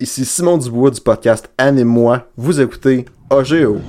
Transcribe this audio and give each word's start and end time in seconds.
Ici 0.00 0.24
Simon 0.24 0.56
Dubois 0.56 0.90
du 0.90 1.00
podcast 1.02 1.50
Anne 1.58 1.78
et 1.78 1.84
moi. 1.84 2.26
Vous 2.34 2.58
écoutez 2.58 3.04
OGO. 3.28 3.80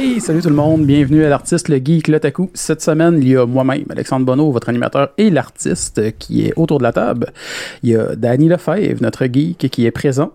Hey, 0.00 0.20
salut 0.20 0.42
tout 0.42 0.48
le 0.48 0.54
monde, 0.54 0.86
bienvenue 0.86 1.24
à 1.24 1.28
l'artiste 1.28 1.68
Le 1.68 1.78
Geek 1.84 2.06
Le 2.06 2.20
Taku. 2.20 2.50
Cette 2.54 2.80
semaine, 2.80 3.18
il 3.20 3.30
y 3.30 3.36
a 3.36 3.44
moi-même, 3.46 3.84
Alexandre 3.90 4.24
Bonneau, 4.24 4.52
votre 4.52 4.68
animateur, 4.68 5.08
et 5.18 5.28
l'artiste 5.28 6.16
qui 6.18 6.46
est 6.46 6.52
autour 6.54 6.78
de 6.78 6.84
la 6.84 6.92
table. 6.92 7.32
Il 7.82 7.90
y 7.90 7.96
a 7.96 8.14
Danny 8.14 8.46
Lefebvre, 8.46 9.02
notre 9.02 9.26
geek, 9.26 9.68
qui 9.68 9.86
est 9.86 9.90
présent. 9.90 10.34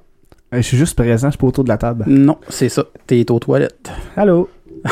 Euh, 0.53 0.57
je 0.57 0.63
suis 0.63 0.75
juste 0.75 0.97
présent, 0.97 1.29
je 1.29 1.31
suis 1.31 1.37
pas 1.37 1.47
autour 1.47 1.63
de 1.63 1.69
la 1.69 1.77
table. 1.77 2.03
Non, 2.07 2.39
c'est 2.49 2.67
ça, 2.67 2.83
t'es 3.07 3.31
aux 3.31 3.39
toilettes. 3.39 3.89
Allô? 4.17 4.49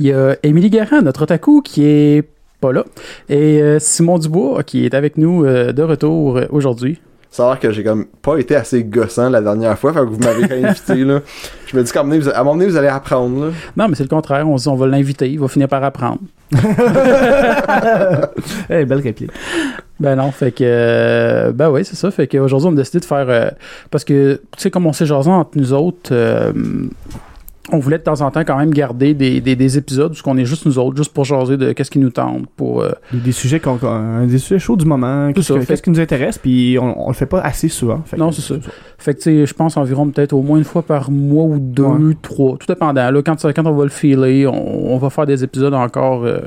Il 0.00 0.06
y 0.06 0.12
a 0.14 0.36
Émilie 0.42 0.70
Guérin, 0.70 1.02
notre 1.02 1.24
otaku, 1.24 1.60
qui 1.60 1.84
est 1.84 2.26
pas 2.62 2.72
là. 2.72 2.86
Et 3.28 3.60
euh, 3.60 3.78
Simon 3.78 4.18
Dubois, 4.18 4.62
qui 4.62 4.86
est 4.86 4.94
avec 4.94 5.18
nous 5.18 5.44
euh, 5.44 5.72
de 5.72 5.82
retour 5.82 6.40
aujourd'hui. 6.48 6.98
Ça 7.34 7.46
a 7.46 7.48
l'air 7.52 7.60
que 7.60 7.72
j'ai 7.72 7.82
comme 7.82 8.04
pas 8.20 8.36
été 8.36 8.54
assez 8.54 8.84
gossant 8.84 9.30
la 9.30 9.40
dernière 9.40 9.78
fois, 9.78 9.92
fait 9.94 10.00
que 10.00 10.04
vous 10.04 10.18
m'avez 10.18 10.64
invité 10.66 10.96
là. 10.96 11.20
Je 11.66 11.74
me 11.76 11.82
dis 11.82 11.90
qu'à 11.90 12.00
un 12.00 12.02
moment 12.04 12.54
donné, 12.54 12.66
vous- 12.68 12.76
allez 12.76 12.88
apprendre 12.88 13.46
là. 13.46 13.50
Non, 13.74 13.88
mais 13.88 13.94
c'est 13.94 14.02
le 14.02 14.10
contraire, 14.10 14.46
on 14.46 14.58
se 14.58 14.64
dit 14.64 14.68
on 14.68 14.74
va 14.76 14.86
l'inviter, 14.86 15.30
il 15.30 15.40
va 15.40 15.48
finir 15.48 15.66
par 15.66 15.82
apprendre. 15.82 16.20
Eh, 18.70 18.84
belle 18.84 19.00
réplique. 19.00 19.30
Ben 20.00 20.16
non, 20.16 20.30
fait 20.30 20.52
que 20.52 20.64
euh, 20.64 21.52
ben 21.52 21.70
oui, 21.70 21.84
c'est 21.84 21.96
ça. 21.96 22.10
Fait 22.10 22.26
qu'aujourd'hui, 22.26 22.68
on 22.68 22.72
a 22.72 22.76
décidé 22.76 23.00
de 23.00 23.04
faire 23.04 23.26
euh, 23.28 23.48
parce 23.90 24.04
que 24.04 24.34
tu 24.56 24.62
sais 24.62 24.70
comme 24.70 24.86
on 24.86 24.92
s'est 24.92 25.06
jasé 25.06 25.30
entre 25.30 25.50
nous 25.56 25.72
autres, 25.72 26.10
euh, 26.12 26.52
on 27.70 27.78
voulait 27.78 27.98
de 27.98 28.02
temps 28.02 28.20
en 28.22 28.30
temps 28.32 28.40
quand 28.44 28.56
même 28.58 28.72
garder 28.74 29.14
des, 29.14 29.40
des, 29.40 29.54
des 29.54 29.78
épisodes 29.78 30.12
où 30.12 30.16
on 30.26 30.36
est 30.36 30.44
juste 30.44 30.66
nous 30.66 30.78
autres, 30.78 30.96
juste 30.96 31.12
pour 31.12 31.24
jaser 31.24 31.56
de 31.56 31.72
qu'est-ce 31.72 31.90
qui 31.92 32.00
nous 32.00 32.10
tente, 32.10 32.46
pour 32.56 32.82
euh, 32.82 32.90
Des, 33.12 33.20
des 33.20 33.32
sujets 33.32 33.60
qu'on, 33.60 33.78
des 34.26 34.38
sujets 34.38 34.58
chauds 34.58 34.76
du 34.76 34.84
moment, 34.84 35.32
qu'est-ce, 35.32 35.52
ça, 35.54 35.60
que- 35.60 35.64
qu'est-ce 35.66 35.82
qui 35.82 35.90
nous 35.90 36.00
intéresse, 36.00 36.38
puis 36.38 36.76
on, 36.80 37.04
on 37.06 37.08
le 37.08 37.14
fait 37.14 37.26
pas 37.26 37.40
assez 37.40 37.68
souvent. 37.68 38.02
Fait 38.04 38.16
Non, 38.16 38.32
c'est 38.32 38.42
ça. 38.42 38.54
Fait 39.02 39.14
que 39.14 39.18
tu 39.18 39.24
sais, 39.40 39.46
je 39.46 39.54
pense 39.54 39.76
environ 39.76 40.08
peut-être 40.08 40.32
au 40.32 40.42
moins 40.42 40.58
une 40.58 40.64
fois 40.64 40.82
par 40.82 41.10
mois 41.10 41.44
ou 41.44 41.58
deux, 41.58 41.82
Ouais. 41.82 42.14
trois, 42.22 42.56
tout 42.58 42.66
dépendant. 42.66 43.10
Là, 43.10 43.22
quand, 43.22 43.36
quand 43.54 43.66
on 43.66 43.72
va 43.72 43.84
le 43.84 43.90
filer, 43.90 44.46
on, 44.46 44.92
on 44.94 44.98
va 44.98 45.10
faire 45.10 45.26
des 45.26 45.42
épisodes 45.44 45.74
encore 45.74 46.24
euh, 46.24 46.38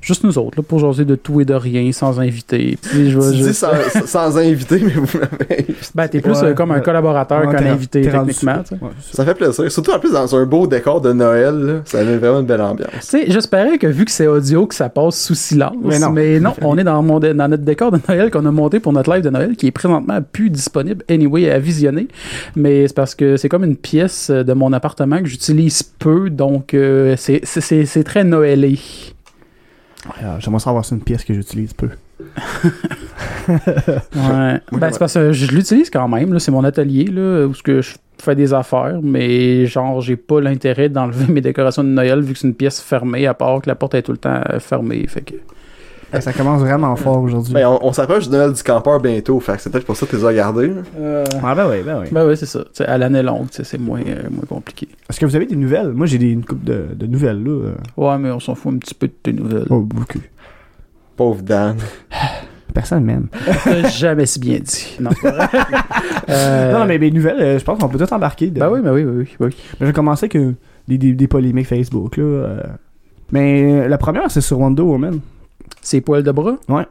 juste 0.00 0.24
nous 0.24 0.36
autres, 0.36 0.58
là, 0.58 0.64
pour 0.66 0.78
jaser 0.80 1.04
de 1.04 1.14
tout 1.14 1.40
et 1.40 1.44
de 1.44 1.54
rien, 1.54 1.90
sans 1.92 2.18
invité. 2.20 2.76
Puis 2.82 3.10
je 3.10 3.18
Tu 3.18 3.36
je- 3.38 3.42
dis 3.48 3.54
sans, 3.54 3.68
sans 4.04 4.36
invité, 4.38 4.80
mais 4.84 4.92
vous 4.92 5.18
m'avez. 5.18 5.66
Ben, 5.94 6.08
t'es 6.08 6.20
plus 6.20 6.32
Ouais, 6.32 6.44
euh, 6.48 6.54
comme 6.54 6.70
un 6.72 6.76
ouais. 6.76 6.82
collaborateur 6.82 7.46
Ouais, 7.46 7.54
qu'un 7.54 7.66
invité, 7.72 8.00
techniquement. 8.02 8.56
Ouais, 8.72 8.88
ça. 9.00 9.24
Fait 9.24 9.34
plaisir. 9.34 9.70
Surtout 9.70 9.92
en 9.92 9.98
plus 9.98 10.12
dans 10.12 10.34
un 10.36 10.44
beau 10.44 10.66
décor 10.66 11.00
de 11.00 11.12
Noël, 11.12 11.54
là. 11.54 11.72
ça 11.84 12.02
met 12.04 12.16
vraiment 12.16 12.40
une 12.40 12.46
belle 12.46 12.60
ambiance. 12.62 12.90
Tu 12.94 13.00
sais, 13.02 13.24
j'espérais 13.28 13.78
que 13.78 13.86
vu 13.86 14.04
que 14.04 14.10
c'est 14.10 14.26
audio, 14.26 14.66
que 14.66 14.74
ça 14.74 14.88
passe 14.88 15.22
sous 15.22 15.34
silence. 15.34 15.74
Mais 15.84 15.98
Mais 16.12 16.40
non, 16.40 16.50
non. 16.60 16.68
on 16.68 16.78
est 16.78 16.84
dans, 16.84 17.02
mon- 17.02 17.20
dans 17.20 17.48
notre 17.48 17.62
décor 17.64 17.92
de 17.92 17.98
Noël 18.08 18.30
qu'on 18.30 18.44
a 18.46 18.50
monté 18.50 18.80
pour 18.80 18.92
notre 18.92 19.12
live 19.14 19.22
de 19.22 19.30
Noël, 19.30 19.54
qui 19.56 19.68
est 19.68 19.70
présentement 19.70 20.18
plus 20.32 20.50
disponible 20.50 21.04
anyway 21.08 21.48
à 21.50 21.58
visionner. 21.58 22.01
Mais 22.56 22.88
c'est 22.88 22.94
parce 22.96 23.14
que 23.14 23.36
c'est 23.36 23.48
comme 23.48 23.64
une 23.64 23.76
pièce 23.76 24.30
de 24.30 24.52
mon 24.52 24.72
appartement 24.72 25.18
que 25.20 25.26
j'utilise 25.28 25.82
peu, 25.82 26.30
donc 26.30 26.74
euh, 26.74 27.16
c'est- 27.16 28.02
très 28.04 28.24
Noëlé. 28.24 28.78
Ouais, 30.06 30.24
euh, 30.24 30.36
j'aimerais 30.40 30.60
savoir 30.60 30.84
c'est 30.84 30.94
une 30.96 31.02
pièce 31.02 31.24
que 31.24 31.32
j'utilise 31.34 31.72
peu. 31.74 31.88
Ouais. 33.48 34.60
ben, 34.72 34.90
c'est 34.90 34.98
parce 34.98 35.14
que 35.14 35.32
je 35.32 35.46
l'utilise 35.52 35.90
quand 35.90 36.08
même. 36.08 36.38
C'est 36.38 36.50
mon 36.52 36.64
atelier 36.64 37.04
là, 37.04 37.46
où 37.46 37.54
ce 37.54 37.62
que 37.62 37.82
je 37.82 37.94
fais 38.18 38.36
des 38.36 38.54
affaires, 38.54 39.00
mais 39.02 39.66
genre, 39.66 40.00
j'ai 40.00 40.16
pas 40.16 40.40
l'intérêt 40.40 40.88
d'enlever 40.88 41.26
mes 41.32 41.40
décorations 41.40 41.82
de 41.82 41.88
Noël 41.88 42.20
vu 42.20 42.32
que 42.34 42.38
c'est 42.38 42.46
une 42.46 42.54
pièce 42.54 42.80
fermée, 42.80 43.26
à 43.26 43.34
part 43.34 43.60
que 43.62 43.68
la 43.68 43.74
porte 43.74 43.94
est 43.94 44.02
tout 44.02 44.12
le 44.12 44.18
temps 44.18 44.40
euh, 44.50 44.60
fermée. 44.60 45.04
Fait 45.08 45.22
que. 45.22 45.34
Ça 46.20 46.32
commence 46.32 46.60
vraiment 46.60 46.94
fort 46.96 47.20
aujourd'hui. 47.22 47.54
Ben, 47.54 47.66
on, 47.66 47.78
on 47.82 47.92
s'approche 47.92 48.24
du 48.28 48.30
Noël 48.36 48.52
du 48.52 48.62
campeur 48.62 49.00
bientôt, 49.00 49.40
fait 49.40 49.54
que 49.56 49.62
c'est 49.62 49.70
peut-être 49.70 49.86
pour 49.86 49.96
ça 49.96 50.04
que 50.06 50.10
tu 50.10 50.16
les 50.16 50.24
as 50.26 50.34
gardés. 50.34 50.68
là. 50.68 51.24
Ah 51.42 51.54
ben 51.54 51.68
oui, 51.70 51.76
ben 51.84 52.00
oui. 52.02 52.06
Ben 52.12 52.26
oui, 52.26 52.36
c'est 52.36 52.46
ça. 52.46 52.60
Tu 52.60 52.68
sais, 52.74 52.86
à 52.86 52.98
l'année 52.98 53.22
longue, 53.22 53.46
c'est 53.50 53.78
moins, 53.78 54.00
euh, 54.00 54.28
moins 54.30 54.44
compliqué. 54.48 54.88
Est-ce 55.08 55.18
que 55.18 55.26
vous 55.26 55.36
avez 55.36 55.46
des 55.46 55.56
nouvelles? 55.56 55.92
Moi 55.92 56.06
j'ai 56.06 56.18
des, 56.18 56.30
une 56.30 56.44
couple 56.44 56.64
de, 56.64 56.86
de 56.94 57.06
nouvelles 57.06 57.42
là. 57.42 57.50
euh. 57.50 57.72
Ouais, 57.96 58.18
mais 58.18 58.30
on 58.30 58.40
s'en 58.40 58.54
fout 58.54 58.74
un 58.74 58.78
petit 58.78 58.94
peu 58.94 59.06
de 59.08 59.12
tes 59.22 59.32
nouvelles. 59.32 59.66
Oh, 59.70 59.80
beaucoup. 59.80 60.18
Pauvre 61.16 61.42
Dan. 61.42 61.76
Personne 62.74 63.04
m'aime. 63.04 63.26
T'as 63.64 63.88
jamais 63.90 64.24
si 64.26 64.38
bien 64.40 64.58
dit. 64.58 64.96
Non. 65.00 65.10
Euh, 65.24 66.72
Non, 66.72 66.78
non, 66.80 66.84
mais 66.86 66.98
mes 66.98 67.10
nouvelles, 67.10 67.40
euh, 67.40 67.58
je 67.58 67.64
pense 67.64 67.78
qu'on 67.78 67.88
peut 67.88 67.98
tout 67.98 68.12
embarquer. 68.14 68.46
dedans. 68.48 68.70
Ben 68.70 68.72
oui, 68.76 68.80
ben 68.82 68.92
oui, 68.92 69.04
ben 69.04 69.12
oui, 69.18 69.28
ben 69.38 69.46
oui. 69.46 69.56
Mais 69.80 69.86
j'ai 69.86 69.92
commencé 69.92 70.24
avec 70.24 70.36
euh, 70.36 70.54
des, 70.88 70.96
des, 70.98 71.12
des 71.12 71.26
polémiques 71.28 71.66
Facebook 71.66 72.16
là. 72.16 72.22
euh. 72.24 72.62
Mais 73.30 73.62
euh, 73.82 73.88
la 73.88 73.98
première 73.98 74.30
c'est 74.30 74.40
sur 74.40 74.58
Wonder 74.60 74.82
Woman. 74.82 75.20
C'est 75.82 76.00
poil 76.00 76.22
de 76.22 76.32
bras? 76.32 76.54
Ouais. 76.68 76.86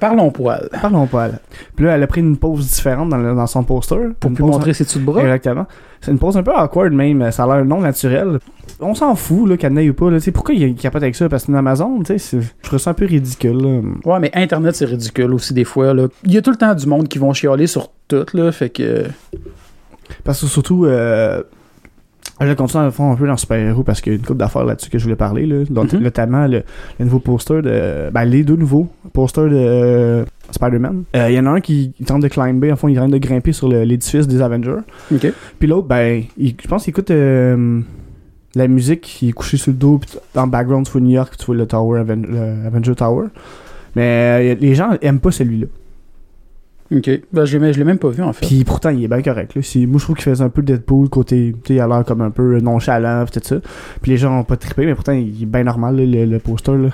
Parlons 0.00 0.30
poil. 0.30 0.68
Parlons 0.82 1.08
elle. 1.14 1.38
Puis 1.74 1.86
là, 1.86 1.92
elle 1.96 2.02
a 2.02 2.06
pris 2.06 2.20
une 2.20 2.36
pose 2.36 2.66
différente 2.70 3.08
dans, 3.08 3.16
le- 3.16 3.34
dans 3.34 3.46
son 3.46 3.64
poster. 3.64 3.96
Pour 4.20 4.28
Une 4.30 4.36
plus 4.36 4.42
pose- 4.42 4.50
montrer 4.52 4.74
ses 4.74 4.84
dessous 4.84 4.98
de 4.98 5.04
bras? 5.04 5.22
Exactement. 5.22 5.66
C'est 6.02 6.10
une 6.10 6.18
pose 6.18 6.36
un 6.36 6.42
peu 6.42 6.52
awkward 6.54 6.92
même. 6.92 7.30
Ça 7.32 7.44
a 7.44 7.56
l'air 7.56 7.64
non 7.64 7.80
naturel. 7.80 8.38
On 8.78 8.94
s'en 8.94 9.14
fout 9.14 9.48
là, 9.48 9.56
qu'elle 9.56 9.72
n'aille 9.72 9.88
ou 9.88 9.94
pas. 9.94 10.10
Là. 10.10 10.18
Tu 10.18 10.24
sais, 10.24 10.32
Pourquoi 10.32 10.54
il 10.54 10.74
capote 10.74 11.02
avec 11.02 11.14
ça? 11.16 11.30
Parce 11.30 11.44
que 11.44 11.46
c'est 11.46 11.52
une 11.52 11.58
Amazon. 11.58 11.98
tu 12.00 12.06
sais, 12.06 12.18
c'est- 12.18 12.40
Je 12.42 12.48
trouve 12.68 12.78
ça 12.78 12.90
un 12.90 12.94
peu 12.94 13.06
ridicule. 13.06 13.56
là. 13.56 13.80
Ouais, 14.12 14.20
mais 14.20 14.30
Internet, 14.34 14.74
c'est 14.76 14.84
ridicule 14.84 15.32
aussi 15.32 15.54
des 15.54 15.64
fois. 15.64 15.94
Là. 15.94 16.08
Il 16.24 16.32
y 16.34 16.36
a 16.36 16.42
tout 16.42 16.50
le 16.50 16.56
temps 16.58 16.74
du 16.74 16.86
monde 16.86 17.08
qui 17.08 17.18
vont 17.18 17.32
chialer 17.32 17.66
sur 17.66 17.88
tout, 18.06 18.26
là. 18.34 18.52
Fait 18.52 18.68
que. 18.68 19.04
Parce 20.24 20.40
que 20.42 20.46
surtout, 20.46 20.84
euh, 20.84 21.42
je 22.40 22.52
continue 22.52 22.82
à 22.84 22.90
fond 22.90 23.12
un 23.12 23.16
peu 23.16 23.26
dans 23.26 23.36
super-héros 23.36 23.82
parce 23.82 24.00
qu'il 24.00 24.12
y 24.12 24.16
a 24.16 24.18
une 24.18 24.24
couple 24.24 24.38
d'affaires 24.40 24.64
là-dessus 24.64 24.90
que 24.90 24.98
je 24.98 25.04
voulais 25.04 25.16
parler. 25.16 25.46
Là. 25.46 25.64
Donc, 25.70 25.92
Mhm. 25.92 26.00
Notamment 26.00 26.46
le, 26.46 26.62
le 26.98 27.04
nouveau 27.04 27.18
poster 27.18 27.62
de. 27.62 28.10
Ben, 28.12 28.24
les 28.24 28.44
deux 28.44 28.56
nouveaux 28.56 28.88
posters 29.12 29.44
de 29.48 29.54
euh, 29.56 30.24
Spider-Man. 30.50 31.04
Euh, 31.16 31.30
Il 31.30 31.34
y 31.34 31.38
en 31.40 31.46
a 31.46 31.50
un 31.50 31.60
qui 31.60 31.92
tente 32.06 32.22
de 32.22 32.28
climber, 32.28 32.70
en 32.72 32.76
fond, 32.76 32.88
il 32.88 32.96
tente 32.96 33.10
de 33.10 33.18
grimper 33.18 33.52
sur 33.52 33.68
l'édifice 33.68 34.26
des 34.28 34.42
Avengers. 34.42 34.80
Puis 35.58 35.66
l'autre, 35.68 35.88
ben, 35.88 36.22
il- 36.36 36.54
je 36.62 36.68
pense 36.68 36.84
qu'il 36.84 36.90
écoute 36.90 37.10
euh, 37.10 37.80
la 38.54 38.68
musique, 38.68 39.22
il 39.22 39.30
est 39.30 39.32
couché 39.32 39.56
sur 39.56 39.72
le 39.72 39.78
dos, 39.78 40.00
dans 40.34 40.44
le 40.44 40.50
background, 40.50 40.84
tu 40.86 40.92
vois 40.92 41.00
New 41.00 41.10
York, 41.10 41.34
tu 41.38 41.46
vois 41.46 41.56
le 41.56 41.66
Tower, 41.66 42.00
Aven- 42.00 42.26
le 42.26 42.66
Avenger 42.66 42.94
Tower. 42.94 43.26
Mais 43.94 44.54
les 44.56 44.74
gens 44.74 44.90
aiment 45.00 45.20
pas 45.20 45.30
celui-là. 45.30 45.66
Ok. 46.94 47.10
Ben, 47.32 47.44
je 47.44 47.58
l'ai 47.58 47.72
je 47.72 47.78
l'ai 47.78 47.84
même 47.84 47.98
pas 47.98 48.10
vu, 48.10 48.22
en 48.22 48.32
fait. 48.32 48.46
Puis 48.46 48.62
pourtant, 48.64 48.90
il 48.90 49.02
est 49.02 49.08
bien 49.08 49.22
correct. 49.22 49.54
Là. 49.56 49.62
C'est- 49.62 49.86
Moi, 49.86 49.98
je 49.98 50.04
trouve 50.04 50.16
qu'il 50.16 50.24
faisait 50.24 50.44
un 50.44 50.48
peu 50.48 50.62
Deadpool, 50.62 51.08
côté, 51.08 51.52
tu 51.64 51.68
sais, 51.68 51.74
il 51.74 51.80
a 51.80 51.86
l'air 51.88 52.04
comme 52.04 52.20
un 52.20 52.30
peu 52.30 52.60
nonchalant, 52.60 53.24
pis 53.24 53.32
tout 53.40 53.40
ça. 53.46 53.56
Puis 54.02 54.12
les 54.12 54.16
gens 54.16 54.38
ont 54.38 54.44
pas 54.44 54.56
trippé, 54.56 54.86
mais 54.86 54.94
pourtant, 54.94 55.12
il 55.12 55.42
est 55.42 55.46
bien 55.46 55.64
normal, 55.64 55.96
là, 55.96 56.04
le, 56.04 56.24
le 56.30 56.38
poster. 56.38 56.76
Là. 56.76 56.90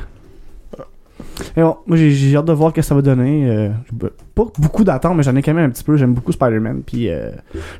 Et 1.56 1.60
bon, 1.62 1.76
moi, 1.86 1.97
j'ai- 1.97 2.10
j'ai 2.10 2.36
hâte 2.36 2.44
de 2.47 2.52
voir 2.52 2.70
ce 2.70 2.76
que 2.76 2.82
ça 2.82 2.94
va 2.94 3.02
donner. 3.02 3.48
euh, 3.50 3.69
j'ai 3.91 4.08
pas 4.34 4.44
beaucoup 4.58 4.84
d'attentes, 4.84 5.16
mais 5.16 5.22
j'en 5.22 5.36
ai 5.36 5.42
quand 5.42 5.54
même 5.54 5.66
un 5.66 5.70
petit 5.70 5.84
peu. 5.84 5.97
J'aime 5.97 6.14
beaucoup 6.14 6.32
Spider-Man, 6.32 6.82
puis 6.86 7.08
euh, 7.10 7.31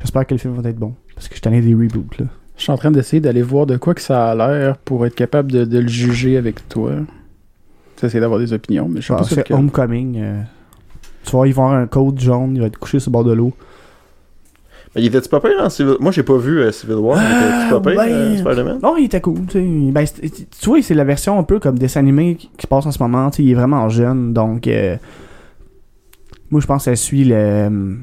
j'espère 0.01 0.27
que 0.27 0.35
le 0.35 0.39
film 0.39 0.55
va 0.55 0.69
être 0.69 0.77
bon. 0.79 0.95
Parce 1.15 1.29
que 1.29 1.37
je 1.37 1.41
t'en 1.41 1.53
ai 1.53 1.61
des 1.61 1.75
reboots, 1.75 2.19
là. 2.19 2.27
Je 2.57 2.63
suis 2.65 2.73
en 2.73 2.77
train 2.77 2.91
d'essayer 2.91 3.21
d'aller 3.21 3.43
voir 3.43 3.67
de 3.67 3.77
quoi 3.79 3.95
que 3.95 4.01
ça 4.03 4.31
a 4.31 4.35
l'air 4.35 4.77
pour 4.77 5.07
être 5.07 5.15
capable 5.15 5.51
de, 5.51 5.65
de 5.65 5.79
le 5.79 5.89
juger 5.89 6.37
avec 6.37 6.69
toi. 6.69 6.93
J'essaie 8.01 8.21
d'avoir 8.21 8.39
des 8.39 8.53
opinions, 8.53 8.89
mais 8.89 9.01
je 9.01 9.07
sais 9.07 9.07
Je 9.07 9.13
pas 9.15 9.19
pense 9.19 9.29
sur 9.29 9.37
que 9.37 9.41
lequel. 9.41 9.57
Homecoming, 9.57 10.17
euh, 10.19 10.43
tu 11.25 11.31
vois, 11.33 11.47
il 11.49 11.55
va 11.55 11.63
avoir 11.65 11.79
un 11.79 11.87
code 11.87 12.19
jaune, 12.21 12.53
il 12.57 12.61
va 12.61 12.67
être 12.67 12.79
couché 12.79 12.99
sur 13.01 13.11
le 13.11 13.13
bord 13.13 13.25
de 13.25 13.33
l'eau. 13.33 13.53
Mais 14.95 15.01
il 15.03 15.07
était-tu 15.07 15.29
pas 15.31 15.41
pire 15.41 15.57
dans 15.59 15.71
Civil 15.71 15.95
Moi, 16.01 16.13
j'ai 16.13 16.23
pas 16.23 16.37
vu 16.37 16.61
euh, 16.61 16.71
Civil 16.71 16.97
War. 16.97 17.17
mais 17.19 17.25
était-tu 17.25 17.71
pas 17.71 17.81
pire, 17.91 17.99
ouais. 17.99 18.13
euh, 18.13 18.37
Spider-Man? 18.37 18.79
Non, 18.83 18.97
il 18.99 19.05
était 19.07 19.21
cool. 19.23 19.47
tu 19.47 19.53
sais. 19.59 19.91
Ben, 19.93 20.05
c'est- 20.07 20.51
tu 20.61 20.67
vois, 20.69 20.83
c'est 20.83 20.95
la 20.95 21.05
version 21.05 21.39
un 21.39 21.45
peu 21.45 21.59
comme 21.61 21.79
dessin 21.79 22.01
animé 22.01 22.35
qui, 22.37 22.51
se 22.61 22.67
passe 22.67 22.85
en 22.85 22.93
ce 22.93 23.03
moment. 23.03 23.31
tu 23.31 23.37
sais, 23.39 23.43
Il 23.45 23.51
est 23.53 23.55
vraiment 23.55 23.89
jeune, 23.89 24.35
donc 24.35 24.67
euh, 24.67 24.97
moi 26.51 26.61
je 26.61 26.67
pense 26.67 26.85
que 26.85 26.91
ça 26.91 26.97
suit 26.97 27.25
le 27.25 27.97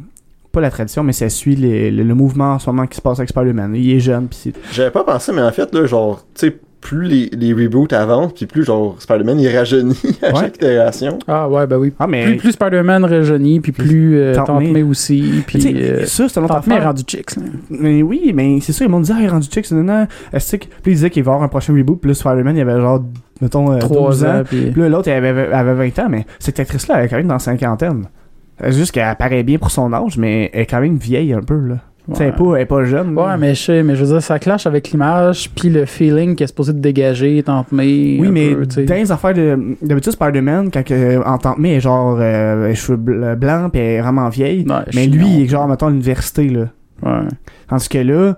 pas 0.52 0.62
la 0.62 0.72
tradition, 0.72 1.04
mais 1.04 1.14
ça 1.14 1.30
suit 1.30 1.56
le, 1.56 1.92
le- 1.92 2.02
le 2.04 2.16
mouvement 2.16 2.54
en 2.54 2.60
ce 2.60 2.68
moment 2.72 2.88
qui 2.88 2.96
se 2.98 3.02
passe 3.02 3.20
avec 3.20 3.30
Spider-Man. 3.30 3.76
Il 3.76 3.92
est 3.92 4.00
jeune, 4.00 4.28
puis 4.28 4.40
c'est 4.42 4.54
J'avais 4.72 4.90
pas 4.90 5.04
pensé, 5.04 5.32
mais 5.32 5.44
en 5.44 5.52
fait, 5.52 5.72
là, 5.76 5.86
genre, 5.86 6.26
tu 6.34 6.48
sais, 6.48 6.60
plus 6.82 7.08
les, 7.08 7.30
les 7.34 7.54
reboots 7.54 7.92
avancent, 7.94 8.34
puis 8.34 8.46
plus, 8.46 8.64
genre, 8.64 8.96
Spider-Man, 9.00 9.40
il 9.40 9.56
rajeunit 9.56 10.00
à 10.22 10.28
Ouais. 10.34 10.40
chaque 10.40 10.56
itération. 10.56 11.20
Ah, 11.28 11.50
ouais, 11.50 11.68
ben 11.68 11.78
oui. 11.78 11.94
ah 12.00 12.08
mais 12.08 12.26
Plus, 12.26 12.38
plus 12.38 12.52
Spider-Man 12.54 13.04
rajeunit, 13.06 13.60
puis 13.60 13.72
plus 13.72 14.18
euh, 14.18 14.34
Tante 14.36 14.62
May. 14.64 14.82
Aussi, 14.84 15.44
puis 15.46 15.62
euh, 15.76 16.06
ça 16.06 16.30
c'est 16.30 16.40
une 16.40 16.46
autre 16.46 16.56
Tante 16.56 16.68
May 16.68 16.80
rendu 16.80 17.04
chicks. 17.06 17.36
là. 17.36 17.44
Mais 17.70 18.02
oui, 18.02 18.32
mais 18.34 18.60
c'est 18.62 18.72
ça, 18.74 18.86
ils 18.86 18.90
m'ont 18.92 19.02
dit, 19.02 19.12
ah, 19.14 19.18
il 19.20 19.26
est 19.26 19.30
rendu 19.30 19.48
chick, 19.52 19.66
c'est 19.66 19.76
non, 19.76 20.08
Est-ce 20.32 20.56
que. 20.58 20.66
Puis 20.82 20.92
il 20.92 20.96
disait 20.96 21.10
qu'il 21.10 21.24
va 21.24 21.32
y 21.32 21.34
avoir 21.34 21.46
un 21.46 21.50
prochain 21.50 21.74
reboot, 21.74 22.00
puis 22.00 22.10
là, 22.10 22.16
Spider-Man, 22.16 22.56
il 22.56 22.62
avait 22.62 22.80
genre, 22.80 23.04
mettons, 23.42 23.72
euh, 23.74 23.80
3 23.80 24.08
12 24.10 24.26
ans, 24.26 24.42
puis... 24.46 24.72
Puis 24.72 24.82
là, 24.82 24.90
l'autre, 24.90 25.10
elle 25.10 25.26
avait, 25.26 25.52
avait 25.52 25.74
20 25.92 26.00
ans, 26.06 26.08
mais 26.10 26.26
cette 26.40 26.60
actrice-là, 26.60 27.00
elle 27.00 27.06
est 27.06 27.10
quand 27.10 27.18
même 27.18 27.28
dans 27.28 27.34
la 27.36 27.40
cinquantaine. 27.40 28.06
C'est 28.62 28.72
juste 28.74 28.92
qu'elle 28.92 29.16
paraît 29.18 29.44
bien 29.44 29.58
pour 29.58 29.72
son 29.72 29.92
âge, 29.94 30.18
mais 30.18 30.50
elle 30.54 30.62
est 30.62 30.66
quand 30.66 30.82
même 30.82 30.98
vieille 30.98 31.34
un 31.34 31.42
peu, 31.42 31.56
là. 31.60 31.76
Est 32.20 32.32
pas, 32.32 32.56
elle 32.56 32.62
est 32.62 32.66
pas 32.66 32.84
jeune. 32.86 33.18
Ouais, 33.18 33.38
mais 33.38 33.54
je 33.56 33.64
sais, 33.64 33.84
mais 33.84 33.96
je 33.96 34.04
veux 34.04 34.12
dire, 34.14 34.22
ça 34.22 34.40
clash 34.40 34.66
avec 34.66 34.92
l'image, 34.92 35.50
puis 35.56 35.70
le 35.70 35.86
feeling 35.86 36.36
qu'elle 36.36 36.46
est 36.46 36.48
supposée 36.48 36.74
de 36.74 36.80
dégager, 36.80 37.42
Tante 37.44 37.72
May. 37.72 38.18
Oui, 38.20 38.28
un 38.28 38.32
mais 38.32 38.56
peu, 38.56 38.66
dans 38.86 38.96
les 38.96 39.12
affaires 39.12 39.34
de. 39.34 39.58
D'habitude, 39.82 40.14
Spider-Man, 40.14 40.70
quand 40.72 40.84
que, 40.84 41.24
en 41.26 41.38
tant 41.38 41.54
que 41.54 41.62
mais, 41.62 41.72
elle 41.72 41.78
est 41.78 41.82
genre. 41.82 42.18
Euh, 42.20 42.74
cheveux 42.74 42.98
bl- 42.98 43.36
blancs, 43.36 43.72
puis 43.72 43.82
elle 43.82 43.88
est 43.98 44.02
vraiment 44.02 44.30
vieille. 44.30 44.66
Ouais, 44.68 44.76
mais 44.96 45.08
lui, 45.08 45.26
il 45.28 45.44
est 45.44 45.48
genre, 45.48 45.68
mettons, 45.68 45.88
à 45.88 45.90
l'université, 45.90 46.50
là. 46.50 46.66
Ouais. 47.04 47.28
Tandis 47.68 47.88
que 47.90 47.98
là, 48.00 48.38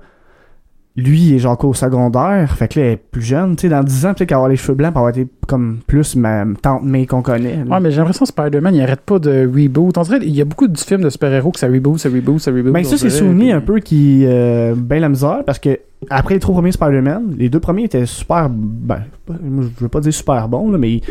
lui, 0.97 1.19
il 1.21 1.35
est 1.35 1.39
genre 1.39 1.57
qu'au 1.57 1.73
secondaire, 1.73 2.51
fait 2.57 2.67
que 2.67 2.79
là, 2.79 2.85
elle 2.87 2.91
est 2.93 2.97
plus 2.97 3.21
jeune. 3.21 3.55
Tu 3.55 3.61
sais, 3.61 3.69
dans 3.69 3.81
10 3.81 4.05
ans, 4.05 4.13
peut-être 4.13 4.27
qu'elle 4.27 4.35
va 4.35 4.39
avoir 4.39 4.49
les 4.49 4.57
cheveux 4.57 4.73
blancs, 4.75 4.91
pour 4.91 4.99
avoir 4.99 5.15
été 5.17 5.25
comme 5.47 5.77
plus 5.87 6.17
ma 6.17 6.43
tante 6.61 6.83
May 6.83 7.05
qu'on 7.05 7.21
connaît. 7.21 7.63
là. 7.63 7.75
Ouais, 7.75 7.79
mais 7.79 7.91
j'ai 7.91 7.97
l'impression 7.99 8.25
que 8.25 8.29
Spider-Man, 8.31 8.75
il 8.75 8.81
arrête 8.81 8.99
pas 9.01 9.17
de 9.17 9.47
reboot. 9.47 9.97
On 9.97 10.01
dirait 10.01 10.19
il 10.21 10.35
y 10.35 10.41
a 10.41 10.45
beaucoup 10.45 10.67
de 10.67 10.77
films 10.77 11.01
de 11.01 11.09
super-héros 11.09 11.51
que 11.51 11.59
ça 11.59 11.67
reboot, 11.67 11.97
ça 11.97 12.09
reboot, 12.09 12.39
ça 12.39 12.51
reboot. 12.51 12.73
Ben, 12.73 12.83
ça, 12.83 12.97
c'est 12.97 13.09
Sony 13.09 13.39
puis- 13.45 13.51
un 13.53 13.61
peu 13.61 13.79
qui. 13.79 14.23
Euh, 14.25 14.75
ben 14.75 14.99
la 14.99 15.07
misère, 15.07 15.43
parce 15.45 15.59
que 15.59 15.79
après 16.09 16.33
les 16.33 16.39
trois 16.41 16.55
premiers 16.55 16.73
Spider-Man, 16.73 17.35
les 17.37 17.47
deux 17.47 17.61
premiers 17.61 17.85
étaient 17.85 18.05
super. 18.05 18.49
Ben, 18.49 19.03
je 19.29 19.69
veux 19.83 19.87
pas 19.89 20.01
dire 20.01 20.13
super 20.13 20.49
bons, 20.49 20.71
là, 20.71 20.77
mais 20.77 20.95
ils, 20.95 21.01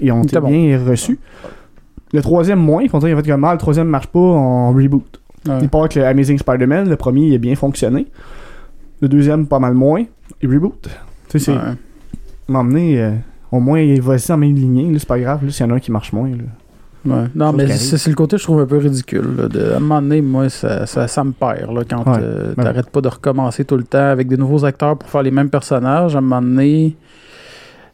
ils 0.00 0.10
ont 0.10 0.22
été 0.24 0.40
bien 0.40 0.80
reçus. 0.84 1.20
Le 2.12 2.20
troisième, 2.22 2.58
moins. 2.58 2.82
Ils 2.82 2.88
font 2.90 2.98
dire, 2.98 3.16
en 3.16 3.20
fait, 3.20 3.28
comme, 3.30 3.44
ah, 3.44 3.52
le 3.52 3.58
troisième 3.58 3.86
marche 3.86 4.08
pas, 4.08 4.18
on 4.18 4.72
reboot. 4.72 5.20
Ouais. 5.48 5.58
Il 5.62 5.68
part 5.68 5.82
avec 5.82 5.94
le 5.94 6.04
Amazing 6.04 6.38
Spider-Man, 6.38 6.88
le 6.88 6.96
premier, 6.96 7.26
il 7.28 7.34
a 7.36 7.38
bien 7.38 7.54
fonctionné. 7.54 8.08
Le 9.00 9.08
deuxième, 9.08 9.46
pas 9.46 9.58
mal 9.58 9.74
moins. 9.74 10.04
Il 10.42 10.52
reboot. 10.52 10.82
Tu 11.28 11.38
sais, 11.38 11.38
c'est. 11.38 11.52
Ouais. 11.52 11.74
M'emmener. 12.48 13.00
euh, 13.00 13.12
au 13.52 13.58
moins, 13.60 13.80
il 13.80 14.00
va 14.00 14.14
essayer 14.14 14.34
en 14.34 14.38
même 14.38 14.54
lignée, 14.54 14.90
là, 14.92 14.98
c'est 14.98 15.08
pas 15.08 15.18
grave, 15.18 15.44
là, 15.44 15.50
s'il 15.50 15.66
y 15.66 15.68
en 15.68 15.72
a 15.72 15.76
un 15.76 15.80
qui 15.80 15.90
marche 15.90 16.12
moins. 16.12 16.28
Là. 16.30 16.36
Ouais. 17.04 17.26
Non, 17.34 17.52
mais 17.52 17.66
c'est 17.76 18.10
le 18.10 18.14
côté 18.14 18.36
que 18.36 18.40
je 18.40 18.44
trouve 18.44 18.60
un 18.60 18.66
peu 18.66 18.76
ridicule. 18.78 19.26
là, 19.36 19.48
de, 19.48 19.72
à 19.72 19.76
un 19.76 19.80
moment 19.80 20.02
donné, 20.02 20.20
moi, 20.20 20.48
ça, 20.50 20.86
ça, 20.86 21.08
ça 21.08 21.24
me 21.24 21.32
perd 21.32 21.72
là, 21.74 21.82
quand 21.88 22.06
Ouais. 22.06 22.18
euh, 22.20 22.54
Ouais. 22.56 22.62
t'arrêtes 22.64 22.90
pas 22.90 23.00
de 23.00 23.08
recommencer 23.08 23.64
tout 23.64 23.76
le 23.76 23.84
temps 23.84 24.10
avec 24.10 24.28
des 24.28 24.36
nouveaux 24.36 24.64
acteurs 24.64 24.96
pour 24.98 25.08
faire 25.08 25.22
les 25.22 25.30
mêmes 25.30 25.48
personnages. 25.50 26.14
À 26.14 26.18
un 26.18 26.20
moment 26.20 26.42
donné, 26.42 26.96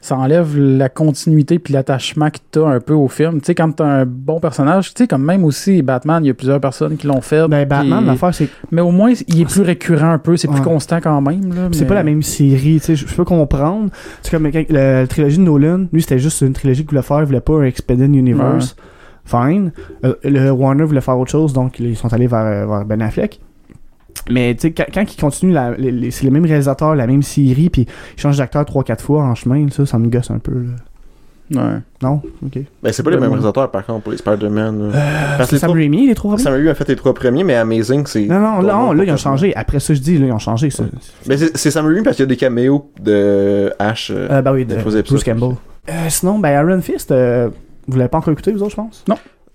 ça 0.01 0.17
enlève 0.17 0.57
la 0.59 0.89
continuité 0.89 1.59
puis 1.59 1.73
l'attachement 1.75 2.31
que 2.31 2.39
t'as 2.51 2.67
un 2.67 2.81
peu 2.81 2.95
au 2.95 3.09
film. 3.09 3.41
Tu 3.41 3.47
sais, 3.47 3.55
quand 3.55 3.73
t'as 3.73 3.85
un 3.85 4.05
bon 4.07 4.41
personnage, 4.41 4.95
tu 4.95 5.03
sais, 5.03 5.09
comme 5.09 5.23
même 5.23 5.45
aussi 5.45 5.83
Batman, 5.83 6.25
il 6.25 6.29
y 6.29 6.31
a 6.31 6.35
plusieurs 6.35 6.61
personnes 6.61 6.97
qui 6.97 7.07
l'ont 7.07 7.21
fait. 7.21 7.47
Ben, 7.49 7.67
Batman, 7.67 8.05
l'affaire, 8.07 8.35
c'est 8.35 8.49
Mais 8.71 8.81
au 8.83 8.91
moins, 8.91 9.13
il 9.29 9.41
est 9.41 9.45
plus 9.45 9.63
récurrent 9.63 10.11
un 10.13 10.19
peu, 10.19 10.37
c'est 10.37 10.49
plus 10.49 10.59
Ouais. 10.59 10.63
constant 10.65 11.01
quand 11.01 11.21
même. 11.21 11.71
c'est 11.73 11.87
pas 11.87 11.95
la 11.95 12.03
même 12.05 12.23
série, 12.23 12.79
tu 12.81 12.87
sais, 12.87 12.97
je 12.97 13.07
peux 13.15 13.25
comprendre. 13.25 13.91
C'est 14.23 14.31
comme 14.31 14.47
la, 14.51 15.01
la 15.01 15.07
trilogie 15.07 15.39
de 15.39 15.43
Nolan, 15.43 15.87
lui 15.93 16.03
c'était 16.03 16.19
juste 16.19 16.41
une 16.43 16.53
trilogie 16.53 16.83
qu'il 16.83 16.91
voulait 16.91 17.03
faire, 17.03 17.21
il 17.21 17.27
voulait 17.27 17.41
pas 17.41 17.55
un 17.55 17.63
Expedient 17.65 18.13
Universe. 18.13 18.77
Fine. 19.25 19.73
Euh, 20.05 20.15
le 20.23 20.51
Warner 20.51 20.85
voulait 20.85 21.01
faire 21.01 21.19
autre 21.19 21.33
chose, 21.33 21.53
donc 21.53 21.81
ils 21.81 21.97
sont 21.97 22.13
allés 22.13 22.29
vers, 22.29 22.69
vers 22.69 22.85
Ben 22.85 23.03
Affleck. 23.03 23.41
Mais 24.31 24.55
tu 24.55 24.63
sais, 24.63 24.73
quand, 24.73 24.85
quand 24.93 25.03
ils 25.13 25.21
continuent, 25.21 25.53
la- 25.53 25.73
les- 25.77 25.93
les- 25.93 26.11
c'est 26.11 26.25
les 26.25 26.31
mêmes 26.31 26.45
réalisateurs, 26.47 26.95
la 26.95 27.07
même 27.07 27.23
série, 27.23 27.71
puis 27.71 27.87
ils 28.17 28.21
changent 28.21 28.39
d'acteur 28.39 28.65
3-4 28.65 29.01
fois 29.03 29.23
en 29.23 29.35
chemin, 29.35 29.67
ça, 29.71 29.87
ça 29.87 29.99
me 29.99 30.09
gosse 30.09 30.31
un 30.31 30.39
peu. 30.39 30.53
là. 30.53 30.71
Ouais. 31.49 31.79
Non? 32.03 32.21
Ok. 32.45 32.59
Ben, 32.83 32.93
c'est 32.93 33.05
pas 33.05 33.11
les 33.11 33.19
mêmes 33.19 33.29
réalisateurs, 33.31 33.71
par 33.71 33.87
contre, 33.87 34.03
pour 34.03 34.11
les 34.11 34.19
Spider-Man. 34.19 34.91
Euh, 34.93 35.37
Parce 35.39 35.49
c'est 35.51 35.57
que 35.57 35.61
Sam 35.61 35.77
les 35.77 35.83
Raimi, 35.85 36.09
les 36.09 36.15
trois 36.17 36.33
premiers? 36.33 36.43
Sam 36.43 36.53
Raimi 36.55 36.69
a 36.71 36.75
fait 36.75 36.89
les 36.89 36.97
trois 36.97 37.15
premiers, 37.15 37.45
mais 37.45 37.55
Amazing, 37.55 38.05
c'est. 38.07 38.27
Non, 38.27 38.41
non, 38.41 38.61
là, 38.63 38.73
Non, 38.73 38.87
non, 38.87 38.93
là, 38.93 39.05
ils 39.05 39.13
ont 39.13 39.17
changé. 39.17 39.55
Après 39.55 39.79
ça, 39.79 39.95
je 39.95 40.01
dis, 40.01 40.19
là, 40.19 40.27
ils 40.27 40.33
ont 40.33 40.41
changé. 40.41 40.71
Ça. 40.71 40.83
Mais 41.29 41.37
c'est 41.37 41.71
Sam 41.71 41.87
Raimi 41.87 42.03
parce 42.03 42.17
qu'il 42.17 42.25
y 42.25 42.27
a 42.27 42.29
des 42.29 42.37
caméos 42.37 42.91
de 43.01 43.73
Ash. 43.79 44.11
euh, 44.13 44.27
Euh, 44.29 44.43
bah 44.43 44.53
oui, 44.53 44.65
de 44.65 44.75
Les 44.75 44.81
trois 44.81 44.93
épisodes. 44.97 45.21
Bruce 45.21 45.25
Campbell. 45.25 45.57
Euh, 45.89 45.93
sinon, 46.09 46.41
ben, 46.41 46.51
Iron 46.69 46.81
Fist, 46.81 47.13
euh, 47.13 47.49
vous 47.87 47.97
l'avez 47.97 48.09
pas 48.09 48.19
encore 48.19 48.33
écouté, 48.33 48.51
vous 48.51 48.63
autres, 48.63 48.73
je 48.73 48.77
pense? 48.77 49.05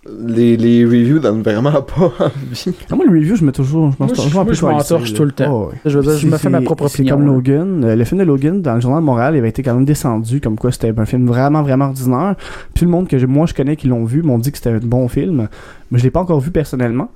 Les, 0.10 0.58
les 0.58 0.84
reviews 0.84 1.20
donnent 1.20 1.44
vraiment 1.44 1.72
pas 1.82 2.12
envie. 2.20 2.66
Ah, 2.90 2.96
moi, 2.96 3.06
le 3.06 3.12
review, 3.12 3.36
je 3.36 3.46
mets 3.46 3.52
toujours. 3.52 3.92
Je 3.92 3.98
m'en 4.00 4.08
Moi, 4.08 4.16
sors 4.16 4.24
je- 4.26 4.30
toujours 4.30 4.42
un 4.42 4.44
moi, 4.44 4.52
peu 4.52 4.56
je 4.58 4.66
m'en 4.66 4.72
coincé, 4.72 4.90
torche 4.90 5.12
là. 5.12 5.18
tout 5.18 5.26
le 5.26 5.32
temps. 5.32 5.64
Oh, 5.66 5.70
ouais. 5.70 5.78
Je 5.86 5.98
veux 6.00 6.04
dire, 6.04 6.18
je 6.18 6.28
me 6.28 6.38
fais 6.38 6.50
ma 6.50 6.62
propre 6.62 6.86
opinion. 6.86 7.16
comme 7.18 7.28
là. 7.28 7.34
Logan. 7.34 7.84
Euh, 7.86 7.96
le 7.96 8.04
film 8.04 8.20
de 8.20 8.26
Logan, 8.26 8.62
dans 8.62 8.74
le 8.76 8.82
Journal 8.82 9.00
de 9.02 9.06
Montréal, 9.06 9.36
il 9.36 9.38
avait 9.40 9.50
été 9.50 9.62
quand 9.62 9.76
même 9.76 9.86
descendu, 9.86 10.42
comme 10.42 10.58
quoi 10.58 10.72
c'était 10.72 10.92
un 10.98 11.06
film 11.06 11.28
vraiment, 11.28 11.62
vraiment 11.62 11.86
ordinaire. 11.86 12.36
Puis 12.74 12.80
tout 12.80 12.86
le 12.86 12.92
monde 12.92 13.08
que 13.08 13.20
je- 13.20 13.28
moi 13.28 13.46
je 13.46 13.54
connais 13.54 13.76
qui 13.76 13.88
l'ont 13.88 14.06
vu 14.06 14.24
m'ont 14.24 14.40
dit 14.40 14.52
que 14.52 14.58
c'était 14.58 14.72
un 14.72 14.80
bon 14.80 15.08
film. 15.08 15.48
Mais 15.92 16.00
je 16.00 16.04
l'ai 16.04 16.12
pas 16.12 16.22
encore 16.22 16.40
vu 16.40 16.50
personnellement. 16.52 17.12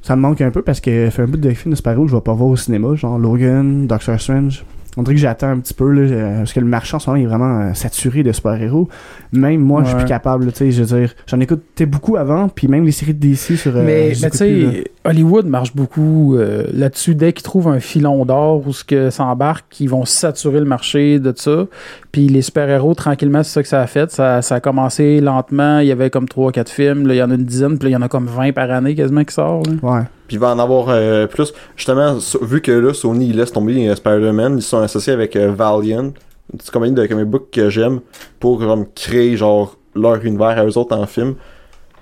Ça 0.00 0.16
me 0.16 0.22
manque 0.22 0.40
un 0.40 0.50
peu 0.50 0.62
parce 0.62 0.80
que 0.80 1.08
fait 1.10 1.22
un 1.22 1.26
bout 1.26 1.36
de 1.36 1.50
film 1.50 1.70
de 1.70 1.76
super-héros 1.76 2.04
que 2.06 2.10
je 2.10 2.16
vais 2.16 2.20
pas 2.22 2.32
voir 2.34 2.48
au 2.50 2.56
cinéma, 2.56 2.96
genre 2.96 3.18
Logan, 3.20 3.86
Doctor 3.86 4.20
Strange. 4.20 4.64
On 4.96 5.02
dirait 5.02 5.14
que 5.14 5.20
j'attends 5.20 5.48
un 5.48 5.58
petit 5.58 5.72
peu, 5.72 5.90
là, 5.90 6.02
euh, 6.02 6.38
parce 6.38 6.52
que 6.52 6.60
le 6.60 6.66
marché 6.66 6.94
en 6.94 6.98
ce 6.98 7.08
moment 7.08 7.22
est 7.22 7.26
vraiment 7.26 7.60
euh, 7.60 7.74
saturé 7.74 8.22
de 8.22 8.30
super-héros. 8.30 8.88
Même 9.32 9.60
moi, 9.60 9.82
je 9.84 9.88
suis 9.88 9.96
plus 9.96 10.04
capable, 10.04 10.52
tu 10.52 10.58
sais, 10.58 10.70
je 10.70 10.82
veux 10.82 10.98
dire, 10.98 11.14
j'en 11.26 11.40
écoutais 11.40 11.86
beaucoup 11.86 12.16
avant, 12.16 12.48
puis 12.48 12.68
même 12.68 12.84
les 12.84 12.92
séries 12.92 13.14
de 13.14 13.20
DC 13.20 13.56
sur... 13.56 13.74
euh, 13.74 13.82
mais 13.84 14.12
mais 14.20 14.30
tu 14.30 14.36
sais, 14.36 14.84
Hollywood 15.04 15.46
marche 15.46 15.74
beaucoup 15.74 16.36
euh, 16.36 16.66
là-dessus. 16.72 17.14
Dès 17.14 17.32
qu'ils 17.32 17.42
trouvent 17.42 17.68
un 17.68 17.80
filon 17.80 18.24
d'or 18.24 18.66
ou 18.66 18.72
ce 18.72 18.84
que 18.84 19.10
ça 19.10 19.24
embarque, 19.24 19.80
ils 19.80 19.88
vont 19.88 20.04
saturer 20.04 20.60
le 20.60 20.66
marché 20.66 21.18
de 21.18 21.32
ça. 21.34 21.66
Puis 22.12 22.28
les 22.28 22.42
super-héros, 22.42 22.94
tranquillement, 22.94 23.42
c'est 23.42 23.52
ça 23.52 23.62
que 23.62 23.68
ça 23.68 23.80
a 23.80 23.86
fait. 23.86 24.10
Ça, 24.10 24.42
ça 24.42 24.56
a 24.56 24.60
commencé 24.60 25.20
lentement. 25.20 25.78
Il 25.78 25.86
y 25.86 25.92
avait 25.92 26.10
comme 26.10 26.26
3-4 26.26 26.68
films. 26.68 27.06
Là, 27.06 27.14
il 27.14 27.18
y 27.18 27.22
en 27.22 27.30
a 27.30 27.34
une 27.34 27.44
dizaine. 27.44 27.78
Puis 27.78 27.88
là, 27.88 27.90
il 27.90 27.92
y 27.92 27.96
en 27.96 28.02
a 28.02 28.08
comme 28.08 28.26
20 28.26 28.52
par 28.52 28.70
année 28.70 28.94
quasiment 28.94 29.24
qui 29.24 29.34
sortent. 29.34 29.68
Ouais. 29.82 30.02
Puis 30.32 30.38
il 30.38 30.40
va 30.40 30.48
en 30.54 30.58
avoir 30.58 30.86
euh, 30.88 31.26
plus. 31.26 31.52
Justement, 31.76 32.16
vu 32.40 32.62
que 32.62 32.72
là, 32.72 32.94
Sony 32.94 33.28
il 33.28 33.36
laisse 33.36 33.52
tomber 33.52 33.86
euh, 33.86 33.94
Spider-Man, 33.94 34.56
ils 34.56 34.62
sont 34.62 34.78
associés 34.78 35.12
avec 35.12 35.36
euh, 35.36 35.52
Valiant, 35.52 36.04
une 36.04 36.58
petite 36.58 36.70
compagnie 36.70 36.94
de 36.94 37.04
comic 37.06 37.26
book 37.26 37.48
que 37.52 37.68
j'aime, 37.68 38.00
pour 38.40 38.58
comme, 38.58 38.86
créer 38.94 39.36
genre 39.36 39.76
leur 39.94 40.24
univers 40.24 40.58
à 40.58 40.64
eux 40.64 40.78
autres 40.78 40.96
en 40.96 41.04
film. 41.04 41.34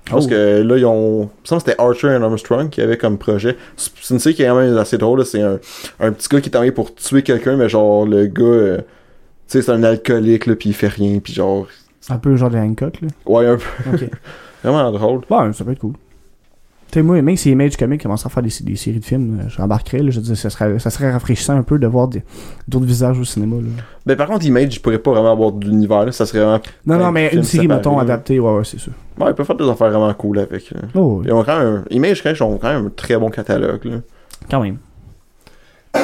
Je 0.07 0.13
pense 0.13 0.27
Oh. 0.27 0.31
que 0.31 0.63
là, 0.63 0.77
ils 0.77 0.87
ont. 0.87 1.29
Que 1.43 1.59
c'était 1.59 1.75
Archer 1.81 2.07
et 2.07 2.23
Armstrong 2.23 2.71
qui 2.71 2.81
avaient 2.81 2.97
comme 2.99 3.19
projet. 3.19 3.57
C'est 3.77 3.91
c'est 4.01 4.15
une 4.15 4.21
série 4.21 4.37
qui 4.37 4.43
est 4.45 4.47
quand 4.47 4.61
même 4.61 4.77
assez 4.79 4.97
drôle. 4.97 5.27
C'est 5.27 5.43
un, 5.43 5.59
un 5.99 6.13
petit 6.13 6.29
gars 6.29 6.41
qui 6.41 6.51
est 6.51 6.55
envoyé 6.57 6.71
pour 6.71 6.95
tuer 6.95 7.25
quelqu'un, 7.25 7.57
mais 7.57 7.69
genre 7.69 8.07
le 8.07 8.27
gars. 8.27 8.45
euh, 8.45 8.77
tu 8.79 8.85
sais, 9.59 9.63
c'est 9.63 9.73
un 9.73 9.83
alcoolique, 9.83 10.47
là, 10.47 10.55
puis 10.55 10.69
il 10.69 10.75
fait 10.75 10.87
rien, 10.87 11.19
puis 11.19 11.33
genre. 11.33 11.67
Un 12.09 12.19
peu 12.19 12.37
genre 12.37 12.51
de 12.51 12.59
Hancock, 12.59 13.01
là. 13.01 13.09
Ouais, 13.27 13.47
un 13.49 13.57
peu. 13.57 14.07
Vraiment 14.63 14.93
drôle. 14.93 15.23
Ouais, 15.29 15.53
ça 15.53 15.65
peut 15.65 15.73
être 15.73 15.81
cool. 15.81 15.95
Sais, 16.93 17.03
moi, 17.03 17.23
même 17.23 17.37
si 17.37 17.51
Image 17.51 17.77
Comics 17.77 18.03
commence 18.03 18.27
à 18.27 18.29
faire 18.31 18.43
des, 18.43 18.51
des 18.63 18.75
séries 18.75 18.99
de 18.99 19.05
films, 19.05 19.41
euh, 19.41 19.49
j'embarquerais, 19.49 19.99
là, 20.03 20.11
je 20.11 20.17
veux 20.19 20.25
dire, 20.27 20.37
ça 20.37 20.51
serait, 20.51 20.79
ça 20.81 20.91
serait 20.91 21.13
rafraîchissant 21.13 21.57
un 21.57 21.63
peu 21.63 21.79
de 21.79 21.87
voir 21.87 22.09
des- 22.09 22.23
d'autres 22.67 22.85
visages 22.87 23.17
au 23.19 23.25
cinéma, 23.25 23.57
là. 23.57 23.69
Ben, 24.07 24.17
par 24.17 24.27
contre, 24.27 24.45
Image, 24.45 24.75
il 24.75 24.81
pourrait 24.81 24.99
pas 24.99 25.13
vraiment 25.13 25.31
avoir 25.33 25.53
d'univers, 25.53 26.07
là. 26.07 26.11
Ça 26.13 26.27
serait 26.27 26.41
vraiment. 26.41 26.61
Non, 26.87 26.99
non, 26.99 27.13
mais 27.13 27.27
une 27.33 27.45
série, 27.45 27.63
séparé, 27.65 27.79
mettons, 27.79 27.97
là. 27.97 28.03
adaptée, 28.03 28.41
ouais, 28.41 28.57
ouais, 28.57 28.65
c'est 28.65 28.79
sûr. 28.81 28.93
Ouais, 29.21 29.31
ils 29.31 29.35
peuvent 29.35 29.47
faire 29.47 29.55
des 29.57 29.69
affaires 29.69 29.91
vraiment 29.91 30.13
cool 30.15 30.41
avec. 30.41 30.69
là. 30.73 30.81
Oh, 30.97 31.19
oui. 31.21 31.27
Ils 31.29 31.33
ont 31.33 31.45
quand 31.45 31.59
même. 31.61 31.85
Image, 31.91 32.23
quand 32.23 32.31
même, 32.31 32.37
ils 32.39 32.43
ont 32.43 32.59
quand 32.59 32.73
même 32.73 32.87
un 32.87 32.91
très 32.91 33.17
bon 33.17 33.31
catalogue, 33.31 33.85
là. 33.85 33.97
quand 34.51 34.61
même. 34.63 34.79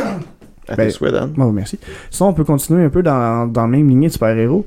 À 0.69 0.75
Ben, 0.75 0.91
Dan. 1.13 1.31
Bon, 1.37 1.53
merci. 1.53 1.79
Sinon, 2.11 2.31
on 2.31 2.33
peut 2.33 2.43
continuer 2.45 2.85
un 2.85 2.89
peu 2.91 3.01
dans, 3.03 3.47
dans 3.47 3.63
la 3.63 3.69
même 3.69 3.89
lignée 3.89 4.09
de 4.09 4.13
super-héros. 4.13 4.67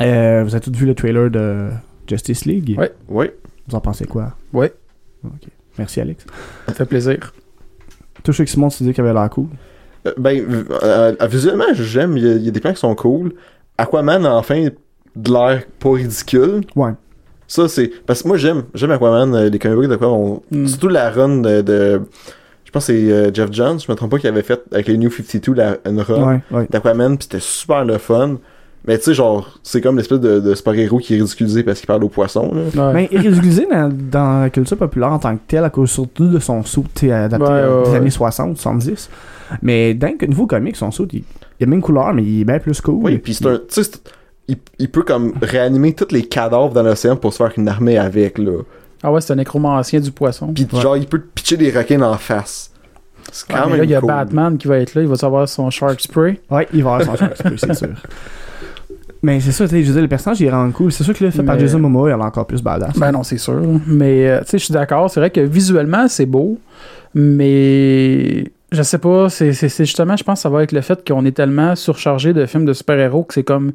Euh, 0.00 0.42
vous 0.44 0.54
avez 0.54 0.64
tous 0.64 0.72
vu 0.72 0.86
le 0.86 0.94
trailer 0.94 1.30
de 1.30 1.68
Justice 2.08 2.46
League? 2.46 2.74
Ouais. 2.78 2.90
Oui. 3.08 3.26
Vous 3.68 3.74
en 3.76 3.80
pensez 3.80 4.06
quoi? 4.06 4.32
Ouais. 4.54 4.72
Ok. 5.24 5.48
Merci, 5.78 6.00
Alex. 6.00 6.24
Ça 6.66 6.74
fait 6.74 6.84
plaisir. 6.86 7.32
Qui 8.22 8.32
se 8.46 8.58
montrent, 8.58 8.76
tu 8.76 8.84
dis 8.84 8.92
qu'il 8.94 9.04
avait 9.04 9.12
l'air 9.12 9.28
cool. 9.30 9.48
Euh, 10.06 10.12
ben, 10.16 10.38
euh, 10.50 11.14
euh, 11.20 11.26
visuellement, 11.26 11.64
j'aime. 11.74 12.16
Il 12.16 12.24
y, 12.24 12.28
a- 12.30 12.34
il 12.34 12.42
y 12.44 12.48
a 12.48 12.50
des 12.50 12.60
plans 12.60 12.72
qui 12.72 12.80
sont 12.80 12.94
cool. 12.94 13.34
Aquaman, 13.76 14.24
enfin, 14.26 14.68
de 15.16 15.32
l'air 15.32 15.64
pas 15.78 15.90
ridicule. 15.92 16.62
Ouais. 16.76 16.92
Ça, 17.46 17.68
c'est. 17.68 17.88
Parce 18.06 18.22
que 18.22 18.28
moi, 18.28 18.36
j'aime 18.38 18.64
j'aime 18.72 18.92
Aquaman, 18.92 19.34
euh, 19.34 19.50
les 19.50 19.58
comic 19.58 19.76
books 19.76 19.88
d'Aquaman. 19.88 20.40
Mm. 20.50 20.66
Surtout 20.66 20.88
la 20.88 21.10
run 21.10 21.40
de. 21.42 21.60
de- 21.60 22.00
je 22.64 22.70
pense 22.70 22.86
que 22.86 22.92
c'est 22.92 23.34
Jeff 23.34 23.50
Johns, 23.52 23.78
je 23.78 23.90
me 23.92 23.96
trompe 23.96 24.10
pas, 24.12 24.18
qui 24.18 24.26
avait 24.26 24.42
fait 24.42 24.60
avec 24.72 24.88
les 24.88 24.96
New 24.96 25.10
52 25.10 25.52
la, 25.54 25.76
une 25.86 26.00
run 26.00 26.22
Ouais, 26.28 26.40
ouais. 26.50 26.66
d'Aquaman, 26.70 27.16
pis 27.18 27.24
c'était 27.24 27.40
super 27.40 27.84
le 27.84 27.98
fun. 27.98 28.38
Mais 28.86 28.98
tu 28.98 29.04
sais, 29.04 29.14
genre, 29.14 29.58
c'est 29.62 29.80
comme 29.80 29.96
l'espèce 29.96 30.20
de, 30.20 30.40
de 30.40 30.54
super-héros 30.54 30.98
qui 30.98 31.14
est 31.14 31.16
ridiculisé 31.18 31.62
parce 31.62 31.80
qu'il 31.80 31.86
parle 31.86 32.04
aux 32.04 32.08
poissons, 32.10 32.52
là. 32.54 32.88
Ouais. 32.88 32.92
Ben, 32.92 33.08
il 33.10 33.16
est 33.16 33.20
ridiculisé 33.20 33.66
dans, 33.70 33.90
dans 33.90 34.40
la 34.42 34.50
culture 34.50 34.76
populaire 34.76 35.12
en 35.12 35.18
tant 35.18 35.34
que 35.36 35.40
tel, 35.48 35.64
à 35.64 35.70
cause 35.70 35.90
surtout 35.90 36.26
de 36.26 36.38
son 36.38 36.62
saut 36.64 36.84
tu 36.94 37.06
sais, 37.06 37.12
adapté 37.12 37.46
Ouais, 37.46 37.52
ouais, 37.62 37.82
des 37.84 37.90
ouais. 37.90 37.96
années 37.96 38.10
60, 38.10 38.58
70. 38.58 39.08
Mais 39.62 39.94
dans 39.94 40.12
le 40.20 40.26
nouveau 40.26 40.46
comic, 40.46 40.76
son 40.76 40.90
saut, 40.90 41.06
il, 41.12 41.20
il 41.20 41.22
a 41.22 41.24
la 41.60 41.66
même 41.66 41.80
couleur, 41.80 42.12
mais 42.12 42.22
il 42.22 42.40
est 42.42 42.44
bien 42.44 42.58
plus 42.58 42.78
cool. 42.82 42.96
Oui, 43.04 43.18
puis 43.18 43.32
c'est 43.34 43.46
un. 43.46 43.56
Tu 43.56 43.82
sais, 43.82 43.90
il, 44.48 44.58
il 44.78 44.90
peut 44.90 45.02
comme 45.02 45.32
réanimer 45.40 45.94
tous 45.94 46.12
les 46.12 46.24
cadavres 46.24 46.74
dans 46.74 46.82
l'océan 46.82 47.16
pour 47.16 47.32
se 47.32 47.38
faire 47.38 47.52
une 47.56 47.68
armée 47.68 47.96
avec, 47.96 48.36
là. 48.36 48.60
Ah 49.02 49.10
ouais, 49.12 49.20
c'est 49.22 49.32
un 49.32 49.36
nécromancien 49.36 50.00
du 50.00 50.10
poisson. 50.10 50.52
Puis 50.52 50.66
Ouais. 50.72 50.80
genre, 50.80 50.96
il 50.98 51.06
peut 51.06 51.18
te 51.20 51.26
pitcher 51.34 51.56
des 51.56 51.70
requins 51.70 52.02
en 52.02 52.16
face. 52.18 52.70
C'est 53.32 53.46
quand 53.50 53.66
même 53.68 53.78
là, 53.78 53.84
il 53.84 53.90
y 53.90 53.94
a 53.94 54.00
cool. 54.00 54.08
Batman 54.08 54.58
qui 54.58 54.68
va 54.68 54.78
être 54.78 54.94
là. 54.94 55.00
Il 55.02 55.08
va 55.08 55.16
savoir 55.16 55.48
son 55.48 55.70
Shark 55.70 55.98
Spray. 56.00 56.38
Ouais, 56.50 56.68
il 56.74 56.82
va 56.84 56.96
avoir 56.96 57.16
son 57.16 57.24
chance, 57.26 57.38
c'est 57.56 57.74
sûr. 57.74 57.88
Mais 59.24 59.40
c'est 59.40 59.52
ça, 59.52 59.64
tu 59.64 59.70
sais, 59.70 59.82
je 59.82 59.86
veux 59.88 59.92
dire, 59.94 60.02
le 60.02 60.08
personnage, 60.08 60.38
il 60.40 60.46
est 60.46 60.50
vraiment 60.50 60.70
cool. 60.70 60.92
C'est 60.92 61.02
sûr 61.02 61.14
que 61.14 61.24
là, 61.24 61.30
fait 61.30 61.42
par 61.42 61.54
Mais- 61.54 61.62
Jason 61.62 61.78
Momoa, 61.78 62.10
il 62.10 62.12
a 62.12 62.18
encore 62.18 62.46
plus 62.46 62.62
badass. 62.62 62.98
Ben 62.98 63.10
non, 63.10 63.22
c'est 63.22 63.38
sûr. 63.38 63.58
Mais, 63.86 64.28
euh, 64.28 64.40
tu 64.40 64.50
sais, 64.50 64.58
je 64.58 64.64
suis 64.66 64.74
d'accord. 64.74 65.08
C'est 65.10 65.18
vrai 65.18 65.30
que 65.30 65.40
visuellement, 65.40 66.06
c'est 66.08 66.26
beau. 66.26 66.58
Mais 67.14 68.44
je 68.72 68.82
sais 68.82 68.98
pas. 68.98 69.28
C'est 69.30 69.52
justement, 69.52 70.16
je 70.16 70.24
pense, 70.24 70.38
que 70.40 70.42
ça 70.42 70.48
va 70.50 70.58
avec 70.58 70.72
le 70.72 70.80
fait 70.82 71.06
qu'on 71.06 71.24
est 71.24 71.32
tellement 71.32 71.74
surchargé 71.74 72.32
de 72.32 72.44
films 72.46 72.64
de 72.66 72.72
super-héros 72.72 73.24
que 73.24 73.34
c'est 73.34 73.44
comme. 73.44 73.72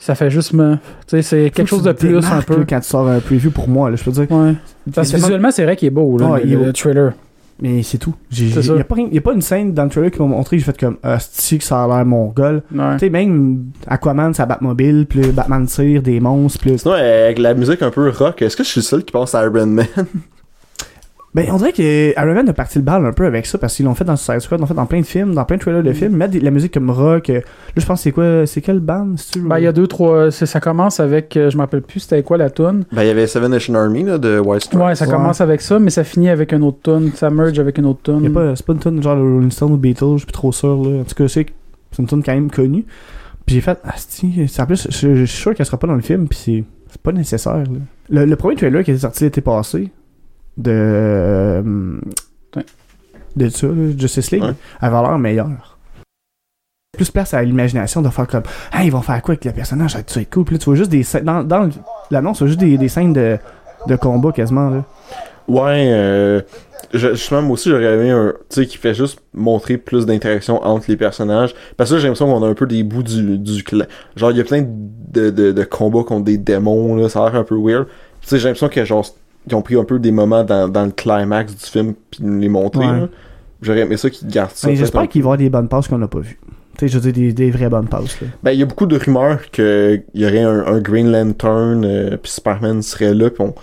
Ça 0.00 0.14
fait 0.14 0.30
juste 0.30 0.52
me. 0.54 0.74
Tu 0.74 0.78
sais, 1.08 1.22
c'est 1.22 1.50
quelque 1.50 1.68
chose 1.68 1.82
de 1.82 1.92
plus 1.92 2.16
un 2.26 2.42
peu. 2.42 2.64
quand 2.68 2.80
tu 2.80 2.88
sors 2.88 3.08
un 3.08 3.20
preview 3.20 3.50
pour 3.50 3.68
moi, 3.68 3.90
là, 3.90 3.96
je 3.96 4.02
peux 4.04 4.10
dire. 4.10 4.26
Ouais. 4.30 4.54
Parce 4.94 5.10
que 5.10 5.16
visuellement, 5.16 5.50
c'est 5.50 5.64
vrai 5.64 5.76
qu'il 5.76 5.88
est 5.88 5.90
beau, 5.90 6.18
là, 6.18 6.36
le, 6.38 6.46
il 6.46 6.52
est 6.52 6.56
le 6.56 6.64
beau. 6.64 6.72
trailer. 6.72 7.12
Mais 7.60 7.82
c'est 7.82 7.98
tout. 7.98 8.14
Il 8.36 8.46
n'y 8.46 8.80
a, 8.80 8.84
pas 8.84 8.96
y 8.98 9.18
a 9.18 9.20
pas 9.20 9.32
une 9.32 9.40
scène 9.40 9.72
dans 9.72 9.84
le 9.84 9.90
trailer 9.90 10.10
qui 10.10 10.20
m'a 10.20 10.26
montré, 10.26 10.58
j'ai 10.58 10.64
fait 10.64 10.78
comme, 10.78 10.96
ah, 11.02 11.18
que 11.18 11.64
ça 11.64 11.84
a 11.84 11.86
l'air 11.88 12.04
mongol? 12.04 12.62
Ouais. 12.74 12.94
Tu 12.94 12.98
sais, 13.00 13.10
même 13.10 13.66
Aquaman, 13.86 14.34
ça 14.34 14.44
Batmobile, 14.44 15.06
puis 15.08 15.20
le 15.20 15.30
Batman 15.32 15.66
tire 15.66 16.02
des 16.02 16.18
monstres, 16.18 16.58
puis 16.60 16.78
Sinon, 16.78 16.94
avec 16.94 17.38
la 17.38 17.54
musique 17.54 17.80
un 17.82 17.90
peu 17.90 18.10
rock, 18.10 18.42
est-ce 18.42 18.56
que 18.56 18.64
je 18.64 18.68
suis 18.68 18.80
le 18.80 18.84
seul 18.84 19.04
qui 19.04 19.12
pense 19.12 19.34
à 19.34 19.44
Iron 19.44 19.66
Man? 19.66 19.86
Ben, 21.34 21.46
on 21.50 21.56
dirait 21.56 21.72
que 21.72 22.12
Iron 22.16 22.32
Man 22.34 22.48
a 22.48 22.52
parti 22.52 22.78
le 22.78 22.84
bal 22.84 23.04
un 23.04 23.12
peu 23.12 23.26
avec 23.26 23.44
ça 23.46 23.58
parce 23.58 23.74
qu'ils 23.74 23.84
l'ont 23.86 23.94
fait 23.96 24.04
dans 24.04 24.14
Suicide 24.14 24.38
Squad, 24.40 24.60
ils 24.60 24.62
l'ont 24.62 24.66
fait 24.68 24.74
dans 24.74 24.86
plein 24.86 25.00
de 25.00 25.04
films, 25.06 25.34
dans 25.34 25.44
plein 25.44 25.56
de 25.56 25.62
trailers 25.62 25.82
de 25.82 25.92
films, 25.92 26.14
mettre 26.16 26.30
des- 26.32 26.38
la 26.40 26.52
musique 26.52 26.72
comme 26.74 26.90
rock. 26.90 27.28
euh, 27.28 27.34
Là, 27.40 27.42
je 27.76 27.84
pense 27.86 27.98
que 27.98 28.02
c'est 28.04 28.12
quoi 28.12 28.46
C'est 28.46 28.60
quel 28.60 28.78
band 28.78 29.14
c'est 29.16 29.40
Ben, 29.40 29.58
il 29.58 29.64
y 29.64 29.66
a 29.66 29.72
deux, 29.72 29.88
trois. 29.88 30.30
c'est- 30.30 30.46
Ça 30.46 30.60
commence 30.60 31.00
avec. 31.00 31.36
euh, 31.36 31.50
je 31.50 31.56
m'appelle 31.56 31.82
plus 31.82 31.98
c'était 32.00 32.22
quoi 32.22 32.36
la 32.38 32.50
tune. 32.50 32.84
Ben, 32.92 33.02
il 33.02 33.08
y 33.08 33.10
avait 33.10 33.26
Seven 33.26 33.50
Nation 33.50 33.74
Army, 33.74 34.04
là, 34.04 34.16
de 34.18 34.38
White 34.38 34.62
Stripes. 34.62 34.80
Ouais, 34.80 34.94
ça 34.94 35.06
Ouais. 35.06 35.10
commence 35.10 35.40
avec 35.40 35.60
ça, 35.60 35.80
mais 35.80 35.90
ça 35.90 36.04
finit 36.04 36.28
avec 36.28 36.52
une 36.52 36.62
autre 36.62 36.78
tune. 36.84 37.10
Ça 37.16 37.30
merge 37.30 37.58
avec 37.58 37.78
une 37.78 37.86
autre 37.86 38.00
tune. 38.04 38.32
pas, 38.32 38.54
c'est 38.54 38.64
pas 38.64 38.72
une 38.74 38.78
tune 38.78 39.02
genre 39.02 39.16
le 39.16 39.22
Rolling 39.22 39.50
Stone 39.50 39.72
ou 39.72 39.76
Beatles, 39.76 40.04
je 40.12 40.16
suis 40.18 40.26
plus 40.26 40.32
trop 40.32 40.52
sûr. 40.52 40.76
Là. 40.84 41.00
En 41.00 41.04
tout 41.04 41.14
cas, 41.16 41.24
je 41.24 41.26
sais 41.26 41.44
que 41.46 41.50
c'est 41.90 42.00
une 42.00 42.06
tune 42.08 42.22
quand 42.22 42.32
même 42.34 42.48
connue. 42.50 42.84
Puis 43.44 43.56
j'ai 43.56 43.60
fait, 43.60 43.76
ah, 43.84 43.92
si, 43.96 44.46
en 44.58 44.66
plus, 44.66 44.86
je, 44.88 45.24
suis 45.24 45.26
sûr 45.26 45.52
qu'elle 45.54 45.66
sera 45.66 45.78
pas 45.78 45.88
dans 45.88 45.94
le 45.96 46.00
film, 46.00 46.28
puis 46.28 46.38
c'est, 46.40 46.64
c'est 46.90 47.00
pas 47.02 47.10
nécessaire. 47.12 47.56
là. 47.56 47.64
Le, 48.08 48.24
le 48.24 48.36
premier 48.36 48.54
trailer 48.54 48.84
qui 48.84 48.92
est 48.92 48.98
sorti 48.98 49.24
l'été 49.24 49.40
passé, 49.40 49.90
de. 50.56 50.70
euh, 50.72 52.00
de 53.36 53.48
ça, 53.48 53.66
Justice 53.98 54.30
League, 54.30 54.42
Ouais. 54.44 54.54
avait 54.80 55.00
l'air 55.02 55.18
meilleur. 55.18 55.76
Plus 56.96 57.10
place 57.10 57.34
à 57.34 57.42
l'imagination 57.42 58.00
de 58.02 58.08
faire 58.08 58.28
comme, 58.28 58.44
ah, 58.70 58.84
ils 58.84 58.92
vont 58.92 59.02
faire 59.02 59.20
quoi 59.22 59.32
avec 59.32 59.44
le 59.44 59.50
personnage, 59.52 59.92
ça 59.92 59.98
va 59.98 60.20
être 60.20 60.30
cool. 60.32 60.44
Puis 60.44 60.54
là, 60.54 60.58
tu 60.60 60.66
vois 60.66 60.76
juste 60.76 60.90
des 60.92 61.04
dans, 61.24 61.42
dans 61.42 61.68
l'annonce, 62.12 62.38
tu 62.38 62.44
vois 62.44 62.48
juste 62.48 62.60
des, 62.60 62.78
des 62.78 62.88
scènes 62.88 63.12
de, 63.12 63.36
de 63.88 63.96
combat 63.96 64.30
quasiment, 64.30 64.70
là. 64.70 64.84
Ouais, 65.48 65.90
euh, 65.92 66.40
je- 66.94 67.10
justement, 67.14 67.42
moi 67.42 67.54
aussi, 67.54 67.68
j'aurais 67.68 67.84
aimé 67.94 68.10
un, 68.10 68.32
tu 68.48 68.60
sais, 68.62 68.66
qui 68.66 68.78
fait 68.78 68.94
juste 68.94 69.18
montrer 69.34 69.76
plus 69.76 70.06
d'interaction 70.06 70.64
entre 70.64 70.86
les 70.88 70.96
personnages. 70.96 71.54
Parce 71.76 71.90
que 71.90 71.98
j'ai 71.98 72.04
l'impression 72.06 72.32
qu'on 72.32 72.42
a 72.44 72.48
un 72.48 72.54
peu 72.54 72.66
des 72.66 72.82
bouts 72.84 73.02
du, 73.02 73.38
du 73.38 73.62
clan. 73.64 73.84
Genre, 74.16 74.30
il 74.30 74.38
y 74.38 74.40
a 74.40 74.44
plein 74.44 74.64
de, 74.64 75.30
de, 75.30 75.50
de 75.52 75.64
combats 75.64 76.04
contre 76.04 76.24
des 76.24 76.38
démons, 76.38 76.94
là, 76.94 77.08
ça 77.08 77.26
a 77.26 77.30
l'air 77.30 77.40
un 77.40 77.44
peu 77.44 77.56
weird. 77.58 77.86
Tu 78.22 78.28
sais, 78.28 78.38
j'ai 78.38 78.48
l'impression 78.48 78.68
que, 78.68 78.84
genre, 78.86 79.04
ils 79.48 79.54
ont 79.54 79.62
pris 79.62 79.76
un 79.76 79.84
peu 79.84 79.98
des 79.98 80.10
moments 80.10 80.44
dans, 80.44 80.68
dans 80.68 80.84
le 80.84 80.90
climax 80.90 81.54
du 81.54 81.64
film, 81.64 81.94
puis 82.10 82.22
nous 82.22 82.38
les 82.38 82.48
montrer, 82.48 82.86
Ouais. 82.86 83.08
J'aurais 83.62 83.80
aimé 83.80 83.96
ça 83.96 84.10
qu'ils 84.10 84.28
gardent 84.28 84.50
ça. 84.50 84.66
Mais 84.68 84.74
un 84.74 84.76
j'espère 84.76 85.08
qu'il 85.08 85.22
va 85.22 85.24
y 85.24 85.28
avoir 85.28 85.38
des 85.38 85.48
bonnes 85.48 85.68
passes 85.68 85.88
qu'on 85.88 85.96
n'a 85.96 86.08
pas 86.08 86.18
vues. 86.18 86.38
Tu 86.76 86.80
sais, 86.80 86.88
je 86.88 86.98
veux 86.98 87.12
dire, 87.12 87.12
des, 87.12 87.32
des 87.32 87.50
vraies 87.50 87.70
bonnes 87.70 87.86
passes, 87.88 88.20
là. 88.20 88.26
Ben, 88.42 88.50
il 88.50 88.58
y 88.58 88.62
a 88.62 88.66
beaucoup 88.66 88.84
de 88.84 88.98
rumeurs 88.98 89.50
qu'il 89.50 90.02
y 90.12 90.26
aurait 90.26 90.42
un, 90.42 90.66
un 90.66 90.80
Green 90.80 91.10
Lantern, 91.10 91.82
euh, 91.84 92.16
puis 92.18 92.30
Superman 92.32 92.82
serait 92.82 93.14
là, 93.14 93.30
puis 93.30 93.42
on... 93.42 93.54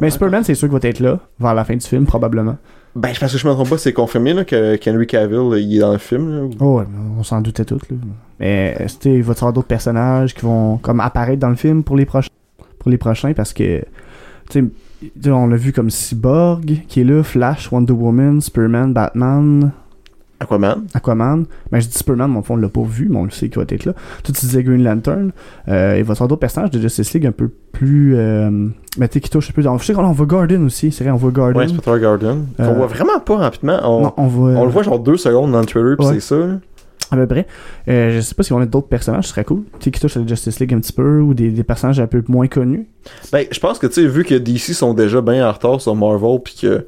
Mais 0.00 0.08
Superman, 0.08 0.44
c'est 0.44 0.54
sûr 0.54 0.68
qu'il 0.68 0.78
va 0.78 0.88
être 0.88 1.00
là, 1.00 1.18
vers 1.40 1.52
la 1.52 1.64
fin 1.64 1.74
du 1.76 1.86
film, 1.86 2.06
probablement. 2.06 2.56
Ben, 2.94 3.10
parce 3.18 3.32
que 3.32 3.38
je 3.38 3.46
me 3.48 3.52
trompe 3.52 3.70
pas, 3.70 3.76
c'est 3.76 3.92
confirmé, 3.92 4.32
là, 4.32 4.44
que 4.44 4.76
qu'Henry 4.76 5.06
Cavill, 5.06 5.60
il 5.60 5.76
est 5.76 5.80
dans 5.80 5.92
le 5.92 5.98
film, 5.98 6.30
là. 6.30 6.48
Oh, 6.60 6.78
ouais, 6.78 6.84
on 7.18 7.22
s'en 7.24 7.40
doutait 7.40 7.64
tous, 7.64 7.82
là. 7.90 7.96
Mais, 8.38 8.76
tu 8.78 8.88
sais, 8.88 9.14
il 9.14 9.22
va 9.24 9.32
y 9.32 9.36
avoir 9.36 9.52
d'autres 9.52 9.66
personnages 9.66 10.32
qui 10.32 10.42
vont, 10.42 10.78
comme, 10.78 11.00
apparaître 11.00 11.40
dans 11.40 11.50
le 11.50 11.56
film 11.56 11.82
pour 11.82 11.96
les 11.96 12.06
prochains, 12.06 12.30
pour 12.78 12.90
les 12.90 12.98
prochains, 12.98 13.32
parce 13.34 13.52
que, 13.52 13.80
tu 14.48 14.60
sais, 14.60 14.64
on 15.26 15.46
l'a 15.46 15.56
vu 15.56 15.72
comme 15.72 15.90
Cyborg, 15.90 16.82
qui 16.88 17.00
est 17.00 17.04
là, 17.04 17.22
Flash, 17.22 17.70
Wonder 17.72 17.92
Woman, 17.92 18.40
Superman, 18.40 18.92
Batman, 18.92 19.72
Aquaman. 20.40 20.84
Aquaman. 20.92 21.44
Ben, 21.70 21.80
je 21.80 21.86
dis 21.86 21.94
Superman, 21.96 22.30
mais 22.30 22.38
au 22.38 22.42
fond, 22.42 22.54
on 22.54 22.56
l'a 22.58 22.68
pas 22.68 22.82
vu, 22.82 23.08
mais 23.08 23.16
on 23.16 23.24
le 23.24 23.30
sait 23.30 23.48
qu'il 23.48 23.58
va 23.58 23.64
être 23.68 23.84
là. 23.84 23.92
Tout 24.22 24.32
tu 24.32 24.40
disais 24.40 24.62
Green 24.62 24.82
Lantern. 24.82 25.30
Euh, 25.68 25.94
il 25.96 26.04
va 26.04 26.12
y 26.12 26.16
avoir 26.16 26.28
d'autres 26.28 26.40
personnages 26.40 26.70
de 26.70 26.80
Justice 26.80 27.14
League 27.14 27.26
un 27.26 27.32
peu 27.32 27.48
plus, 27.72 28.14
euh, 28.16 28.50
mais 28.98 29.08
tu 29.08 29.20
qui 29.20 29.30
touchent 29.30 29.50
un 29.50 29.52
peu 29.52 29.62
dans, 29.62 29.78
je 29.78 29.84
sais 29.84 29.94
qu'on 29.94 30.10
voit 30.12 30.26
Garden 30.26 30.64
aussi, 30.66 30.92
c'est 30.92 31.04
vrai, 31.04 31.12
on 31.12 31.16
voit 31.16 31.30
Garden. 31.30 31.56
Ouais, 31.56 31.64
Inspector 31.64 31.98
Garden. 31.98 32.46
Euh, 32.60 32.72
voit 32.74 32.86
vraiment 32.88 33.18
pas 33.20 33.36
rapidement. 33.36 33.78
On, 33.84 34.02
Non, 34.02 34.12
on 34.16 34.26
voit, 34.26 34.50
on 34.50 34.64
le 34.64 34.70
voit 34.70 34.82
genre 34.82 34.98
deux 34.98 35.16
secondes 35.16 35.52
dans 35.52 35.60
le 35.60 35.66
trailer, 35.66 35.96
pis 35.96 36.04
Ouais. 36.04 36.14
c'est 36.14 36.20
ça. 36.20 36.36
À 37.10 37.16
peu 37.16 37.26
près. 37.26 37.46
Euh, 37.88 38.10
je 38.10 38.20
sais 38.20 38.34
pas 38.34 38.42
si 38.42 38.52
on 38.52 38.60
a 38.60 38.66
d'autres 38.66 38.88
personnages, 38.88 39.24
ce 39.24 39.30
serait 39.30 39.44
cool. 39.44 39.64
Tu 39.78 39.84
sais, 39.84 39.90
qui 39.90 40.00
touchent 40.00 40.16
à 40.16 40.20
la 40.20 40.26
Justice 40.26 40.58
League 40.60 40.72
un 40.74 40.80
petit 40.80 40.92
peu, 40.92 41.20
ou 41.20 41.34
des, 41.34 41.50
des 41.50 41.64
personnages 41.64 42.00
un 42.00 42.06
peu 42.06 42.22
moins 42.28 42.46
connus. 42.46 42.86
Ben, 43.32 43.46
je 43.50 43.60
pense 43.60 43.78
que, 43.78 43.86
tu 43.86 43.94
sais, 43.94 44.06
vu 44.06 44.24
que 44.24 44.34
DC 44.34 44.74
sont 44.74 44.94
déjà 44.94 45.20
bien 45.20 45.48
en 45.48 45.52
retard 45.52 45.80
sur 45.80 45.94
Marvel, 45.94 46.40
pis 46.42 46.56
que, 46.62 46.78
tu 46.78 46.86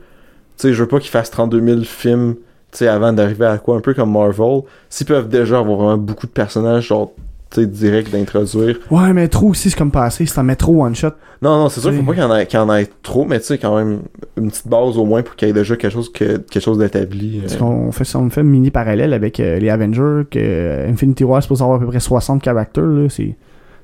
sais, 0.57 0.73
je 0.73 0.83
veux 0.83 0.89
pas 0.89 0.99
qu'ils 0.99 1.11
fassent 1.11 1.31
32 1.31 1.61
000 1.61 1.81
films, 1.83 2.35
tu 2.73 2.79
sais, 2.79 2.89
avant 2.89 3.13
d'arriver 3.13 3.47
à 3.47 3.59
quoi, 3.59 3.77
un 3.77 3.81
peu 3.81 3.95
comme 3.95 4.13
Marvel, 4.13 4.63
s'ils 4.89 5.07
peuvent 5.07 5.29
déjà 5.29 5.59
avoir 5.59 5.77
vraiment 5.77 5.99
beaucoup 5.99 6.27
de 6.27 6.33
personnages, 6.33 6.87
genre, 6.87 7.13
direct 7.55 8.13
d'introduire. 8.13 8.79
Ouais, 8.91 9.13
mais 9.13 9.29
trop 9.29 9.49
aussi, 9.49 9.71
c'est 9.71 9.79
comme 9.79 9.91
passé, 9.91 10.27
c'est 10.27 10.39
un 10.39 10.43
métro 10.43 10.85
one 10.85 10.95
shot. 10.95 11.13
Non, 11.43 11.59
non, 11.59 11.69
c'est 11.69 11.81
sûr, 11.81 11.93
faut 11.93 12.03
pas 12.03 12.13
qu'il 12.13 12.23
y 12.23 12.27
en 12.27 12.35
ait, 12.35 12.47
qu'il 12.47 12.59
y 12.59 12.63
en 12.63 12.75
ait 12.75 12.89
trop, 13.03 13.25
mais 13.25 13.39
tu 13.41 13.47
sais, 13.47 13.59
quand 13.59 13.77
même, 13.77 14.01
une 14.37 14.51
petite 14.51 14.69
base 14.69 14.97
au 14.97 15.05
moins 15.05 15.23
pour 15.23 15.37
qu'il 15.37 15.49
y 15.49 15.51
ait 15.51 15.55
déjà 15.55 15.77
quelque 15.77 15.93
chose, 15.93 16.11
que, 16.11 16.39
quelque 16.39 16.63
chose 16.63 16.79
d'établi. 16.79 17.41
Parce 17.41 17.55
euh. 17.55 17.59
qu'on 17.59 17.93
fait 17.93 18.05
ça, 18.05 18.19
on 18.19 18.31
fait 18.31 18.41
un 18.41 18.45
mini 18.45 18.71
parallèle 18.71 19.13
avec 19.13 19.41
euh, 19.41 19.59
les 19.59 19.69
Avengers, 19.69 20.25
que 20.31 20.39
euh, 20.39 20.89
Infinity 20.89 21.25
War 21.25 21.39
est 21.39 21.43
supposé 21.43 21.63
avoir 21.63 21.79
à 21.79 21.81
peu 21.81 21.87
près 21.87 22.01
60 22.01 22.43
caractères, 22.43 22.85
là. 22.85 23.09
C'est, 23.09 23.37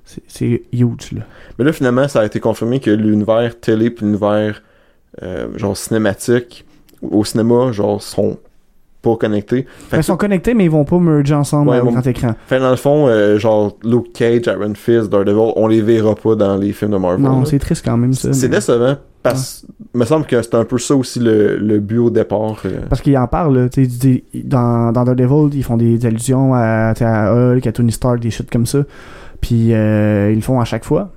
c'est, 0.04 0.22
c'est 0.26 0.62
huge, 0.72 1.12
là. 1.12 1.22
Mais 1.58 1.64
là, 1.64 1.72
finalement, 1.72 2.08
ça 2.08 2.20
a 2.20 2.26
été 2.26 2.40
confirmé 2.40 2.80
que 2.80 2.90
l'univers 2.90 3.58
télé 3.60 3.90
puis 3.90 4.06
l'univers, 4.06 4.62
euh, 5.22 5.46
genre, 5.56 5.76
cinématique, 5.76 6.64
au 7.02 7.24
cinéma, 7.24 7.72
genre, 7.72 8.02
sont 8.02 8.38
pas 9.02 9.16
connectés. 9.16 9.66
Fait 9.90 9.96
Ils 9.98 10.02
sont 10.04 10.16
connectés, 10.16 10.54
mais 10.54 10.64
ils 10.64 10.70
vont 10.70 10.84
pas 10.84 10.98
merger 10.98 11.34
ensemble 11.34 11.70
Ouais, 11.70 11.80
au 11.80 11.90
grand 11.90 12.06
écran. 12.06 12.34
Fait 12.46 12.60
dans 12.60 12.70
le 12.70 12.76
fond, 12.76 13.08
euh, 13.08 13.36
genre 13.38 13.76
Luke 13.84 14.12
Cage, 14.14 14.42
Iron 14.46 14.72
Fist, 14.74 15.10
Daredevil, 15.10 15.52
on 15.56 15.66
les 15.66 15.80
verra 15.82 16.14
pas 16.14 16.34
dans 16.36 16.56
les 16.56 16.72
films 16.72 16.92
de 16.92 16.96
Marvel. 16.98 17.20
Non, 17.24 17.44
c'est 17.44 17.58
triste 17.58 17.84
quand 17.84 17.96
même, 17.96 18.12
ça. 18.12 18.32
c'est 18.32 18.48
mais- 18.48 18.56
décevant 18.56 18.96
parce 19.24 19.64
il 19.94 19.98
me 20.00 20.04
semble 20.04 20.24
que 20.26 20.40
c'était 20.42 20.56
un 20.56 20.64
peu 20.64 20.78
ça 20.78 20.96
aussi 20.96 21.20
le, 21.20 21.56
le 21.56 21.78
but 21.78 21.98
au 21.98 22.10
départ. 22.10 22.60
euh. 22.64 22.80
Parce 22.88 23.00
qu'ils 23.00 23.16
en 23.16 23.26
parlent, 23.28 23.68
tu 23.70 23.88
sais, 23.88 24.24
dans, 24.42 24.90
dans 24.92 25.04
Daredevil, 25.04 25.50
ils 25.56 25.62
font 25.62 25.76
des 25.76 26.04
allusions 26.06 26.54
à, 26.54 26.92
à 26.98 27.32
Hulk, 27.34 27.66
à 27.66 27.72
Tony 27.72 27.92
Stark, 27.92 28.18
des 28.20 28.30
shit 28.30 28.50
comme 28.50 28.66
ça. 28.66 28.80
Puis 29.40 29.72
euh, 29.74 30.30
ils 30.32 30.36
le 30.36 30.40
font 30.42 30.60
à 30.60 30.64
chaque 30.64 30.84
fois. 30.84 31.10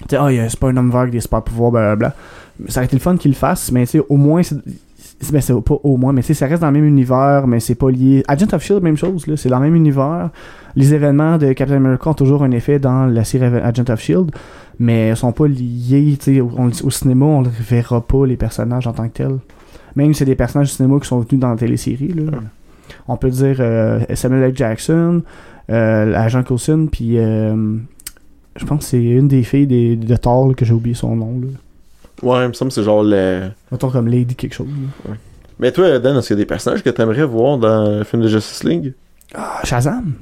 Tu 0.00 0.06
sais, 0.10 0.16
ah, 0.16 0.26
a- 0.26 0.48
c'est 0.48 0.58
pas 0.58 0.68
un 0.68 0.76
homme 0.76 0.90
vert 0.90 1.00
avec 1.00 1.12
des 1.12 1.20
super 1.20 1.42
pouvoirs, 1.42 1.70
blablabla. 1.70 2.14
Ça 2.68 2.80
aurait 2.80 2.86
été 2.86 2.96
le 2.96 3.00
fun 3.00 3.16
qu'ils 3.16 3.30
le 3.30 3.36
fassent, 3.36 3.70
mais 3.72 3.84
tu 3.86 3.92
sais, 3.98 4.04
au 4.08 4.16
moins, 4.16 4.42
c'est 4.42 4.56
c'est- 4.56 4.72
ben, 5.30 5.40
c'est 5.40 5.52
pas 5.60 5.76
au 5.84 5.96
moins, 5.96 6.12
mais 6.12 6.22
tu 6.22 6.28
sais, 6.28 6.34
ça 6.34 6.46
reste 6.46 6.62
dans 6.62 6.68
le 6.68 6.72
même 6.72 6.84
univers, 6.86 7.46
mais 7.46 7.60
c'est 7.60 7.74
pas 7.76 7.90
lié. 7.90 8.22
Agent 8.26 8.52
of 8.52 8.62
Shield, 8.62 8.82
même 8.82 8.96
chose, 8.96 9.26
là, 9.26 9.36
c'est 9.36 9.48
dans 9.48 9.58
le 9.58 9.66
même 9.66 9.76
univers. 9.76 10.30
Les 10.74 10.94
événements 10.94 11.36
de 11.38 11.52
Captain 11.52 11.76
America 11.76 12.10
ont 12.10 12.14
toujours 12.14 12.42
un 12.42 12.50
effet 12.50 12.78
dans 12.78 13.04
la 13.06 13.22
série 13.24 13.44
Agent 13.44 13.84
of 13.90 14.00
Shield, 14.00 14.30
mais 14.78 15.10
ils 15.10 15.16
sont 15.16 15.32
pas 15.32 15.46
liés, 15.46 16.16
tu 16.18 16.34
sais, 16.34 16.40
au, 16.40 16.50
on- 16.56 16.68
au 16.68 16.90
cinéma, 16.90 17.26
on 17.26 17.42
ne 17.42 17.48
verra 17.48 18.00
pas 18.00 18.26
les 18.26 18.36
personnages 18.36 18.86
en 18.86 18.92
tant 18.92 19.06
que 19.08 19.12
tels. 19.12 19.38
Même 19.94 20.12
si 20.14 20.20
c'est 20.20 20.24
des 20.24 20.34
personnages 20.34 20.68
du 20.70 20.74
cinéma 20.74 20.98
qui 20.98 21.06
sont 21.06 21.20
venus 21.20 21.38
dans 21.40 21.50
la 21.50 21.56
télésérie, 21.56 22.08
là. 22.08 22.38
On 23.08 23.16
peut 23.16 23.30
dire 23.30 23.56
euh, 23.60 24.00
Samuel 24.14 24.42
L. 24.44 24.56
Jackson, 24.56 25.22
euh, 25.70 26.14
Agent 26.14 26.42
Coulson, 26.42 26.88
puis 26.90 27.18
euh, 27.18 27.76
je 28.56 28.64
pense 28.64 28.78
que 28.80 28.84
c'est 28.84 29.02
une 29.02 29.28
des 29.28 29.42
filles 29.42 29.66
des, 29.66 29.96
de 29.96 30.16
Thor 30.16 30.48
là, 30.48 30.54
que 30.54 30.64
j'ai 30.64 30.74
oublié 30.74 30.94
son 30.94 31.14
nom. 31.16 31.38
Là. 31.40 31.48
Ouais, 32.22 32.44
il 32.44 32.48
me 32.48 32.52
semble 32.52 32.70
que 32.70 32.74
c'est 32.74 32.82
genre 32.84 33.02
le. 33.02 33.48
Mettons 33.70 33.90
comme 33.90 34.08
Lady 34.08 34.34
quelque 34.34 34.54
chose. 34.54 34.68
Mais 35.58 35.70
toi, 35.72 35.98
Dan, 35.98 36.16
est-ce 36.16 36.28
qu'il 36.28 36.36
y 36.36 36.40
a 36.40 36.42
des 36.42 36.46
personnages 36.46 36.82
que 36.82 36.90
t'aimerais 36.90 37.24
voir 37.24 37.58
dans 37.58 37.98
le 37.98 38.04
film 38.04 38.22
de 38.22 38.28
Justice 38.28 38.64
League? 38.64 38.94
Ah, 39.34 39.60
Shazam! 39.64 40.12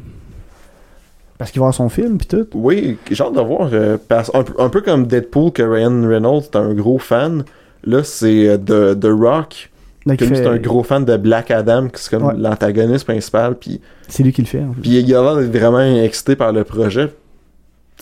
Parce 1.38 1.50
qu'il 1.50 1.60
va 1.60 1.64
avoir 1.66 1.74
son 1.74 1.88
film, 1.88 2.18
puis 2.18 2.26
tout. 2.26 2.46
Oui, 2.54 2.98
j'ai 3.10 3.24
hâte 3.24 3.34
de 3.34 3.40
voir. 3.40 3.70
euh, 3.72 3.96
un, 4.34 4.42
peu- 4.42 4.54
un 4.62 4.68
peu 4.68 4.82
comme 4.82 5.06
Deadpool, 5.06 5.52
que 5.52 5.62
Ryan 5.62 6.06
Reynolds 6.06 6.42
est 6.52 6.56
un 6.56 6.74
gros 6.74 6.98
fan. 6.98 7.44
Là, 7.84 8.02
c'est 8.04 8.46
euh, 8.48 8.58
The, 8.58 9.00
The 9.00 9.06
Rock, 9.10 9.70
Là, 10.04 10.16
que 10.16 10.24
qui 10.24 10.28
lui, 10.30 10.36
fait- 10.36 10.42
c'est 10.42 10.48
un 10.50 10.58
gros 10.58 10.82
fan 10.82 11.04
de 11.06 11.16
Black 11.16 11.50
Adam, 11.50 11.88
qui 11.88 12.02
c'est 12.02 12.10
comme 12.10 12.24
Ouais. 12.26 12.34
l'antagoniste 12.36 13.04
principal. 13.06 13.54
Puis 13.54 13.80
C'est 14.08 14.22
lui 14.22 14.32
qui 14.34 14.42
le 14.42 14.46
fait. 14.46 14.62
en 14.62 14.74
fait. 14.74 14.80
Puis 14.82 14.90
il 15.00 15.14
a 15.14 15.22
l'air 15.22 15.36
d'être 15.36 15.56
vraiment 15.56 15.80
excité 16.02 16.36
par 16.36 16.52
le 16.52 16.62
projet. 16.64 17.06
Tu 17.06 17.12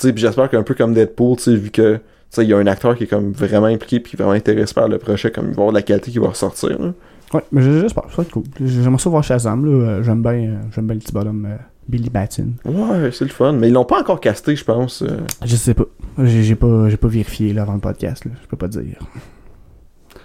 sais, 0.08 0.12
puis 0.12 0.20
j'espère 0.20 0.50
qu'un 0.50 0.64
peu 0.64 0.74
comme 0.74 0.92
Deadpool, 0.94 1.36
tu 1.36 1.42
sais, 1.44 1.54
vu 1.54 1.70
que 1.70 2.00
sais, 2.30 2.44
il 2.44 2.48
y 2.48 2.52
a 2.52 2.58
un 2.58 2.66
acteur 2.66 2.96
qui 2.96 3.04
est 3.04 3.08
comme 3.08 3.32
vraiment 3.32 3.66
impliqué 3.66 4.00
puis 4.00 4.16
vraiment 4.16 4.32
intéressé 4.32 4.74
par 4.74 4.88
le 4.88 4.98
projet, 4.98 5.30
comme 5.30 5.46
il 5.46 5.54
va 5.54 5.62
avoir 5.62 5.70
de 5.70 5.76
la 5.78 5.82
qualité 5.82 6.10
qui 6.10 6.18
va 6.18 6.28
ressortir. 6.28 6.78
là. 6.80 6.92
Ouais, 7.34 7.42
mais 7.52 7.60
j'espère, 7.60 8.04
ça 8.08 8.16
va 8.16 8.22
être 8.22 8.30
cool. 8.32 8.44
J'aimerais 8.60 8.98
ça 8.98 9.10
voir 9.10 9.22
Shazam, 9.22 9.64
là. 9.64 9.70
Euh, 9.88 10.02
J'aime 10.02 10.22
bien, 10.22 10.32
euh, 10.32 10.56
j'aime 10.74 10.86
bien 10.86 10.94
le 10.94 11.00
petit 11.00 11.12
bonhomme 11.12 11.46
euh, 11.50 11.56
Billy 11.86 12.08
Batson. 12.08 12.52
Ouais, 12.64 13.10
c'est 13.12 13.24
le 13.24 13.30
fun. 13.30 13.52
Mais 13.52 13.68
ils 13.68 13.72
l'ont 13.74 13.84
pas 13.84 14.00
encore 14.00 14.18
casté, 14.20 14.56
je 14.56 14.64
pense. 14.64 15.02
euh. 15.02 15.18
Je 15.44 15.56
sais 15.56 15.74
pas. 15.74 15.84
J'ai 16.24 16.54
pas, 16.54 16.88
pas 17.00 17.08
vérifié 17.08 17.52
là, 17.52 17.62
avant 17.62 17.74
le 17.74 17.80
podcast. 17.80 18.24
Là. 18.24 18.30
Je 18.42 18.46
peux 18.48 18.56
pas 18.56 18.68
dire. 18.68 18.98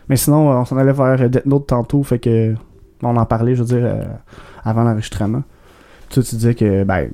Mais 0.09 0.15
sinon, 0.15 0.49
on 0.49 0.65
s'en 0.65 0.77
allait 0.77 0.93
vers 0.93 1.29
Death 1.29 1.45
Note 1.45 1.67
tantôt. 1.67 2.03
Fait 2.03 2.19
que 2.19 2.53
on 3.01 3.17
en 3.17 3.25
parlait, 3.25 3.53
je 3.55 3.63
veux 3.63 3.67
dire, 3.67 3.85
euh, 3.85 4.03
avant 4.63 4.83
l'enregistrement. 4.83 5.43
Toi, 6.09 6.23
tu 6.23 6.35
disais 6.35 6.55
que, 6.55 6.83
ben, 6.85 7.09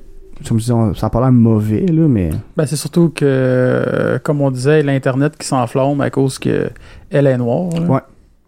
comme 0.48 0.58
on- 0.70 0.94
ça 0.94 1.06
a 1.06 1.10
pas 1.10 1.20
l'air 1.20 1.32
mauvais, 1.32 1.86
là, 1.86 2.06
mais. 2.08 2.30
Ben, 2.56 2.66
c'est 2.66 2.76
surtout 2.76 3.10
que, 3.10 3.24
euh, 3.24 4.18
comme 4.22 4.40
on 4.40 4.50
disait, 4.50 4.82
l'Internet 4.82 5.36
qui 5.38 5.46
s'enflamme 5.46 6.00
à 6.00 6.10
cause 6.10 6.38
que 6.38 6.70
elle 7.10 7.26
est 7.26 7.36
noire. 7.36 7.68
là. 7.74 7.80
Ouais. 7.86 8.00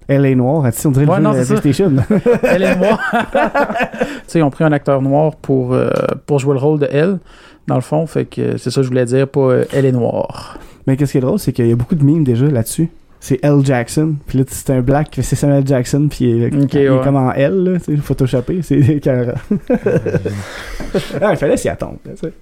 Elle 0.08 0.26
est 0.26 0.34
noire. 0.34 0.64
On 0.84 0.90
dirait 0.90 1.06
Ouais, 1.06 1.16
le 1.18 1.22
non, 1.22 1.32
de 1.32 1.42
ça. 1.44 1.54
PlayStation. 1.60 1.92
elle 2.42 2.62
est 2.64 2.76
noire. 2.76 3.00
tu 3.32 4.06
sais, 4.26 4.38
ils 4.40 4.42
ont 4.42 4.50
pris 4.50 4.64
un 4.64 4.72
acteur 4.72 5.00
noir 5.00 5.36
pour, 5.36 5.72
euh, 5.74 5.90
pour 6.26 6.38
jouer 6.38 6.54
le 6.54 6.60
rôle 6.60 6.80
de 6.80 6.88
elle, 6.90 7.18
dans 7.68 7.76
le 7.76 7.80
fond. 7.82 8.04
Fait 8.06 8.24
que 8.24 8.56
c'est 8.58 8.70
ça 8.70 8.80
que 8.80 8.82
je 8.82 8.88
voulais 8.88 9.04
dire, 9.04 9.28
pas 9.28 9.40
euh, 9.40 9.64
elle 9.72 9.84
est 9.86 9.92
noire. 9.92 10.58
mais 10.86 10.96
qu'est-ce 10.96 11.12
qui 11.12 11.18
est 11.18 11.22
drôle, 11.22 11.38
c'est 11.38 11.52
qu'il 11.52 11.68
y 11.68 11.72
a 11.72 11.76
beaucoup 11.76 11.94
de 11.94 12.04
memes 12.04 12.24
déjà 12.24 12.46
là-dessus. 12.46 12.88
C'est 13.24 13.38
L. 13.44 13.60
Jackson. 13.64 14.16
Puis 14.26 14.38
là, 14.38 14.44
c'est 14.48 14.70
un 14.70 14.80
black, 14.80 15.16
c'est 15.22 15.36
Samuel 15.36 15.64
Jackson. 15.64 16.08
Puis 16.10 16.24
il, 16.24 16.42
est- 16.42 16.62
Ok, 16.64 16.74
il 16.74 16.80
est 16.80 16.88
ouais. 16.90 17.00
comme 17.04 17.14
en 17.14 17.30
L, 17.32 17.54
là, 17.62 17.78
tu 17.78 17.94
sais, 17.94 17.96
photoshopé. 18.02 18.62
C'est 18.62 18.98
carré. 19.00 19.28
ah, 21.20 21.30
il 21.32 21.36
fallait 21.36 21.56
s'y 21.56 21.68
attendre. 21.68 21.98
tu 22.04 22.10
sais. 22.16 22.32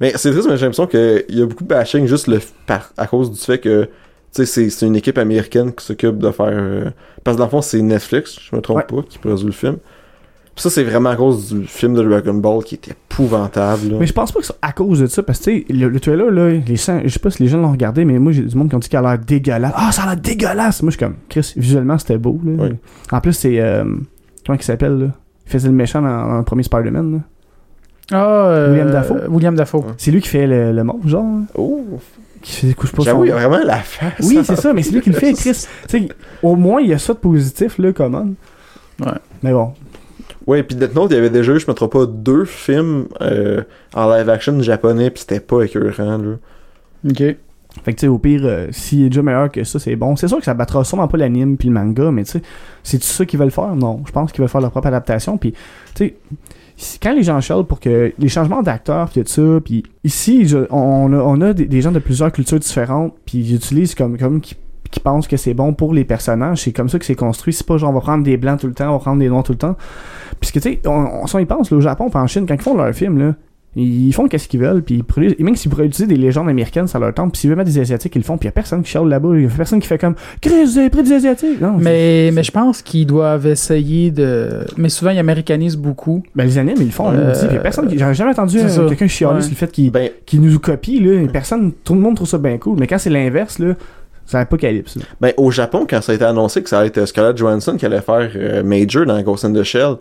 Mais 0.00 0.12
c'est 0.16 0.30
triste, 0.32 0.46
mais 0.48 0.56
j'ai 0.56 0.66
l'impression 0.66 0.86
qu'il 0.86 1.24
y 1.30 1.42
a 1.42 1.46
beaucoup 1.46 1.64
de 1.64 1.68
bashing 1.68 2.06
juste 2.06 2.26
le, 2.28 2.40
par, 2.66 2.92
à 2.96 3.06
cause 3.06 3.30
du 3.32 3.38
fait 3.40 3.58
que 3.58 3.84
Tu 4.34 4.44
sais, 4.44 4.46
c'est- 4.46 4.68
c'est 4.70 4.86
une 4.86 4.96
équipe 4.96 5.16
américaine 5.16 5.72
qui 5.72 5.82
s'occupe 5.82 6.18
de 6.18 6.30
faire. 6.30 6.46
euh, 6.50 6.90
Parce 7.24 7.36
que 7.36 7.38
dans 7.38 7.46
le 7.46 7.50
fond, 7.50 7.62
c'est 7.62 7.80
Netflix, 7.80 8.38
je 8.38 8.54
me 8.54 8.60
trompe 8.60 8.86
pas, 8.86 9.02
qui 9.08 9.16
produit 9.18 9.46
le 9.46 9.52
film. 9.52 9.78
Puis 10.58 10.62
ça, 10.64 10.70
c'est 10.70 10.82
vraiment 10.82 11.10
à 11.10 11.14
cause 11.14 11.52
du 11.54 11.66
film 11.68 11.94
de 11.94 12.02
Dragon 12.02 12.34
Ball 12.34 12.64
qui 12.64 12.74
est 12.74 12.88
épouvantable. 12.88 13.90
là. 13.92 13.96
Mais 14.00 14.06
je 14.06 14.12
pense 14.12 14.32
pas 14.32 14.40
que 14.40 14.46
c'est 14.46 14.54
à 14.60 14.72
cause 14.72 14.98
de 14.98 15.06
ça, 15.06 15.22
parce 15.22 15.38
que 15.38 15.44
tu 15.44 15.64
sais, 15.68 15.72
le, 15.72 15.88
le 15.88 16.00
trailer, 16.00 16.32
là, 16.32 16.48
les 16.50 16.62
je 16.76 16.76
sais 17.08 17.18
pas 17.20 17.30
si 17.30 17.44
les 17.44 17.48
gens 17.48 17.58
l'ont 17.58 17.70
regardé, 17.70 18.04
mais 18.04 18.18
moi 18.18 18.32
j'ai 18.32 18.42
du 18.42 18.56
monde 18.56 18.68
qui 18.68 18.74
ont 18.74 18.80
dit 18.80 18.88
qu'il 18.88 18.98
a 18.98 19.02
l'air 19.02 19.18
dégueulasse. 19.20 19.72
Ah, 19.76 19.92
ça 19.92 20.02
a 20.02 20.06
l'air 20.06 20.16
dégueulasse! 20.16 20.82
Moi 20.82 20.90
je 20.90 20.96
suis 20.96 21.04
comme, 21.06 21.14
Chris, 21.28 21.52
visuellement 21.56 21.96
c'était 21.96 22.18
beau, 22.18 22.40
là. 22.44 22.70
En 23.12 23.20
plus, 23.20 23.34
c'est. 23.34 23.60
euh, 23.60 23.84
comment 24.44 24.58
il 24.58 24.62
s'appelle, 24.64 24.98
là? 24.98 25.06
Il 25.46 25.52
faisait 25.52 25.68
le 25.68 25.74
méchant 25.74 26.02
dans, 26.02 26.26
dans 26.28 26.38
le 26.38 26.42
premier 26.44 26.64
Spider-Man, 26.64 27.12
là. 27.12 27.18
Ah, 28.10 28.46
euh, 28.48 28.70
William 28.72 28.90
Dafoe? 28.90 29.28
William 29.28 29.54
Dafoe. 29.54 29.78
Ouais. 29.78 29.84
C'est 29.96 30.10
lui 30.10 30.20
qui 30.20 30.28
fait 30.28 30.46
le, 30.48 30.72
le 30.72 30.82
genre, 31.06 31.22
là, 31.24 31.42
Oh! 31.56 31.84
qui 32.42 32.66
fait 32.66 32.74
couche 32.74 32.90
pas 32.92 33.02
J'avoue, 33.04 33.24
il 33.26 33.28
y 33.28 33.32
a 33.32 33.36
vraiment 33.36 33.64
la 33.64 33.76
face. 33.78 34.14
Oui, 34.26 34.40
c'est 34.44 34.56
ça, 34.56 34.72
mais 34.72 34.82
c'est 34.82 34.90
lui 34.92 35.02
qui 35.02 35.10
le 35.10 35.16
fait, 35.16 35.32
Chris. 35.34 35.66
Tu 35.88 35.98
sais, 36.00 36.08
au 36.42 36.56
moins, 36.56 36.80
il 36.80 36.88
y 36.88 36.92
a 36.92 36.98
ça 36.98 37.12
de 37.12 37.18
positif, 37.18 37.78
là, 37.78 37.92
comment. 37.92 38.26
Ouais. 39.00 39.12
Mais 39.42 39.52
bon. 39.52 39.72
Ouais, 40.48 40.62
puis 40.62 40.74
Death 40.76 40.94
Note, 40.94 41.10
il 41.10 41.14
y 41.14 41.18
avait 41.18 41.30
déjà 41.30 41.52
eu, 41.52 41.60
je 41.60 41.66
me 41.68 41.74
trompe 41.74 41.92
pas, 41.92 42.06
deux 42.06 42.44
films 42.46 43.06
euh, 43.20 43.62
en 43.94 44.10
live 44.12 44.28
action 44.30 44.60
japonais, 44.62 45.10
puis 45.10 45.20
c'était 45.20 45.40
pas 45.40 45.62
écœurant, 45.62 46.16
là. 46.18 46.34
Ok. 47.08 47.18
Fait 47.18 47.92
que, 47.92 47.98
tu 47.98 48.00
sais, 48.00 48.08
au 48.08 48.18
pire, 48.18 48.40
euh, 48.44 48.68
s'il 48.72 49.04
est 49.04 49.08
déjà 49.10 49.22
meilleur 49.22 49.52
que 49.52 49.62
ça, 49.62 49.78
c'est 49.78 49.94
bon. 49.94 50.16
C'est 50.16 50.26
sûr 50.26 50.38
que 50.38 50.44
ça 50.44 50.54
battra 50.54 50.82
sûrement 50.84 51.06
pas 51.06 51.18
l'anime 51.18 51.56
puis 51.58 51.68
le 51.68 51.74
manga, 51.74 52.10
mais 52.10 52.24
tu 52.24 52.30
sais, 52.32 52.42
c'est 52.82 53.00
ça 53.04 53.24
qu'ils 53.26 53.38
veulent 53.38 53.50
faire? 53.52 53.76
Non. 53.76 54.02
Je 54.06 54.10
pense 54.10 54.32
qu'ils 54.32 54.40
veulent 54.40 54.48
faire 54.48 54.62
leur 54.62 54.70
propre 54.70 54.88
adaptation. 54.88 55.36
Puis, 55.36 55.52
tu 55.94 56.14
sais, 56.76 56.98
quand 57.00 57.12
les 57.12 57.22
gens 57.22 57.40
chialent 57.42 57.66
pour 57.66 57.78
que 57.78 58.12
les 58.18 58.28
changements 58.28 58.62
d'acteurs 58.62 59.10
puis 59.10 59.22
tout 59.22 59.28
ça, 59.30 59.60
puis 59.62 59.82
ici, 60.02 60.48
je- 60.48 60.66
on 60.70 61.12
a, 61.12 61.16
on 61.18 61.40
a 61.42 61.52
des, 61.52 61.66
des 61.66 61.80
gens 61.82 61.92
de 61.92 61.98
plusieurs 61.98 62.32
cultures 62.32 62.58
différentes, 62.58 63.14
puis 63.26 63.38
ils 63.38 63.54
utilisent 63.56 63.94
comme, 63.94 64.16
comme 64.18 64.40
qui, 64.40 64.56
qui 64.90 65.00
pensent 65.00 65.28
que 65.28 65.36
c'est 65.36 65.54
bon 65.54 65.72
pour 65.74 65.92
les 65.94 66.04
personnages. 66.04 66.62
C'est 66.62 66.72
comme 66.72 66.88
ça 66.88 66.98
que 66.98 67.04
c'est 67.04 67.14
construit. 67.14 67.52
C'est 67.52 67.66
pas 67.66 67.76
genre, 67.76 67.90
on 67.90 67.94
va 67.94 68.00
prendre 68.00 68.24
des 68.24 68.36
blancs 68.36 68.60
tout 68.60 68.66
le 68.68 68.74
temps, 68.74 68.88
on 68.90 68.92
va 68.94 68.98
prendre 68.98 69.18
des 69.18 69.28
noirs 69.28 69.42
tout 69.44 69.52
le 69.52 69.58
temps. 69.58 69.76
Puisque, 70.40 70.54
tu 70.60 70.60
sais, 70.60 70.80
on, 70.86 71.22
on, 71.22 71.26
si 71.26 71.36
on 71.36 71.38
y 71.40 71.46
pense, 71.46 71.70
là, 71.70 71.76
au 71.76 71.80
Japon, 71.80 72.10
en 72.12 72.26
Chine, 72.26 72.46
quand 72.46 72.54
ils 72.54 72.60
font 72.62 72.76
leur 72.76 72.92
film, 72.94 73.18
là, 73.18 73.34
ils 73.76 74.12
font 74.12 74.26
qu'est-ce 74.26 74.48
qu'ils 74.48 74.60
veulent, 74.60 74.82
puis 74.82 74.96
ils 74.96 75.04
produisent- 75.04 75.36
et 75.38 75.42
même 75.44 75.54
s'ils 75.54 75.70
pourraient 75.70 75.84
utiliser 75.86 76.12
des 76.12 76.20
légendes 76.20 76.48
américaines, 76.48 76.86
ça 76.88 76.98
leur 76.98 77.12
tente, 77.14 77.32
puis 77.32 77.40
s'ils 77.40 77.50
veulent 77.50 77.58
mettre 77.58 77.70
des 77.70 77.78
Asiatiques, 77.78 78.12
ils 78.16 78.20
le 78.20 78.24
font, 78.24 78.36
puis 78.38 78.46
y 78.46 78.48
a 78.48 78.52
personne 78.52 78.82
qui 78.82 78.90
chiale 78.90 79.06
là-bas, 79.06 79.38
y 79.38 79.44
a 79.44 79.48
personne 79.48 79.78
qui 79.78 79.86
fait 79.86 79.98
comme 79.98 80.14
Chris, 80.40 80.64
vous 80.64 80.78
avez 80.78 80.90
pris 80.90 81.02
des 81.02 81.12
Asiatiques! 81.12 81.60
Non, 81.60 81.76
Mais, 81.78 82.30
mais 82.32 82.42
je 82.42 82.50
pense 82.50 82.82
qu'ils 82.82 83.06
doivent 83.06 83.46
essayer 83.46 84.10
de. 84.10 84.64
Mais 84.78 84.88
souvent, 84.88 85.10
ils 85.10 85.18
américanisent 85.18 85.76
beaucoup. 85.76 86.22
Ben, 86.34 86.44
les 86.44 86.58
animes, 86.58 86.76
ils 86.80 86.86
le 86.86 86.90
font, 86.90 87.10
Euh, 87.12 87.32
a 87.34 87.58
personne 87.60 87.86
qui- 87.88 87.98
J'ai 87.98 88.14
jamais 88.14 88.30
entendu 88.30 88.58
euh, 88.58 88.88
quelqu'un 88.88 89.06
chialer 89.06 89.34
Ouais. 89.36 89.42
sur 89.42 89.50
le 89.50 89.56
fait 89.56 89.70
qu'il 89.70 89.92
Ben, 89.92 90.10
nous 90.34 90.58
copie, 90.58 90.98
là, 91.00 91.28
personne, 91.32 91.72
tout 91.84 91.94
le 91.94 92.00
monde 92.00 92.16
trouve 92.16 92.28
ça 92.28 92.38
bien 92.38 92.56
cool, 92.58 92.78
mais 92.80 92.86
quand 92.86 92.98
c'est 92.98 93.10
l'inverse, 93.10 93.58
là, 93.60 93.74
c'est 94.30 94.36
l'apocalypse. 94.36 94.96
là. 94.96 95.02
ben, 95.20 95.32
au 95.38 95.50
Japon, 95.50 95.86
quand 95.88 96.00
ça 96.02 96.12
a 96.12 96.14
été 96.14 96.24
annoncé 96.24 96.62
que 96.62 96.68
ça 96.68 96.78
allait 96.80 96.88
être 96.88 97.04
Scarlett 97.06 97.36
Johansson 97.36 97.76
qui 97.76 97.86
allait 97.86 98.00
faire 98.02 98.30
euh, 98.36 98.62
Major 98.62 99.06
dans 99.06 99.20
Ghost 99.22 99.44
in 99.44 99.52
the 99.52 99.62
Shell, 99.62 99.94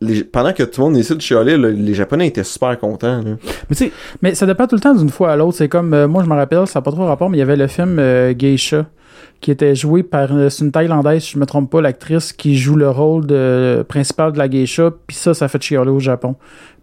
les- 0.00 0.24
pendant 0.24 0.52
que 0.52 0.62
tout 0.62 0.80
le 0.80 0.86
monde 0.88 0.96
essaie 0.96 1.14
de 1.14 1.20
chialer, 1.20 1.56
là, 1.56 1.68
les 1.70 1.94
Japonais 1.94 2.28
étaient 2.28 2.44
super 2.44 2.78
contents, 2.78 3.18
là. 3.22 3.32
Mais 3.68 3.76
tu 3.76 3.84
sais, 3.86 3.92
Mais 4.22 4.34
ça 4.34 4.46
dépend 4.46 4.66
tout 4.66 4.76
le 4.76 4.80
temps 4.80 4.94
d'une 4.94 5.10
fois 5.10 5.32
à 5.32 5.36
l'autre. 5.36 5.56
C'est 5.58 5.68
comme, 5.68 5.92
euh, 5.92 6.06
moi 6.08 6.22
je 6.24 6.28
me 6.28 6.34
rappelle, 6.34 6.66
ça 6.66 6.78
n'a 6.78 6.82
pas 6.82 6.92
trop 6.92 7.04
rapport, 7.04 7.28
mais 7.30 7.36
il 7.36 7.40
y 7.40 7.42
avait 7.42 7.56
le 7.56 7.66
film 7.66 7.98
euh, 7.98 8.32
Geisha 8.32 8.86
qui 9.40 9.50
était 9.50 9.74
joué 9.74 10.02
par 10.02 10.34
euh, 10.34 10.48
c'est 10.48 10.64
une 10.64 10.72
Thaïlandaise, 10.72 11.22
si 11.24 11.32
je 11.32 11.38
me 11.38 11.44
trompe 11.46 11.70
pas, 11.70 11.80
l'actrice 11.82 12.32
qui 12.32 12.56
joue 12.56 12.76
le 12.76 12.88
rôle 12.88 13.26
de 13.26 13.84
principal 13.88 14.32
de 14.32 14.38
la 14.38 14.48
geisha, 14.48 14.90
puis 15.06 15.16
ça, 15.16 15.34
ça 15.34 15.48
fait 15.48 15.60
chialer 15.62 15.90
au 15.90 16.00
Japon. 16.00 16.34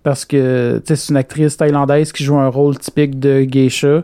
Parce 0.03 0.25
que 0.25 0.81
c'est 0.85 1.09
une 1.09 1.17
actrice 1.17 1.57
thaïlandaise 1.57 2.11
qui 2.11 2.23
joue 2.23 2.37
un 2.37 2.47
rôle 2.49 2.77
typique 2.77 3.19
de 3.19 3.41
geisha. 3.41 4.03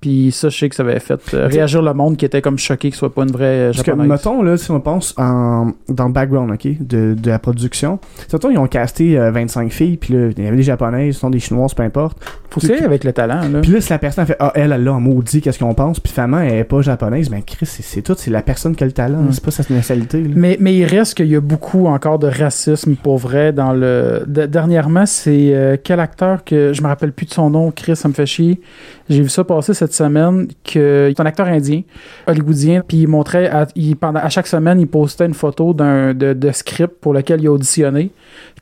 Puis 0.00 0.30
ça, 0.30 0.50
je 0.50 0.58
sais 0.58 0.68
que 0.68 0.74
ça 0.74 0.82
avait 0.82 1.00
fait 1.00 1.18
euh, 1.34 1.46
réagir 1.46 1.80
le 1.82 1.94
monde 1.94 2.16
qui 2.16 2.24
était 2.26 2.42
comme 2.42 2.58
choqué 2.58 2.90
que 2.90 2.94
ce 2.96 3.00
soit 3.00 3.12
pas 3.14 3.22
une 3.22 3.30
vraie 3.32 3.44
euh, 3.44 3.72
Parce 3.72 3.82
que, 3.82 3.90
mettons, 3.92 4.42
là, 4.42 4.56
si 4.56 4.70
on 4.70 4.78
pense 4.80 5.14
en, 5.16 5.72
dans 5.88 6.06
le 6.06 6.12
background, 6.12 6.50
OK, 6.52 6.66
de, 6.80 7.14
de 7.14 7.30
la 7.30 7.38
production, 7.38 7.98
mettons, 8.32 8.50
ils 8.50 8.58
ont 8.58 8.66
casté 8.66 9.18
euh, 9.18 9.30
25 9.30 9.72
filles, 9.72 9.96
puis 9.96 10.12
là, 10.14 10.28
il 10.36 10.44
y 10.44 10.46
avait 10.46 10.56
des 10.56 10.62
japonaises, 10.62 11.14
ce 11.14 11.20
sont 11.20 11.30
des 11.30 11.38
chinoises, 11.40 11.72
peu 11.74 11.82
importe. 11.82 12.18
Faut 12.50 12.60
se 12.60 12.84
avec 12.84 13.04
le 13.04 13.12
talent, 13.12 13.48
là. 13.50 13.60
Puis 13.60 13.70
là, 13.72 13.80
si 13.80 13.90
la 13.90 13.98
personne 13.98 14.22
a 14.24 14.26
fait, 14.26 14.36
ah, 14.38 14.52
elle, 14.54 14.72
elle 14.72 14.88
en 14.88 15.00
maudit, 15.00 15.40
qu'est-ce 15.40 15.58
qu'on 15.58 15.74
pense, 15.74 15.98
puis 16.00 16.12
finalement, 16.12 16.40
elle 16.40 16.54
est 16.54 16.64
pas 16.64 16.80
japonaise, 16.82 17.28
ben, 17.28 17.42
Chris, 17.42 17.66
c'est, 17.66 17.82
c'est 17.82 18.02
tout, 18.02 18.14
c'est 18.16 18.30
la 18.30 18.42
personne 18.42 18.74
qui 18.76 18.82
a 18.84 18.86
le 18.86 18.92
talent, 18.92 19.18
Mm. 19.22 19.32
c'est 19.32 19.44
pas 19.44 19.50
sa 19.50 19.62
nationalité, 19.74 20.22
là. 20.22 20.30
Mais, 20.34 20.56
mais 20.60 20.74
il 20.74 20.84
reste 20.84 21.14
qu'il 21.14 21.26
y 21.28 21.36
a 21.36 21.40
beaucoup 21.40 21.86
encore 21.86 22.18
de 22.18 22.28
racisme 22.28 22.96
pour 22.96 23.18
vrai 23.18 23.52
dans 23.52 23.72
le. 23.72 24.24
de- 24.26 24.46
dernièrement, 24.46 25.06
c'est 25.06 25.50
euh, 25.54 25.76
quel 25.82 26.00
acteur 26.00 26.44
que 26.44 26.72
je 26.72 26.82
me 26.82 26.86
rappelle 26.88 27.12
plus 27.12 27.26
de 27.26 27.32
son 27.32 27.50
nom, 27.50 27.70
Chris, 27.70 27.96
ça 27.96 28.08
me 28.08 28.14
fait 28.14 28.26
chier. 28.26 28.60
J'ai 29.08 29.22
vu 29.22 29.28
ça 29.28 29.44
passer 29.44 29.72
cette 29.74 29.85
semaine 29.92 30.48
que 30.64 31.12
c'est 31.14 31.20
un 31.22 31.26
acteur 31.26 31.46
indien, 31.46 31.82
hollywoodien, 32.26 32.82
puis 32.86 32.98
il 32.98 33.08
montrait 33.08 33.48
à, 33.48 33.66
il- 33.74 33.96
pendant 33.96 34.20
à 34.20 34.28
chaque 34.28 34.46
semaine, 34.46 34.80
il 34.80 34.86
postait 34.86 35.26
une 35.26 35.34
photo 35.34 35.72
d'un 35.74 36.14
de, 36.14 36.50
script 36.52 36.94
pour 37.00 37.12
lequel 37.12 37.40
il 37.40 37.48
a 37.48 37.52
auditionné. 37.52 38.10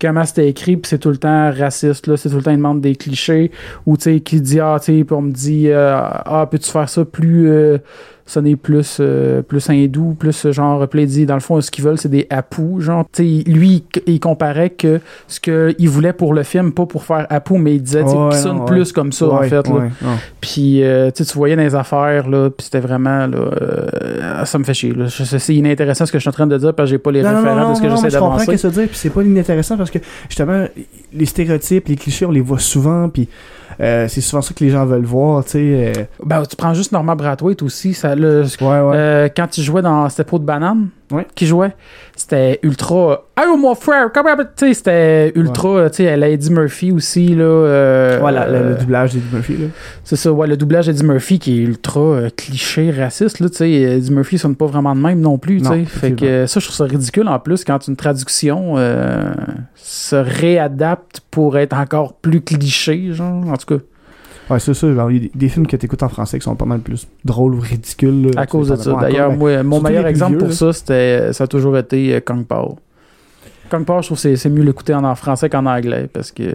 Comment 0.01 0.25
c'était 0.25 0.49
écrit, 0.49 0.77
puis 0.77 0.89
c'est 0.89 0.99
tout 0.99 1.11
le 1.11 1.17
temps 1.17 1.51
raciste 1.53 2.07
là, 2.07 2.17
c'est 2.17 2.29
tout 2.31 2.37
le 2.37 2.43
temps 2.43 2.51
il 2.51 2.57
demande 2.57 2.81
des 2.81 2.97
clichés 2.97 3.51
ou 3.87 3.97
tu 3.97 4.05
sais 4.05 4.21
qui 4.21 4.41
dit 4.41 4.61
ah 4.61 4.79
tu 4.81 5.01
sais, 5.01 5.07
on 5.13 5.23
me 5.23 5.33
dit 5.33 5.69
euh, 5.69 5.95
ah 5.97 6.47
peux-tu 6.51 6.71
faire 6.71 6.89
ça 6.89 7.05
plus 7.05 7.49
euh, 7.49 7.79
sonner 8.27 8.57
plus 8.57 8.99
euh, 9.01 9.43
plus 9.43 9.69
hindou, 9.69 10.15
plus 10.19 10.51
genre 10.51 10.87
dit 10.89 11.27
dans 11.27 11.35
le 11.35 11.41
fond 11.41 11.61
ce 11.61 11.71
qu'ils 11.71 11.85
veulent 11.85 11.99
c'est 11.99 12.09
des 12.09 12.27
apous. 12.31 12.81
Genre 12.81 13.05
tu 13.13 13.23
sais 13.45 13.51
lui 13.51 13.85
il, 13.97 14.15
il 14.15 14.21
comparait 14.21 14.71
que 14.71 15.01
ce 15.29 15.41
qu'il 15.41 15.89
voulait 15.89 16.13
pour 16.13 16.33
le 16.35 16.43
film 16.43 16.73
pas 16.73 16.87
pour 16.87 17.05
faire 17.05 17.27
apou 17.31 17.59
mais 17.59 17.75
il 17.75 17.83
disait 17.83 18.03
Ouais, 18.03 18.31
qu'il 18.31 18.39
sonne 18.39 18.65
plus 18.65 18.93
comme 18.93 19.13
ça 19.13 19.29
en 19.29 19.43
fait 19.43 19.67
là. 19.69 19.89
Puis 20.41 20.83
euh, 20.83 21.11
tu 21.11 21.23
voyais 21.35 21.57
dans 21.57 21.63
les 21.63 21.75
affaires 21.75 22.29
là, 22.29 22.51
puis 22.51 22.65
c'était 22.65 22.81
vraiment 22.81 23.27
là 23.27 23.51
euh, 23.61 24.45
ça 24.45 24.59
me 24.59 24.65
fait 24.65 24.75
chier 24.75 24.95
c'est 25.09 25.55
inintéressant 25.55 26.07
ce 26.07 26.13
que 26.13 26.19
je 26.19 26.23
suis 26.23 26.29
en 26.29 26.33
train 26.33 26.47
de 26.47 26.57
dire 26.57 26.75
parce 26.75 26.89
que 26.89 26.91
j'ai 26.91 26.99
pas 26.99 27.11
les 27.11 27.23
Non, 27.23 27.31
non, 27.33 27.37
référents 27.39 27.61
non, 27.61 27.71
de 27.71 27.77
ce 27.77 27.83
que 27.83 27.91
j'essaie 27.91 28.11
je 28.11 28.19
comprends 28.19 28.39
ce 28.39 28.45
que 28.45 28.51
d'avancer. 28.53 28.63
ça 28.63 28.71
dire, 28.71 28.89
puis 28.89 28.97
c'est 28.97 29.11
pas 29.11 29.23
inintéressant 29.23 29.77
parce 29.77 29.91
que 29.91 29.99
justement, 30.29 30.67
les 31.13 31.27
stéréotypes, 31.27 31.89
les 31.89 31.97
clichés, 31.97 32.27
on 32.27 32.31
les 32.31 32.41
voit 32.41 32.59
souvent, 32.59 33.09
puis 33.09 33.29
euh, 33.81 34.07
c'est 34.09 34.21
souvent 34.21 34.43
ça 34.43 34.55
que 34.55 34.63
les 34.65 34.71
gens 34.71 34.85
veulent 34.87 35.05
voir, 35.05 35.45
tu 35.45 35.51
sais. 35.53 35.59
euh, 35.97 36.05
Ben 36.25 36.43
tu 36.45 36.57
prends 36.57 36.75
juste 36.75 36.93
Norman 36.93 37.17
Brathwaite 37.17 37.63
aussi, 37.63 37.95
ça 37.95 38.15
Ouais, 38.61 38.67
ouais. 38.67 38.97
Euh, 38.97 39.29
quand 39.35 39.57
il 39.59 39.65
jouait 39.65 39.83
dans 39.83 40.09
C'était 40.09 40.25
Peau 40.25 40.39
de 40.39 40.45
banane, 40.45 40.89
Ouais. 41.15 41.27
qui 41.35 41.47
jouait, 41.47 41.75
c'était 42.17 42.59
ultra. 42.63 43.25
Hey, 43.37 43.47
mon 43.57 43.75
frère, 43.75 44.11
comment. 44.13 44.35
C'était 44.57 45.33
ultra. 45.35 45.91
Tu 45.91 45.97
sais, 45.97 46.05
elle 46.05 46.23
a 46.23 46.29
Eddie 46.29 46.51
Murphy 46.53 46.93
aussi, 46.93 47.29
là. 47.35 47.45
euh, 47.45 48.17
voilà, 48.21 48.47
le, 48.49 48.55
euh, 48.55 48.69
le 48.71 48.75
doublage 48.77 49.13
d'Eddie 49.13 49.27
Murphy, 49.33 49.57
là. 49.57 49.67
c'est 50.05 50.17
ça, 50.17 50.33
ouais, 50.33 50.47
le 50.47 50.57
doublage 50.57 50.87
d'Eddie 50.87 51.05
Murphy 51.05 51.39
qui 51.39 51.61
est 51.61 51.63
ultra 51.65 52.01
euh, 52.01 52.31
cliché, 52.37 52.91
raciste, 52.91 53.41
là. 53.41 53.49
Eddie 53.61 54.13
Murphy 54.13 54.39
sonne 54.39 54.57
pas 54.57 54.67
vraiment 54.67 54.95
de 54.95 55.01
même 55.01 55.21
non 55.21 55.39
plus, 55.39 55.61
Non. 55.61 55.85
Fait 55.87 56.13
que 56.13 56.25
euh, 56.25 56.47
ça, 56.47 56.61
je 56.61 56.67
trouve 56.67 56.77
ça 56.77 56.85
ridicule 56.85 57.29
en 57.29 57.39
plus 57.39 57.65
quand 57.65 57.87
une 57.89 57.97
traduction 57.97 58.75
euh, 58.77 59.33
se 59.75 60.17
réadapte 60.17 61.21
pour 61.31 61.59
être 61.59 61.77
encore 61.77 62.15
plus 62.15 62.41
cliché, 62.41 63.13
genre. 63.13 63.45
En 63.49 63.57
tout 63.57 63.67
cas, 63.79 63.83
Ouais, 64.51 64.61
c'est 64.61 64.75
ça. 64.75 64.93
genre, 64.93 65.11
Il 65.11 65.25
y 65.25 65.27
a 65.27 65.29
des, 65.35 65.49
films 65.49 65.67
que 65.67 65.77
t'écoutes 65.77 66.03
en 66.03 66.09
français 66.09 66.39
qui 66.39 66.45
sont 66.45 66.57
pas 66.57 66.65
mal 66.65 66.81
plus 66.81 67.07
drôles 67.25 67.55
ou 67.55 67.61
ridicules. 67.61 68.31
à 68.37 68.47
cause 68.47 68.69
de 68.69 68.77
ça. 68.77 68.93
D'ailleurs, 69.01 69.33
moi, 69.33 69.63
mon 69.63 69.81
meilleur 69.81 70.07
exemple 70.07 70.37
vieux, 70.37 70.47
pour 70.47 70.53
ça, 70.53 70.73
c'était, 70.73 71.33
ça 71.33 71.45
a 71.45 71.47
toujours 71.47 71.77
été 71.79 72.15
euh, 72.15 72.21
Kong 72.21 72.45
Pao. 72.45 72.79
Kong 73.71 73.85
Pao, 73.85 74.03
je 74.03 74.09
trouve 74.09 74.21
que 74.21 74.37
c'est, 74.37 74.51
mieux 74.51 74.63
l'écouter 74.63 74.95
en 74.95 75.15
français 75.15 75.49
qu'en 75.49 75.67
anglais 75.67 76.09
parce 76.13 76.31
que 76.31 76.55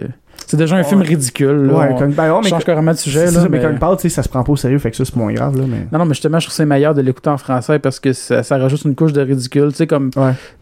c'est 0.50 0.56
déjà 0.56 0.74
un 0.76 0.78
Ouais. 0.80 0.84
film 0.84 1.00
ridicule. 1.02 1.66
Là. 1.66 1.72
Ouais, 1.74 1.88
On 1.92 1.96
Kong, 1.98 2.14
ben, 2.14 2.32
ouais, 2.32 2.40
mais 2.42 2.48
change 2.50 2.64
carrément 2.64 2.90
de 2.92 2.96
sujet. 2.96 3.26
Là, 3.26 3.30
ça, 3.30 3.42
mais 3.42 3.48
mais- 3.58 3.60
quand 3.62 3.70
il 3.70 3.78
parle, 3.78 3.96
tu 3.96 4.02
sais, 4.02 4.08
ça 4.08 4.22
se 4.22 4.28
prend 4.28 4.42
pas 4.42 4.52
au 4.52 4.56
sérieux, 4.56 4.78
fait 4.78 4.90
que 4.90 4.96
ça, 4.96 5.04
c'est 5.04 5.14
moins 5.16 5.32
grave, 5.32 5.56
là, 5.56 5.64
mais... 5.68 5.86
Non, 5.92 5.98
non, 6.00 6.04
mais 6.04 6.14
justement, 6.14 6.38
je 6.40 6.46
trouve 6.46 6.52
que 6.52 6.56
c'est 6.56 6.66
meilleur 6.66 6.94
de 6.94 7.00
l'écouter 7.02 7.30
en 7.30 7.38
français 7.38 7.78
parce 7.78 8.00
que 8.00 8.12
ça, 8.12 8.42
ça 8.42 8.58
rajoute 8.58 8.82
une 8.84 8.94
couche 8.94 9.12
de 9.12 9.20
ridicule. 9.20 9.72
Tu 9.72 9.86
comme. 9.86 10.10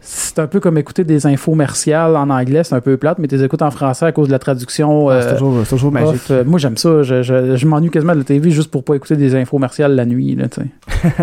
C'est 0.01 0.39
un 0.39 0.47
peu 0.47 0.61
comme 0.61 0.79
écouter 0.79 1.05
des 1.05 1.27
infos 1.27 1.53
commerciales 1.53 2.17
en 2.17 2.29
anglais, 2.31 2.65
c'est 2.65 2.75
un 2.75 2.81
peu 2.81 2.97
plate, 2.97 3.19
mais 3.19 3.29
tu 3.29 3.37
les 3.37 3.45
écoutes 3.45 3.63
en 3.63 3.71
français 3.71 4.07
à 4.07 4.13
cause 4.13 4.29
de 4.29 4.33
la 4.33 4.39
traduction. 4.39 5.09
Ah, 5.09 5.23
c'est 5.23 5.29
euh, 5.29 5.33
toujours, 5.33 5.55
c'est 5.65 5.71
toujours 5.71 5.93
magique. 5.93 6.15
off. 6.15 6.31
Euh, 6.31 6.45
moi, 6.45 6.59
j'aime 6.59 6.77
ça. 6.77 7.03
Je, 7.03 7.23
je, 7.23 7.57
je 7.57 7.67
m'ennuie 7.67 7.91
quasiment 7.91 8.13
de 8.13 8.19
la 8.19 8.25
TV 8.25 8.51
juste 8.51 8.71
pour 8.71 8.85
pas 8.85 8.95
écouter 8.95 9.17
des 9.17 9.35
infos 9.35 9.57
commerciales 9.57 9.95
la 9.95 10.05
nuit. 10.05 10.35
Là, 10.37 10.49
tu 10.49 10.61
sais. 10.61 10.67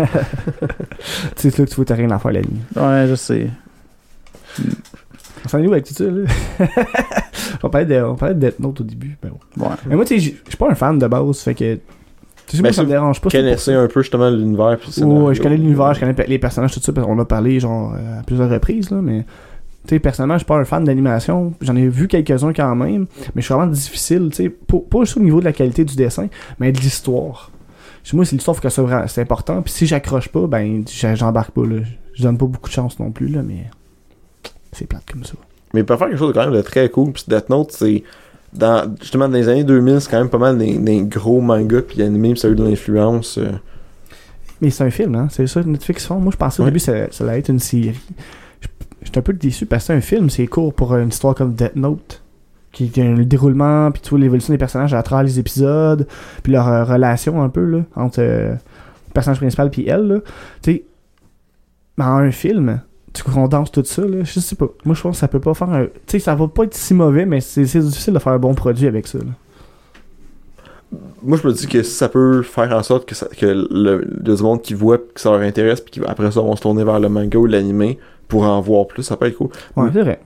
Là 1.44 1.50
que 1.50 1.62
tu 1.70 1.74
vois, 1.76 1.84
t'as 1.84 1.94
rien 1.94 2.10
à 2.10 2.18
faire 2.18 2.32
la 2.32 2.40
nuit. 2.40 2.60
ouais, 2.76 3.06
je 3.08 3.14
sais. 3.14 3.48
On 5.44 5.48
s'en 5.48 5.58
est 5.58 5.66
où 5.66 5.72
avec 5.72 5.84
tout 5.84 5.94
ça, 5.94 6.04
là? 6.04 6.22
on 7.62 7.68
parlait 7.70 7.86
de, 7.86 8.02
on 8.02 8.14
parlait 8.16 8.34
de 8.34 8.40
Death 8.40 8.58
Note 8.60 8.80
au 8.80 8.84
début. 8.84 9.16
Ouais. 9.22 9.30
Ouais. 9.56 9.68
Mais 9.86 9.96
moi, 9.96 10.04
tu 10.04 10.18
sais, 10.18 10.34
je 10.44 10.48
suis 10.48 10.56
pas 10.58 10.70
un 10.70 10.74
fan 10.74 10.98
de 10.98 11.06
base, 11.06 11.38
fait 11.40 11.54
que. 11.54 11.74
Tu 12.46 12.56
sais, 12.56 12.62
moi, 12.62 12.70
Ben, 12.70 12.72
ça 12.72 12.82
me 12.84 12.88
dérange 12.88 13.20
pas. 13.20 13.30
Ça. 13.30 13.80
un 13.80 13.88
peu 13.88 14.02
justement 14.02 14.30
l'univers. 14.30 14.78
scénario. 14.88 15.34
je 15.34 15.42
connais 15.42 15.56
l'univers, 15.56 15.94
je 15.94 16.00
connais 16.00 16.14
les 16.26 16.38
personnages, 16.38 16.72
tout 16.72 16.80
ça, 16.80 16.92
parce 16.92 17.06
qu'on 17.06 17.18
a 17.18 17.24
parlé, 17.24 17.58
genre, 17.60 17.94
euh, 17.94 18.20
à 18.20 18.22
plusieurs 18.22 18.50
reprises, 18.50 18.90
là, 18.90 18.98
mais. 19.02 19.24
Tu 19.86 19.94
sais, 19.94 19.98
personnellement, 20.00 20.34
je 20.34 20.38
suis 20.40 20.46
pas 20.46 20.56
un 20.56 20.64
fan 20.64 20.82
d'animation. 20.82 21.52
J'en 21.60 21.76
ai 21.76 21.86
vu 21.86 22.08
quelques-uns 22.08 22.52
quand 22.52 22.74
même, 22.74 23.06
mais 23.34 23.42
je 23.42 23.46
suis 23.46 23.54
vraiment 23.54 23.70
difficile, 23.70 24.30
tu 24.30 24.44
sais, 24.44 24.48
pas, 24.48 24.80
juste 25.00 25.16
au 25.16 25.20
niveau 25.20 25.38
de 25.38 25.44
la 25.44 25.52
qualité 25.52 25.84
du 25.84 25.94
dessin, 25.94 26.26
mais 26.58 26.72
de 26.72 26.78
l'histoire. 26.80 27.52
Chez 28.02 28.16
Moi, 28.16 28.24
c'est 28.24 28.34
l'histoire, 28.34 28.56
faut 28.56 28.62
que 28.62 28.68
ça 28.68 29.06
c'est 29.06 29.20
important. 29.20 29.62
Puis 29.62 29.72
si 29.72 29.86
j'accroche 29.86 30.28
pas, 30.28 30.46
ben, 30.48 30.82
j'embarque 31.14 31.52
pas, 31.52 31.64
là. 31.66 31.76
Je 32.14 32.22
donne 32.22 32.38
pas 32.38 32.46
beaucoup 32.46 32.68
de 32.68 32.74
chance 32.74 32.98
non 32.98 33.12
plus, 33.12 33.28
là, 33.28 33.42
mais. 33.42 33.70
C'est 34.78 34.86
plate 34.86 35.04
comme 35.10 35.24
ça. 35.24 35.34
Mais 35.74 35.80
il 35.80 35.86
peut 35.86 35.96
faire 35.96 36.08
quelque 36.08 36.18
chose 36.18 36.28
de 36.28 36.32
quand 36.34 36.44
même 36.46 36.54
de 36.54 36.62
très 36.62 36.88
cool. 36.90 37.12
Puis 37.12 37.24
Death 37.28 37.48
Note, 37.50 37.72
c'est. 37.72 38.02
Dans, 38.52 38.94
justement, 39.00 39.28
dans 39.28 39.34
les 39.36 39.48
années 39.48 39.64
2000, 39.64 40.00
c'est 40.00 40.10
quand 40.10 40.18
même 40.18 40.30
pas 40.30 40.38
mal 40.38 40.56
des, 40.56 40.78
des 40.78 41.02
gros 41.02 41.40
mangas 41.40 41.82
puis 41.82 42.00
animés, 42.02 42.30
puis 42.32 42.40
ça 42.40 42.48
a 42.48 42.50
eu 42.50 42.54
de 42.54 42.64
l'influence. 42.64 43.36
euh. 43.38 43.50
Mais 44.60 44.70
c'est 44.70 44.84
un 44.84 44.90
film, 44.90 45.14
hein. 45.14 45.28
C'est 45.30 45.46
ça 45.46 45.62
Netflix 45.62 46.06
font. 46.06 46.18
Moi, 46.20 46.32
je 46.32 46.36
pensais 46.38 46.60
au 46.60 46.64
Ouais. 46.64 46.70
début 46.70 46.78
que 46.78 46.84
ça, 46.84 47.10
ça 47.10 47.24
allait 47.24 47.40
être 47.40 47.50
une 47.50 47.58
série. 47.58 47.98
J'étais 49.02 49.18
un 49.18 49.22
peu 49.22 49.32
déçu 49.34 49.66
parce 49.66 49.82
que 49.84 49.86
c'est 49.88 49.92
un 49.94 50.00
film, 50.00 50.30
c'est 50.30 50.46
court 50.46 50.72
pour 50.72 50.94
une 50.96 51.08
histoire 51.08 51.34
comme 51.34 51.54
Death 51.54 51.76
Note. 51.76 52.22
Qui 52.72 52.90
a 53.00 53.04
le 53.04 53.24
déroulement, 53.24 53.90
puis 53.90 54.02
tu 54.02 54.10
vois 54.10 54.18
l'évolution 54.18 54.52
des 54.52 54.58
personnages 54.58 54.92
à 54.92 55.02
travers 55.02 55.24
les 55.24 55.38
épisodes, 55.38 56.06
puis 56.42 56.52
leur 56.52 56.68
euh, 56.68 56.84
relation 56.84 57.42
un 57.42 57.48
peu, 57.48 57.64
là, 57.64 57.78
entre 57.94 58.18
euh, 58.20 58.50
le 58.52 59.12
personnage 59.14 59.38
principal 59.38 59.70
puis 59.70 59.86
elle, 59.88 60.06
là. 60.08 60.16
Tu 60.62 60.72
sais, 60.72 60.84
mais 61.96 62.04
en 62.04 62.16
un 62.18 62.30
film, 62.30 62.80
tu 63.16 63.22
condenses 63.22 63.70
tout 63.72 63.82
ça, 63.84 64.02
là, 64.02 64.24
je 64.24 64.40
sais 64.40 64.56
pas. 64.56 64.68
Moi, 64.84 64.94
je 64.94 65.02
pense 65.02 65.16
que 65.16 65.20
ça 65.20 65.28
peut 65.28 65.40
pas 65.40 65.54
faire 65.54 65.70
un... 65.70 65.84
Tu 65.84 65.90
sais, 66.08 66.18
ça 66.18 66.34
va 66.34 66.48
pas 66.48 66.64
être 66.64 66.74
si 66.74 66.94
mauvais, 66.94 67.26
mais 67.26 67.40
c'est 67.40 67.62
difficile 67.62 68.12
de 68.14 68.18
faire 68.18 68.32
un 68.32 68.38
bon 68.38 68.54
produit 68.54 68.86
avec 68.86 69.06
ça, 69.06 69.18
là. 69.18 69.24
Moi, 71.22 71.36
je 71.42 71.46
me 71.48 71.52
dis 71.52 71.66
que 71.66 71.82
si 71.82 71.90
ça 71.90 72.08
peut 72.08 72.42
faire 72.42 72.72
en 72.72 72.82
sorte 72.82 73.08
que, 73.08 73.14
ça, 73.14 73.26
que 73.26 73.46
le, 73.46 74.06
le 74.24 74.36
monde 74.36 74.62
qui 74.62 74.74
voit 74.74 74.98
que 74.98 75.20
ça 75.20 75.30
leur 75.30 75.40
intéresse, 75.40 75.80
puis 75.80 76.00
qu'après 76.00 76.30
ça, 76.30 76.40
vont 76.40 76.54
se 76.54 76.62
tourner 76.62 76.84
vers 76.84 77.00
le 77.00 77.08
manga 77.08 77.38
ou 77.38 77.46
l'animé 77.46 77.98
pour 78.28 78.44
en 78.44 78.60
voir 78.60 78.86
plus, 78.86 79.02
ça 79.02 79.16
peut 79.16 79.26
être 79.26 79.36
cool. 79.36 79.48
Ouais, 79.76 79.88
c'est 79.92 80.02
vrai. 80.02 80.20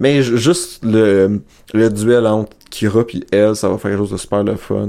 Mais 0.00 0.22
ju- 0.22 0.38
juste 0.38 0.84
le, 0.84 1.42
le 1.72 1.88
duel 1.90 2.26
entre 2.26 2.50
Kira 2.70 3.06
puis 3.06 3.24
elle, 3.30 3.54
ça 3.54 3.68
va 3.68 3.78
faire 3.78 3.90
quelque 3.92 4.00
chose 4.00 4.10
de 4.10 4.16
super 4.16 4.42
le 4.42 4.56
fun. 4.56 4.88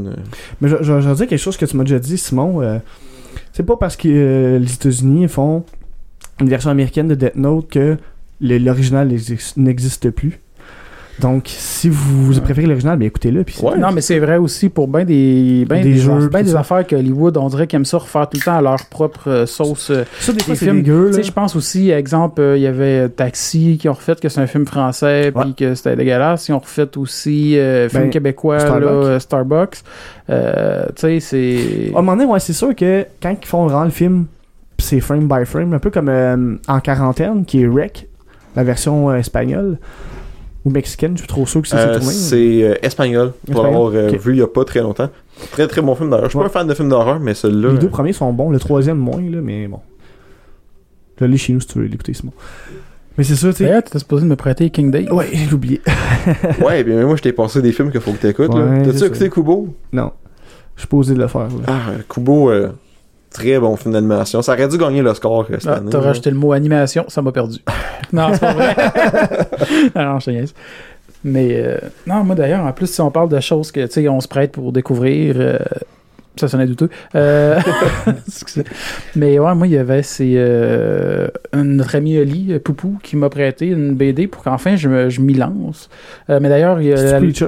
Mais 0.61 0.69
je, 0.69 0.77
je, 0.81 1.13
dire 1.13 1.27
quelque 1.27 1.37
chose 1.37 1.57
que 1.57 1.65
tu 1.65 1.77
m'as 1.77 1.83
déjà 1.83 1.99
dit, 1.99 2.17
Simon. 2.17 2.61
euh, 2.61 2.79
c'est 3.53 3.63
pas 3.63 3.75
parce 3.77 3.95
que 3.95 4.07
euh, 4.07 4.57
les 4.59 4.73
États-Unis 4.73 5.27
font 5.27 5.63
une 6.41 6.49
version 6.49 6.69
américaine 6.71 7.07
de 7.07 7.15
Death 7.15 7.35
Note 7.35 7.69
que 7.69 7.97
l'original 8.41 9.07
n'existe- 9.57 10.09
plus. 10.09 10.39
Donc, 11.19 11.43
si 11.45 11.87
vous, 11.87 12.33
vous 12.33 12.41
préférez 12.41 12.65
l'original, 12.65 12.97
bien 12.97 13.07
écoutez-le. 13.09 13.41
Ouais. 13.61 13.77
Non, 13.77 13.91
mais 13.91 14.01
c'est 14.01 14.17
vrai 14.17 14.37
aussi 14.37 14.69
pour 14.69 14.87
bien 14.87 15.03
des, 15.03 15.65
ben 15.69 15.83
Des 15.83 15.93
des, 15.93 15.99
jeux, 15.99 16.29
ben 16.29 16.41
des 16.43 16.55
affaires 16.55 16.87
que 16.87 16.95
Hollywood, 16.95 17.37
on 17.37 17.47
dirait 17.47 17.67
qu'ils 17.67 17.77
aiment 17.77 17.85
ça 17.85 17.99
refaire 17.99 18.27
tout 18.27 18.37
le 18.37 18.43
temps 18.43 18.57
à 18.57 18.61
leur 18.61 18.85
propre 18.89 19.27
euh, 19.29 19.45
sauce. 19.45 19.91
euh, 19.91 20.03
Ça, 20.19 20.33
des 20.33 20.41
fois, 20.41 20.55
films, 20.55 20.83
je 20.83 21.31
pense 21.31 21.55
aussi, 21.55 21.91
exemple, 21.91 22.41
euh, 22.41 22.57
il 22.57 22.63
y 22.63 22.65
avait 22.67 23.07
Taxi 23.09 23.77
qui 23.79 23.87
ont 23.87 23.93
refait 23.93 24.15
que 24.15 24.29
c'est 24.29 24.41
un 24.41 24.47
film 24.47 24.65
français 24.65 25.31
puis 25.35 25.49
Ouais. 25.49 25.53
que 25.55 25.75
c'était 25.75 25.95
dégueulasse. 25.95 26.47
Ils 26.47 26.53
ont 26.53 26.59
refait 26.59 26.97
aussi 26.97 27.55
euh, 27.59 27.87
film 27.87 28.03
Ben, 28.05 28.09
québécois, 28.09 28.59
Starbucks. 28.59 28.83
là, 28.83 28.91
euh, 28.91 29.19
Starbucks. 29.19 29.77
Euh, 30.31 30.85
tu 30.95 31.01
sais, 31.01 31.19
c'est. 31.19 31.91
À 31.93 31.99
un 31.99 32.01
moment 32.01 32.15
donné, 32.17 32.25
ouais, 32.31 32.39
c'est 32.39 32.53
sûr 32.53 32.73
que 32.75 33.05
quand 33.21 33.35
ils 33.39 33.45
font 33.47 33.65
vraiment 33.67 33.83
le 33.83 33.91
film, 33.91 34.25
c'est 34.91 34.99
frame 34.99 35.27
by 35.27 35.45
frame, 35.45 35.73
un 35.73 35.79
peu 35.79 35.89
comme 35.89 36.09
euh, 36.09 36.55
En 36.67 36.79
quarantaine, 36.81 37.45
qui 37.45 37.61
est 37.63 37.67
Rec, 37.67 38.07
la 38.55 38.63
version 38.63 39.09
euh, 39.09 39.15
espagnole, 39.15 39.77
ou 40.65 40.69
mexicaine, 40.69 41.13
je 41.15 41.19
suis 41.21 41.27
trop 41.27 41.45
sûr 41.45 41.61
que 41.61 41.67
c'est 41.67 41.77
Euh, 41.77 41.97
tourné. 41.97 42.11
c'est 42.13 42.63
euh, 42.63 42.75
espagnol, 42.83 43.31
pour 43.51 43.63
l'avoir 43.63 43.91
euh, 43.95 44.09
vu 44.09 44.33
il 44.33 44.39
y 44.39 44.41
a 44.41 44.47
pas 44.47 44.63
très 44.65 44.81
longtemps. 44.81 45.09
Très 45.51 45.67
très 45.67 45.81
bon 45.81 45.95
film 45.95 46.09
d'horreur. 46.09 46.25
Je 46.25 46.29
suis 46.31 46.37
Ouais. 46.37 46.43
pas 46.43 46.49
un 46.49 46.53
fan 46.61 46.67
de 46.67 46.73
films 46.73 46.89
d'horreur, 46.89 47.19
mais 47.19 47.33
celui-là. 47.33 47.71
Les 47.73 47.79
deux 47.79 47.89
premiers 47.89 48.13
sont 48.13 48.31
bons, 48.33 48.51
le 48.51 48.59
troisième 48.59 48.97
moins, 48.97 49.21
là, 49.21 49.39
mais 49.41 49.67
bon. 49.67 49.79
Je 51.19 51.25
l'ai 51.25 51.37
chez 51.37 51.53
nous 51.53 51.59
si 51.61 51.67
tu 51.67 51.79
veux 51.79 51.85
l'écouter, 51.85 52.13
Simon. 52.13 52.33
Mais 53.17 53.23
c'est 53.23 53.35
ça, 53.35 53.49
tu 53.49 53.57
sais. 53.57 53.65
D'ailleurs, 53.65 53.83
tu 53.83 53.97
supposé 53.97 54.23
de 54.25 54.29
me 54.29 54.35
prêter 54.35 54.69
King 54.71 54.91
Day. 54.91 55.09
Ouais, 55.11 55.27
j'ai 55.33 55.53
oublié. 55.53 55.81
Ouais, 56.65 56.83
bien 56.83 57.05
moi 57.05 57.15
je 57.15 57.21
t'ai 57.21 57.31
passé 57.33 57.61
des 57.61 57.71
films 57.71 57.91
qu'il 57.91 58.01
faut 58.01 58.11
que 58.11 58.17
t'écoutes. 58.17 58.53
là. 58.53 58.61
Ouais, 58.65 58.83
T'as-tu 58.83 58.97
c'est 58.99 59.07
écouté. 59.07 59.29
Kubo? 59.29 59.73
Non. 59.93 60.11
Je 60.75 60.81
suis 60.81 60.87
posé 60.87 61.13
de 61.13 61.19
le 61.19 61.27
faire. 61.27 61.41
là. 61.47 61.65
Ah, 61.67 61.79
Kubo, 62.09 62.49
euh, 62.51 62.69
très 63.33 63.59
bon 63.59 63.75
film 63.75 63.93
d'animation. 63.93 64.41
Ça 64.41 64.53
aurait 64.53 64.67
dû 64.67 64.77
gagner 64.77 65.01
le 65.01 65.13
score 65.13 65.47
euh, 65.49 65.55
cette 65.59 65.67
Ah, 65.67 65.75
année. 65.77 65.89
T'as 65.89 65.99
rajouté 65.99 66.29
le 66.31 66.37
mot 66.37 66.51
animation, 66.53 67.05
ça 67.07 67.21
m'a 67.21 67.31
perdu. 67.31 67.59
non, 68.13 68.29
c'est 68.33 68.39
pas 68.39 68.53
vrai. 68.53 68.75
Alors, 69.95 70.19
je 70.19 70.31
te. 70.31 70.53
Mais 71.23 71.49
euh, 71.55 71.77
non, 72.07 72.23
moi 72.23 72.35
d'ailleurs, 72.35 72.65
en 72.65 72.71
plus, 72.73 72.87
si 72.87 72.99
on 73.01 73.11
parle 73.11 73.29
de 73.29 73.39
choses 73.39 73.71
que 73.71 73.85
tu 73.85 73.91
sais, 73.91 74.07
on 74.09 74.19
se 74.21 74.27
prête 74.27 74.51
pour 74.51 74.71
découvrir, 74.71 75.35
euh, 75.37 75.59
ça 76.35 76.47
sonnait 76.47 76.65
douteux. 76.65 76.89
Euh. 77.15 77.59
Mais 79.15 79.37
ouais, 79.39 79.53
moi, 79.55 79.67
il 79.67 79.73
y 79.73 79.77
avait 79.77 80.01
c'est 80.03 80.33
euh, 80.35 81.27
notre 81.53 81.95
ami 81.95 82.17
Oli, 82.17 82.57
Poupou, 82.59 82.97
qui 83.03 83.15
m'a 83.17 83.29
prêté 83.29 83.67
une 83.67 83.93
BD 83.93 84.27
pour 84.27 84.43
qu'enfin 84.43 84.75
je, 84.75 84.87
me- 84.89 85.09
je 85.09 85.21
m'y 85.21 85.33
lance. 85.35 85.89
Euh, 86.29 86.39
mais 86.41 86.49
d'ailleurs, 86.49 86.81
il 86.81 86.87
y 86.87 86.93
a 86.93 86.97
C'est 86.97 87.11
la- 87.11 87.17
Preacher? 87.19 87.47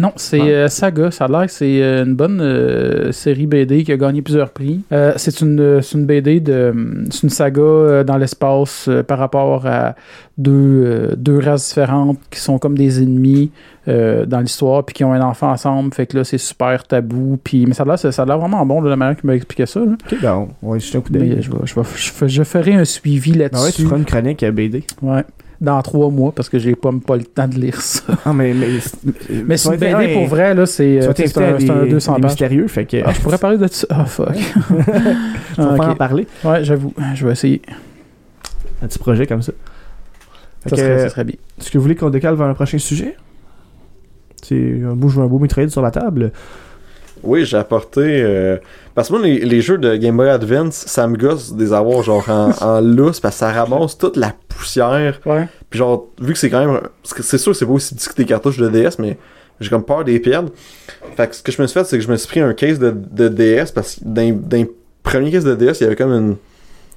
Non, 0.00 0.12
c'est 0.16 0.40
euh, 0.40 0.68
Saga. 0.68 1.10
Ça 1.10 1.26
a 1.26 1.28
l'air 1.28 1.46
que 1.46 1.52
c'est 1.52 1.82
euh, 1.82 2.04
une 2.04 2.14
bonne 2.14 2.40
euh, 2.40 3.12
série 3.12 3.46
BD 3.46 3.84
qui 3.84 3.92
a 3.92 3.96
gagné 3.96 4.22
plusieurs 4.22 4.50
prix. 4.50 4.80
Euh, 4.92 5.12
c'est 5.16 5.40
une, 5.40 5.82
c'est 5.82 5.98
une 5.98 6.06
BD 6.06 6.40
de. 6.40 6.74
C'est 7.10 7.22
une 7.24 7.28
saga 7.30 8.02
dans 8.04 8.16
l'espace 8.16 8.88
par 9.06 9.18
rapport 9.18 9.66
à 9.66 9.94
deux, 10.38 11.10
deux 11.16 11.38
races 11.38 11.68
différentes 11.68 12.18
qui 12.30 12.40
sont 12.40 12.58
comme 12.58 12.76
des 12.78 13.02
ennemis 13.02 13.50
dans 13.86 14.40
l'histoire 14.40 14.84
puis 14.84 14.94
qui 14.94 15.04
ont 15.04 15.12
un 15.12 15.20
enfant 15.22 15.50
ensemble. 15.50 15.92
Fait 15.92 16.06
que 16.06 16.16
là, 16.16 16.24
c'est 16.24 16.38
super 16.38 16.84
tabou. 16.84 17.38
Puis, 17.42 17.66
mais 17.66 17.74
ça 17.74 17.82
a 17.82 17.86
l'air, 17.86 17.98
ça 17.98 18.22
a 18.22 18.24
l'air 18.24 18.38
vraiment 18.38 18.64
bon 18.64 18.80
de 18.82 18.88
la 18.88 18.96
manière 18.96 19.16
qu'il 19.16 19.26
m'a 19.26 19.34
expliqué 19.34 19.66
ça. 19.66 19.80
là. 19.80 19.92
Ok, 19.92 20.18
ben, 20.22 20.48
on 20.62 20.72
va 20.72 20.78
jeter 20.78 20.98
un 20.98 21.00
coup 21.00 21.08
Mais 21.12 21.18
d'œil. 21.18 21.38
je, 21.42 21.50
je, 21.64 22.26
je 22.28 22.42
ferai 22.44 22.74
un 22.74 22.84
suivi 22.84 23.32
Ben 23.32 23.38
ouais, 23.38 23.42
là-dessus. 23.52 23.82
tu 23.82 23.82
feras 23.88 23.96
une 23.98 24.04
chronique 24.04 24.42
à 24.42 24.50
BD. 24.50 24.84
Ouais. 25.02 25.24
Dans 25.60 25.82
trois 25.82 26.08
mois 26.08 26.32
parce 26.34 26.48
que 26.48 26.58
j'ai 26.58 26.74
pas, 26.74 26.90
pas 27.06 27.16
le 27.16 27.24
temps 27.24 27.46
de 27.46 27.56
lire 27.56 27.80
ça. 27.82 28.02
Ah, 28.24 28.32
mais. 28.32 28.54
Mais, 28.54 28.66
Mais 29.44 29.56
c'est 29.58 29.68
une 29.68 29.76
BD 29.76 30.14
pour 30.14 30.26
vrai, 30.26 30.54
là, 30.54 30.64
c'est 30.64 31.02
euh, 31.02 31.08
un, 31.08 31.10
un 31.10 31.84
des, 31.84 31.90
200 31.90 32.14
des 32.14 32.20
pages. 32.22 32.30
mystérieux, 32.30 32.66
fait 32.66 32.86
que. 32.86 32.96
Ah, 33.04 33.12
je 33.12 33.20
pourrais 33.20 33.36
parler 33.36 33.58
de 33.58 33.66
ça. 33.66 33.86
Ah, 33.90 34.04
fuck. 34.06 34.32
Tu 34.34 35.60
vas 35.60 35.72
Ah, 35.72 35.76
pas 35.76 35.88
en 35.90 35.94
parler. 35.96 36.26
Ouais, 36.44 36.64
j'avoue. 36.64 36.94
Je 37.14 37.26
vais 37.26 37.32
essayer. 37.32 37.60
Un 38.82 38.86
petit 38.86 38.98
projet 38.98 39.26
comme 39.26 39.42
ça. 39.42 39.52
Fait 40.62 40.70
Ça 40.70 40.76
que, 40.76 40.82
serait, 40.82 40.98
ça 41.00 41.08
serait 41.10 41.24
bien. 41.24 41.36
Est-ce 41.60 41.70
que 41.70 41.76
vous 41.76 41.82
voulez 41.82 41.96
qu'on 41.96 42.08
décale 42.10 42.36
vers 42.36 42.46
un 42.46 42.54
prochain 42.54 42.78
sujet? 42.78 43.16
C'est 44.42 44.80
un 44.82 44.94
beau, 44.94 45.10
un 45.20 45.26
beau 45.26 45.38
Metroid 45.38 45.68
sur 45.68 45.82
la 45.82 45.90
table. 45.90 46.32
Oui, 47.22 47.44
j'ai 47.44 47.58
apporté. 47.58 48.00
euh, 48.00 48.56
Parce 48.94 49.08
que 49.08 49.14
moi, 49.14 49.22
les, 49.22 49.38
les 49.40 49.60
jeux 49.60 49.78
de 49.78 49.96
Game 49.96 50.16
Boy 50.16 50.28
Advance, 50.28 50.74
ça 50.74 51.06
me 51.06 51.16
gosse 51.16 51.52
de 51.52 51.62
les 51.62 51.72
avoir 51.72 52.02
genre 52.02 52.28
en, 52.28 52.50
en 52.60 52.80
lousse 52.80 53.20
parce 53.20 53.36
que 53.36 53.40
ça 53.40 53.52
ramasse 53.52 53.96
toute 53.96 54.16
la 54.16 54.34
poussière. 54.48 55.20
Ouais. 55.26 55.48
Puis 55.68 55.78
genre, 55.78 56.06
vu 56.20 56.32
que 56.32 56.38
c'est 56.38 56.50
quand 56.50 56.64
même. 56.64 56.80
C'est 57.04 57.38
sûr 57.38 57.52
que 57.52 57.58
c'est 57.58 57.66
pas 57.66 57.72
aussi 57.72 57.94
petit 57.94 58.08
que 58.08 58.14
tes 58.14 58.24
cartouches 58.24 58.58
de 58.58 58.68
DS, 58.68 58.98
mais 58.98 59.16
j'ai 59.60 59.70
comme 59.70 59.84
peur 59.84 60.04
des 60.04 60.18
perdre. 60.20 60.50
Fait 61.16 61.28
que 61.28 61.36
ce 61.36 61.42
que 61.42 61.52
je 61.52 61.60
me 61.62 61.66
suis 61.66 61.78
fait, 61.78 61.84
c'est 61.84 61.98
que 61.98 62.04
je 62.04 62.10
me 62.10 62.16
suis 62.16 62.28
pris 62.28 62.40
un 62.40 62.54
case 62.54 62.78
de, 62.78 62.90
de 62.90 63.28
DS 63.28 63.72
parce 63.72 63.96
que 63.96 64.54
les 64.54 64.70
premiers 65.02 65.30
cases 65.30 65.44
de 65.44 65.54
DS, 65.54 65.80
il 65.80 65.84
y 65.84 65.86
avait 65.86 65.96
comme 65.96 66.12
une, 66.12 66.36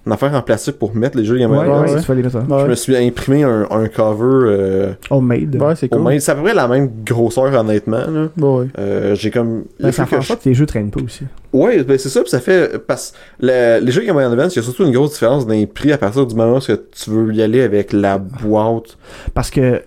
une 0.06 0.12
affaire 0.12 0.34
en 0.34 0.42
plastique 0.42 0.78
pour 0.78 0.94
mettre 0.96 1.18
les 1.18 1.24
jeux 1.24 1.36
de 1.36 1.40
Game 1.40 1.50
Boy 1.50 1.60
Ouais, 1.60 1.64
Advance. 1.66 1.92
ouais, 1.92 2.10
ouais. 2.10 2.16
les 2.16 2.24
mettre. 2.24 2.36
hein. 2.36 2.46
Je 2.50 2.54
Ouais, 2.54 2.68
me 2.68 2.76
suis 2.76 2.96
imprimé 2.98 3.44
un, 3.44 3.68
un 3.72 3.88
cover 3.88 4.26
euh, 4.50 4.94
Homemade. 5.10 5.56
Ouais, 5.62 5.76
c'est 5.76 5.88
cool. 5.88 6.02
même- 6.02 6.20
C'est 6.20 6.32
à 6.32 6.36
peu 6.36 6.42
près 6.44 6.54
la 6.54 6.68
même 6.68 6.90
grosseur, 7.06 7.46
honnêtement. 7.54 7.98
Là. 8.08 8.28
Ouais, 8.38 8.60
ouais. 8.60 8.68
Euh, 8.80 9.16
j'ai 9.16 9.32
comme. 9.32 9.64
Ben, 9.80 9.92
ça 9.92 10.04
il 10.04 10.06
faut 10.06 10.10
fait 10.10 10.16
en 10.16 10.20
que 10.20 10.26
sorte 10.26 10.40
que 10.40 10.44
tes 10.46 10.54
jeux 10.54 10.66
traînent 10.66 10.92
pas 10.92 11.02
aussi. 11.02 11.24
Ouais, 11.54 11.84
ben 11.84 11.98
c'est 11.98 12.10
ça, 12.10 12.22
puis 12.22 12.30
ça 12.30 12.40
fait. 12.42 12.78
Parce 12.86 13.12
que 13.40 13.46
le- 13.46 13.80
les 13.86 13.92
jeux 13.92 14.02
Game 14.04 14.16
Boy 14.16 14.26
Advance, 14.26 14.56
il 14.56 14.60
y 14.60 14.62
a 14.62 14.64
surtout 14.64 14.84
une 14.86 14.92
grosse 14.92 15.14
différence 15.14 15.46
dans 15.48 15.54
les 15.54 15.68
prix 15.68 15.92
à 15.94 15.98
partir 15.98 16.26
du 16.26 16.36
moment 16.36 16.58
où 16.58 16.60
tu 16.60 17.10
veux 17.10 17.34
y 17.34 17.42
aller 17.42 17.62
avec 17.62 17.94
la 17.94 18.18
boîte. 18.18 18.98
Parce 19.34 19.50
que 19.52 19.82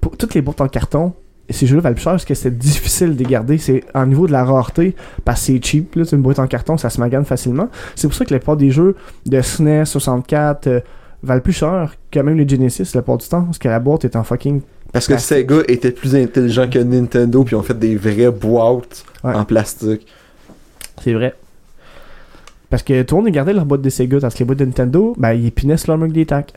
pour, 0.00 0.16
toutes 0.16 0.34
les 0.34 0.40
boîtes 0.40 0.60
en 0.60 0.68
carton, 0.68 1.12
ces 1.50 1.66
jeux-là 1.66 1.80
valent 1.82 1.94
plus 1.94 2.02
cher 2.02 2.12
parce 2.12 2.24
que 2.24 2.34
c'est 2.34 2.56
difficile 2.56 3.14
de 3.14 3.18
les 3.22 3.24
garder. 3.30 3.58
C'est 3.58 3.82
en 3.94 4.06
niveau 4.06 4.26
de 4.26 4.32
la 4.32 4.44
rareté, 4.44 4.94
parce 5.24 5.40
que 5.40 5.46
c'est 5.46 5.64
cheap. 5.64 5.94
Là, 5.96 6.04
c'est 6.04 6.16
une 6.16 6.22
boîte 6.22 6.38
en 6.38 6.46
carton, 6.46 6.76
ça 6.76 6.90
se 6.90 7.00
magane 7.00 7.24
facilement. 7.24 7.68
C'est 7.94 8.06
pour 8.08 8.14
ça 8.16 8.24
que 8.24 8.32
la 8.34 8.38
plupart 8.38 8.56
des 8.56 8.70
jeux 8.70 8.96
de 9.26 9.40
SNES 9.40 9.84
64 9.86 10.66
euh, 10.66 10.80
valent 11.22 11.40
plus 11.40 11.52
cher 11.54 11.94
que 12.10 12.20
même 12.20 12.36
les 12.36 12.46
Genesis 12.48 12.90
la 12.94 13.02
plupart 13.02 13.18
du 13.18 13.28
temps, 13.28 13.42
parce 13.44 13.58
que 13.58 13.68
la 13.68 13.80
boîte 13.80 14.04
est 14.04 14.14
en 14.16 14.24
fucking. 14.24 14.60
Parce 14.92 15.06
que 15.06 15.12
Plastique. 15.14 15.36
Sega 15.50 15.56
était 15.68 15.90
plus 15.90 16.14
intelligent 16.16 16.68
que 16.68 16.78
Nintendo, 16.78 17.44
puis 17.44 17.54
ils 17.54 17.58
ont 17.58 17.62
fait 17.62 17.78
des 17.78 17.96
vraies 17.96 18.30
boîtes 18.30 19.04
Ouais. 19.24 19.34
en 19.34 19.44
plastique. 19.44 20.06
C'est 21.02 21.12
vrai. 21.12 21.34
Parce 22.70 22.82
que 22.82 23.02
tout 23.02 23.16
le 23.16 23.22
monde 23.22 23.32
gardait 23.32 23.52
leur 23.54 23.64
boîte 23.64 23.80
de 23.82 23.88
Sega, 23.90 24.18
parce 24.20 24.34
que 24.34 24.40
les 24.40 24.44
boîtes 24.44 24.58
de 24.58 24.64
Nintendo, 24.66 25.14
ben, 25.18 25.32
ils 25.32 25.50
pinaient 25.52 25.76
sur 25.76 25.92
leur 25.92 25.98
mug 25.98 26.12
des 26.12 26.26
tacs. 26.26 26.52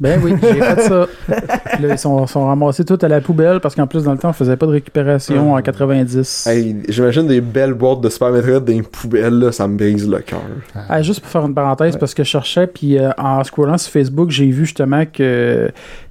Ben 0.00 0.20
oui, 0.22 0.34
j'ai 0.40 0.60
fait 0.60 0.80
ça. 0.82 1.06
Là, 1.28 1.88
ils 1.90 1.98
sont, 1.98 2.26
sont 2.26 2.46
ramassés 2.46 2.84
tout 2.84 2.98
à 3.02 3.08
la 3.08 3.20
poubelle 3.20 3.60
parce 3.60 3.74
qu'en 3.74 3.86
plus, 3.86 4.04
dans 4.04 4.12
le 4.12 4.18
temps, 4.18 4.30
on 4.30 4.32
faisait 4.32 4.56
pas 4.56 4.66
de 4.66 4.72
récupération 4.72 5.54
en 5.54 5.60
90. 5.62 6.46
Hey, 6.46 6.76
J'imagine 6.88 7.26
des 7.26 7.40
belles 7.40 7.74
boîtes 7.74 8.00
de 8.00 8.08
Super 8.08 8.30
Metroid 8.30 8.60
dans 8.60 8.72
les 8.72 8.82
poubelles, 8.82 9.38
là, 9.38 9.52
ça 9.52 9.66
me 9.66 9.76
brise 9.76 10.08
le 10.08 10.18
cœur. 10.20 10.40
Ah, 10.88 11.02
juste 11.02 11.20
pour 11.20 11.30
faire 11.30 11.44
une 11.46 11.54
parenthèse, 11.54 11.94
Ouais. 11.94 11.98
parce 12.00 12.14
que 12.14 12.22
je 12.22 12.28
cherchais, 12.28 12.66
puis 12.66 12.98
euh, 12.98 13.10
en 13.18 13.42
scrollant 13.44 13.78
sur 13.78 13.92
Facebook, 13.92 14.30
j'ai 14.30 14.46
vu 14.46 14.66
justement 14.66 15.04
que 15.06 15.70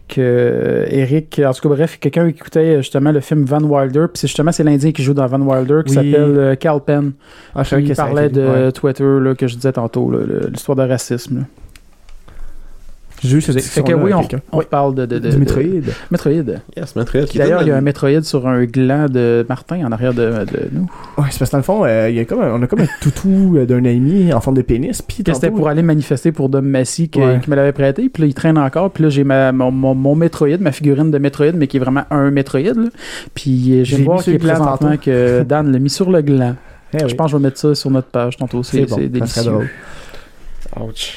que 0.09 0.85
Eric, 0.89 1.41
en 1.45 1.51
tout 1.51 1.67
cas 1.67 1.75
bref, 1.75 1.97
quelqu'un 1.99 2.27
écoutait 2.27 2.77
justement 2.77 3.11
le 3.11 3.19
film 3.19 3.43
Van 3.43 3.61
Wilder, 3.61 4.05
puis 4.07 4.19
c'est 4.21 4.27
justement 4.27 4.53
c'est 4.53 4.63
l'Indien 4.63 4.93
qui 4.93 5.03
joue 5.03 5.13
dans 5.13 5.25
Van 5.27 5.41
Wilder 5.41 5.81
qui 5.85 5.89
Oui. 5.89 6.11
s'appelle 6.11 6.37
euh, 6.37 6.55
Cal 6.55 6.79
Penn. 6.85 7.11
Ah, 7.53 7.63
qui 7.65 7.93
parlait 7.93 8.29
de 8.29 8.41
ouais. 8.41 8.71
Twitter 8.71 9.03
là, 9.21 9.35
que 9.35 9.47
je 9.47 9.55
disais 9.55 9.73
tantôt, 9.73 10.09
l'histoire 10.49 10.77
de 10.77 10.83
racisme. 10.83 11.39
là. 11.39 11.43
J'ai 13.23 13.35
vu 13.35 13.41
cette 13.41 13.59
Fait 13.61 13.81
que 13.83 13.93
oui, 13.93 14.11
on, 14.51 14.61
parle 14.61 14.93
de, 14.93 15.05
de, 15.07 15.17
de- 15.17 15.29
Du 15.29 15.35
de- 15.35 15.39
Metroid. 15.39 15.63
Metroid. 16.11 16.59
Yes, 16.75 16.95
Metroid. 16.95 17.25
Qui 17.25 17.39
d'ailleurs, 17.39 17.63
il 17.63 17.67
y 17.67 17.71
a 17.71 17.75
un 17.77 17.81
Metroid 17.81 18.21
sur 18.21 18.47
un 18.47 18.63
gland 18.65 19.07
de 19.09 19.43
Martin 19.49 19.85
en 19.87 19.91
arrière 19.91 20.13
de, 20.13 20.45
de 20.45 20.69
nous. 20.71 20.87
Ouais, 21.17 21.25
c'est 21.31 21.39
parce 21.39 21.49
que 21.49 21.51
dans 21.53 21.57
le 21.57 21.63
fond, 21.63 21.83
euh, 21.85 22.09
il 22.09 22.15
y 22.15 22.19
a 22.19 22.25
comme 22.25 22.41
un- 22.41 22.53
on 22.53 22.61
a 22.61 22.67
comme 22.67 22.81
un 22.81 22.87
toutou 23.01 23.57
euh, 23.57 23.65
d'un 23.65 23.83
ami 23.85 24.31
en 24.31 24.39
forme 24.39 24.55
de 24.57 24.61
pénis. 24.61 25.01
Puis 25.01 25.23
C'était 25.25 25.49
pour 25.49 25.67
aller 25.67 25.81
manifester 25.81 26.31
pour 26.31 26.49
Dom 26.49 26.65
Massy 26.67 27.09
qui, 27.09 27.19
Ouais. 27.19 27.39
qui 27.43 27.49
me 27.49 27.55
l'avait 27.55 27.71
prêté. 27.71 28.07
Puis 28.09 28.21
là, 28.21 28.27
il 28.27 28.33
traîne 28.35 28.57
encore. 28.57 28.91
Puis 28.91 29.03
là, 29.03 29.09
j'ai 29.09 29.23
ma, 29.23 29.51
mon, 29.51 29.71
mon, 29.71 29.95
mon 29.95 30.15
Metroid, 30.15 30.57
ma 30.59 30.71
figurine 30.71 31.09
de 31.09 31.17
Metroid, 31.17 31.53
mais 31.55 31.65
qui 31.67 31.77
est 31.77 31.79
vraiment 31.79 32.03
un 32.11 32.29
Metroid. 32.29 32.61
là. 32.75 32.89
Puis 33.33 33.71
euh, 33.73 33.79
je 33.79 33.83
J'ai 33.83 33.95
viens 33.95 33.99
de 33.99 34.03
voir 34.09 34.23
qu'il 34.23 34.33
est 34.33 34.37
présentement 34.37 34.77
tantôt. 34.77 34.97
que 35.03 35.43
Dan 35.47 35.71
l'a 35.71 35.79
mis 35.79 35.89
sur 35.89 36.11
le 36.11 36.21
gland. 36.21 36.55
Eh 36.93 37.03
oui. 37.03 37.09
Je 37.09 37.15
pense 37.15 37.27
que 37.27 37.31
je 37.31 37.37
vais 37.37 37.43
mettre 37.43 37.57
ça 37.57 37.73
sur 37.73 37.89
notre 37.89 38.07
page 38.09 38.37
tantôt. 38.37 38.61
C'est 38.63 38.85
bon, 38.85 38.95
délicieux. 38.97 39.41
Ça 39.43 39.51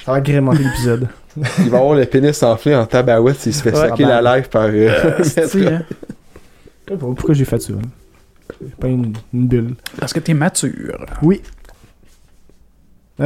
va 0.07 0.15
agrémenter 0.15 0.63
l'épisode. 0.63 1.07
Il 1.37 1.71
va 1.71 1.79
avoir 1.79 1.95
le 1.95 2.05
pénis 2.07 2.43
enflé 2.43 2.75
en 2.75 2.87
tabarouette 2.87 3.39
s'il 3.39 3.55
se 3.55 3.63
fait 3.63 3.71
Ouais. 3.73 3.89
saquer 3.89 4.05
la 4.05 4.21
live 4.21 4.49
par. 4.49 4.65
euh, 4.65 4.91
hein. 5.69 5.83
Pourquoi 6.99 7.35
j'ai 7.35 7.45
fait 7.45 7.61
ça? 7.61 7.73
hein? 7.75 7.83
C'est 8.61 8.75
Pas 8.77 8.89
une, 8.89 9.13
une 9.33 9.47
bulle. 9.47 9.75
Parce 9.99 10.13
que 10.13 10.19
t'es 10.21 10.35
mature. 10.35 11.07
Oui. 11.23 11.41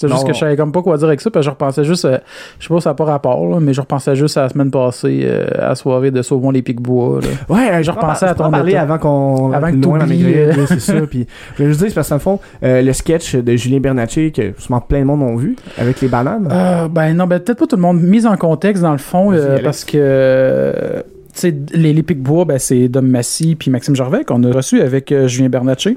C'est 0.00 0.08
juste 0.08 0.26
que 0.26 0.32
je 0.32 0.38
savais 0.38 0.56
comme 0.56 0.72
pas 0.72 0.82
quoi 0.82 0.96
dire 0.96 1.08
avec 1.08 1.20
ça, 1.20 1.30
parce 1.30 1.44
que 1.44 1.46
je 1.46 1.50
repensais 1.50 1.84
juste, 1.84 2.04
euh, 2.06 2.18
je 2.58 2.64
sais 2.66 2.72
pas 2.72 2.80
si 2.80 2.84
ça 2.84 2.90
n'a 2.90 2.94
pas 2.94 3.04
rapport, 3.04 3.46
là, 3.48 3.60
mais 3.60 3.74
je 3.74 3.80
repensais 3.80 4.16
juste 4.16 4.36
à 4.38 4.42
la 4.42 4.48
semaine 4.48 4.70
passée, 4.70 5.22
euh, 5.24 5.46
à 5.58 5.68
la 5.68 5.74
soirée 5.74 6.10
de 6.10 6.22
Sauvons 6.22 6.50
les 6.50 6.62
Pics-Bois. 6.62 7.20
là. 7.20 7.28
Ouais, 7.54 7.82
Je 7.82 7.90
repensais 7.90 8.26
à 8.26 8.34
ton 8.34 8.50
parler 8.50 8.76
avant 8.76 8.98
qu'on 8.98 9.52
Avant 9.52 9.70
que 9.70 9.76
euh. 9.76 10.66
c'est 10.66 10.80
ça. 10.80 10.94
Puis 11.08 11.26
je 11.52 11.56
voulais 11.56 11.68
juste 11.68 11.80
dire, 11.80 11.88
c'est 11.88 11.94
parce 11.94 12.08
que 12.08 12.12
dans 12.12 12.16
le 12.16 12.20
fond, 12.20 12.40
euh, 12.62 12.82
le 12.82 12.92
sketch 12.92 13.36
de 13.36 13.56
Julien 13.56 13.80
Bernatchez 13.80 14.30
que 14.30 14.52
sûrement 14.58 14.80
plein 14.80 15.00
de 15.00 15.04
monde 15.04 15.22
ont 15.22 15.36
vu 15.36 15.56
avec 15.78 16.00
les 16.00 16.08
bananes. 16.08 16.48
Euh, 16.50 16.88
ben 16.88 17.14
non, 17.14 17.26
ben 17.26 17.38
peut-être 17.40 17.58
pas 17.58 17.66
tout 17.66 17.76
le 17.76 17.82
monde. 17.82 18.00
Mise 18.00 18.26
en 18.26 18.36
contexte, 18.36 18.82
dans 18.82 18.92
le 18.92 18.98
fond, 18.98 19.32
euh, 19.32 19.58
parce 19.62 19.84
que 19.84 19.98
euh, 19.98 21.02
tu 21.34 21.40
sais, 21.40 21.54
les, 21.72 21.92
les 21.92 22.02
Pics-Bois, 22.02 22.44
ben, 22.44 22.58
c'est 22.58 22.88
Dom 22.88 23.06
Massy 23.06 23.54
puis 23.54 23.70
Maxime 23.70 23.94
Gervais 23.94 24.24
qu'on 24.24 24.42
a 24.44 24.52
reçu 24.52 24.80
avec 24.80 25.12
euh, 25.12 25.28
Julien 25.28 25.48
Bernatchez. 25.48 25.96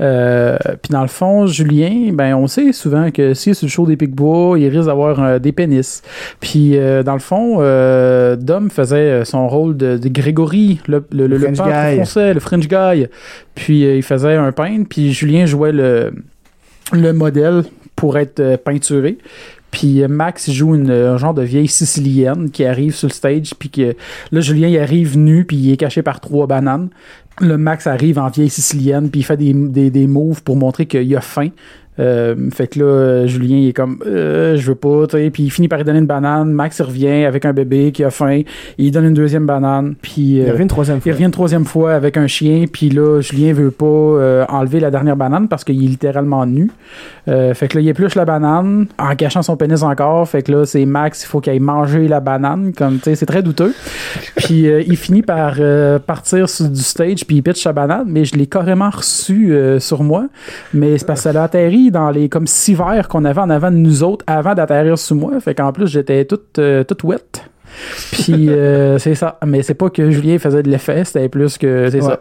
Euh, 0.00 0.56
puis 0.82 0.90
dans 0.90 1.02
le 1.02 1.08
fond, 1.08 1.46
Julien, 1.46 2.12
ben 2.12 2.34
on 2.34 2.46
sait 2.46 2.72
souvent 2.72 3.10
que 3.10 3.34
s'il 3.34 3.50
est 3.50 3.54
sur 3.54 3.66
le 3.66 3.70
show 3.70 3.86
des 3.86 3.96
Pics-Bois, 3.96 4.58
il 4.58 4.68
risque 4.68 4.86
d'avoir 4.86 5.22
euh, 5.22 5.38
des 5.38 5.52
pénis. 5.52 6.02
Puis 6.40 6.76
euh, 6.76 7.02
dans 7.02 7.14
le 7.14 7.18
fond, 7.18 7.58
euh, 7.60 8.36
Dom 8.36 8.70
faisait 8.70 9.24
son 9.24 9.48
rôle 9.48 9.76
de, 9.76 9.96
de 9.96 10.08
Grégory, 10.08 10.80
le, 10.86 11.04
le, 11.10 11.26
le, 11.26 11.38
French 11.38 11.58
peintre 11.58 11.90
guy. 11.90 11.96
français, 11.96 12.34
le 12.34 12.40
French 12.40 12.68
guy. 12.68 13.06
Puis 13.54 13.82
il 13.82 14.02
faisait 14.02 14.34
un 14.34 14.52
peintre, 14.52 14.86
puis 14.88 15.12
Julien 15.12 15.46
jouait 15.46 15.72
le, 15.72 16.12
le 16.92 17.12
modèle 17.12 17.64
pour 17.96 18.18
être 18.18 18.56
peinturé. 18.56 19.18
Puis 19.70 20.06
Max 20.08 20.50
joue 20.50 20.74
une, 20.76 20.90
un 20.90 21.18
genre 21.18 21.34
de 21.34 21.42
vieille 21.42 21.68
sicilienne 21.68 22.50
qui 22.50 22.64
arrive 22.64 22.94
sur 22.94 23.08
le 23.08 23.12
stage, 23.12 23.52
puis 23.58 23.68
que 23.68 23.94
là, 24.32 24.40
Julien, 24.40 24.68
il 24.68 24.78
arrive 24.78 25.18
nu, 25.18 25.44
puis 25.44 25.56
il 25.56 25.72
est 25.72 25.76
caché 25.76 26.02
par 26.02 26.20
trois 26.20 26.46
bananes. 26.46 26.88
Le 27.40 27.56
Max 27.56 27.86
arrive 27.86 28.18
en 28.18 28.28
vieille 28.28 28.50
sicilienne, 28.50 29.10
puis 29.10 29.20
il 29.20 29.24
fait 29.24 29.36
des, 29.36 29.52
des, 29.52 29.90
des 29.90 30.06
moves 30.06 30.42
pour 30.42 30.56
montrer 30.56 30.86
qu'il 30.86 31.14
a 31.16 31.20
faim. 31.20 31.50
Euh, 31.98 32.34
fait 32.50 32.68
que 32.68 32.80
là, 32.80 33.26
Julien, 33.26 33.56
il 33.56 33.68
est 33.68 33.72
comme, 33.72 33.98
euh, 34.06 34.56
je 34.56 34.68
veux 34.68 34.74
pas, 34.74 35.06
tu 35.08 35.16
sais, 35.16 35.30
puis 35.30 35.44
il 35.44 35.50
finit 35.50 35.68
par 35.68 35.78
lui 35.78 35.84
donner 35.84 35.98
une 35.98 36.06
banane. 36.06 36.52
Max, 36.52 36.78
il 36.78 36.82
revient 36.82 37.24
avec 37.24 37.44
un 37.44 37.52
bébé 37.52 37.92
qui 37.92 38.04
a 38.04 38.10
faim, 38.10 38.42
il 38.78 38.90
donne 38.90 39.06
une 39.06 39.14
deuxième 39.14 39.46
banane, 39.46 39.94
puis... 40.00 40.36
il 40.36 40.42
euh, 40.42 40.52
revient 40.52 40.62
une 40.62 40.68
troisième 40.68 40.98
il 40.98 41.02
fois. 41.02 41.12
revient 41.12 41.24
une 41.24 41.30
troisième 41.30 41.64
fois 41.64 41.94
avec 41.94 42.16
un 42.16 42.26
chien, 42.26 42.64
puis 42.70 42.90
là, 42.90 43.20
Julien 43.20 43.52
veut 43.52 43.70
pas 43.70 44.46
enlever 44.48 44.80
la 44.80 44.90
dernière 44.90 45.16
banane 45.16 45.48
parce 45.48 45.64
qu'il 45.64 45.82
est 45.82 45.88
littéralement 45.88 46.46
nu. 46.46 46.70
Fait 47.26 47.68
que 47.68 47.76
là, 47.76 47.82
il 47.82 47.88
épluche 47.88 48.14
la 48.14 48.24
banane 48.24 48.86
en 48.98 49.14
cachant 49.14 49.42
son 49.42 49.56
pénis 49.56 49.82
encore. 49.82 50.26
Fait 50.28 50.42
que 50.42 50.52
là, 50.52 50.64
c'est 50.64 50.84
Max, 50.86 51.24
il 51.24 51.26
faut 51.26 51.40
qu'il 51.40 51.52
aille 51.52 51.60
manger 51.60 52.08
la 52.08 52.20
banane. 52.20 52.72
Comme, 52.72 52.96
tu 52.96 53.04
sais, 53.04 53.16
c'est 53.16 53.26
très 53.26 53.42
douteux. 53.42 53.74
Puis 54.36 54.62
il 54.64 54.96
finit 54.96 55.22
par 55.22 55.56
partir 56.06 56.48
sur, 56.48 56.68
du 56.68 56.80
stage, 56.80 57.26
puis 57.26 57.36
il 57.36 57.42
pitch 57.42 57.62
sa 57.62 57.72
banane, 57.72 58.06
mais 58.06 58.24
je 58.24 58.34
l'ai 58.34 58.46
carrément 58.46 58.90
reçu 58.90 59.54
sur 59.78 60.02
moi. 60.02 60.26
Mais 60.72 60.96
c'est 60.98 61.06
parce 61.06 61.22
que 61.22 61.32
ça 61.32 61.40
a 61.40 61.44
atterri 61.44 61.87
dans 61.90 62.10
les 62.10 62.28
comme 62.28 62.46
six 62.46 62.74
verres 62.74 63.08
qu'on 63.08 63.24
avait 63.24 63.40
en 63.40 63.50
avant 63.50 63.70
de 63.70 63.76
nous 63.76 64.02
autres 64.02 64.24
avant 64.26 64.54
d'atterrir 64.54 64.98
sur 64.98 65.16
moi. 65.16 65.40
Fait 65.40 65.54
qu'en 65.54 65.72
plus, 65.72 65.86
j'étais 65.86 66.24
toute, 66.24 66.58
euh, 66.58 66.84
toute 66.84 67.04
wet. 67.04 67.20
Puis 68.12 68.48
euh, 68.50 68.98
c'est 68.98 69.14
ça. 69.14 69.38
Mais 69.46 69.62
c'est 69.62 69.74
pas 69.74 69.90
que 69.90 70.10
Julien 70.10 70.38
faisait 70.38 70.62
de 70.62 70.70
l'effet, 70.70 71.04
c'était 71.04 71.28
plus 71.28 71.58
que 71.58 71.88
c'est 71.90 71.98
Ouais. 72.02 72.10
ça. 72.10 72.20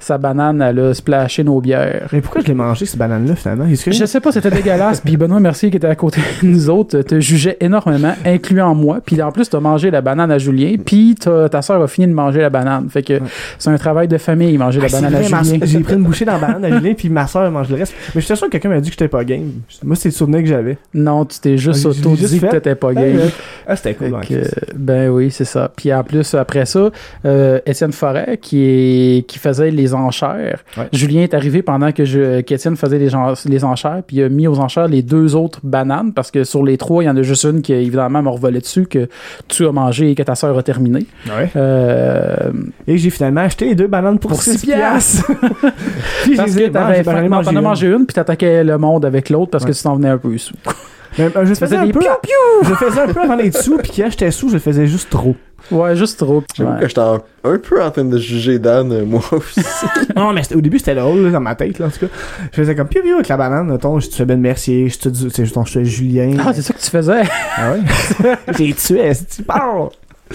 Sa 0.00 0.18
banane, 0.18 0.60
elle 0.62 0.78
a 0.80 0.94
splashé 0.94 1.44
nos 1.44 1.60
bières. 1.60 2.08
Mais 2.12 2.20
pourquoi 2.20 2.40
je 2.42 2.46
l'ai 2.48 2.54
mangé, 2.54 2.86
cette 2.86 2.98
banane-là, 2.98 3.34
finalement? 3.36 3.64
Que 3.64 3.92
Je 3.92 4.04
sais 4.04 4.20
pas, 4.20 4.32
c'était 4.32 4.50
dégueulasse. 4.50 5.00
Puis 5.00 5.16
Benoît 5.16 5.40
Mercier, 5.40 5.70
qui 5.70 5.76
était 5.76 5.86
à 5.86 5.94
côté 5.94 6.20
de 6.42 6.46
nous 6.48 6.68
autres, 6.70 7.00
te 7.02 7.20
jugeait 7.20 7.56
énormément, 7.60 8.14
incluant 8.24 8.74
moi. 8.74 9.00
Puis 9.04 9.20
en 9.22 9.30
plus, 9.32 9.48
t'as 9.48 9.60
mangé 9.60 9.90
la 9.90 10.00
banane 10.00 10.30
à 10.30 10.38
Julien. 10.38 10.74
Puis 10.84 11.14
ta 11.14 11.62
soeur 11.62 11.82
a 11.82 11.86
fini 11.88 12.06
de 12.06 12.12
manger 12.12 12.40
la 12.40 12.50
banane. 12.50 12.88
Fait 12.90 13.02
que 13.02 13.12
Ouais. 13.14 13.20
c'est 13.58 13.70
un 13.70 13.76
travail 13.78 14.08
de 14.08 14.18
famille, 14.18 14.56
manger 14.58 14.78
Ah, 14.80 14.84
la 14.84 14.88
c'est 14.88 14.96
banane 14.96 15.12
vrai, 15.22 15.34
à 15.34 15.42
Julien. 15.42 15.58
J'ai 15.66 15.78
pris 15.80 15.94
une 15.94 16.02
bouchée 16.02 16.24
dans 16.24 16.32
la 16.32 16.38
banane 16.38 16.64
à 16.64 16.70
Julien, 16.78 16.94
puis 16.94 17.08
ma 17.08 17.26
soeur 17.26 17.50
mange 17.50 17.68
le 17.68 17.76
reste. 17.76 17.94
Mais 18.14 18.20
je 18.20 18.26
suis 18.26 18.36
sûr 18.36 18.46
que 18.46 18.52
quelqu'un 18.52 18.68
m'a 18.70 18.80
dit 18.80 18.88
que 18.90 18.94
j'étais 18.94 19.08
pas 19.08 19.24
game. 19.24 19.50
Moi, 19.84 19.96
c'est 19.96 20.08
le 20.08 20.14
souvenir 20.14 20.40
que 20.40 20.46
j'avais. 20.46 20.78
Non, 20.94 21.24
tu 21.24 21.38
t'es 21.40 21.56
juste 21.58 21.84
Ah, 21.86 21.88
auto-dit 21.88 22.40
que 22.40 22.46
t'étais 22.46 22.74
pas 22.74 22.88
Ouais, 22.88 22.94
game. 22.94 23.16
ouais. 23.16 23.30
Ah, 23.66 23.76
c'était 23.76 23.94
cool. 23.94 24.16
Ben 24.92 25.08
oui, 25.08 25.30
c'est 25.30 25.44
ça. 25.46 25.70
Puis 25.74 25.92
en 25.92 26.04
plus, 26.04 26.34
après 26.34 26.66
ça, 26.66 26.90
euh, 27.24 27.60
Étienne 27.66 27.92
Forêt, 27.92 28.38
qui, 28.40 28.62
est, 28.64 29.26
qui 29.26 29.38
faisait 29.38 29.70
les 29.70 29.94
enchères. 29.94 30.62
Ouais. 30.76 30.88
Julien 30.92 31.22
est 31.22 31.34
arrivé 31.34 31.62
pendant 31.62 31.92
que 31.92 32.04
je- 32.04 32.40
qu'Étienne 32.42 32.76
faisait 32.76 32.98
les, 32.98 33.14
enchères, 33.64 34.02
puis 34.06 34.16
il 34.18 34.22
a 34.24 34.28
mis 34.28 34.46
aux 34.46 34.58
enchères 34.58 34.88
les 34.88 35.02
deux 35.02 35.34
autres 35.34 35.60
bananes, 35.62 36.12
parce 36.12 36.30
que 36.30 36.44
sur 36.44 36.62
les 36.64 36.76
trois, 36.76 37.02
il 37.02 37.06
y 37.06 37.10
en 37.10 37.16
a 37.16 37.22
juste 37.22 37.44
une 37.44 37.62
qui, 37.62 37.72
évidemment, 37.72 38.22
m'a 38.22 38.30
revolé 38.30 38.60
dessus, 38.60 38.86
que 38.86 39.08
tu 39.48 39.66
as 39.66 39.72
mangé 39.72 40.10
et 40.10 40.14
que 40.14 40.22
ta 40.22 40.34
soeur 40.34 40.56
a 40.58 40.62
terminé. 40.62 41.06
Ouais. 41.26 41.50
Euh, 41.56 42.50
Et 42.86 42.98
j'ai 42.98 43.10
finalement 43.10 43.40
acheté 43.42 43.64
les 43.66 43.74
deux 43.74 43.86
bananes 43.86 44.18
pour, 44.18 44.30
Pour 44.32 44.42
6 44.42 44.58
six 44.58 44.66
piastres. 44.66 45.26
puis 46.24 46.36
parce 46.36 46.54
que 46.54 46.68
t'avais 46.68 47.02
mangé 47.28 47.44
t'en 47.44 47.56
as 47.56 47.58
une. 47.58 47.60
mangé 47.60 47.86
une, 47.88 48.06
puis 48.06 48.14
t'attaquais 48.14 48.62
le 48.64 48.76
monde 48.78 49.04
avec 49.04 49.30
l'autre 49.30 49.50
parce 49.50 49.64
que 49.64 49.72
tu 49.72 49.82
t'en 49.82 49.96
venais 49.96 50.08
un 50.08 50.18
peu 50.18 50.36
sous. 50.38 50.54
Mais, 51.18 51.24
euh, 51.24 51.30
je 51.44 51.54
faisais 51.54 51.54
faisais 51.54 51.76
un 51.76 51.86
des 51.86 51.92
peu. 51.92 52.00
piou 52.00 52.08
Je 52.68 52.74
faisais 52.74 53.00
un 53.00 53.06
peu 53.08 53.20
avant 53.20 53.36
d'être 53.36 53.56
sous, 53.60 53.76
puis 53.78 53.92
quand 53.96 54.10
j'étais 54.10 54.30
sous, 54.30 54.48
je 54.48 54.54
le 54.54 54.60
faisais 54.60 54.86
juste 54.86 55.10
trop. 55.10 55.36
Ouais, 55.70 55.94
juste 55.94 56.18
trop. 56.18 56.42
J'avoue 56.56 56.72
Ouais. 56.72 56.80
que 56.80 56.88
j'étais 56.88 57.00
un 57.00 57.20
peu 57.58 57.82
en 57.82 57.90
train 57.92 58.04
de 58.04 58.18
juger 58.18 58.58
Dan, 58.58 58.90
euh, 58.92 59.04
moi 59.04 59.22
aussi. 59.30 59.60
Non, 60.16 60.32
mais 60.32 60.42
au 60.54 60.60
début, 60.60 60.78
c'était 60.78 60.96
drôle, 60.96 61.20
là, 61.22 61.30
dans 61.30 61.40
ma 61.40 61.54
tête, 61.54 61.78
là, 61.78 61.86
en 61.86 61.90
tout 61.90 62.00
cas. 62.06 62.12
Je 62.50 62.56
faisais 62.56 62.74
comme 62.74 62.88
piou 62.88 63.00
piou 63.02 63.14
avec 63.14 63.28
la 63.28 63.36
banane, 63.36 63.70
mettons, 63.70 64.00
je 64.00 64.08
tuais 64.08 64.24
Ben 64.24 64.40
Mercier, 64.40 64.88
je 64.88 64.98
tuais, 64.98 65.10
c'est- 65.32 65.44
je 65.44 65.52
tuais 65.54 65.84
Julien. 65.84 66.36
Ah, 66.44 66.52
c'est 66.52 66.62
ça 66.62 66.72
que 66.74 66.80
tu 66.80 66.90
faisais. 66.90 67.22
Ah 67.56 67.72
ouais? 67.74 68.36
J'ai 68.58 68.72
tué, 68.74 69.14
c'est 69.14 69.28
tu 69.28 69.42
parles! 69.44 69.88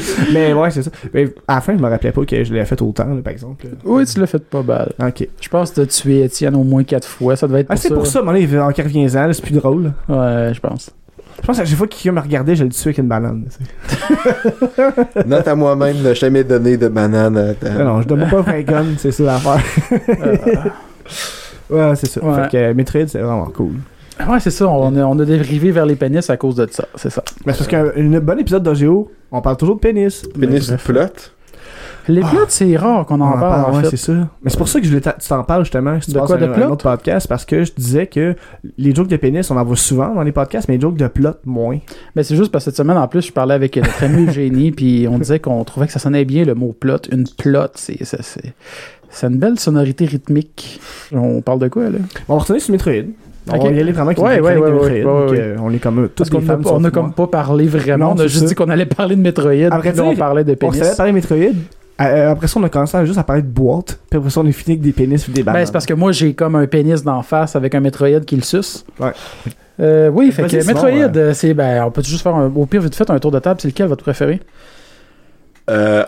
Mais 0.34 0.54
ouais, 0.54 0.72
c'est 0.72 0.84
ça. 0.84 0.92
Mais 1.14 1.34
à 1.48 1.56
la 1.56 1.62
fin, 1.62 1.76
je 1.78 1.82
me 1.82 1.90
rappelais 1.90 2.12
pas 2.12 2.26
que 2.26 2.44
je 2.44 2.54
l'avais 2.54 2.66
fait 2.66 2.82
autant, 2.82 3.06
là, 3.06 3.22
par 3.22 3.34
exemple. 3.34 3.68
Oui, 3.84 4.06
tu 4.06 4.20
l'as 4.20 4.28
fait 4.28 4.44
pas 4.44 4.64
mal. 4.64 4.92
Ok. 5.02 5.28
Je 5.42 5.50
pense 5.50 5.72
que 5.72 5.82
t'as 5.82 5.86
tué 5.88 6.24
Étienne 6.24 6.56
au 6.56 6.64
moins 6.64 6.84
quatre 6.84 7.08
fois. 7.08 7.36
Ça 7.36 7.48
devait 7.48 7.62
être 7.62 7.68
Ah, 7.70 7.76
c'est 7.78 7.94
pour 7.94 8.08
ça, 8.08 8.22
mon 8.22 8.32
en 8.32 8.72
15 8.72 9.18
ans, 9.18 9.28
là, 9.28 9.34
c'est 9.34 9.44
plus 9.44 9.56
drôle. 9.56 9.94
Ouais, 10.10 10.52
je 10.54 10.60
pense. 10.60 10.92
Je 11.40 11.46
pense 11.46 11.58
que 11.58 11.62
à 11.62 11.66
chaque 11.66 11.78
fois 11.78 11.88
que 11.88 11.94
quelqu'un 11.94 12.14
me 12.14 12.22
regardait, 12.22 12.56
je 12.56 12.64
le 12.64 12.70
tuais 12.72 12.88
avec 12.88 12.98
une 12.98 13.08
banane. 13.08 13.46
tu. 13.46 13.64
Note 15.28 15.48
à 15.48 15.56
moi-même 15.56 16.02
de 16.02 16.14
jamais 16.14 16.44
donner 16.44 16.78
de 16.78 16.88
banane 16.88 17.38
à 17.38 17.54
Dan. 17.54 17.78
Non, 17.78 17.86
non, 17.86 18.02
je 18.02 18.08
donne 18.08 18.28
pas 18.28 18.44
un 18.48 18.62
gun, 18.62 18.86
c'est 18.98 19.12
ça 19.12 19.24
l'affaire. 19.24 19.64
ouais, 21.70 21.96
c'est 21.96 22.08
ça. 22.08 22.24
Ouais. 22.24 22.44
Fait 22.44 22.52
que 22.52 22.74
Metroid, 22.74 23.08
c'est 23.08 23.20
vraiment 23.20 23.46
cool. 23.46 23.76
Ouais, 24.28 24.40
c'est 24.40 24.52
ça. 24.52 24.68
On 24.68 24.96
a, 24.96 25.04
on 25.04 25.20
a 25.20 25.26
dérivé 25.26 25.72
vers 25.72 25.86
les 25.86 25.96
pénis 25.96 26.30
à 26.30 26.38
cause 26.38 26.56
de 26.56 26.68
ça. 26.72 26.86
C'est 26.96 27.10
ça. 27.10 27.24
Mais 27.46 27.54
c'est 27.54 27.68
parce 27.68 27.94
qu'un 27.94 28.20
bon 28.20 28.40
épisode 28.40 28.64
d'Ogeo, 28.64 29.12
on 29.32 29.42
parle 29.42 29.58
toujours 29.58 29.76
de 29.76 29.82
pénis. 29.82 30.24
Pénis 30.40 30.68
Bref. 30.68 30.84
plot. 30.86 31.32
Les 32.10 32.22
plots, 32.22 32.46
c'est 32.48 32.78
rare 32.78 33.06
qu'on 33.06 33.20
en, 33.20 33.34
parle, 33.34 33.76
en 33.76 33.78
ouais, 33.78 33.90
c'est 33.90 33.98
ça. 33.98 34.14
Mais 34.42 34.50
c'est 34.50 34.58
pour 34.58 34.70
ça 34.70 34.80
que 34.80 34.86
je 34.86 34.92
voulais 34.92 35.02
tu 35.02 35.28
t'en 35.28 35.44
parles 35.44 35.66
justement. 35.66 36.00
Si 36.00 36.08
tu 36.08 36.14
De 36.14 36.20
quoi, 36.22 36.36
à 36.36 36.40
de 36.40 36.46
un, 36.46 36.54
plot? 36.54 36.64
un 36.64 36.70
autre 36.70 36.90
podcast, 36.90 37.28
parce 37.28 37.44
que 37.44 37.66
je 37.66 37.74
disais 37.74 38.08
que 38.08 38.34
les 38.78 38.96
jokes 38.96 39.10
de 39.10 39.18
pénis, 39.18 39.50
on 39.52 39.58
en 39.58 39.64
voit 39.66 39.76
souvent 39.76 40.16
dans 40.16 40.24
les 40.24 40.32
podcasts, 40.32 40.70
mais 40.70 40.76
les 40.76 40.82
jokes 40.82 40.96
de 40.96 41.08
plot, 41.08 41.34
moins. 41.46 41.80
Mais 42.16 42.24
c'est 42.24 42.38
juste 42.38 42.50
parce 42.50 42.64
que 42.64 42.72
cette 42.72 42.78
semaine, 42.78 42.98
en 42.98 43.10
plus, 43.10 43.24
je 43.24 43.34
parlais 43.34 43.56
avec 43.56 43.76
notre 43.76 44.04
ami 44.04 44.26
Eugénie, 44.28 44.72
puis 44.72 45.06
on 45.10 45.18
disait 45.18 45.40
qu'on 45.40 45.62
trouvait 45.66 45.88
que 45.88 45.92
ça 45.92 46.00
sonnait 46.00 46.24
bien 46.24 46.46
le 46.46 46.56
mot 46.56 46.72
plot. 46.72 47.00
Une 47.12 47.28
plot, 47.28 47.72
c'est 47.76 48.02
ça, 48.06 48.20
c'est 48.22 48.54
c'est 49.10 49.28
une 49.28 49.38
belle 49.38 49.60
sonorité 49.60 50.06
rythmique. 50.06 50.80
On 51.12 51.42
parle 51.42 51.60
de 51.60 51.68
quoi, 51.68 51.90
là? 51.90 52.00
On 52.28 52.36
va 52.36 52.42
retourner 52.42 52.60
sur 52.60 52.72
Metroid. 52.72 53.06
On 53.52 53.56
Ok. 53.56 53.64
va 53.64 53.70
y 53.72 53.80
aller 53.80 53.92
vraiment 53.92 54.08
avec 54.08 54.18
Ouais, 54.20 54.40
ouais, 54.40 54.58
ouais, 54.58 54.72
Metroid. 54.72 54.88
ouais, 54.90 55.02
donc, 55.04 55.30
ouais, 55.32 55.40
euh, 55.40 55.56
on 55.62 55.72
est 55.74 55.80
comme 55.80 56.00
euh, 56.00 56.08
Parce 56.16 56.30
toutes 56.30 56.38
qu'on 56.38 56.42
les 56.42 56.48
n'a 56.48 56.54
femmes 56.54 56.64
pas, 56.64 56.70
on 56.70 56.74
sauf 56.74 56.78
a 56.80 56.82
moi. 56.82 56.92
comme 56.92 57.14
pas 57.14 57.28
parlé 57.28 57.66
vraiment. 57.68 58.10
Non, 58.10 58.16
on 58.18 58.20
a 58.20 58.28
juste 58.28 58.42
ça. 58.42 58.46
dit 58.48 58.56
qu'on 58.56 58.70
allait 58.70 58.86
parler 58.86 59.16
de 59.16 59.22
Metroid, 59.22 59.46
vrai 59.50 59.80
puis 59.80 59.98
là, 59.98 60.04
on 60.04 60.10
dire, 60.10 60.18
parlait 60.18 60.44
de 60.44 60.52
On 60.54 60.56
pénis. 60.56 60.78
savait 60.84 60.96
parler 60.96 61.12
de 61.12 61.16
Metroid. 61.16 61.38
euh, 62.02 62.32
après 62.32 62.48
ça, 62.48 62.60
on 62.60 62.64
a 62.64 62.70
commencé 62.70 62.98
à 62.98 63.06
juste 63.06 63.18
à 63.20 63.24
parler 63.24 63.42
de 63.42 63.48
boîte. 63.48 64.00
Puis 64.10 64.18
après 64.18 64.30
ça, 64.30 64.42
on 64.42 64.46
est 64.46 64.52
fini 64.52 64.74
avec 64.74 64.82
des 64.82 64.92
pénis 64.92 65.28
et 65.28 65.32
des 65.32 65.44
bananes. 65.44 65.62
Ben, 65.62 65.66
c'est 65.66 65.72
parce 65.72 65.86
que 65.86 65.94
moi, 65.94 66.12
j'ai 66.12 66.34
comme 66.34 66.56
un 66.56 66.68
pénis 66.68 67.04
d'en 67.04 67.22
face 67.22 67.56
avec 67.56 67.74
un 67.76 67.80
Metroid 67.80 68.20
qui 68.26 68.36
le 68.36 68.42
suce. 68.44 68.86
Ouais. 69.00 69.12
Euh, 69.80 70.10
oui, 70.10 70.32
fait 70.32 70.44
que 70.44 70.66
Metroid, 70.66 70.90
euh, 70.90 71.10
euh, 71.16 71.34
c'est. 71.34 71.54
Ben, 71.54 71.84
on 71.86 71.92
peut 71.92 72.02
juste 72.04 72.24
faire 72.24 72.36
un. 72.36 72.52
Au 72.56 72.66
pire, 72.66 72.82
vite 72.82 72.96
fait, 72.96 73.10
un 73.10 73.20
tour 73.20 73.32
de 73.32 73.40
table. 73.40 73.60
C'est 73.62 73.68
lequel 73.68 73.88
votre 73.88 74.04
préféré? 74.04 74.42
Euh, 75.70 76.04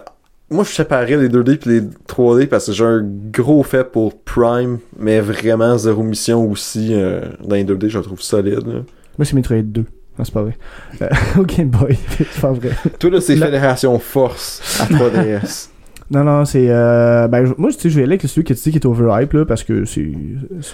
moi, 0.52 0.64
je 0.64 0.72
séparais 0.72 1.18
les 1.18 1.30
2D 1.30 1.58
puis 1.58 1.70
les 1.70 1.82
3D 2.08 2.48
parce 2.48 2.68
que 2.68 2.72
j'ai 2.72 2.86
un 2.86 3.02
gros 3.04 3.64
fait 3.64 3.84
pour 3.84 4.20
Prime, 4.22 4.80
mais 4.98 5.20
vraiment 5.20 5.78
zéro 5.78 6.04
mission 6.04 6.50
aussi. 6.50 6.94
euh, 6.94 7.22
dans 7.44 7.56
les 7.56 7.64
2D, 7.64 7.90
je 7.90 7.98
le 7.98 8.04
trouve 8.04 8.22
solide. 8.22 8.66
là. 8.66 8.82
Moi, 9.18 9.26
c'est 9.26 9.34
Metroid 9.34 9.62
2. 9.62 9.82
Non, 9.82 10.26
c'est 10.26 10.34
pas 10.34 10.42
vrai. 10.44 10.58
Euh, 11.02 11.10
au 11.40 11.44
Game 11.44 11.70
Boy. 11.70 11.98
c'est 12.18 12.42
pas 12.42 12.52
vrai. 12.52 12.72
Toi, 13.00 13.10
là, 13.10 13.22
c'est 13.22 13.36
Fédération 13.36 13.98
Force 14.00 14.82
à 14.82 14.86
3DS. 14.86 15.70
Non, 16.12 16.24
non, 16.24 16.44
c'est. 16.44 16.66
Euh, 16.70 17.28
ben, 17.28 17.54
moi, 17.60 17.70
tu 17.72 17.78
sais, 17.82 17.90
je 17.92 17.96
vais 17.98 18.02
aller 18.04 18.14
avec 18.14 18.24
celui 18.24 18.44
que 18.44 18.54
tu 18.54 18.60
dis 18.60 18.72
qui 18.72 18.78
est 18.78 18.86
overhype, 18.88 19.32
là, 19.34 19.46
parce 19.46 19.64
que 19.64 19.86
c'est. 19.86 20.12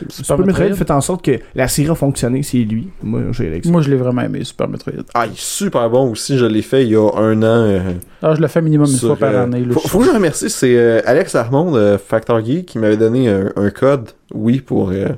Super 0.09 0.39
Metroid 0.39 0.73
fait 0.75 0.91
en 0.91 1.01
sorte 1.01 1.25
que 1.25 1.39
la 1.55 1.67
série 1.67 1.89
a 1.89 1.95
fonctionné, 1.95 2.41
c'est 2.41 2.59
lui. 2.59 2.87
Moi, 3.03 3.21
je 3.31 3.39
vais 3.39 3.45
aller 3.45 3.55
avec 3.55 3.65
ça. 3.65 3.71
Moi, 3.71 3.81
je 3.81 3.89
l'ai 3.89 3.97
vraiment 3.97 4.21
aimé, 4.21 4.45
Super 4.45 4.69
Metroid. 4.69 4.93
Ah, 5.13 5.25
il 5.25 5.33
est 5.33 5.37
super 5.39 5.89
bon 5.89 6.11
aussi. 6.11 6.37
Je 6.37 6.45
l'ai 6.45 6.61
fait 6.61 6.83
il 6.83 6.91
y 6.91 6.95
a 6.95 7.09
un 7.17 7.37
an. 7.43 7.43
euh, 7.43 7.79
Ah, 8.21 8.33
je 8.33 8.39
le 8.41 8.47
fais 8.47 8.61
minimum 8.61 8.87
une 8.89 8.97
fois 8.97 9.17
par 9.17 9.33
euh, 9.33 9.43
année. 9.43 9.65
là. 9.65 9.73
faut, 9.73 9.81
faut 9.81 9.99
que 9.99 10.05
je 10.05 10.09
le 10.11 10.15
remercie. 10.15 10.49
C'est 10.49 10.77
euh, 10.77 11.01
Alex 11.05 11.35
Armand 11.35 11.69
de 11.71 11.97
Factor 11.97 12.43
Geek 12.43 12.65
qui 12.67 12.79
m'avait 12.79 12.95
donné 12.97 13.27
un, 13.27 13.51
un 13.57 13.69
code, 13.71 14.11
oui, 14.33 14.61
pour 14.61 14.91
euh, 14.91 15.09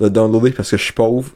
le 0.00 0.08
downloader 0.08 0.52
parce 0.52 0.70
que 0.70 0.78
je 0.78 0.82
suis 0.82 0.94
pauvre. 0.94 1.28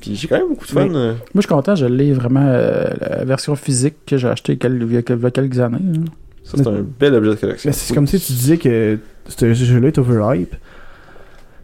Puis 0.00 0.14
j'ai 0.14 0.28
quand 0.28 0.38
même 0.38 0.48
beaucoup 0.48 0.66
de 0.66 0.70
fun. 0.70 0.86
Mais-. 0.86 0.90
Moi, 0.92 1.16
je 1.34 1.40
suis 1.40 1.48
content, 1.48 1.74
je 1.74 1.86
l'ai 1.86 2.12
vraiment 2.12 2.44
euh, 2.46 2.84
la 3.00 3.24
version 3.24 3.56
physique 3.56 3.94
que 4.06 4.16
j'ai 4.16 4.28
acheté 4.28 4.56
quel- 4.58 4.80
il 4.80 4.92
y 4.94 4.96
a 4.96 5.02
quel- 5.02 5.18
il 5.18 5.22
y 5.22 5.26
a 5.26 5.30
quelques 5.32 5.58
années. 5.58 5.78
là. 5.80 6.00
Ça, 6.44 6.56
c'est 6.58 6.66
un 6.66 6.84
bel 6.98 7.14
objet 7.14 7.30
de 7.30 7.34
collection. 7.36 7.68
Mais 7.68 7.72
c'est 7.72 7.94
comme 7.94 8.06
si 8.06 8.18
tu 8.18 8.32
disais 8.32 8.56
que 8.58 8.98
ce 9.28 9.54
jeu-là 9.54 9.88
est 9.88 9.98
overhype. 9.98 10.54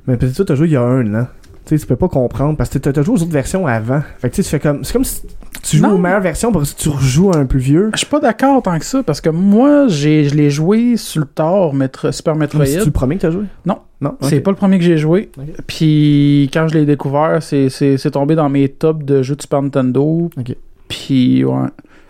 Mais 0.06 0.16
peut-être 0.16 0.36
que 0.36 0.42
tu 0.42 0.52
as 0.52 0.54
joué 0.54 0.68
il 0.68 0.72
y 0.72 0.76
a 0.76 0.82
un 0.82 1.14
an. 1.14 1.26
Tu 1.66 1.76
sais, 1.76 1.80
tu 1.82 1.86
peux 1.86 1.96
pas 1.96 2.08
comprendre 2.08 2.56
parce 2.56 2.70
que 2.70 2.78
t'as 2.78 2.92
t'as 2.92 3.02
joué 3.02 3.16
aux 3.16 3.22
autres 3.22 3.32
versions 3.32 3.66
avant. 3.66 4.00
Fait 4.18 4.30
que 4.30 4.36
tu 4.36 4.42
sais, 4.42 4.48
tu 4.48 4.50
fais 4.50 4.60
comme. 4.60 4.84
C'est 4.84 4.92
comme 4.94 5.04
si 5.04 5.20
tu 5.62 5.76
joues 5.76 5.82
Non. 5.82 5.94
aux 5.94 5.98
meilleures 5.98 6.22
versions 6.22 6.50
parce 6.50 6.72
que 6.72 6.80
tu 6.80 6.88
rejoues 6.88 7.30
à 7.32 7.36
un 7.38 7.44
plus 7.44 7.58
vieux. 7.58 7.90
Je 7.92 7.98
suis 7.98 8.06
pas 8.06 8.20
d'accord 8.20 8.62
tant 8.62 8.78
que 8.78 8.84
ça, 8.86 9.02
parce 9.02 9.20
que 9.20 9.28
moi, 9.28 9.86
j'ai, 9.88 10.24
je 10.24 10.34
l'ai 10.34 10.48
joué 10.48 10.96
sur 10.96 11.20
le 11.20 11.26
tard, 11.26 11.74
Metro- 11.74 12.10
Super 12.10 12.36
Metroid. 12.36 12.64
C'est 12.64 12.84
le 12.84 12.90
premier 12.90 13.16
que 13.16 13.22
t'as 13.22 13.30
joué? 13.32 13.44
Non. 13.66 13.78
Non. 14.00 14.16
C'est 14.22 14.38
ok. 14.38 14.42
pas 14.44 14.50
le 14.52 14.56
premier 14.56 14.78
que 14.78 14.84
j'ai 14.84 14.96
joué. 14.96 15.28
Puis 15.66 16.48
quand 16.54 16.68
je 16.68 16.74
l'ai 16.78 16.86
découvert, 16.86 17.42
c'est, 17.42 17.68
c'est, 17.68 17.98
c'est 17.98 18.12
tombé 18.12 18.34
dans 18.34 18.48
mes 18.48 18.68
tops 18.68 19.04
de 19.04 19.22
jeux 19.22 19.34
de 19.36 19.42
Super 19.42 19.60
Nintendo. 19.60 20.30
Ok. 20.38 20.54
Puis 20.88 21.44
ouais. 21.44 21.66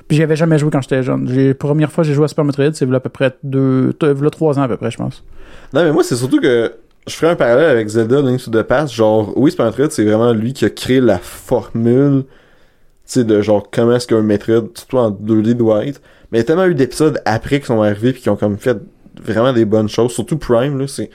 Puis 0.08 0.16
j'y 0.16 0.22
avais 0.22 0.36
jamais 0.36 0.58
joué 0.58 0.70
quand 0.70 0.80
j'étais 0.80 1.02
jeune. 1.02 1.28
J'ai, 1.32 1.52
première 1.54 1.92
fois 1.92 2.02
j'ai 2.02 2.14
joué 2.14 2.24
à 2.24 2.28
Super 2.28 2.44
Metroid, 2.44 2.72
c'est 2.72 2.90
à 2.92 3.00
peu 3.00 3.08
près 3.10 3.36
deux, 3.42 3.92
t- 3.92 4.12
v'là 4.12 4.30
trois 4.30 4.58
ans 4.58 4.62
à 4.62 4.68
peu 4.68 4.76
près, 4.78 4.90
je 4.90 4.96
pense. 4.96 5.22
Non, 5.74 5.84
mais 5.84 5.92
moi, 5.92 6.02
c'est 6.02 6.16
surtout 6.16 6.40
que 6.40 6.72
je 7.06 7.14
ferais 7.14 7.32
un 7.32 7.36
parallèle 7.36 7.68
avec 7.70 7.86
Zelda 7.88 8.20
Link 8.22 8.42
to 8.42 8.50
the 8.50 8.62
Past. 8.62 8.92
Genre, 8.94 9.32
oui, 9.36 9.50
Super 9.50 9.66
Metroid, 9.66 9.90
c'est 9.90 10.04
vraiment 10.04 10.32
lui 10.32 10.52
qui 10.54 10.64
a 10.64 10.70
créé 10.70 11.00
la 11.00 11.18
formule, 11.18 12.24
tu 12.24 12.28
sais, 13.04 13.24
de 13.24 13.40
genre 13.42 13.68
comment 13.70 13.94
est-ce 13.96 14.06
qu'un 14.06 14.22
Metroid, 14.22 14.68
surtout 14.74 14.96
en 14.98 15.10
2D, 15.10 15.54
doit 15.54 15.84
être. 15.86 16.00
Mais 16.32 16.38
il 16.38 16.40
y 16.40 16.44
a 16.44 16.44
tellement 16.44 16.66
eu 16.66 16.74
d'épisodes 16.74 17.20
après 17.26 17.60
qui 17.60 17.66
sont 17.66 17.80
arrivés 17.82 18.12
puis 18.12 18.22
qui 18.22 18.30
ont 18.30 18.36
comme 18.36 18.56
fait 18.58 18.78
vraiment 19.22 19.52
des 19.52 19.64
bonnes 19.66 19.88
choses. 19.88 20.12
Surtout 20.12 20.38
Prime, 20.38 20.78
là, 20.78 20.86
c'est 20.86 21.10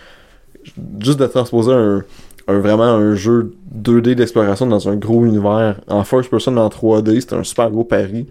juste 0.99 1.19
de 1.19 1.25
transposer 1.27 1.71
un, 1.73 2.03
un- 2.47 2.59
vraiment 2.59 2.83
un 2.85 3.15
jeu 3.15 3.53
2D 3.75 4.15
d'exploration 4.15 4.65
dans 4.67 4.87
un 4.89 4.95
gros 4.95 5.25
univers 5.25 5.79
en 5.87 6.03
first 6.03 6.29
person 6.29 6.57
en 6.57 6.67
3D, 6.69 7.19
c'était 7.21 7.35
un 7.35 7.43
super 7.43 7.69
gros 7.71 7.83
pari. 7.83 8.27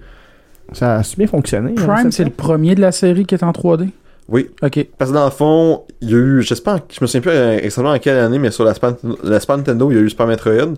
Ça 0.74 0.98
a 0.98 1.02
bien 1.16 1.26
fonctionné. 1.26 1.74
hein, 1.78 1.87
Prime, 1.87 2.12
c'est 2.12 2.24
le 2.24 2.30
premier 2.30 2.74
de 2.74 2.80
la 2.80 2.92
série 2.92 3.24
qui 3.26 3.35
est 3.35 3.42
en 3.44 3.50
3D. 3.52 3.88
Oui. 4.28 4.48
Ok. 4.62 4.87
Parce 4.98 5.11
que 5.11 5.14
dans 5.16 5.24
le 5.24 5.30
fond, 5.30 5.82
il 6.00 6.11
y 6.11 6.14
a 6.14 6.16
eu, 6.18 6.42
je 6.42 6.54
sais 6.54 6.62
pas, 6.62 6.78
je 6.90 6.98
me 7.00 7.06
souviens 7.06 7.20
plus 7.20 7.30
euh, 7.32 7.58
exactement 7.58 7.90
en 7.90 7.98
quelle 7.98 8.18
année, 8.18 8.38
mais 8.38 8.50
sur 8.50 8.64
la 8.64 8.72
Super, 8.74 8.94
la 9.24 9.40
Super 9.40 9.56
Nintendo, 9.58 9.90
il 9.90 9.96
y 9.96 10.00
a 10.00 10.02
eu 10.02 10.08
Super 10.11 10.26
Metroid. 10.26 10.74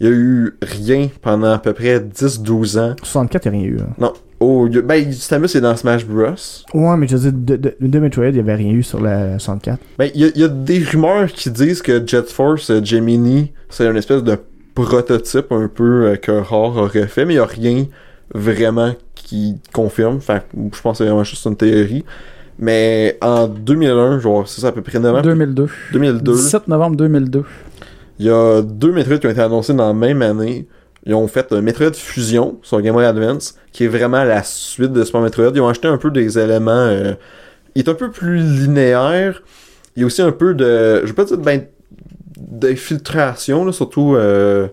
Il 0.00 0.06
y 0.06 0.10
a 0.10 0.12
eu 0.12 0.54
rien 0.62 1.08
pendant 1.22 1.52
à 1.52 1.58
peu 1.58 1.72
près 1.72 1.98
10-12 1.98 2.78
ans. 2.78 2.94
64, 3.02 3.46
il 3.46 3.50
n'y 3.52 3.56
a 3.56 3.60
rien 3.60 3.68
eu. 3.70 3.80
hein. 3.80 3.92
Non. 3.98 4.12
Oh, 4.40 4.68
a- 4.72 4.80
ben, 4.82 5.12
Samus 5.12 5.48
est 5.56 5.60
dans 5.60 5.74
Smash 5.74 6.06
Bros. 6.06 6.28
Ouais, 6.72 6.96
mais 6.96 7.08
je 7.08 7.16
veux 7.16 7.32
dire, 7.32 7.56
de, 7.56 7.56
de, 7.56 7.74
de 7.80 7.98
Metroid, 7.98 8.26
il 8.28 8.34
n'y 8.34 8.38
avait 8.38 8.54
rien 8.54 8.70
eu 8.72 8.84
sur 8.84 9.00
la 9.00 9.38
64. 9.40 9.80
Ben, 9.98 10.08
il 10.14 10.20
y 10.20 10.24
a, 10.24 10.28
il 10.34 10.40
y 10.40 10.44
a 10.44 10.48
des 10.48 10.78
rumeurs 10.78 11.26
qui 11.32 11.50
disent 11.50 11.82
que 11.82 12.04
Jet 12.06 12.28
Force 12.30 12.70
euh, 12.70 12.80
Gemini, 12.82 13.52
c'est 13.68 13.86
une 13.86 13.96
espèce 13.96 14.22
de 14.22 14.38
prototype 14.74 15.50
un 15.50 15.66
peu 15.68 16.06
euh, 16.06 16.16
que 16.16 16.30
Rare 16.30 16.76
aurait 16.76 17.08
fait, 17.08 17.24
mais 17.24 17.34
il 17.34 17.38
y 17.38 17.40
a 17.40 17.44
rien 17.46 17.86
vraiment 18.32 18.92
qui 19.28 19.56
confirme. 19.74 20.20
Fait 20.20 20.42
je 20.54 20.80
pense 20.80 20.98
que 20.98 21.04
c'est 21.04 21.04
vraiment 21.04 21.24
juste 21.24 21.44
une 21.44 21.56
théorie. 21.56 22.04
Mais 22.58 23.18
en 23.20 23.46
2001, 23.46 24.18
genre, 24.18 24.48
c'est 24.48 24.60
ça 24.62 24.68
à 24.68 24.72
peu 24.72 24.82
près 24.82 24.98
9 24.98 25.14
ans, 25.16 25.22
2002. 25.22 25.68
2002. 25.92 26.32
17 26.32 26.68
novembre 26.68 26.96
2002. 26.96 27.44
Il 28.18 28.26
y 28.26 28.30
a 28.30 28.62
deux 28.62 28.90
Metroid 28.90 29.18
qui 29.18 29.26
ont 29.26 29.30
été 29.30 29.40
annoncés 29.40 29.74
dans 29.74 29.86
la 29.86 29.92
même 29.94 30.22
année. 30.22 30.66
Ils 31.06 31.14
ont 31.14 31.28
fait 31.28 31.52
un 31.52 31.60
Metroid 31.60 31.92
Fusion 31.92 32.58
sur 32.62 32.80
Game 32.80 32.94
Boy 32.94 33.04
Advance, 33.04 33.54
qui 33.70 33.84
est 33.84 33.88
vraiment 33.88 34.24
la 34.24 34.42
suite 34.42 34.92
de 34.92 35.04
Super 35.04 35.20
Metroid. 35.20 35.52
Ils 35.54 35.60
ont 35.60 35.68
acheté 35.68 35.86
un 35.86 35.98
peu 35.98 36.10
des 36.10 36.38
éléments. 36.38 36.72
euh, 36.72 37.14
il 37.74 37.84
est 37.84 37.88
un 37.88 37.94
peu 37.94 38.10
plus 38.10 38.38
linéaire. 38.38 39.42
Il 39.94 40.00
y 40.00 40.02
a 40.02 40.06
aussi 40.06 40.22
un 40.22 40.32
peu 40.32 40.54
de. 40.54 41.02
Je 41.02 41.06
vais 41.06 41.12
pas 41.12 41.24
dire 41.24 41.38
ben, 41.38 41.62
d'infiltration, 42.36 43.70
surtout 43.72 44.14
euh, 44.16 44.68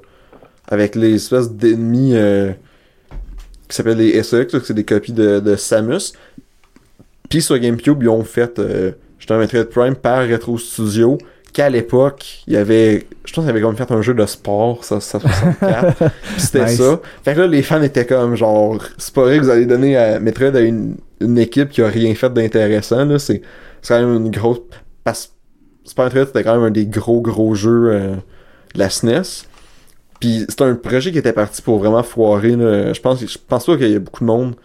avec 0.68 0.96
les 0.96 1.15
espèces 1.15 1.52
d'ennemis 1.52 2.15
euh, 2.15 2.52
qui 3.76 3.84
s'appellent 3.84 3.98
les 3.98 4.24
SEX, 4.24 4.56
c'est 4.64 4.74
des 4.74 4.86
copies 4.86 5.12
de, 5.12 5.40
de 5.40 5.56
Samus. 5.56 6.14
Puis 7.30 7.42
sur 7.42 7.58
GameCube, 7.58 8.02
ils 8.02 8.10
ont 8.10 8.24
fait 8.24 8.58
euh, 8.60 8.92
justement 9.20 9.40
Metroid 9.40 9.66
Prime 9.66 9.96
par 9.96 10.28
Retro 10.28 10.58
Studio 10.58 11.18
qu'à 11.52 11.70
l'époque, 11.70 12.44
il 12.48 12.54
y 12.54 12.58
avait. 12.58 13.06
Je 13.26 13.34
pense 13.34 13.44
qu'il 13.44 13.50
avait 13.50 13.62
comme 13.62 13.76
fait 13.76 13.92
un 13.92 14.02
jeu 14.02 14.14
de 14.14 14.26
sport, 14.26 14.84
ça, 14.84 15.00
ça 15.02 15.20
64. 15.20 15.98
Puis 15.98 16.10
c'était 16.38 16.66
Nice. 16.66 16.78
ça. 16.78 17.02
Fait 17.24 17.34
que 17.34 17.42
là, 17.42 17.48
les 17.48 17.64
fans 17.64 17.82
étaient 17.82 18.06
comme 18.06 18.36
genre. 18.36 18.82
C'est 18.98 19.14
pas 19.14 19.24
vrai 19.24 19.40
que 19.40 19.44
vous 19.44 19.50
allez 19.50 19.66
donner 19.66 19.98
à 19.98 20.20
Metroid 20.20 20.56
à 20.56 20.62
une, 20.62 20.96
une 21.20 21.38
équipe 21.38 21.70
qui 21.70 21.82
a 21.82 21.88
rien 21.88 22.14
fait 22.16 22.32
d'intéressant, 22.32 23.06
là. 23.06 23.20
C'est 23.20 23.42
c'est 23.82 23.94
quand 23.94 24.00
même 24.00 24.16
une 24.26 24.32
grosse. 24.32 24.60
Parce 25.04 25.34
Super 25.84 26.06
Metroid, 26.06 26.26
c'était 26.28 26.44
quand 26.44 26.56
même 26.56 26.66
un 26.66 26.72
des 26.72 26.86
gros 26.86 27.22
gros 27.22 27.56
jeux 27.56 27.90
euh, 27.90 28.16
de 28.74 28.80
la 28.80 28.90
SNES. 28.90 29.46
Puis 30.19 30.45
c'était 30.49 30.63
un 30.63 30.75
projet 30.75 31.12
qui 31.12 31.17
était 31.17 31.34
parti 31.34 31.62
pour 31.62 31.80
vraiment 31.80 32.04
foirer, 32.04 32.56
là. 32.56 32.93
Je 32.93 33.01
pense, 33.01 33.19
je 33.19 33.38
pense 33.47 33.65
pas 33.65 33.78
qu'il 33.78 33.91
y 33.91 33.95
a 33.95 33.99
beaucoup 33.99 34.21
de 34.21 34.28
monde 34.28 34.56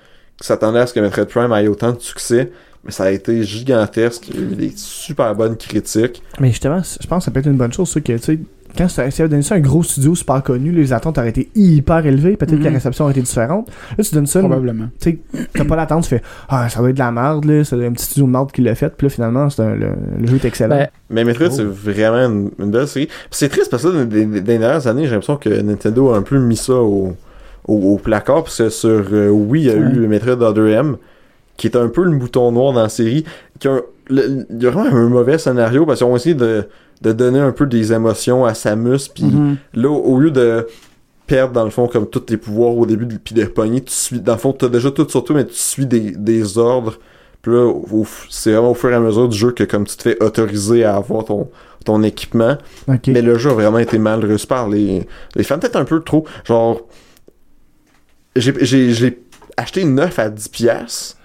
qui 0.40 0.46
s'attendait 0.46 0.80
à 0.80 0.86
ce 0.86 0.94
que 0.94 1.00
Metroid 1.00 1.26
Prime 1.26 1.52
ait 1.52 1.68
autant 1.68 1.92
de 1.92 2.00
succès. 2.00 2.50
Mais 2.84 2.92
ça 2.92 3.04
a 3.04 3.10
été 3.10 3.42
gigantesque. 3.42 4.28
Il 4.28 4.36
y 4.36 4.38
a 4.38 4.42
eu 4.42 4.54
des 4.54 4.72
super 4.74 5.34
bonnes 5.34 5.56
critiques. 5.56 6.22
Mais 6.40 6.48
justement, 6.48 6.80
je 6.82 7.06
pense 7.06 7.18
que 7.18 7.24
ça 7.26 7.30
peut 7.30 7.40
être 7.40 7.46
une 7.46 7.58
bonne 7.58 7.72
chose, 7.72 7.90
ça, 7.90 8.00
que, 8.00 8.12
tu 8.12 8.18
sais, 8.18 8.38
quand 8.76 8.88
ça 8.88 9.02
avait 9.02 9.28
donné 9.28 9.42
ça 9.42 9.54
à 9.54 9.58
un 9.58 9.60
gros 9.60 9.82
studio 9.82 10.14
super 10.14 10.42
connu, 10.42 10.70
les 10.72 10.92
attentes 10.92 11.18
auraient 11.18 11.28
été 11.30 11.48
hyper 11.54 12.04
élevées, 12.06 12.36
peut-être 12.36 12.58
que 12.58 12.64
la 12.64 12.70
Mhm. 12.70 12.76
réception 12.76 13.04
aurait 13.04 13.12
été 13.12 13.22
différente. 13.22 13.68
Là, 13.96 14.04
tu 14.04 14.14
donnes 14.14 14.26
ça, 14.26 14.40
Probablement. 14.40 14.86
tu 15.00 15.10
sais, 15.32 15.46
t'as 15.54 15.64
pas 15.64 15.76
l'attente, 15.76 16.04
tu 16.04 16.10
fais, 16.10 16.22
ah, 16.48 16.68
ça 16.68 16.80
doit 16.80 16.90
être 16.90 16.94
de 16.96 17.00
la 17.00 17.12
merde, 17.12 17.44
là, 17.44 17.64
c'est 17.64 17.84
un 17.86 17.92
petit 17.92 18.04
studio 18.04 18.26
de 18.26 18.30
merde 18.32 18.52
qui 18.52 18.62
l'a 18.62 18.74
fait, 18.74 18.90
puis 18.96 19.06
là, 19.06 19.10
finalement, 19.10 19.50
c'est 19.50 19.62
un- 19.62 19.74
le, 19.74 19.88
le 20.20 20.26
jeu 20.26 20.36
est 20.36 20.44
excellent. 20.44 20.76
Ben, 20.76 20.88
Mais 21.10 21.24
Metroid, 21.24 21.48
Oh. 21.50 21.54
c'est 21.54 21.64
vraiment 21.64 22.26
une, 22.26 22.50
une 22.58 22.70
belle 22.70 22.86
série. 22.88 23.06
Puis 23.06 23.16
c'est 23.32 23.48
triste 23.48 23.70
parce 23.70 23.82
que 23.82 23.88
là, 23.88 24.04
dans 24.04 24.14
les, 24.14 24.26
les 24.26 24.40
dernières 24.40 24.86
années, 24.86 25.04
j'ai 25.04 25.10
l'impression 25.10 25.36
que 25.36 25.48
Nintendo 25.60 26.10
a 26.12 26.16
un 26.18 26.22
peu 26.22 26.38
mis 26.38 26.56
ça 26.56 26.74
au, 26.74 27.14
au, 27.66 27.74
au 27.74 27.96
placard. 27.98 28.44
Parce 28.44 28.58
que 28.58 28.68
sur 28.68 29.04
euh, 29.12 29.28
Wii, 29.28 29.64
il 29.64 29.66
y 29.66 29.70
a 29.70 29.74
Ouais. 29.74 29.92
eu 29.92 30.06
Metroid 30.06 30.40
Other 30.42 30.68
M, 30.68 30.96
qui 31.56 31.66
est 31.66 31.76
un 31.76 31.88
peu 31.88 32.04
le 32.04 32.10
mouton 32.12 32.52
noir 32.52 32.72
dans 32.72 32.82
la 32.82 32.88
série. 32.88 33.24
Qui 33.58 33.68
a 33.68 33.72
un- 33.72 33.80
le- 34.08 34.46
il 34.50 34.62
y 34.62 34.66
a 34.66 34.70
vraiment 34.70 34.94
un 34.96 35.08
mauvais 35.08 35.38
scénario 35.38 35.84
parce 35.84 35.98
qu'ils 35.98 36.06
ont 36.06 36.16
essayé 36.16 36.34
de, 36.34 36.64
de 37.00 37.12
donner 37.12 37.40
un 37.40 37.52
peu 37.52 37.66
des 37.66 37.92
émotions 37.92 38.44
à 38.44 38.54
Samus. 38.54 39.08
Puis 39.14 39.24
mhm. 39.24 39.56
là, 39.74 39.88
au 39.88 40.18
lieu 40.18 40.30
de 40.30 40.66
perdre 41.26 41.52
dans 41.52 41.64
le 41.64 41.70
fond 41.70 41.86
comme 41.86 42.08
tous 42.08 42.20
tes 42.20 42.36
pouvoirs 42.36 42.76
au 42.76 42.86
début 42.86 43.06
puis 43.06 43.36
de 43.36 43.44
pogner, 43.44 43.82
tu 43.82 43.92
suis 43.92 44.20
dans 44.20 44.32
le 44.32 44.38
fond 44.38 44.52
t'as 44.52 44.68
déjà 44.68 44.90
tout 44.90 45.08
sur 45.08 45.22
toi 45.22 45.36
mais 45.36 45.46
tu 45.46 45.54
suis 45.54 45.86
des, 45.86 46.10
des 46.10 46.58
ordres. 46.58 46.98
Puis 47.40 47.52
là 47.52 47.72
c'est 48.28 48.52
vraiment 48.52 48.72
au 48.72 48.74
fur 48.74 48.90
et 48.90 48.94
à 48.94 49.00
mesure 49.00 49.28
du 49.28 49.38
jeu 49.38 49.52
que 49.52 49.62
comme 49.62 49.86
tu 49.86 49.96
te 49.96 50.02
fais 50.02 50.22
autoriser 50.22 50.84
à 50.84 50.96
avoir 50.96 51.24
ton, 51.24 51.48
ton 51.84 52.02
équipement. 52.02 52.58
Mais 53.06 53.22
le 53.22 53.38
jeu 53.38 53.50
a 53.50 53.54
vraiment 53.54 53.78
été 53.78 53.98
mal 53.98 54.24
reçu 54.24 54.46
par 54.46 54.68
les, 54.68 55.06
les 55.36 55.44
fans 55.44 55.58
peut-être 55.58 55.76
un 55.76 55.84
peu 55.84 56.00
trop. 56.00 56.26
Genre 56.44 56.80
j'ai, 58.34 59.22
acheté 59.56 59.84
9 59.84 60.18
à 60.18 60.30
10 60.30 60.48
pièces 60.48 61.16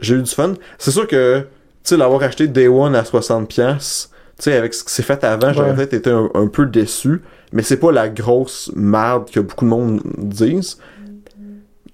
j'ai 0.00 0.16
eu 0.16 0.22
du 0.22 0.30
fun. 0.30 0.52
C'est 0.76 0.90
sûr 0.90 1.06
que 1.06 1.40
tu 1.40 1.46
sais 1.84 1.96
l'avoir 1.96 2.22
acheté 2.22 2.46
Day 2.46 2.68
One 2.68 2.94
à 2.94 3.04
60 3.04 3.48
pièces 3.48 4.10
sais 4.38 4.54
avec 4.54 4.74
ce 4.74 4.84
qui 4.84 4.92
s'est 4.92 5.02
fait 5.02 5.22
avant 5.24 5.52
j'aurais 5.52 5.74
peut-être 5.74 5.94
été 5.94 6.10
un, 6.10 6.28
un 6.34 6.46
peu 6.46 6.66
déçu 6.66 7.22
mais 7.52 7.62
c'est 7.62 7.78
pas 7.78 7.92
la 7.92 8.08
grosse 8.08 8.70
merde 8.76 9.30
que 9.30 9.40
beaucoup 9.40 9.64
de 9.64 9.70
monde 9.70 10.00
disent 10.18 10.78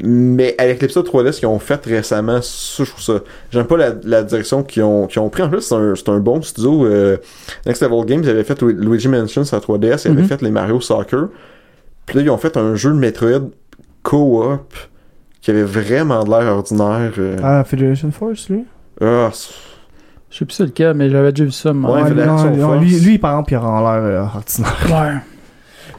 mais 0.04 0.56
avec 0.58 0.82
l'épisode 0.82 1.06
3D, 1.06 1.30
ce 1.30 1.38
qu'ils 1.38 1.46
ont 1.48 1.60
fait 1.60 1.84
récemment, 1.84 2.40
ça, 2.42 2.82
je 2.82 2.90
trouve 2.90 3.02
ça. 3.02 3.20
J'aime 3.52 3.66
pas 3.66 3.76
la, 3.76 3.90
la 4.02 4.24
direction 4.24 4.64
qu'ils 4.64 4.82
ont, 4.82 5.06
pris. 5.06 5.42
En 5.42 5.48
plus, 5.48 5.60
c'est 5.60 6.08
un, 6.08 6.18
bon 6.18 6.42
studio. 6.42 6.86
Euh, 6.86 7.18
Next 7.66 7.82
Level 7.82 8.04
Games, 8.06 8.20
ils 8.24 8.30
avaient 8.30 8.42
fait 8.42 8.60
Lu- 8.62 8.72
Luigi 8.72 9.06
Mansion 9.06 9.44
sur 9.44 9.54
la 9.56 9.60
3DS, 9.62 10.02
ils 10.06 10.10
avaient 10.10 10.22
Mhm. 10.22 10.26
fait 10.28 10.42
les 10.42 10.50
Mario 10.50 10.80
Soccer. 10.80 11.28
Puis 12.06 12.16
là, 12.16 12.22
ils 12.24 12.30
ont 12.30 12.38
fait 12.38 12.56
un 12.56 12.74
jeu 12.74 12.90
de 12.90 12.96
Metroid 12.96 13.50
co-op 14.02 14.74
qui 15.40 15.52
avait 15.52 15.62
vraiment 15.62 16.24
de 16.24 16.30
l'air 16.30 16.52
ordinaire. 16.52 17.12
euh. 17.18 17.36
Ah, 17.40 17.62
Federation 17.62 18.10
Force, 18.10 18.48
lui? 18.48 18.64
Ah, 19.00 19.30
c'est- 19.32 19.52
Je 20.32 20.38
sais 20.38 20.44
plus 20.46 20.54
c'est 20.54 20.64
lequel, 20.64 20.94
mais 20.94 21.10
j'avais 21.10 21.30
déjà 21.30 21.44
vu 21.44 21.50
ça. 21.52 21.72
moi. 21.72 21.92
Ouais, 21.96 22.02
Ouais, 22.02 22.08
Federation 22.08 22.50
non, 22.50 22.56
non, 22.56 22.68
Force. 22.68 22.80
lui, 22.84 23.00
lui, 23.00 23.18
par 23.18 23.32
exemple, 23.32 23.52
il 23.52 23.56
aura 23.56 23.98
l'air 24.00 24.04
euh, 24.04 24.20
ordinaire. 24.34 24.76
Ouais. 24.88 25.18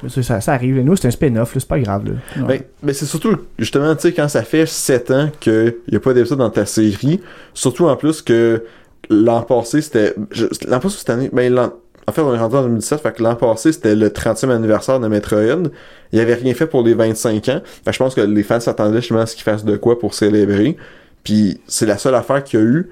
Mais 0.03 0.09
ça, 0.09 0.21
ça, 0.21 0.41
ça 0.41 0.53
arrive. 0.53 0.83
Nous, 0.83 0.95
c'est 0.97 1.07
un 1.07 1.11
spin-off, 1.11 1.53
là, 1.55 1.59
c'est 1.61 1.67
pas 1.69 1.79
grave. 1.79 2.03
Là. 2.05 2.11
Ouais. 2.41 2.47
Ben, 2.57 2.61
ben, 2.87 2.93
c'est 2.93 3.05
surtout, 3.05 3.37
justement, 3.57 3.95
tu 3.95 4.01
sais, 4.01 4.11
quand 4.11 4.27
ça 4.27 4.43
fait 4.43 4.65
7 4.65 5.11
ans 5.11 5.29
qu'il 5.39 5.75
n'y 5.89 5.95
a 5.95 5.99
pas 6.01 6.13
d'épisode 6.13 6.39
dans 6.39 6.49
ta 6.49 6.65
série, 6.65 7.21
surtout 7.53 7.85
en 7.87 7.95
plus 7.95 8.21
que 8.21 8.63
l'an 9.09 9.43
passé, 9.43 9.81
c'était. 9.81 10.13
je- 10.31 10.47
L'an 10.67 10.79
passé, 10.81 10.97
cette 10.97 11.09
année, 11.09 11.29
ben, 11.31 11.53
l'an- 11.53 11.71
en 12.05 12.11
fait, 12.11 12.19
on 12.21 12.33
est 12.33 12.37
rentré 12.37 12.57
en 12.57 12.63
2017, 12.63 12.99
fait 13.01 13.13
que 13.13 13.23
l'an 13.23 13.35
passé, 13.35 13.71
c'était 13.71 13.95
le 13.95 14.09
30e 14.09 14.49
anniversaire 14.51 14.99
de 14.99 15.07
Metroid. 15.07 15.69
Il 16.11 16.19
avait 16.19 16.33
rien 16.33 16.53
fait 16.53 16.67
pour 16.67 16.83
les 16.83 16.95
25 16.95 17.47
ans. 17.47 17.61
Fait 17.63 17.91
que 17.91 17.93
je 17.93 17.97
pense 17.99 18.13
que 18.13 18.19
les 18.21 18.43
fans 18.43 18.59
s'attendaient 18.59 18.99
justement 18.99 19.21
à 19.21 19.25
ce 19.25 19.35
qu'ils 19.35 19.43
fassent 19.45 19.63
de 19.63 19.77
quoi 19.77 19.97
pour 19.99 20.15
célébrer. 20.15 20.75
Puis 21.23 21.61
c'est 21.67 21.85
la 21.85 21.97
seule 21.97 22.15
affaire 22.15 22.43
qu'il 22.43 22.59
y 22.59 22.63
a 22.63 22.65
eu. 22.65 22.89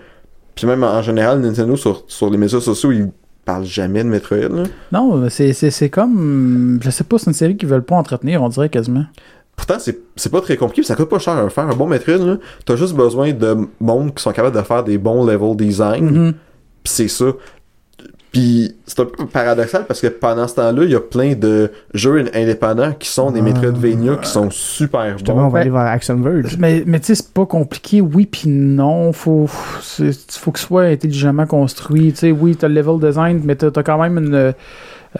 Puis 0.56 0.68
même 0.68 0.84
en 0.84 1.02
général, 1.02 1.40
Nintendo 1.40 1.76
sur, 1.76 2.04
sur 2.08 2.30
les 2.30 2.38
médias 2.38 2.60
sociaux, 2.60 2.92
ils 2.92 3.10
parlent 3.46 3.66
jamais 3.66 4.04
de 4.04 4.10
Metroid. 4.10 4.50
Là. 4.50 4.64
Non, 4.92 5.30
c'est, 5.30 5.54
c'est, 5.54 5.90
comme. 5.90 6.80
Je 6.82 6.90
sais 6.90 7.04
pas, 7.04 7.18
c'est 7.18 7.28
une 7.28 7.34
série 7.34 7.58
qu'ils 7.58 7.70
veulent 7.70 7.84
pas 7.84 7.96
entretenir, 7.96 8.42
on 8.44 8.50
dirait 8.50 8.70
quasiment. 8.70 9.06
Pourtant, 9.56 9.78
c'est 9.80 10.32
pas 10.32 10.42
très 10.42 10.58
compliqué, 10.58 10.82
puis 10.82 10.88
ça 10.88 10.96
coûte 10.96 11.10
pas 11.10 11.20
cher 11.20 11.38
à 11.38 11.50
faire. 11.50 11.68
Un 11.68 11.76
bon 11.76 11.88
Metroid, 11.88 12.18
là, 12.18 12.38
t'as 12.66 12.76
juste 12.76 12.96
besoin 12.96 13.32
de 13.32 13.68
monde 13.80 14.14
qui 14.16 14.24
sont 14.24 14.32
capables 14.32 14.56
de 14.56 14.62
faire 14.62 14.84
des 14.84 14.98
bons 14.98 15.26
level 15.26 15.56
design. 15.56 16.06
Mhm. 16.06 16.34
Puis 16.84 16.94
c'est 16.94 17.08
ça. 17.08 17.26
Puis 18.32 18.76
c'est 18.88 19.00
un 19.02 19.06
peu 19.06 19.26
paradoxal 19.26 19.86
parce 19.86 20.00
que 20.00 20.08
pendant 20.08 20.48
ce 20.48 20.56
temps-là, 20.56 20.84
il 20.86 20.92
y 20.92 20.96
a 20.96 21.02
plein 21.02 21.34
de 21.34 21.70
jeux 21.94 22.24
indépendants 22.34 22.94
qui 22.94 23.10
sont 23.10 23.30
des 23.32 23.42
Ah. 23.42 23.44
Metroidvania 23.44 24.16
qui 24.16 24.30
sont 24.30 24.50
super 24.50 25.18
Justement, 25.18 25.48
on 25.48 25.50
va 25.50 25.56
Ouais. 25.56 25.60
aller 25.62 25.70
vers 25.70 25.82
Action 25.82 26.16
Verge. 26.16 26.56
Mais, 26.58 26.84
mais 26.86 27.00
tu 27.02 27.08
sais, 27.08 27.16
c'est 27.16 27.34
pas 27.34 27.46
compliqué, 27.46 28.00
oui 28.00 28.26
puis 28.26 28.50
non. 28.50 29.12
Faut, 29.12 29.48
faut 29.48 30.52
que 30.52 30.60
ce 30.60 30.66
soit 30.66 30.84
intelligemment 30.84 31.46
construit. 31.46 32.14
Tu 32.14 32.20
sais, 32.20 32.32
oui, 32.32 32.56
t'as 32.56 32.70
le 32.70 32.76
level 32.76 33.00
design, 33.02 33.42
mais 33.44 33.56
t'as 33.56 33.68
as 33.76 33.84
quand 33.84 34.02
même 34.02 34.18
une. 34.18 34.34
euh, 34.36 34.54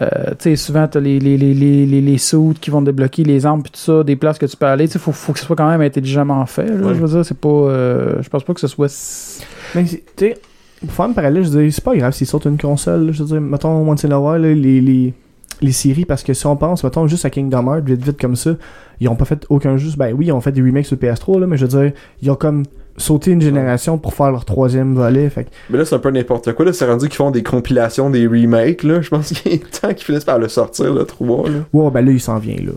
tu 0.00 0.34
sais, 0.38 0.56
souvent, 0.56 0.88
t'as 0.88 1.00
les, 1.00 1.18
les, 1.18 1.36
les, 1.36 1.52
les, 1.52 1.84
les, 1.84 2.00
les 2.00 2.16
suits 2.18 2.54
qui 2.58 2.70
vont 2.70 2.80
débloquer 2.80 3.24
les 3.24 3.44
armes 3.44 3.62
puis 3.62 3.72
tout 3.72 3.78
ça, 3.80 4.02
des 4.02 4.16
places 4.16 4.38
que 4.38 4.46
tu 4.46 4.56
peux 4.56 4.64
aller. 4.64 4.86
Tu 4.86 4.94
sais, 4.94 4.98
faut, 4.98 5.12
faut 5.12 5.34
que 5.34 5.38
ce 5.38 5.44
soit 5.44 5.56
quand 5.56 5.68
même 5.68 5.82
intelligemment 5.82 6.46
fait. 6.46 6.64
là. 6.66 6.86
Ouais. 6.86 6.94
Je 6.94 7.00
veux 7.00 7.08
dire, 7.08 7.24
c'est 7.26 7.36
pas. 7.38 7.48
euh, 7.48 8.14
je 8.22 8.28
pense 8.30 8.42
pas 8.42 8.54
que 8.54 8.60
ce 8.60 8.68
soit. 8.68 8.86
s- 8.86 9.42
Mais 9.74 9.84
tu 9.84 10.00
sais, 10.16 10.34
pour 10.82 10.92
faire 10.92 11.06
un 11.06 11.12
parallèle, 11.12 11.44
je 11.44 11.48
veux 11.50 11.62
dire, 11.62 11.72
c'est 11.72 11.84
pas 11.84 11.96
grave 11.96 12.12
s'ils 12.12 12.26
sortent 12.26 12.46
une 12.46 12.58
console. 12.58 13.06
là, 13.06 13.12
Je 13.12 13.22
veux 13.22 13.28
dire, 13.28 13.40
mettons, 13.40 13.88
Once 13.88 14.04
in 14.04 14.10
a 14.10 14.18
While, 14.18 14.42
là, 14.42 14.54
les, 14.54 14.80
les, 14.80 15.14
les 15.60 15.72
séries, 15.72 16.04
parce 16.04 16.22
que 16.22 16.34
si 16.34 16.46
on 16.46 16.56
pense, 16.56 16.84
mettons, 16.84 17.06
juste 17.06 17.24
à 17.24 17.30
Kingdom 17.30 17.66
Hearts, 17.66 17.84
vite 17.84 18.04
vite 18.04 18.20
comme 18.20 18.36
ça, 18.36 18.56
ils 19.00 19.08
ont 19.08 19.16
pas 19.16 19.24
fait 19.24 19.44
aucun 19.48 19.76
jeu. 19.76 19.90
Ben 19.96 20.12
oui, 20.12 20.26
ils 20.26 20.32
ont 20.32 20.40
fait 20.40 20.52
des 20.52 20.60
remakes 20.62 20.86
sur 20.86 20.96
PS3, 20.96 21.40
là, 21.40 21.46
mais 21.46 21.56
je 21.56 21.66
veux 21.66 21.80
dire, 21.80 21.92
ils 22.20 22.30
ont 22.30 22.36
comme 22.36 22.64
sauté 22.96 23.30
une 23.30 23.40
génération 23.40 23.96
pour 23.98 24.14
faire 24.14 24.30
leur 24.30 24.44
troisième 24.44 24.94
volet. 24.94 25.28
Fait 25.30 25.44
que, 25.44 25.50
Mais 25.70 25.78
là, 25.78 25.84
c'est 25.84 25.94
un 25.94 25.98
peu 25.98 26.10
n'importe 26.10 26.52
quoi. 26.52 26.64
Là, 26.64 26.72
c'est 26.72 26.86
rendu 26.86 27.06
qu'ils 27.08 27.16
font 27.16 27.30
des 27.30 27.42
compilations, 27.42 28.10
des 28.10 28.26
remakes. 28.26 28.82
Là. 28.82 29.00
Je 29.00 29.08
pense 29.08 29.32
qu'il 29.32 29.52
est 29.52 29.80
temps 29.80 29.88
qu'ils 29.94 30.04
finissent 30.04 30.24
par 30.24 30.38
le 30.38 30.48
sortir, 30.48 30.92
le 30.92 31.04
3. 31.04 31.48
Là. 31.48 31.58
ouais, 31.72 31.90
ben 31.90 32.04
là, 32.04 32.12
il 32.12 32.20
s'en 32.20 32.38
vient, 32.38 32.56
là. 32.56 32.72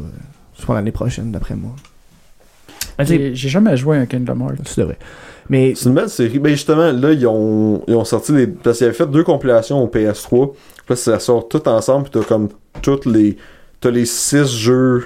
Je 0.57 0.73
l'année 0.73 0.91
prochaine, 0.91 1.31
d'après 1.31 1.55
moi. 1.55 1.71
J'ai 2.99 3.33
jamais 3.35 3.75
joué 3.75 3.97
à 3.97 4.01
un 4.01 4.05
Kingdom 4.05 4.39
Hearts. 4.39 4.63
tu 4.63 4.79
devrais. 4.79 4.97
Mais 5.49 5.73
C'est 5.75 5.89
une 5.89 5.95
belle 5.95 6.09
série. 6.09 6.39
Ben 6.39 6.49
justement, 6.51 6.91
là, 6.91 7.11
ils 7.11 7.27
ont, 7.27 7.81
ils 7.87 7.95
ont 7.95 8.05
sorti 8.05 8.31
les. 8.33 8.47
Parce 8.47 8.77
qu'ils 8.79 8.87
avaient 8.87 8.95
fait 8.95 9.05
deux 9.05 9.23
compilations 9.23 9.83
au 9.83 9.87
PS3. 9.87 10.51
Puis 10.53 10.59
là, 10.89 10.95
ça 10.95 11.19
sort 11.19 11.47
tout 11.47 11.67
ensemble. 11.69 12.09
Puis 12.09 12.19
t'as 12.19 12.25
comme 12.27 12.49
toutes 12.81 13.05
les. 13.05 13.37
T'as 13.81 13.91
les 13.91 14.05
six 14.05 14.47
jeux 14.57 15.03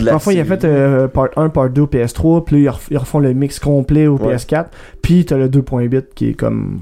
de 0.00 0.04
la 0.04 0.12
Parfois, 0.12 0.32
il 0.34 0.40
a 0.40 0.44
fait 0.44 0.64
euh, 0.64 1.08
part 1.08 1.28
1, 1.36 1.48
part 1.48 1.70
2 1.70 1.82
au 1.82 1.86
PS3, 1.86 2.44
puis 2.44 2.56
là, 2.56 2.62
ils 2.62 2.74
ref- 2.74 2.86
ils 2.90 2.98
refont 2.98 3.18
le 3.18 3.32
mix 3.32 3.58
complet 3.58 4.06
au 4.06 4.16
Ouais. 4.18 4.36
PS4, 4.36 4.66
puis 5.02 5.24
t'as 5.24 5.36
le 5.36 5.48
2.8 5.48 6.04
qui 6.14 6.30
est 6.30 6.34
comme. 6.34 6.80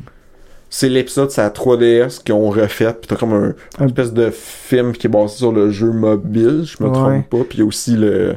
C'est 0.69 0.89
l'épisode, 0.89 1.31
c'est 1.31 1.43
la 1.43 1.51
3DS 1.51 2.23
qu'ils 2.23 2.35
ont 2.35 2.49
refait. 2.51 2.93
Puis 2.95 3.07
t'as 3.09 3.17
comme 3.17 3.33
un 3.35 3.45
Un- 3.79 3.83
une 3.83 3.87
espèce 3.87 4.13
de 4.13 4.31
film 4.31 4.93
qui 4.93 5.07
est 5.07 5.11
basé 5.11 5.37
sur 5.37 5.53
le 5.53 5.71
jeu 5.71 5.91
mobile, 5.93 6.65
je 6.65 6.83
me 6.83 6.89
Ouais. 6.89 6.95
trompe 6.95 7.29
pas. 7.31 7.45
Puis 7.49 7.63
aussi 7.63 7.95
le. 7.97 8.37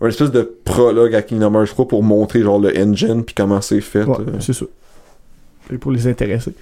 Un 0.00 0.08
espèce 0.08 0.30
de 0.30 0.50
prologue 0.64 1.14
à 1.14 1.22
Kingdom 1.22 1.54
Hearts 1.54 1.68
3 1.70 1.88
pour 1.88 2.02
montrer 2.02 2.42
genre 2.42 2.58
le 2.58 2.76
engine 2.78 3.24
puis 3.24 3.34
comment 3.34 3.60
c'est 3.60 3.80
fait. 3.80 4.04
Ouais, 4.04 4.16
euh. 4.20 4.40
c'est 4.40 4.52
ça. 4.52 4.66
Et 5.72 5.78
pour 5.78 5.90
les 5.92 6.06
intéresser. 6.06 6.52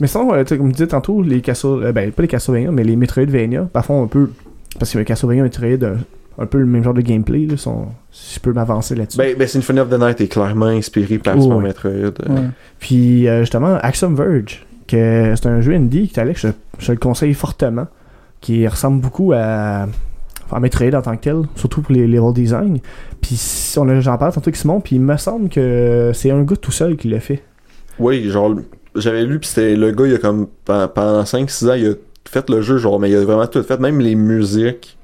Mais 0.00 0.06
sinon, 0.06 0.32
euh, 0.32 0.44
comme 0.44 0.68
tu 0.68 0.72
disais 0.72 0.86
tantôt, 0.86 1.22
les 1.22 1.40
Castle... 1.40 1.82
euh, 1.82 1.92
ben, 1.92 2.12
pas 2.12 2.22
les 2.22 2.28
Castlevania, 2.28 2.70
mais 2.70 2.84
les 2.84 2.96
Metroidvania, 2.96 3.62
parfois 3.72 3.96
un 3.96 4.06
peu... 4.06 4.30
Parce 4.78 4.92
que 4.92 4.98
les 4.98 5.04
Castlevania 5.04 5.40
et 5.40 5.44
Metroid, 5.44 5.84
un, 5.88 5.96
un 6.42 6.46
peu 6.46 6.58
le 6.58 6.66
même 6.66 6.84
genre 6.84 6.94
de 6.94 7.00
gameplay, 7.00 7.46
là, 7.46 7.56
sont... 7.56 7.86
si 8.12 8.36
je 8.36 8.40
peux 8.40 8.52
m'avancer 8.52 8.94
là-dessus. 8.94 9.18
Ben, 9.18 9.36
ben 9.36 9.48
Symphony 9.48 9.80
of 9.80 9.90
the 9.90 9.98
Night 9.98 10.20
est 10.20 10.28
clairement 10.28 10.66
inspiré 10.66 11.18
par 11.18 11.36
Oh, 11.36 11.54
ouais. 11.54 11.64
Metroid. 11.64 11.90
Ouais. 12.28 12.42
Puis, 12.78 13.26
euh, 13.26 13.40
justement, 13.40 13.76
Axiom 13.82 14.14
Verge, 14.14 14.64
que 14.86 15.34
c'est 15.34 15.48
un 15.48 15.60
jeu 15.60 15.72
indie, 15.74 16.08
que 16.08 16.32
je, 16.34 16.48
je 16.78 16.92
le 16.92 16.98
conseille 16.98 17.34
fortement, 17.34 17.88
qui 18.40 18.66
ressemble 18.68 19.00
beaucoup 19.00 19.32
à... 19.34 19.86
Enfin, 20.50 20.60
Metroid 20.60 20.94
en 20.94 21.02
tant 21.02 21.16
que 21.16 21.22
tel, 21.22 21.42
surtout 21.56 21.82
pour 21.82 21.92
les 21.92 22.06
level 22.06 22.32
design. 22.32 22.78
Puis, 23.20 23.38
on 23.76 23.88
a- 23.88 24.00
j'en 24.00 24.16
parle 24.16 24.32
tantôt 24.32 24.48
avec 24.48 24.56
Simon, 24.56 24.80
puis 24.80 24.96
il 24.96 25.02
me 25.02 25.16
semble 25.18 25.48
que 25.50 26.12
c'est 26.14 26.30
un 26.30 26.42
gars 26.42 26.56
tout 26.56 26.72
seul 26.72 26.96
qui 26.96 27.08
l'a 27.08 27.20
fait. 27.20 27.42
Oui, 27.98 28.28
genre, 28.30 28.54
j'avais 28.94 29.24
lu, 29.24 29.38
puis 29.38 29.48
c'était 29.48 29.76
le 29.76 29.90
gars, 29.92 30.06
il 30.06 30.14
a 30.14 30.18
comme, 30.18 30.46
pen- 30.64 30.88
pendant 30.94 31.24
5-6 31.24 31.68
ans, 31.68 31.74
il 31.74 31.86
a 31.88 31.92
fait 32.28 32.48
le 32.48 32.60
jeu, 32.62 32.78
genre, 32.78 32.98
mais 32.98 33.10
il 33.10 33.16
a 33.16 33.24
vraiment 33.24 33.46
tout 33.46 33.62
fait, 33.62 33.78
même 33.78 34.00
les 34.00 34.14
musiques. 34.14 34.96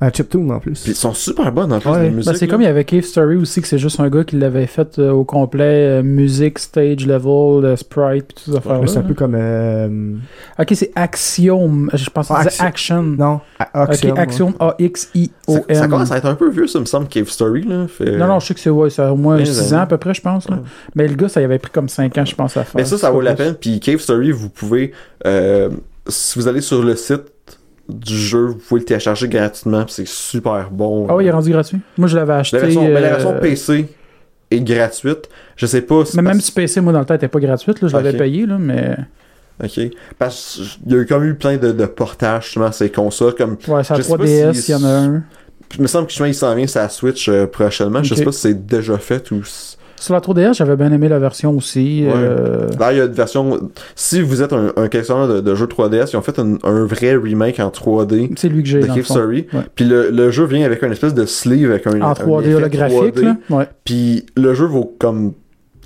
À 0.00 0.12
Chiptune 0.12 0.50
en 0.52 0.60
plus. 0.60 0.80
Puis 0.82 0.92
ils 0.92 0.96
sont 0.96 1.12
super 1.12 1.50
bonnes 1.50 1.72
en 1.72 1.80
plus, 1.80 1.90
Ouais. 1.90 2.02
les 2.04 2.08
Ben, 2.10 2.14
musiques. 2.16 2.32
Ben, 2.32 2.38
c'est 2.38 2.46
là. 2.46 2.50
comme 2.52 2.60
il 2.62 2.66
y 2.66 2.68
avait 2.68 2.84
Cave 2.84 3.02
Story 3.02 3.36
aussi, 3.36 3.60
que 3.60 3.66
c'est 3.66 3.78
juste 3.78 3.98
un 3.98 4.08
gars 4.08 4.22
qui 4.22 4.36
l'avait 4.36 4.66
fait 4.68 4.98
euh, 5.00 5.10
au 5.10 5.24
complet, 5.24 5.98
euh, 5.98 6.02
musique, 6.04 6.60
stage, 6.60 7.04
level, 7.04 7.64
euh, 7.64 7.74
sprite, 7.76 8.26
puis 8.28 8.34
toutes 8.36 8.52
ces 8.52 8.56
affaires-là. 8.56 8.80
Ouais, 8.80 8.86
c'est 8.86 8.98
un 8.98 9.02
peu 9.02 9.08
là. 9.08 9.14
comme. 9.16 9.34
euh, 9.34 10.14
Ok, 10.60 10.68
c'est 10.74 10.92
Axiom. 10.94 11.90
Je 11.92 12.10
pense 12.10 12.28
que 12.28 12.34
Ah, 12.36 12.48
c'est 12.48 12.62
Action. 12.62 13.02
Non, 13.02 13.40
A- 13.58 13.82
Axiom. 13.82 14.12
ok, 14.12 14.18
Axiom, 14.18 14.54
Ça, 14.58 14.68
A-X-I-O-M. 14.78 15.74
ça 15.76 15.88
commence 15.88 16.12
à 16.12 16.18
être 16.18 16.26
un 16.26 16.34
peu 16.34 16.48
vieux, 16.50 16.66
ça 16.68 16.78
me 16.80 16.84
semble, 16.84 17.08
Cave 17.08 17.28
Story, 17.28 17.64
là. 17.64 17.86
Fait... 17.88 18.16
Non, 18.16 18.26
non, 18.28 18.38
je 18.40 18.46
sais 18.46 18.54
que 18.54 18.60
c'est 18.60 18.70
ouais, 18.70 18.90
ça 18.90 19.12
au 19.12 19.16
moins 19.16 19.36
Bien 19.36 19.46
6 19.46 19.58
années. 19.72 19.80
ans 19.80 19.82
à 19.82 19.86
peu 19.86 19.96
près, 19.98 20.14
je 20.14 20.20
pense. 20.22 20.48
Là. 20.48 20.56
Ouais. 20.56 20.62
Mais 20.94 21.08
le 21.08 21.14
gars, 21.14 21.28
ça 21.28 21.40
y 21.40 21.44
avait 21.44 21.58
pris 21.58 21.72
comme 21.72 21.88
5 21.88 22.16
ans, 22.18 22.24
je 22.24 22.34
pense, 22.34 22.56
à 22.56 22.62
faire. 22.64 22.72
Mais 22.76 22.84
ça, 22.84 22.98
ça 22.98 23.10
vaut 23.10 23.20
la 23.20 23.34
peine. 23.34 23.54
Puis 23.60 23.80
Cave 23.80 23.98
Story, 23.98 24.30
vous 24.30 24.48
pouvez, 24.48 24.92
euh, 25.26 25.70
si 26.06 26.38
vous 26.38 26.46
allez 26.48 26.60
sur 26.60 26.82
le 26.82 26.94
site 26.96 27.22
du 27.88 28.16
jeu, 28.16 28.46
vous 28.46 28.54
pouvez 28.56 28.80
le 28.80 28.84
télécharger 28.84 29.28
gratuitement, 29.28 29.84
c'est 29.88 30.06
super 30.06 30.70
bon. 30.70 31.06
Ah 31.08 31.16
oui, 31.16 31.24
il 31.24 31.28
est 31.28 31.30
rendu 31.32 31.50
gratuit. 31.50 31.78
Moi, 31.96 32.06
je 32.08 32.16
l'avais 32.16 32.34
acheté. 32.34 32.56
la 32.58 32.62
version, 32.64 32.82
ben, 32.84 32.92
la 32.94 32.98
euh, 32.98 33.10
version 33.10 33.34
PC 33.40 33.88
est 34.50 34.60
gratuite. 34.60 35.28
Je 35.56 35.66
sais 35.66 35.80
pas 35.82 36.04
si 36.04 36.16
Mais 36.16 36.22
même 36.22 36.40
si 36.40 36.52
PC, 36.52 36.80
moi, 36.80 36.92
dans 36.92 37.00
le 37.00 37.04
temps, 37.06 37.14
elle 37.14 37.18
était 37.18 37.28
pas 37.28 37.40
gratuite. 37.40 37.80
Là, 37.80 37.88
je 37.88 37.96
l'avais 37.96 38.12
payé, 38.16 38.46
là, 38.46 38.58
mais. 38.58 38.96
Ok. 39.62 39.80
Parce 40.18 40.60
qu'il 40.84 40.92
y 40.92 40.94
a 40.96 40.98
eu 41.02 41.06
quand 41.06 41.18
même 41.18 41.30
eu 41.30 41.34
plein 41.34 41.56
de, 41.56 41.72
de 41.72 41.86
portages 41.86 42.44
justement 42.44 42.66
à 42.66 42.72
ces 42.72 42.90
consoles. 42.90 43.34
Comme, 43.34 43.56
Ouais, 43.66 43.82
c'est 43.82 43.94
à 43.94 43.96
Je 43.96 44.02
sais 44.02 44.16
pas 44.16 44.22
3DS, 44.24 44.52
si- 44.54 44.70
il 44.70 44.74
y 44.74 44.74
en 44.76 44.84
a 44.84 44.88
un. 44.88 45.22
il 45.76 45.82
me 45.82 45.86
semble 45.86 46.06
que 46.06 46.10
justement, 46.12 46.28
il 46.28 46.34
s'en 46.34 46.54
vient 46.54 46.66
sur 46.66 46.80
la 46.80 46.88
Switch 46.90 47.28
euh, 47.28 47.46
prochainement. 47.46 48.02
Je 48.02 48.12
Ok. 48.12 48.18
sais 48.18 48.24
pas 48.24 48.32
si 48.32 48.40
c'est 48.40 48.66
déjà 48.66 48.98
fait 48.98 49.30
ou. 49.32 49.42
si- 49.44 49.76
Sur 50.00 50.14
la 50.14 50.20
3DS, 50.20 50.54
j'avais 50.54 50.76
bien 50.76 50.92
aimé 50.92 51.08
la 51.08 51.18
version 51.18 51.56
aussi. 51.56 52.04
Ouais. 52.06 52.12
euh, 52.14 52.66
Là, 52.78 52.92
il 52.92 52.98
y 52.98 53.00
a 53.00 53.04
une 53.06 53.12
version. 53.12 53.58
Si 53.94 54.20
vous 54.20 54.42
êtes 54.42 54.52
un, 54.52 54.68
un 54.76 54.88
collectionneur 54.88 55.28
de, 55.28 55.40
de 55.40 55.54
jeux 55.54 55.66
3DS, 55.66 56.10
ils 56.12 56.16
ont 56.16 56.22
fait 56.22 56.38
un, 56.38 56.56
un 56.64 56.84
vrai 56.84 57.16
remake 57.16 57.60
en 57.60 57.68
3D 57.70 58.32
C'est 58.36 58.48
lui 58.48 58.62
que 58.62 58.68
j'ai. 58.68 58.80
de 58.80 58.86
Cave. 58.86 59.02
Story. 59.04 59.46
Ouais. 59.52 59.60
Puis 59.74 59.84
le, 59.84 60.10
le 60.10 60.30
jeu 60.30 60.44
vient 60.44 60.64
avec 60.64 60.82
un 60.82 60.90
espèce 60.90 61.14
de 61.14 61.26
sleeve 61.26 61.70
avec 61.70 61.86
un. 61.86 62.00
En 62.00 62.10
un 62.10 62.12
3D 62.12 62.42
effet 62.44 62.54
holographique, 62.54 63.16
3D. 63.16 63.22
là. 63.22 63.36
Ouais. 63.50 63.68
Puis 63.84 64.26
le 64.36 64.54
jeu 64.54 64.66
vaut 64.66 64.94
comme 64.98 65.32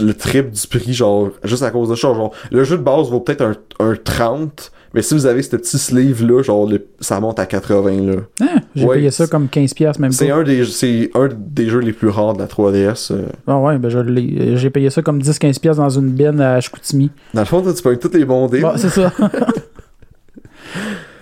le 0.00 0.14
triple 0.14 0.50
du 0.50 0.66
prix, 0.66 0.92
genre, 0.94 1.30
juste 1.44 1.62
à 1.62 1.70
cause 1.70 1.88
de 1.90 1.94
ça. 1.94 2.12
Genre, 2.14 2.32
le 2.50 2.64
jeu 2.64 2.78
de 2.78 2.82
base 2.82 3.10
vaut 3.10 3.20
peut-être 3.20 3.42
un, 3.42 3.54
un 3.80 3.94
30, 3.94 4.72
mais 4.95 5.03
si 5.03 5.14
vous 5.14 5.26
avez 5.26 5.43
ce 5.43 5.57
petit 5.57 5.78
sleeve-là, 5.78 6.43
genre, 6.43 6.66
le- 6.68 6.86
ça 7.01 7.18
monte 7.20 7.38
à 7.38 7.47
80, 7.47 8.01
là. 8.07 8.12
Ah, 8.40 8.45
j'ai 8.74 8.84
Ouais, 8.86 8.97
payé 8.97 9.11
ça 9.11 9.26
comme 9.26 9.47
15$ 9.47 9.99
même 9.99 10.12
C'est 10.12 10.30
un, 10.30 10.43
des, 10.43 10.64
c'est 10.64 11.11
un 11.14 11.28
des 11.34 11.68
jeux 11.68 11.78
les 11.80 11.93
plus 11.93 12.09
rares 12.09 12.34
de 12.34 12.38
la 12.40 12.47
3DS. 12.47 13.12
euh. 13.12 13.26
Ah 13.47 13.59
ouais, 13.59 13.78
ben 13.78 13.88
euh, 13.95 14.57
J'ai 14.57 14.70
payé 14.70 14.90
ça 14.90 15.03
comme 15.03 15.20
10-15$ 15.20 15.76
dans 15.76 15.88
une 15.90 16.11
benne 16.11 16.40
à 16.40 16.61
Chicoutimi. 16.61 17.11
Dans 17.34 17.40
le 17.43 17.47
fond, 17.47 17.62
toi, 17.62 17.72
tu 17.72 17.82
payes 17.82 17.99
tous 17.99 18.12
les 18.12 18.24
bons 18.24 18.47
deals. 18.49 18.62
Bon, 18.62 18.72
c'est 18.76 18.88
ça. 18.90 19.12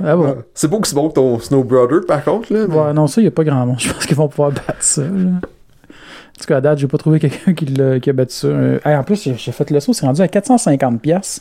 ah 0.05 0.17
bon. 0.17 0.37
C'est 0.55 0.69
pas 0.71 0.77
aussi 0.77 0.95
bon 0.95 1.09
que 1.09 1.15
ton 1.15 1.39
Snow 1.39 1.65
Brother, 1.65 2.01
par 2.07 2.25
contre, 2.25 2.53
là. 2.53 2.67
mais- 2.69 2.75
Ouais, 2.77 2.93
non, 2.93 3.07
ça, 3.07 3.21
il 3.21 3.25
n'y 3.25 3.29
a 3.29 3.33
pas 3.33 3.45
grand 3.45 3.67
monde. 3.67 3.77
Je 3.81 3.93
pense 3.93 4.07
qu'ils 4.07 4.17
vont 4.17 4.29
pouvoir 4.29 4.51
battre 4.53 4.77
ça. 4.81 5.03
Là. 5.03 5.09
En 5.09 6.43
tout 6.43 6.47
cas, 6.47 6.57
à 6.57 6.61
date, 6.63 6.79
j'ai 6.79 6.87
pas 6.89 6.97
trouvé 6.97 7.19
quelqu'un 7.21 7.53
qui, 7.53 7.67
qui 7.67 8.11
a 8.11 8.13
battu 8.15 8.35
ça. 8.35 8.47
Euh, 8.49 8.79
hey, 8.85 8.97
en 8.97 9.03
plus, 9.05 9.23
j'ai 9.23 9.35
j'ai 9.37 9.53
fait 9.53 9.71
le 9.71 9.79
saut, 9.79 9.93
c'est 9.93 10.07
rendu 10.07 10.23
à 10.23 10.27
450$. 10.27 11.41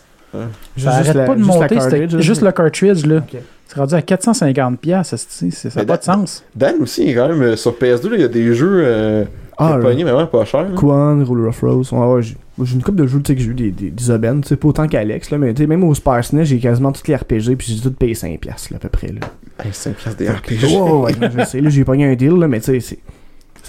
Ça 0.78 0.92
arrête 0.92 1.14
la- 1.16 1.26
pas 1.26 1.36
de 1.36 1.42
monter. 1.44 1.80
c'était 1.80 2.22
juste 2.22 2.42
le 2.42 2.52
cartridge, 2.52 3.06
là. 3.06 3.22
C'est 3.68 3.80
rendu 3.80 3.94
à 3.94 4.02
450$. 4.02 5.04
Ça 5.04 5.70
n'a 5.76 5.86
pas 5.86 5.98
de 5.98 6.04
sens. 6.04 6.44
Dan 6.56 6.76
aussi, 6.82 7.04
il 7.04 7.10
est 7.10 7.16
quand 7.16 7.28
même, 7.30 7.42
euh, 7.42 7.56
sur 7.56 7.74
PS2, 7.78 8.10
là, 8.10 8.16
il 8.16 8.22
y 8.22 8.24
a 8.24 8.28
des 8.28 8.54
jeux 8.56 8.82
euh, 8.84 9.26
Ah, 9.58 9.78
pognés, 9.80 10.04
mais 10.04 10.12
vraiment 10.12 10.26
pas 10.28 10.44
chers. 10.46 10.64
là. 10.64 10.70
Quan, 10.76 11.24
Ruler 11.24 11.50
of 11.50 11.62
Rose. 11.62 11.92
Ouais, 11.92 12.00
ouais, 12.08 12.22
j'ai 12.24 12.74
une 12.76 12.82
couple 12.82 12.98
de 12.98 13.06
jeux 13.08 13.22
tu 13.22 13.28
sais, 13.32 13.36
que 13.36 13.42
j'ai 13.44 13.50
eu 13.50 13.54
des, 13.54 13.70
des, 13.72 13.92
des 13.92 14.10
aubaines, 14.12 14.42
tu 14.42 14.48
sais, 14.50 14.56
pas 14.56 14.70
autant 14.70 14.88
qu'Alex, 14.88 15.30
là, 15.30 15.38
mais 15.38 15.54
tu 15.54 15.62
sais, 15.64 15.68
même 15.68 15.84
au 15.84 15.94
Super 15.94 16.20
j'ai 16.24 16.58
quasiment 16.60 16.92
tous 16.92 17.08
les 17.08 17.16
RPG, 17.16 17.56
puis 17.58 17.74
j'ai 17.76 17.80
tout 17.82 17.92
payé 17.92 18.14
5$, 18.16 18.40
là, 18.72 18.78
à 18.78 18.80
peu 18.80 18.90
près. 18.90 19.08
Là. 19.10 19.20
Hey, 19.64 19.72
5 19.72 19.94
piastres 19.96 20.18
des 20.18 20.28
Ouais, 20.30 20.34
RPG. 20.34 20.66
ouais, 20.76 21.30
je 21.38 21.44
sais, 21.46 21.62
là, 21.62 21.70
j'ai 21.70 21.84
pogné 21.84 22.06
un 22.06 22.16
deal, 22.16 22.34
là, 22.38 22.48
mais 22.48 22.60
tu 22.60 22.66
sais, 22.72 22.80
c'est- 22.80 23.00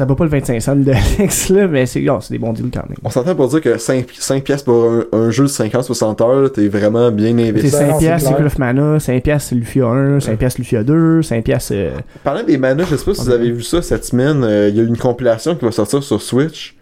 ça 0.00 0.06
bat 0.06 0.14
pas 0.14 0.24
le 0.24 0.30
25 0.30 0.62
cents 0.62 0.76
d'Alex, 0.76 1.50
là, 1.50 1.68
mais 1.68 1.84
c'est 1.84 2.08
oh, 2.08 2.20
c'est 2.22 2.32
des 2.32 2.38
bons 2.38 2.54
deals 2.54 2.70
quand 2.72 2.88
même. 2.88 2.96
On 3.04 3.10
s'entend 3.10 3.34
pour 3.34 3.48
dire 3.48 3.60
que 3.60 3.76
5, 3.76 4.06
5 4.10 4.42
piastres 4.42 4.64
pour 4.64 4.90
un, 4.90 5.04
un 5.12 5.30
jeu 5.30 5.44
de 5.44 5.48
50-60 5.50 6.22
heures, 6.22 6.50
t'es 6.50 6.68
vraiment 6.68 7.10
bien 7.10 7.36
C'est 7.36 7.48
investi. 7.50 7.72
Non, 7.72 7.78
5 7.78 7.92
c'est 7.92 7.98
piastres, 7.98 8.28
c'est. 8.30 8.36
Call 8.36 8.46
of 8.46 8.58
Mana, 8.58 8.98
5 8.98 9.22
piastres, 9.22 9.48
c'est 9.50 9.54
Lufia 9.56 9.84
1, 9.84 10.20
5 10.20 10.38
piastres, 10.38 10.58
Lufia 10.58 10.84
2, 10.84 11.20
5 11.20 11.44
piastres... 11.44 11.72
euh, 11.74 11.90
Parlant 12.24 12.42
des 12.42 12.56
manas, 12.56 12.84
je 12.90 12.96
sais 12.96 13.04
pas 13.04 13.12
si 13.12 13.20
vous 13.20 13.30
avez 13.30 13.50
vu 13.50 13.62
ça 13.62 13.82
cette 13.82 14.06
semaine, 14.06 14.42
euh, 14.42 14.70
il 14.70 14.76
y 14.76 14.80
a 14.80 14.84
une 14.84 14.96
compilation 14.96 15.54
qui 15.54 15.66
va 15.66 15.70
sortir 15.70 16.02
sur 16.02 16.22
Switch 16.22 16.76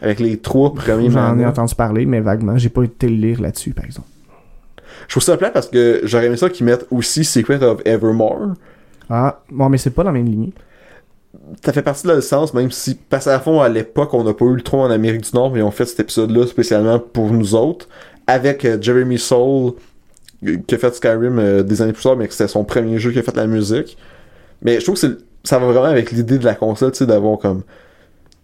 avec 0.00 0.20
les 0.20 0.36
trois 0.36 0.72
premiers 0.72 1.10
J'en 1.10 1.40
ai 1.40 1.46
entendu 1.46 1.74
parler, 1.74 2.06
mais 2.06 2.20
vaguement, 2.20 2.56
j'ai 2.56 2.68
pas 2.68 2.84
été 2.84 3.08
le 3.08 3.16
lire 3.16 3.40
là-dessus, 3.40 3.72
par 3.72 3.84
exemple. 3.84 4.06
Je 5.08 5.14
trouve 5.14 5.24
ça 5.24 5.36
plat 5.36 5.50
parce 5.50 5.66
que 5.66 6.02
j'aurais 6.04 6.26
aimé 6.26 6.36
ça 6.36 6.48
qu'ils 6.48 6.66
mettent 6.66 6.86
aussi 6.92 7.24
Secret 7.24 7.64
of 7.64 7.80
Evermore. 7.84 8.54
Ah, 9.08 9.40
bon, 9.50 9.68
mais 9.68 9.76
c'est 9.76 9.90
pas 9.90 10.04
dans 10.04 10.12
la 10.12 10.18
même 10.18 10.26
lignée. 10.30 10.52
Ça 11.64 11.72
fait 11.72 11.82
partie 11.82 12.04
de 12.04 12.08
la 12.08 12.16
licence, 12.16 12.54
même 12.54 12.70
si, 12.70 12.94
parce 12.94 13.24
qu'à 13.24 13.40
fond, 13.40 13.60
à 13.60 13.68
l'époque, 13.68 14.14
on 14.14 14.24
n'a 14.24 14.34
pas 14.34 14.44
eu 14.44 14.54
le 14.54 14.62
3 14.62 14.86
en 14.86 14.90
Amérique 14.90 15.22
du 15.22 15.30
Nord, 15.34 15.50
mais 15.50 15.62
ont 15.62 15.70
fait 15.70 15.86
cet 15.86 16.00
épisode-là 16.00 16.46
spécialement 16.46 16.98
pour 16.98 17.30
nous 17.32 17.54
autres. 17.54 17.88
avec 18.26 18.64
euh, 18.64 18.78
Jeremy 18.80 19.18
Soule, 19.18 19.72
euh, 20.46 20.56
qui 20.66 20.74
a 20.74 20.78
fait 20.78 20.94
Skyrim 20.94 21.38
euh, 21.38 21.62
des 21.62 21.82
années 21.82 21.92
plus 21.92 22.02
tard, 22.04 22.16
mais 22.16 22.26
que 22.28 22.32
c'était 22.34 22.48
son 22.48 22.64
premier 22.64 22.98
jeu 22.98 23.10
qui 23.10 23.18
a 23.18 23.22
fait 23.22 23.36
la 23.36 23.46
musique. 23.46 23.96
Mais 24.62 24.78
je 24.78 24.84
trouve 24.84 25.00
que 25.00 25.18
ça 25.42 25.58
va 25.58 25.66
vraiment 25.66 25.86
avec 25.86 26.12
l'idée 26.12 26.38
de 26.38 26.44
la 26.44 26.54
console, 26.54 26.92
tu 26.92 26.98
sais, 26.98 27.06
d'avoir 27.06 27.38
comme. 27.38 27.62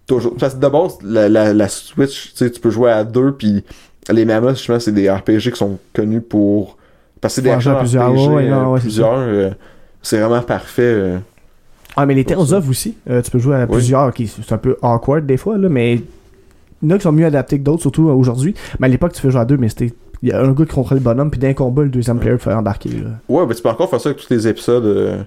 Toujours. 0.06 0.34
Parce 0.38 0.54
que 0.54 0.60
d'abord, 0.60 0.98
la, 1.04 1.28
la, 1.28 1.52
la 1.52 1.68
Switch, 1.68 2.30
tu 2.32 2.36
sais, 2.36 2.50
tu 2.50 2.60
peux 2.60 2.70
jouer 2.70 2.90
à 2.92 3.04
deux, 3.04 3.32
puis 3.32 3.64
les 4.10 4.24
Mammoths, 4.24 4.56
justement, 4.56 4.78
c'est 4.80 4.92
des 4.92 5.10
RPG 5.10 5.50
qui 5.52 5.56
sont 5.56 5.78
connus 5.92 6.20
pour. 6.20 6.76
Parce 7.20 7.34
que 7.34 7.42
c'est 7.42 7.42
des 7.42 7.50
à 7.50 7.56
plusieurs, 7.56 7.78
RPG, 8.10 8.28
ouais, 8.28 8.78
c'est 8.78 8.82
plusieurs. 8.82 9.18
euh, 9.18 9.50
c'est 10.02 10.18
vraiment 10.20 10.42
parfait. 10.42 11.18
Euh. 11.96 12.02
Ah, 12.02 12.06
mais 12.06 12.14
les 12.14 12.24
Pour 12.24 12.36
Tales 12.36 12.46
ça. 12.48 12.56
of 12.58 12.68
aussi. 12.68 12.96
euh, 13.10 13.22
tu 13.22 13.30
peux 13.30 13.38
jouer 13.38 13.56
à 13.56 13.60
Oui. 13.64 13.72
plusieurs. 13.72 14.08
ok, 14.08 14.22
c'est 14.26 14.52
un 14.52 14.58
peu 14.58 14.76
awkward 14.82 15.26
des 15.26 15.36
fois, 15.36 15.56
là, 15.58 15.68
mais 15.68 15.94
il 16.82 16.88
y 16.88 16.92
en 16.92 16.94
a 16.94 16.98
qui 16.98 17.02
sont 17.04 17.12
mieux 17.12 17.26
adaptés 17.26 17.58
que 17.58 17.64
d'autres, 17.64 17.82
surtout 17.82 18.08
euh, 18.08 18.12
aujourd'hui. 18.12 18.54
Mais 18.78 18.86
à 18.86 18.90
l'époque, 18.90 19.12
tu 19.12 19.20
fais 19.20 19.30
jouer 19.30 19.40
à 19.40 19.44
deux, 19.44 19.56
mais 19.56 19.68
c'était. 19.68 19.92
Il 20.22 20.30
y 20.30 20.32
a 20.32 20.40
un 20.40 20.52
gars 20.52 20.64
qui 20.64 20.72
contrôlait 20.74 20.98
le 21.00 21.04
bonhomme, 21.04 21.30
puis 21.30 21.38
d'un 21.38 21.52
combat, 21.52 21.82
le 21.82 21.90
deuxième 21.90 22.18
player 22.18 22.38
fait 22.38 22.52
embarquer. 22.52 22.88
Là. 22.88 23.10
Ouais, 23.28 23.44
ben 23.46 23.54
tu 23.54 23.62
peux 23.62 23.68
encore 23.68 23.90
faire 23.90 24.00
ça 24.00 24.08
avec 24.08 24.20
tous 24.22 24.30
les 24.32 24.48
épisodes. 24.48 24.84
euh. 24.84 25.22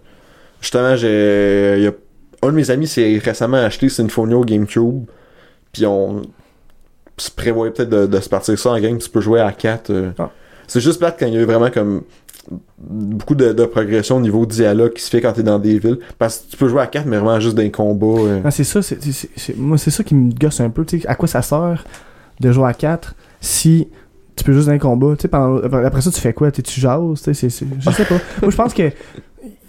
Justement, 0.62 0.96
j'ai. 0.96 1.76
il 1.78 1.84
y 1.84 1.88
a- 1.88 1.92
Un 2.42 2.48
de 2.48 2.56
mes 2.56 2.72
amis 2.72 2.88
s'est 2.88 3.20
récemment 3.24 3.58
acheté 3.58 3.88
Sinfonio 3.90 4.44
GameCube. 4.46 5.04
Puis 5.74 5.86
on 5.86 6.22
se 7.18 7.30
prévoyait 7.30 7.72
peut-être 7.74 7.90
de, 7.90 8.06
de 8.08 8.20
se 8.20 8.30
partir 8.30 8.58
ça 8.58 8.72
en 8.72 8.80
game. 8.80 8.98
Tu 8.98 9.10
peux 9.10 9.20
jouer 9.22 9.42
à 9.42 9.52
4. 9.52 9.92
Ah. 10.18 10.32
C'est 10.68 10.80
juste 10.80 11.00
plate 11.00 11.18
quand 11.20 11.26
il 11.28 11.34
y 11.34 11.38
a 11.38 11.42
eu 11.42 11.46
vraiment 11.46 11.70
comme 11.70 12.02
beaucoup 12.80 13.36
de, 13.36 13.54
de 13.54 13.66
progression 13.66 14.18
au 14.18 14.22
niveau 14.22 14.46
dialogue 14.46 14.94
qui 14.94 15.02
se 15.04 15.10
fait 15.10 15.22
quand 15.22 15.34
t'es 15.34 15.44
dans 15.44 15.60
des 15.60 15.80
villes. 15.80 16.00
Parce 16.18 16.38
que 16.40 16.52
tu 16.52 16.58
peux 16.58 16.68
jouer 16.68 16.82
à 16.82 16.88
4, 16.88 17.06
mais 17.06 17.18
vraiment 17.18 17.40
juste 17.40 17.56
d'un 17.56 17.70
combat. 17.70 18.22
euh. 18.22 18.40
Ah, 18.44 18.52
c'est 18.52 18.64
ça, 18.64 18.82
c'est, 18.82 19.02
c'est- 19.04 19.12
c'est- 19.12 19.30
c'est- 19.36 19.58
moi 19.58 19.78
c'est 19.78 19.92
ça 19.92 20.04
qui 20.04 20.16
me 20.16 20.32
gosse 20.34 20.60
un 20.62 20.70
peu. 20.70 20.86
tu 20.86 21.00
sais, 21.00 21.08
À 21.08 21.16
quoi 21.16 21.28
ça 21.28 21.42
sert 21.42 21.86
de 22.40 22.52
jouer 22.52 22.68
à 22.68 22.74
4 22.74 23.16
si 23.42 23.88
tu 24.36 24.44
peux 24.44 24.54
juste 24.54 24.70
un 24.70 24.78
combat 24.78 25.16
tu 25.18 25.24
sais, 25.24 25.28
pendant- 25.28 25.58
Après 25.84 26.02
ça, 26.02 26.12
tu 26.12 26.22
fais 26.22 26.34
quoi? 26.34 26.52
Tu 26.52 26.64
tu 26.64 26.80
jases 26.80 27.22
tu 27.22 27.34
sais, 27.34 27.50
Je 27.50 27.90
sais 27.92 28.06
pas. 28.06 28.16
moi 28.42 28.50
je 28.52 28.56
pense 28.56 28.74
que 28.74 28.90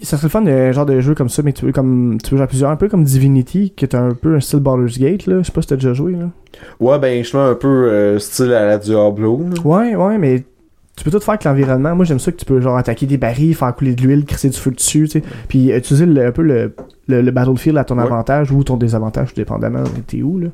ça 0.01 0.17
serait 0.17 0.25
le 0.27 0.29
fun 0.29 0.41
de 0.41 0.71
genre 0.71 0.85
de 0.85 0.99
jeu 0.99 1.13
comme 1.13 1.29
ça, 1.29 1.43
mais 1.43 1.53
tu 1.53 1.63
veux, 1.65 1.71
comme, 1.71 2.17
tu 2.23 2.31
veux 2.31 2.37
jouer 2.37 2.43
à 2.43 2.47
plusieurs, 2.47 2.71
un 2.71 2.75
peu 2.75 2.89
comme 2.89 3.03
Divinity, 3.03 3.71
qui 3.75 3.85
est 3.85 3.93
un 3.95 4.09
peu 4.13 4.35
un 4.35 4.39
style 4.39 4.59
Baldur's 4.59 4.97
Gate. 4.97 5.27
Là. 5.27 5.37
Je 5.39 5.43
sais 5.43 5.51
pas 5.51 5.61
si 5.61 5.67
t'as 5.67 5.75
déjà 5.75 5.93
joué. 5.93 6.13
Là. 6.13 6.29
Ouais, 6.79 6.97
ben, 6.97 7.23
je 7.23 7.37
un 7.37 7.53
peu 7.55 7.67
euh, 7.67 8.17
style 8.19 8.51
à 8.53 8.65
la 8.65 8.77
Diablo. 8.79 9.41
là. 9.53 9.61
Ouais, 9.63 9.95
ouais, 9.95 10.17
mais 10.17 10.43
tu 10.95 11.03
peux 11.03 11.11
tout 11.11 11.19
faire 11.19 11.29
avec 11.33 11.43
l'environnement. 11.45 11.95
Moi, 11.95 12.05
j'aime 12.05 12.19
ça 12.19 12.31
que 12.31 12.37
tu 12.37 12.45
peux 12.45 12.59
genre 12.61 12.77
attaquer 12.77 13.05
des 13.05 13.17
barils, 13.17 13.55
faire 13.55 13.73
couler 13.75 13.95
de 13.95 14.01
l'huile, 14.01 14.25
crisser 14.25 14.49
du 14.49 14.57
feu 14.57 14.71
dessus, 14.71 15.03
tu 15.09 15.19
sais. 15.19 15.23
Puis 15.47 15.69
utiliser 15.71 16.05
le- 16.05 16.25
un 16.27 16.31
peu 16.31 16.41
le, 16.43 16.73
le, 17.07 17.21
le 17.21 17.31
battlefield 17.31 17.77
à 17.77 17.83
ton 17.83 17.97
Ouais. 17.97 18.03
avantage 18.03 18.51
ou 18.51 18.63
ton 18.63 18.77
désavantage, 18.77 19.33
dépendamment 19.33 19.83
de 19.83 20.01
t'es 20.05 20.21
où, 20.21 20.37
là. 20.39 20.47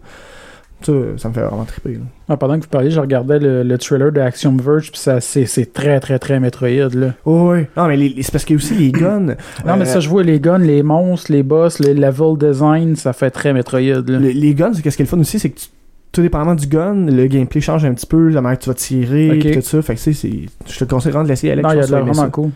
Ça, 0.83 0.93
ça 1.17 1.29
me 1.29 1.33
fait 1.33 1.41
vraiment 1.41 1.63
triper, 1.65 1.93
là. 1.93 2.01
Ah, 2.29 2.37
pendant 2.37 2.55
que 2.55 2.61
vous 2.61 2.69
parliez, 2.69 2.91
je 2.91 2.99
regardais 2.99 3.39
le, 3.39 3.63
le 3.63 3.77
trailer 3.79 4.11
de 4.11 4.21
Axiom 4.21 4.55
Verge, 4.59 4.91
puis 4.91 4.99
ça, 5.01 5.19
c'est, 5.21 5.47
c'est 5.47 5.73
très, 5.73 5.99
très, 5.99 6.19
très 6.19 6.39
Metroid, 6.39 6.89
là. 6.93 7.13
Oh, 7.25 7.49
ouais. 7.49 7.67
Non, 7.75 7.87
mais 7.87 7.97
les- 7.97 8.09
les- 8.09 8.21
c'est 8.21 8.31
parce 8.31 8.45
qu'il 8.45 8.55
y 8.55 8.59
a 8.59 8.61
aussi 8.61 8.75
les 8.75 8.91
guns. 8.91 9.35
Non, 9.65 9.75
mais 9.75 9.85
ça, 9.85 9.99
je 9.99 10.07
vois 10.07 10.21
les 10.21 10.39
guns, 10.39 10.59
les 10.59 10.83
monstres, 10.83 11.31
les 11.31 11.41
boss, 11.41 11.79
les 11.79 11.95
level 11.95 12.37
design, 12.37 12.95
ça 12.95 13.11
fait 13.13 13.31
très 13.31 13.53
Metroid, 13.53 13.79
là. 13.81 14.01
le- 14.05 14.19
les 14.19 14.53
guns, 14.53 14.71
c'est 14.75 14.83
qu'est-ce 14.83 14.97
qui 14.97 15.01
est 15.01 15.05
le 15.05 15.09
fun 15.09 15.19
aussi, 15.19 15.39
c'est 15.39 15.49
que 15.49 15.59
tu- 15.61 15.67
tout 16.11 16.21
dépendamment 16.21 16.55
du 16.55 16.67
gun, 16.67 17.05
le 17.05 17.27
gameplay 17.27 17.61
change 17.61 17.85
un 17.85 17.93
petit 17.93 18.05
peu, 18.07 18.29
la 18.29 18.41
manière 18.41 18.57
que 18.59 18.63
tu 18.63 18.69
vas 18.69 18.75
tirer, 18.75 19.31
Ok. 19.31 19.39
pis 19.39 19.51
tout 19.55 19.61
ça. 19.61 19.81
Fait 19.81 19.93
que, 19.95 19.99
tu 19.99 20.13
sais, 20.13 20.13
c'est- 20.13 20.71
je 20.73 20.79
te 20.79 20.85
conseille 20.85 21.11
vraiment 21.11 21.25
de 21.25 21.29
l'essayer, 21.29 21.53
Alex. 21.53 21.67
non, 21.67 21.73
il 21.73 21.77
y 21.77 21.79
a 21.81 21.85
de 21.85 21.91
vraiment 21.91 22.29
cool. 22.29 22.49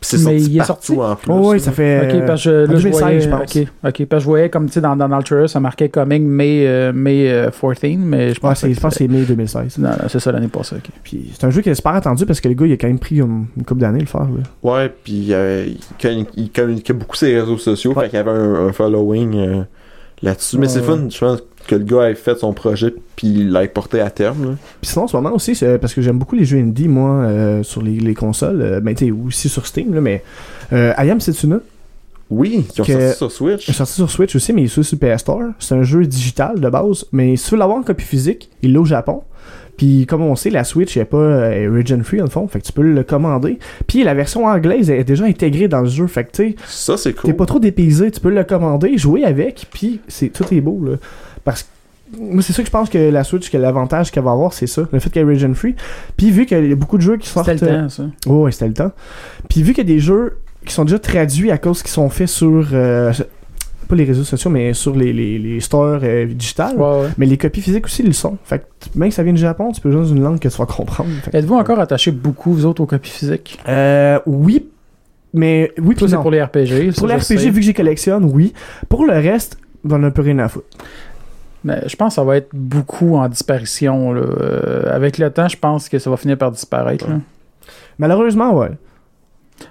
Puis 0.00 0.16
Mais 0.24 0.40
il 0.40 0.60
est 0.60 0.64
sorti? 0.64 0.92
en 0.92 1.16
plus. 1.16 1.32
Oh, 1.32 1.50
oui, 1.50 1.58
ça 1.58 1.72
fait. 1.72 2.08
Ok, 2.20 2.24
parce 2.24 2.44
que 2.44 2.50
en 2.68 2.72
là, 2.72 2.78
je 2.78 2.82
2016, 2.82 3.00
voyais, 3.00 3.20
je 3.20 3.28
pense. 3.28 3.56
ok, 3.56 3.62
ok, 3.84 4.04
parce 4.06 4.08
que 4.08 4.18
je 4.20 4.24
voyais 4.26 4.48
comme 4.48 4.66
tu 4.66 4.74
sais 4.74 4.80
dans, 4.80 4.94
dans, 4.94 5.48
ça 5.48 5.58
marquait 5.58 5.88
coming 5.88 6.24
May, 6.24 6.64
euh, 6.68 6.92
May 6.92 7.28
euh, 7.28 7.50
14, 7.50 7.96
mais 7.98 8.28
je 8.28 8.34
Ouais, 8.34 8.40
pense 8.42 8.60
c'est- 8.60 8.72
je 8.74 8.78
pense 8.78 8.92
que 8.92 8.98
c'est 8.98 9.08
mai 9.08 9.22
2016. 9.22 9.76
Non, 9.78 9.88
non, 9.88 9.96
c'est 10.08 10.20
ça 10.20 10.30
l'année 10.30 10.46
passée, 10.46 10.76
ok. 10.76 10.88
Puis 11.02 11.32
c'est 11.36 11.44
un 11.44 11.50
jeu 11.50 11.62
qui 11.62 11.70
est 11.70 11.74
super 11.74 11.94
attendu 11.96 12.26
parce 12.26 12.40
que 12.40 12.46
le 12.46 12.54
gars, 12.54 12.66
il 12.66 12.72
a 12.74 12.76
quand 12.76 12.86
même 12.86 13.00
pris 13.00 13.16
une, 13.16 13.46
une 13.56 13.64
couple 13.64 13.80
d'années 13.80 13.98
le 13.98 14.06
faire. 14.06 14.20
Là. 14.20 14.42
Ouais, 14.62 14.88
puis 15.02 15.32
euh, 15.32 15.66
il, 16.04 16.26
il, 16.36 16.50
communiquait 16.52 16.92
beaucoup 16.92 17.16
sur 17.16 17.26
les 17.26 17.40
réseaux 17.40 17.58
sociaux, 17.58 17.92
Ouais. 17.94 18.04
fait 18.04 18.10
qu'il 18.10 18.18
y 18.18 18.20
avait 18.20 18.30
un, 18.30 18.68
un 18.68 18.72
following 18.72 19.34
euh, 19.36 19.62
là-dessus. 20.22 20.58
Mais 20.58 20.68
Ouais, 20.68 20.72
c'est 20.74 20.82
fun, 20.82 21.08
je 21.10 21.18
pense, 21.18 21.42
que 21.68 21.74
le 21.76 21.84
gars 21.84 22.10
ait 22.10 22.14
fait 22.14 22.36
son 22.38 22.52
projet, 22.52 22.92
puis 23.14 23.28
l'ait 23.44 23.68
porté 23.68 24.00
à 24.00 24.10
terme. 24.10 24.56
Puis 24.80 24.90
sinon, 24.90 25.04
en 25.04 25.08
ce 25.08 25.16
moment 25.16 25.32
aussi, 25.34 25.54
c'est 25.54 25.78
parce 25.78 25.94
que 25.94 26.02
j'aime 26.02 26.18
beaucoup 26.18 26.34
les 26.34 26.44
jeux 26.44 26.58
indie, 26.58 26.88
moi, 26.88 27.10
euh, 27.10 27.62
sur 27.62 27.82
les, 27.82 28.00
les 28.00 28.14
consoles. 28.14 28.60
Euh, 28.62 28.80
ben, 28.80 28.94
tu 28.94 29.06
sais, 29.06 29.10
aussi 29.12 29.48
sur 29.48 29.66
Steam, 29.66 29.94
là, 29.94 30.00
mais. 30.00 30.24
Euh, 30.72 30.92
I 30.98 31.10
Am 31.10 31.20
Setsuna, 31.20 31.60
Oui, 32.30 32.66
qui 32.74 32.80
ont 32.80 32.84
sorti 32.84 33.16
sur 33.16 33.30
Switch. 33.32 33.68
est 33.68 33.72
sorti 33.72 33.92
sur 33.92 34.10
Switch 34.10 34.34
aussi, 34.34 34.52
mais 34.52 34.62
il 34.62 34.64
est 34.64 34.82
sur 34.82 34.98
PS 34.98 35.20
Store. 35.20 35.42
C'est 35.58 35.74
un 35.74 35.82
jeu 35.82 36.04
digital 36.06 36.58
de 36.58 36.68
base, 36.68 37.04
mais 37.12 37.36
si 37.36 37.44
tu 37.44 37.50
veux 37.52 37.58
l'avoir 37.58 37.78
en 37.78 37.82
copie 37.82 38.04
physique, 38.04 38.50
il 38.62 38.74
est 38.74 38.78
au 38.78 38.84
Japon. 38.84 39.22
Puis 39.76 40.06
comme 40.06 40.22
on 40.22 40.34
sait, 40.34 40.50
la 40.50 40.64
Switch 40.64 40.96
n'est 40.96 41.04
pas 41.04 41.18
euh, 41.18 41.70
region 41.72 42.02
free, 42.02 42.20
en 42.20 42.26
fond, 42.26 42.48
fait 42.48 42.58
que 42.60 42.66
tu 42.66 42.72
peux 42.72 42.82
le 42.82 43.04
commander. 43.04 43.60
Puis 43.86 44.02
la 44.02 44.12
version 44.12 44.44
anglaise 44.46 44.90
est 44.90 45.04
déjà 45.04 45.24
intégrée 45.24 45.68
dans 45.68 45.82
le 45.82 45.88
jeu, 45.88 46.06
fait 46.08 46.24
que 46.24 46.32
tu 46.32 46.48
sais, 46.50 46.56
Ça, 46.66 46.96
c'est 46.96 47.12
cool. 47.12 47.30
T'es 47.30 47.36
pas 47.36 47.46
trop 47.46 47.60
dépaysé, 47.60 48.10
tu 48.10 48.18
peux 48.20 48.30
le 48.30 48.42
commander, 48.42 48.98
jouer 48.98 49.24
avec, 49.24 49.66
puis 49.72 50.00
c'est 50.08 50.30
tout 50.30 50.44
est 50.52 50.60
beau 50.60 50.80
là. 50.84 50.96
Parce 51.48 51.62
que 51.62 51.68
moi 52.20 52.42
c'est 52.42 52.52
ça 52.52 52.62
que 52.62 52.66
je 52.66 52.70
pense 52.70 52.90
que 52.90 52.98
la 52.98 53.24
Switch, 53.24 53.50
que 53.50 53.56
l'avantage 53.56 54.10
qu'elle 54.10 54.22
va 54.22 54.32
avoir, 54.32 54.52
c'est 54.52 54.66
ça, 54.66 54.82
le 54.92 54.98
fait 54.98 55.08
qu'elle 55.08 55.26
est 55.26 55.32
region 55.32 55.54
free. 55.54 55.74
Puis 56.18 56.30
vu 56.30 56.44
qu'il 56.44 56.68
y 56.68 56.72
a 56.72 56.76
beaucoup 56.76 56.98
de 56.98 57.02
jeux 57.02 57.16
qui 57.16 57.26
sortent, 57.26 57.48
C'était 57.48 57.64
le 57.64 57.72
euh, 57.72 57.82
temps, 57.84 57.88
ça. 57.88 58.02
oh, 58.26 58.42
ouais, 58.42 58.52
c'était 58.52 58.68
le 58.68 58.74
temps. 58.74 58.92
Puis 59.48 59.62
vu 59.62 59.72
qu'il 59.72 59.88
y 59.88 59.90
a 59.90 59.94
des 59.94 60.00
jeux 60.00 60.36
qui 60.66 60.74
sont 60.74 60.84
déjà 60.84 60.98
traduits 60.98 61.50
à 61.50 61.56
cause 61.56 61.80
qu'ils 61.82 61.90
sont 61.90 62.10
faits 62.10 62.28
sur 62.28 62.68
euh, 62.74 63.12
pas 63.88 63.96
les 63.96 64.04
réseaux 64.04 64.24
sociaux, 64.24 64.50
mais 64.50 64.74
sur 64.74 64.94
les, 64.94 65.14
les, 65.14 65.38
les 65.38 65.60
stores 65.60 66.00
euh, 66.02 66.26
digitales. 66.26 66.76
Ouais, 66.76 67.00
ouais. 67.00 67.08
Mais 67.16 67.24
les 67.24 67.38
copies 67.38 67.62
physiques 67.62 67.86
aussi 67.86 68.02
le 68.02 68.12
sont. 68.12 68.36
Fait 68.44 68.58
que 68.58 68.98
même 68.98 69.08
que 69.08 69.14
ça 69.14 69.22
vient 69.22 69.32
du 69.32 69.40
Japon, 69.40 69.72
tu 69.72 69.80
peux 69.80 69.90
jouer 69.90 70.02
dans 70.02 70.08
une 70.08 70.22
langue 70.22 70.38
que 70.38 70.48
tu 70.48 70.58
vas 70.58 70.66
comprendre. 70.66 71.08
Êtes-vous 71.32 71.54
encore 71.54 71.80
attaché 71.80 72.10
beaucoup, 72.10 72.52
vous 72.52 72.66
autres, 72.66 72.82
aux 72.82 72.86
copies 72.86 73.10
physiques? 73.10 73.58
Euh, 73.66 74.18
oui, 74.26 74.66
mais 75.32 75.72
oui, 75.80 75.94
puis 75.94 76.08
c'est 76.08 76.16
pour 76.16 76.30
les 76.30 76.42
RPG. 76.42 76.92
Pour 76.96 77.06
les 77.06 77.14
RPG, 77.14 77.22
sais. 77.22 77.36
vu 77.36 77.60
que 77.60 77.62
j'y 77.62 77.74
collectionne, 77.74 78.24
oui. 78.24 78.52
Pour 78.88 79.06
le 79.06 79.14
reste, 79.14 79.56
j'en 79.88 80.02
ai 80.02 80.06
un 80.06 80.10
peu 80.10 80.22
rien 80.22 80.38
à 80.40 80.48
foutre. 80.48 80.66
Mais 81.68 81.82
je 81.88 81.96
pense 81.96 82.12
que 82.12 82.14
ça 82.16 82.24
va 82.24 82.36
être 82.36 82.50
beaucoup 82.52 83.16
en 83.16 83.28
disparition. 83.28 84.12
Là. 84.12 84.20
Euh, 84.22 84.94
avec 84.94 85.18
le 85.18 85.30
temps, 85.30 85.48
je 85.48 85.56
pense 85.56 85.88
que 85.88 85.98
ça 85.98 86.10
va 86.10 86.16
finir 86.16 86.36
par 86.38 86.50
disparaître. 86.50 87.08
là. 87.08 87.16
Malheureusement, 87.98 88.54
ouais. 88.56 88.70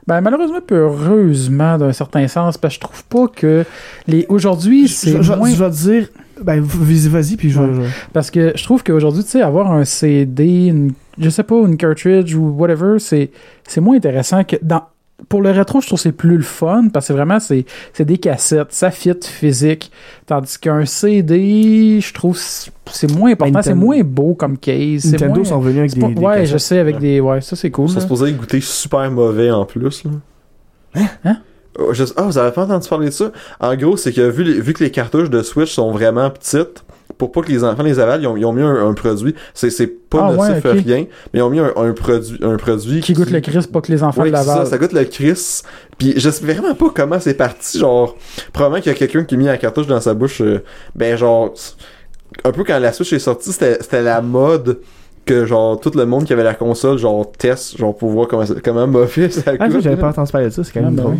Ben, 0.05 0.19
malheureusement, 0.19 0.59
peu 0.65 0.75
heureusement, 0.75 1.77
d'un 1.77 1.93
certain 1.93 2.27
sens, 2.27 2.57
parce 2.57 2.75
que 2.77 2.81
je 2.83 2.87
trouve 2.87 3.05
pas 3.05 3.27
que 3.33 3.63
les 4.07 4.25
aujourd'hui, 4.27 4.87
c'est 4.89 5.21
je- 5.23 5.33
moins... 5.33 5.49
je 5.49 5.63
vais 5.63 5.69
te 5.69 5.75
dire, 5.75 6.09
ben 6.43 6.59
vas-y, 6.61 7.07
vas-y, 7.07 7.37
puis 7.37 7.49
je 7.49 7.61
vais. 7.61 7.67
Ouais. 7.79 7.85
je- 7.85 8.11
Parce 8.11 8.29
que 8.29 8.51
je 8.55 8.63
trouve 8.65 8.83
qu'aujourd'hui, 8.83 9.23
tu 9.23 9.29
sais, 9.29 9.41
avoir 9.41 9.71
un 9.71 9.85
CD, 9.85 10.67
une- 10.67 10.91
je 11.17 11.29
sais 11.29 11.43
pas, 11.43 11.55
une 11.55 11.77
cartridge 11.77 12.35
ou 12.35 12.49
whatever, 12.49 12.99
c'est 12.99 13.31
c'est 13.65 13.79
moins 13.79 13.95
intéressant 13.95 14.43
que 14.43 14.57
dans. 14.61 14.83
Pour 15.29 15.41
le 15.41 15.51
rétro, 15.51 15.81
je 15.81 15.87
trouve 15.87 15.99
que 15.99 16.03
c'est 16.03 16.11
plus 16.13 16.37
le 16.37 16.43
fun 16.43 16.87
parce 16.93 17.07
que 17.09 17.13
vraiment, 17.13 17.39
c'est 17.39 17.65
c'est 17.93 18.05
des 18.05 18.17
cassettes, 18.17 18.71
ça 18.71 18.91
fit 18.91 19.11
physique. 19.21 19.91
Tandis 20.25 20.57
qu'un 20.57 20.85
CD, 20.85 21.99
je 22.01 22.13
trouve 22.13 22.37
c'est 22.37 22.71
c'est 22.91 23.11
moins 23.11 23.31
important, 23.33 23.61
c'est 23.61 23.73
moins 23.73 24.01
beau 24.03 24.33
comme 24.35 24.57
case. 24.57 25.01
c'est 25.01 25.11
Nintendo 25.11 25.35
moins- 25.35 25.43
sont 25.43 25.59
venus 25.59 25.79
avec 25.79 25.93
des, 25.93 25.99
pas- 25.99 26.07
des 26.07 26.15
ouais, 26.21 26.33
cassettes. 26.35 26.47
je 26.53 26.57
sais, 26.57 26.79
avec 26.79 26.95
Ouais. 26.95 27.01
des. 27.01 27.19
Ouais, 27.19 27.41
ça 27.41 27.55
c'est 27.57 27.69
cool. 27.71 27.89
Ça 27.89 27.99
se 27.99 28.07
posait 28.07 28.31
goûter 28.31 28.61
super 28.61 29.11
mauvais 29.11 29.51
en 29.51 29.65
plus. 29.65 30.03
Là. 30.05 30.11
Hein? 31.25 31.37
Oh, 31.79 31.93
je- 31.93 32.05
Ah, 32.15 32.23
vous 32.23 32.37
avez 32.37 32.51
pas 32.51 32.63
entendu 32.63 32.87
parler 32.87 33.07
de 33.07 33.11
ça? 33.11 33.31
En 33.59 33.75
gros, 33.75 33.97
c'est 33.97 34.11
que 34.13 34.21
vu, 34.29 34.61
vu 34.61 34.73
que 34.73 34.83
les 34.83 34.89
cartouches 34.91 35.29
de 35.29 35.41
Switch 35.43 35.73
sont 35.73 35.91
vraiment 35.91 36.29
petites, 36.29 36.83
pour 37.17 37.31
pas 37.31 37.41
que 37.41 37.49
les 37.49 37.63
enfants 37.63 37.83
les 37.83 37.99
avalent, 37.99 38.21
ils 38.21 38.27
ont, 38.27 38.37
ils 38.37 38.45
ont 38.45 38.53
mis 38.53 38.61
un, 38.61 38.87
un 38.89 38.93
produit. 38.93 39.33
C'est, 39.53 39.69
c'est 39.69 39.87
pas 39.87 40.19
Ah, 40.29 40.31
ouais, 40.33 40.49
nocif 40.49 40.63
rien, 40.65 41.05
mais 41.33 41.39
ils 41.39 41.41
ont 41.41 41.49
mis 41.49 41.59
un, 41.59 41.71
un 41.75 41.91
produit, 41.93 42.37
un 42.41 42.57
produit 42.57 43.01
Qui 43.01 43.13
goûte 43.13 43.31
le 43.31 43.39
crisp, 43.41 43.71
pas 43.71 43.81
que 43.81 43.91
les 43.91 44.03
enfants 44.03 44.21
Ouais, 44.21 44.31
de 44.31 44.35
c'est 44.35 44.43
ça, 44.43 44.49
Laval. 44.51 44.67
ça 44.67 44.77
goûte 44.77 44.93
le 44.93 45.03
Chris. 45.05 45.61
Puis 45.97 46.13
je 46.17 46.29
sais 46.29 46.45
vraiment 46.45 46.75
pas 46.75 46.87
comment 46.93 47.19
c'est 47.19 47.33
parti. 47.33 47.79
Genre, 47.79 48.15
probablement 48.53 48.81
qu'il 48.81 48.91
y 48.91 48.95
a 48.95 48.97
quelqu'un 48.97 49.23
qui 49.23 49.35
a 49.35 49.37
mis 49.37 49.45
la 49.45 49.57
cartouche 49.57 49.87
dans 49.87 49.99
sa 50.01 50.13
bouche. 50.13 50.41
euh, 50.41 50.59
ben, 50.95 51.17
genre, 51.17 51.53
un 52.43 52.51
peu 52.51 52.63
quand 52.63 52.77
la 52.79 52.93
Switch 52.93 53.13
est 53.13 53.19
sortie, 53.19 53.51
c'était 53.51 53.77
c'était 53.81 54.01
la 54.03 54.21
mode 54.21 54.79
que, 55.25 55.45
genre, 55.45 55.79
tout 55.79 55.91
le 55.95 56.05
monde 56.05 56.23
qui 56.25 56.31
avait 56.33 56.43
la 56.43 56.53
console, 56.53 56.97
genre, 56.97 57.29
teste, 57.31 57.77
genre, 57.77 57.95
pour 57.95 58.09
voir 58.11 58.27
comment, 58.27 58.45
ça- 58.45 58.55
comment 58.63 58.87
mauvais 58.87 59.29
ça 59.29 59.41
Ah, 59.59 59.67
goûte. 59.67 59.81
j'avais 59.81 59.97
pas 59.97 60.09
entendu 60.09 60.31
parler 60.31 60.47
de 60.47 60.53
ça, 60.53 60.63
c'est 60.63 60.71
quand 60.71 60.79
Ah, 60.81 60.83
même 60.85 60.95
ben 60.95 61.03
drôle. 61.03 61.17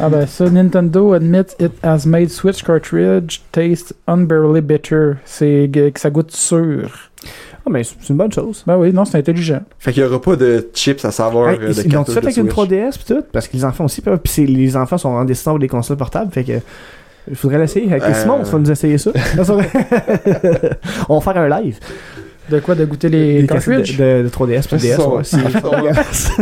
Ah 0.00 0.08
ben 0.08 0.26
ça, 0.26 0.48
Nintendo 0.48 1.12
admit 1.12 1.54
it 1.60 1.72
has 1.82 2.06
made 2.06 2.28
Switch 2.30 2.62
cartridge 2.62 3.40
taste 3.52 3.94
unbearably 4.06 4.60
bitter. 4.60 5.12
C'est 5.24 5.70
que 5.72 5.90
que 5.90 6.00
ça 6.00 6.10
goûte 6.10 6.30
sûr. 6.30 6.88
Ah, 7.64 7.70
mais 7.70 7.84
c'est 7.84 8.08
une 8.08 8.16
bonne 8.16 8.32
chose. 8.32 8.64
Ben 8.66 8.76
oui, 8.76 8.92
non, 8.92 9.04
c'est 9.04 9.18
intelligent. 9.18 9.60
Fait 9.78 9.92
qu'il 9.92 10.02
y 10.02 10.06
aura 10.06 10.20
pas 10.20 10.34
de 10.34 10.68
chips 10.74 11.04
à 11.04 11.10
savoir 11.12 11.50
Hey, 11.50 11.58
euh, 11.60 11.72
de 11.74 11.82
ils 11.84 11.92
l'ont 11.92 12.04
fait 12.04 12.18
avec 12.18 12.36
une 12.36 12.50
Switch. 12.50 12.70
3DS 12.70 12.98
pis 12.98 13.04
tout, 13.14 13.22
parce 13.32 13.46
que 13.46 13.56
les 13.56 13.64
enfants 13.64 13.84
aussi 13.84 14.00
peuvent. 14.00 14.18
Pis 14.18 14.46
les 14.46 14.76
enfants 14.76 14.98
sont 14.98 15.10
en 15.10 15.24
destination 15.24 15.58
des 15.58 15.68
consoles 15.68 15.96
portables, 15.96 16.32
fait 16.32 16.44
que. 16.44 16.52
Il 17.30 17.36
faudrait 17.36 17.58
l'essayer. 17.58 17.86
Avec 17.88 18.02
Euh. 18.02 18.14
Simon, 18.14 18.38
on 18.40 18.42
va 18.42 18.58
nous 18.58 18.70
essayer 18.70 18.98
ça. 18.98 19.12
Non, 19.36 19.44
c'est 19.44 19.52
vrai. 19.52 19.70
on 21.08 21.18
va 21.18 21.32
faire 21.32 21.40
un 21.42 21.60
live. 21.60 21.78
De 22.50 22.58
quoi? 22.60 22.74
De 22.74 22.84
goûter 22.84 23.08
les, 23.08 23.40
Les 23.42 23.46
cartridges 23.46 23.96
de, 23.96 24.18
de, 24.18 24.22
de 24.24 24.28
3DS 24.28 24.66
puis 24.66 24.76
DS, 24.78 24.96
ça. 24.96 25.08
ouais, 25.08 25.22
c'est 25.24 25.36
On 25.64 25.82
va-. 25.82 25.92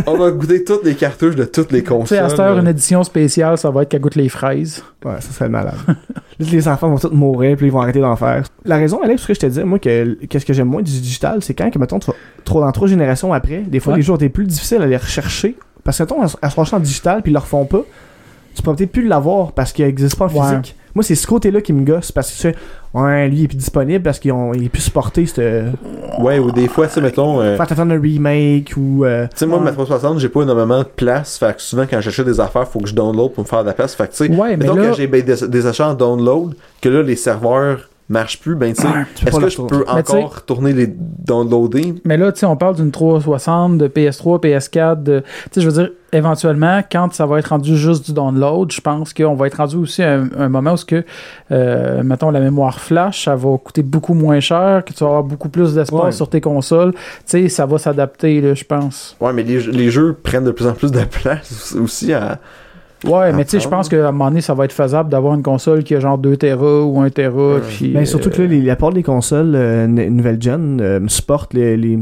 On 0.07 0.16
va 0.16 0.30
goûter 0.30 0.64
toutes 0.64 0.84
les 0.84 0.94
cartouches 0.94 1.36
de 1.36 1.44
toutes 1.44 1.72
les 1.72 1.82
Tu 1.82 1.88
sais, 1.88 1.94
consoles. 1.94 2.18
à 2.18 2.28
cette 2.30 2.40
heure, 2.40 2.59
une 2.59 2.68
édition 2.68 3.05
spéciale, 3.05 3.59
ça 3.59 3.70
va 3.70 3.82
être 3.82 3.90
qu'elle 3.90 4.01
goûte 4.01 4.14
les 4.16 4.28
fraises. 4.30 4.82
Ouais, 5.05 5.20
ça 5.20 5.30
serait 5.30 5.48
malade. 5.51 5.74
Là, 5.86 6.46
les 6.51 6.68
enfants 6.68 6.88
vont 6.88 6.96
tous 6.98 7.14
mourir, 7.14 7.57
puis 7.57 7.66
ils 7.66 7.72
vont 7.72 7.82
arrêter 7.82 8.01
d'en 8.01 8.16
faire. 8.16 8.44
La 8.64 8.76
raison, 8.78 9.01
Alex, 9.03 9.22
ce 9.22 9.26
que 9.28 9.34
je 9.34 9.40
te 9.40 9.46
dis, 9.46 9.62
moi, 9.62 9.78
que 9.78 10.14
qu'est-ce 10.26 10.46
que 10.46 10.55
j'aime 10.55 10.68
moins 10.68 10.82
du 10.82 10.90
digital, 10.90 11.42
c'est 11.42 11.53
quand, 11.55 11.70
que, 11.70 11.78
mettons, 11.78 11.98
trop, 11.98 12.61
dans 12.61 12.72
trois 12.72 12.88
générations 12.88 13.32
après, 13.34 13.59
des 13.59 13.78
fois, 13.78 13.92
Ouais. 13.92 13.98
les 13.98 14.03
jeux 14.03 14.14
étaient 14.14 14.30
plus 14.30 14.46
difficiles 14.46 14.80
à 14.80 14.86
les 14.86 14.96
rechercher. 14.96 15.55
Parce 15.84 15.98
que, 15.98 16.03
mettons, 16.05 16.22
à, 16.22 16.26
à 16.42 16.51
se 16.51 16.74
en 16.74 16.80
digital, 16.80 17.20
puis 17.22 17.30
ils 17.30 17.34
le 17.34 17.40
refont 17.40 17.66
pas, 17.66 17.82
tu 18.55 18.62
peux 18.62 18.74
peut-être 18.74 18.90
plus 18.92 19.07
l'avoir 19.07 19.53
parce 19.53 19.72
qu'il 19.72 19.84
n'existe 19.84 20.16
pas 20.16 20.26
en 20.26 20.28
Ouais. 20.28 20.48
physique. 20.61 20.76
Moi, 20.95 21.03
c'est 21.05 21.14
ce 21.14 21.26
côté-là 21.26 21.61
qui 21.61 21.72
me 21.72 21.84
gosse, 21.84 22.11
parce 22.12 22.28
que 22.30 22.34
tu 22.34 22.41
sais, 22.41 22.55
ouais, 22.95 23.28
lui, 23.28 23.38
il 23.38 23.45
est 23.45 23.49
plus 23.49 23.57
disponible 23.57 24.03
parce 24.03 24.18
qu'il 24.18 24.30
est 24.32 24.68
plus 24.68 24.80
supporté, 24.82 25.26
c'était. 25.26 25.64
Ouais, 26.18 26.38
ou 26.38 26.51
des 26.51 26.68
fois, 26.68 26.86
tu 26.88 26.95
sais, 26.95 27.01
mettons. 27.01 27.41
euh, 27.41 27.57
Faire 27.57 27.66
t'attendre 27.66 27.93
un 27.95 28.01
remake 28.01 28.72
ou. 28.76 29.05
euh, 29.05 29.26
Tu 29.30 29.36
sais, 29.38 29.47
moi, 29.47 29.59
Ouais. 29.59 29.64
ma 29.64 29.72
360, 29.72 30.18
j'ai 30.18 30.28
pas 30.28 30.43
énormément 30.43 30.78
de 30.78 30.84
place. 30.84 31.38
Fait 31.38 31.55
que 31.55 31.62
souvent, 31.62 31.84
quand 31.91 32.01
j'achète 32.01 32.26
des 32.26 32.41
affaires, 32.41 32.66
faut 32.66 32.80
que 32.80 32.88
je 32.88 32.95
download 32.95 33.32
pour 33.32 33.45
me 33.45 33.49
faire 33.49 33.62
de 33.62 33.66
la 33.68 33.74
place. 33.74 33.95
Fait 33.95 34.07
que, 34.07 34.12
tu 34.12 34.26
sais, 34.26 34.30
Ouais, 34.34 34.57
mais 34.57 34.66
là- 34.66 34.74
que 34.74 34.93
j'ai 34.95 35.07
ben, 35.07 35.22
des, 35.22 35.47
des 35.49 35.66
achats 35.66 35.88
en 35.91 35.95
download, 35.95 36.55
que 36.80 36.88
là, 36.88 37.03
les 37.03 37.16
serveurs 37.16 37.89
marchent 38.11 38.41
plus, 38.41 38.55
ben, 38.57 38.75
tu 38.75 38.83
sais, 38.83 38.89
Ouais, 38.89 38.95
est-ce 39.27 39.37
que 39.39 39.49
je 39.49 39.61
retourner. 39.63 39.69
peux 39.85 39.85
Mais 39.95 39.99
encore 40.17 40.43
tourner 40.45 40.73
les 40.75 40.87
downloader? 40.89 41.95
Mais 42.05 42.17
là, 42.17 42.33
tu 42.33 42.41
sais, 42.41 42.47
on 42.47 42.57
parle 42.57 42.77
d'une 42.77 42.91
360, 42.91 43.79
de 43.79 43.89
PS3, 43.89 44.41
PS4, 44.43 45.03
de... 45.03 45.21
Tu 45.21 45.27
sais, 45.53 45.61
je 45.61 45.69
veux 45.69 45.73
dire, 45.83 45.91
éventuellement, 46.13 46.81
quand 46.91 47.13
ça 47.15 47.25
va 47.27 47.39
être 47.39 47.49
rendu 47.49 47.77
juste 47.77 48.05
du 48.07 48.13
download, 48.13 48.71
je 48.73 48.81
pense 48.81 49.15
qu'on 49.15 49.35
va 49.35 49.47
être 49.47 49.55
rendu 49.59 49.77
aussi 49.77 50.03
à 50.03 50.15
un, 50.15 50.29
un 50.37 50.49
moment 50.49 50.73
où, 50.73 50.77
ce 50.77 50.85
que, 50.85 51.05
euh, 51.53 52.03
mettons, 52.03 52.31
la 52.31 52.41
mémoire 52.41 52.81
flash, 52.81 53.25
ça 53.25 53.37
va 53.37 53.57
coûter 53.59 53.83
beaucoup 53.83 54.15
moins 54.15 54.41
cher, 54.41 54.83
que 54.85 54.93
tu 54.93 55.05
vas 55.05 55.11
avoir 55.11 55.25
beaucoup 55.25 55.49
plus 55.49 55.75
d'espace 55.75 56.01
Ouais. 56.01 56.13
sur 56.13 56.29
tes 56.29 56.41
consoles. 56.41 56.93
Tu 56.93 56.99
sais, 57.27 57.49
ça 57.49 57.65
va 57.67 57.79
s'adapter, 57.79 58.41
là, 58.41 58.55
je 58.55 58.65
pense. 58.65 59.17
Ouais, 59.21 59.33
mais 59.33 59.43
les, 59.45 59.61
les 59.63 59.91
jeux 59.91 60.17
prennent 60.21 60.45
de 60.45 60.51
plus 60.51 60.67
en 60.67 60.73
plus 60.73 60.91
de 60.91 61.05
place 61.05 61.77
aussi 61.81 62.13
à. 62.13 62.39
Ouais, 63.05 63.32
mais 63.32 63.44
tu 63.44 63.51
sais, 63.53 63.61
je 63.61 63.64
Apprendre. 63.66 63.80
pense 63.82 63.88
qu'à 63.88 64.09
un 64.09 64.12
moment 64.12 64.28
donné, 64.28 64.40
ça 64.42 64.53
va 64.55 64.64
être 64.66 64.72
faisable 64.72 65.09
d'avoir 65.11 65.34
une 65.34 65.42
console 65.42 65.82
qui 65.84 65.94
a 65.94 66.01
genre 66.01 66.18
2 66.18 66.36
Tera 66.36 66.82
ou 66.84 67.01
1 67.01 67.09
Tera. 67.11 67.55
Ouais. 67.55 67.61
Puis, 67.66 67.90
Mais 67.94 68.01
euh, 68.01 68.05
surtout 68.05 68.30
que 68.30 68.42
là, 68.42 68.48
les, 68.48 68.61
la 68.61 68.76
part 68.76 68.92
des 68.92 69.03
consoles 69.03 69.53
euh, 69.55 69.86
nouvelle 69.86 70.40
gen 70.40 70.80
euh, 70.82 71.01
supportent 71.09 71.55
les, 71.55 71.76
les, 71.78 71.98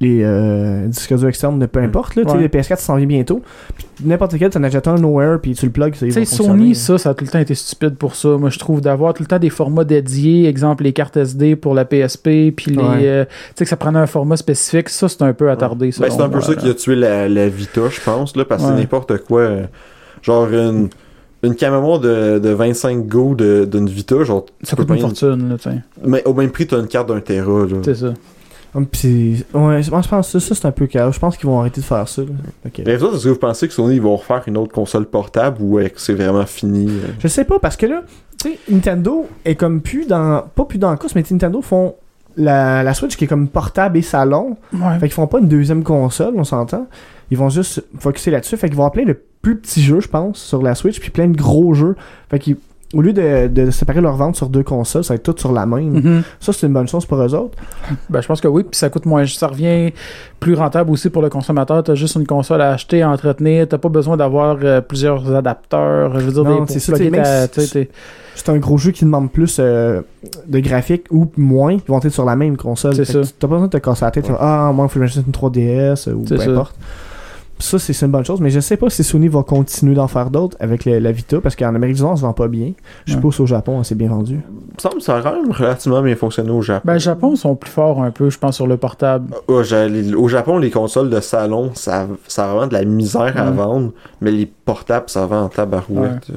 les 0.00 0.20
euh, 0.22 0.86
disques 0.86 1.14
durs 1.16 1.28
externes 1.28 1.58
de 1.58 1.64
peu 1.66 1.80
importe. 1.80 2.14
Là, 2.14 2.24
Tu 2.24 2.28
sais, 2.30 2.36
Ouais. 2.36 2.42
les 2.42 2.48
PS4 2.48 2.76
s'en 2.78 2.96
vient 2.96 3.06
bientôt. 3.06 3.40
Puis 3.74 3.86
N'importe 4.04 4.36
quel, 4.38 4.50
tu 4.50 4.58
en 4.58 4.62
achètes 4.64 4.86
un 4.86 4.96
nowhere, 4.96 5.38
puis 5.42 5.54
tu 5.54 5.64
le 5.66 5.72
plugs. 5.72 5.94
Tu 5.94 6.12
sais. 6.12 6.24
Sony, 6.26 6.74
ça, 6.74 6.98
ça 6.98 7.10
a 7.10 7.14
tout 7.14 7.24
le 7.24 7.30
temps 7.30 7.38
été 7.40 7.54
stupide 7.54 7.96
pour 7.96 8.14
ça. 8.14 8.28
Moi, 8.36 8.50
je 8.50 8.58
trouve 8.58 8.80
d'avoir 8.82 9.14
tout 9.14 9.22
le 9.22 9.26
temps 9.28 9.38
des 9.40 9.50
formats 9.50 9.84
dédiés, 9.84 10.46
exemple 10.46 10.84
les 10.84 10.92
cartes 10.92 11.16
SD 11.16 11.56
pour 11.56 11.74
la 11.74 11.84
PSP, 11.86 12.52
puis 12.54 12.72
les, 12.72 12.76
Ouais. 12.76 12.84
euh, 13.04 13.24
tu 13.24 13.30
sais 13.56 13.64
que 13.64 13.70
ça 13.70 13.76
prenait 13.78 13.98
un 13.98 14.06
format 14.06 14.36
spécifique. 14.36 14.90
Ça, 14.90 15.08
c'est 15.08 15.22
un 15.22 15.32
peu 15.32 15.50
attardé. 15.50 15.90
Ben, 15.98 16.10
c'est 16.10 16.20
un 16.22 16.28
peu 16.28 16.42
ça 16.42 16.54
qui 16.54 16.68
a 16.68 16.74
tué 16.74 16.94
la, 16.94 17.28
la 17.30 17.48
Vita, 17.48 17.80
je 17.90 18.00
pense, 18.02 18.36
là, 18.36 18.44
parce 18.44 18.62
que 18.64 18.72
n'importe 18.72 19.16
quoi. 19.24 19.48
Genre, 20.22 20.48
une, 20.48 20.88
une 21.42 21.54
mémoire 21.60 22.00
de, 22.00 22.38
de 22.38 22.48
25 22.50 23.06
Go 23.06 23.34
de- 23.34 23.64
d'une 23.70 23.88
Vita, 23.88 24.22
genre, 24.24 24.46
Ça 24.62 24.76
coûte 24.76 24.88
une 24.90 24.98
fortune, 24.98 25.48
là, 25.48 25.56
tu 25.56 25.70
sais. 25.70 25.76
Mais 26.04 26.22
au 26.26 26.34
même 26.34 26.50
prix, 26.50 26.66
t'as 26.66 26.78
une 26.80 26.88
carte 26.88 27.08
d'un 27.08 27.20
Tera, 27.20 27.66
là. 27.66 27.76
C'est 27.84 27.94
ça. 27.94 28.14
Hum, 28.74 28.84
puis 28.86 29.44
ouais, 29.54 29.82
je 29.82 29.90
pense 29.90 30.04
je 30.04 30.10
pense 30.10 30.30
que 30.32 30.38
ça, 30.40 30.48
ça, 30.48 30.54
c'est 30.54 30.66
un 30.68 30.72
peu 30.72 30.86
chaos. 30.86 31.10
Je 31.10 31.18
pense 31.18 31.38
qu'ils 31.38 31.48
vont 31.48 31.58
arrêter 31.58 31.80
de 31.80 31.86
faire 31.86 32.06
ça. 32.06 32.20
là. 32.20 32.28
Ok. 32.66 32.82
Mais 32.84 32.96
vous 32.96 33.06
est-ce 33.14 33.24
que 33.24 33.28
vous 33.30 33.36
pensez 33.36 33.66
que 33.66 33.72
Sony 33.72 33.94
ils 33.94 34.02
vont 34.02 34.14
refaire 34.14 34.42
une 34.46 34.58
autre 34.58 34.74
console 34.74 35.06
portable 35.06 35.56
ou 35.62 35.78
est-ce 35.78 35.88
que 35.94 36.00
c'est 36.00 36.12
vraiment 36.12 36.44
fini? 36.44 36.86
euh? 36.86 37.08
Je 37.18 37.28
sais 37.28 37.44
pas, 37.44 37.58
parce 37.58 37.76
que 37.78 37.86
là, 37.86 38.02
tu 38.38 38.50
sais, 38.50 38.58
Nintendo 38.68 39.26
est 39.46 39.54
comme 39.54 39.80
plus 39.80 40.06
dans. 40.06 40.42
Pas 40.54 40.66
plus 40.66 40.76
dans 40.78 40.90
la 40.90 40.98
course, 40.98 41.14
mais 41.14 41.24
Nintendo 41.30 41.62
font 41.62 41.94
la, 42.36 42.82
la 42.82 42.92
Switch 42.92 43.16
qui 43.16 43.24
est 43.24 43.26
comme 43.26 43.48
portable 43.48 43.96
et 43.96 44.02
salon. 44.02 44.58
Ouais. 44.74 44.98
Fait 45.00 45.06
qu'ils 45.06 45.12
font 45.14 45.26
pas 45.26 45.38
une 45.38 45.48
deuxième 45.48 45.82
console, 45.82 46.34
on 46.36 46.44
s'entend. 46.44 46.86
Ils 47.30 47.38
vont 47.38 47.48
juste 47.48 47.82
focuser 47.98 48.30
là-dessus. 48.32 48.58
Fait 48.58 48.68
qu'ils 48.68 48.76
vont 48.76 48.90
plein 48.90 49.06
de 49.06 49.18
plus 49.42 49.56
petits 49.56 49.82
jeux, 49.82 50.00
je 50.00 50.08
pense, 50.08 50.38
sur 50.38 50.62
la 50.62 50.74
Switch, 50.74 51.00
puis 51.00 51.10
plein 51.10 51.28
de 51.28 51.36
gros 51.36 51.74
jeux. 51.74 51.96
Fait 52.30 52.38
qu'ils. 52.38 52.56
Au 52.94 53.02
lieu 53.02 53.12
de, 53.12 53.48
de 53.48 53.70
séparer 53.70 54.00
leur 54.00 54.16
vente 54.16 54.34
sur 54.36 54.48
deux 54.48 54.62
consoles, 54.62 55.04
ça 55.04 55.12
va 55.12 55.16
être 55.16 55.22
tout 55.22 55.34
sur 55.38 55.52
la 55.52 55.66
même. 55.66 55.90
Mhm. 56.00 56.22
Ça, 56.40 56.54
c'est 56.54 56.66
une 56.66 56.72
bonne 56.72 56.88
chose 56.88 57.04
pour 57.04 57.18
eux 57.20 57.34
autres. 57.34 57.58
Ben, 58.08 58.22
je 58.22 58.26
pense 58.26 58.40
que 58.40 58.48
oui, 58.48 58.62
puis 58.62 58.78
ça 58.78 58.88
coûte 58.88 59.04
moins. 59.04 59.26
Ça 59.26 59.46
revient 59.48 59.92
plus 60.40 60.54
rentable 60.54 60.90
aussi 60.90 61.10
pour 61.10 61.20
le 61.20 61.28
consommateur. 61.28 61.82
T'as 61.84 61.94
juste 61.94 62.14
une 62.14 62.26
console 62.26 62.62
à 62.62 62.70
acheter, 62.72 63.02
à 63.02 63.10
entretenir. 63.10 63.68
T'as 63.68 63.76
pas 63.76 63.90
besoin 63.90 64.16
d'avoir 64.16 64.56
euh, 64.62 64.80
plusieurs 64.80 65.34
adapteurs. 65.34 66.18
Je 66.18 66.24
veux 66.24 66.32
dire, 66.32 66.44
Non, 66.44 66.50
des, 66.50 66.56
pour 66.60 66.68
c'est 66.70 67.90
C'est 68.34 68.48
un 68.48 68.56
gros 68.56 68.78
jeu 68.78 68.92
qui 68.92 69.04
demande 69.04 69.30
plus 69.30 69.58
euh, 69.60 70.00
de 70.46 70.58
graphiques 70.60 71.08
ou 71.10 71.30
moins. 71.36 71.72
Ils 71.74 71.82
vont 71.88 71.98
être 71.98 72.08
sur 72.08 72.24
la 72.24 72.36
même 72.36 72.56
console. 72.56 72.94
C'est 72.94 73.04
ça. 73.04 73.20
T'as 73.38 73.48
pas 73.48 73.54
besoin 73.56 73.66
de 73.66 73.72
te 73.72 73.76
casser 73.84 74.06
la 74.06 74.10
tête. 74.12 74.30
Ouais. 74.30 74.36
Ah, 74.40 74.70
moi, 74.74 74.86
il 74.86 74.88
faut 74.90 74.98
que 74.98 75.04
j'achète 75.04 75.26
une 75.26 75.32
3DS 75.34 76.08
euh, 76.08 76.14
ou 76.14 76.24
C'est 76.26 76.36
peu 76.36 76.40
ça. 76.42 76.50
importe. 76.52 76.74
Ça, 77.60 77.78
c'est 77.78 78.00
une 78.02 78.12
bonne 78.12 78.24
chose. 78.24 78.40
Mais 78.40 78.50
je 78.50 78.60
sais 78.60 78.76
pas 78.76 78.88
si 78.88 79.02
Sony 79.02 79.26
va 79.28 79.42
continuer 79.42 79.94
d'en 79.94 80.06
faire 80.06 80.30
d'autres 80.30 80.56
avec 80.60 80.84
le- 80.84 81.00
la 81.00 81.10
Vita 81.10 81.40
parce 81.40 81.56
qu'en 81.56 81.74
Amérique 81.74 81.96
du 81.96 82.02
Nord, 82.02 82.12
ça 82.12 82.20
se 82.20 82.22
vend 82.26 82.32
pas 82.32 82.46
bien. 82.46 82.72
Je 83.04 83.12
Ouais. 83.12 83.16
suppose 83.16 83.40
au 83.40 83.46
Japon, 83.46 83.82
c'est 83.82 83.96
bien 83.96 84.08
vendu. 84.08 84.34
Il 84.48 84.74
me 84.76 84.80
semble 84.80 84.94
que 84.96 85.02
ça 85.02 85.16
a 85.16 85.22
quand 85.22 85.32
même 85.34 85.50
relativement 85.50 86.00
bien 86.00 86.14
fonctionné 86.14 86.50
au 86.50 86.62
Japon. 86.62 86.82
Ben, 86.84 86.92
le 86.94 86.98
Japon 87.00 87.34
sont 87.34 87.56
plus 87.56 87.70
forts 87.70 88.00
un 88.02 88.12
peu, 88.12 88.30
je 88.30 88.38
pense, 88.38 88.54
sur 88.56 88.66
le 88.68 88.76
portable. 88.76 89.34
Ouais, 89.48 89.88
les- 89.88 90.14
au 90.14 90.28
Japon, 90.28 90.58
les 90.58 90.70
consoles 90.70 91.10
de 91.10 91.20
salon, 91.20 91.72
ça, 91.74 92.06
ça 92.28 92.44
a 92.44 92.52
vraiment 92.54 92.68
de 92.68 92.74
la 92.74 92.84
misère 92.84 93.34
à 93.36 93.46
Ouais. 93.46 93.56
vendre, 93.56 93.90
mais 94.20 94.30
les 94.30 94.46
portables, 94.46 95.08
ça 95.08 95.26
vend 95.26 95.42
en 95.42 95.48
tabarouette. 95.48 96.30
euh. 96.30 96.34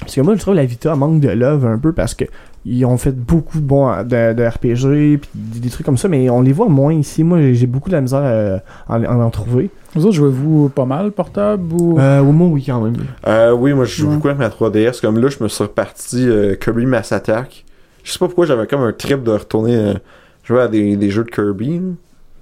Parce 0.00 0.14
que 0.14 0.20
moi, 0.22 0.34
je 0.34 0.40
trouve 0.40 0.54
que 0.54 0.58
la 0.58 0.64
Vita 0.66 0.94
manque 0.96 1.20
de 1.20 1.28
love 1.28 1.66
un 1.66 1.78
peu 1.78 1.92
parce 1.92 2.14
que 2.14 2.24
ils 2.66 2.84
ont 2.86 2.96
fait 2.96 3.12
beaucoup 3.14 3.58
de 3.58 3.64
bons 3.66 3.90
de, 4.04 4.32
de 4.32 4.42
RPG 4.46 5.18
puis 5.20 5.30
des, 5.34 5.60
des 5.60 5.68
trucs 5.70 5.84
comme 5.84 5.98
ça, 5.98 6.08
mais 6.08 6.30
on 6.30 6.40
les 6.40 6.52
voit 6.52 6.68
moins 6.68 6.92
ici. 6.94 7.22
Moi, 7.24 7.52
j'ai- 7.52 7.66
beaucoup 7.66 7.90
de 7.90 7.94
la 7.94 8.00
misère 8.00 8.20
euh, 8.22 8.58
à 8.88 8.98
en, 8.98 9.20
en 9.20 9.30
trouver. 9.30 9.70
Vous 9.94 10.06
autres, 10.06 10.14
jouez-vous 10.16 10.70
pas 10.70 10.86
mal 10.86 11.10
portable 11.12 11.72
ou? 11.74 11.98
Euh, 11.98 12.20
au 12.20 12.32
moins, 12.32 12.48
oui, 12.48 12.64
quand 12.66 12.80
même. 12.80 12.94
Euh, 13.28 13.52
oui, 13.52 13.72
moi 13.74 13.84
je 13.84 13.94
joue 13.96 14.08
Ouais. 14.08 14.14
beaucoup 14.16 14.28
avec 14.28 14.38
ma 14.40 14.48
3DS. 14.48 15.00
Comme 15.00 15.18
là, 15.18 15.28
je 15.28 15.42
me 15.42 15.48
suis 15.48 15.62
reparti 15.62 16.26
euh, 16.28 16.54
Kirby 16.56 16.86
Mass 16.86 17.12
Attack. 17.12 17.64
Je 18.02 18.12
sais 18.12 18.18
pas 18.18 18.26
pourquoi 18.26 18.46
j'avais 18.46 18.66
comme 18.66 18.80
un 18.82 18.92
trip 18.92 19.22
de 19.22 19.30
retourner 19.30 19.76
euh, 19.76 19.94
jouer 20.42 20.60
à 20.62 20.68
des, 20.68 20.96
des 20.96 21.10
jeux 21.10 21.24
de 21.24 21.30
Kirby. 21.30 21.80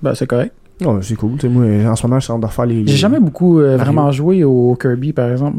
Ben, 0.03 0.15
c'est 0.15 0.27
correct. 0.27 0.53
Non, 0.81 1.01
c'est 1.03 1.15
cool. 1.15 1.33
Tu 1.33 1.41
sais, 1.43 1.49
moi, 1.49 1.65
en 1.91 1.95
ce 1.95 2.07
moment, 2.07 2.19
je 2.19 2.25
suis 2.25 2.33
en 2.33 2.37
train 2.37 2.41
de 2.41 2.47
refaire 2.47 2.67
les. 2.67 2.87
J'ai 2.87 2.97
jamais 2.97 3.21
beaucoup 3.21 3.61
euh, 3.61 3.77
vraiment 3.77 4.11
joué 4.11 4.43
au 4.45 4.75
Kirby, 4.81 5.13
par 5.13 5.31
exemple. 5.31 5.59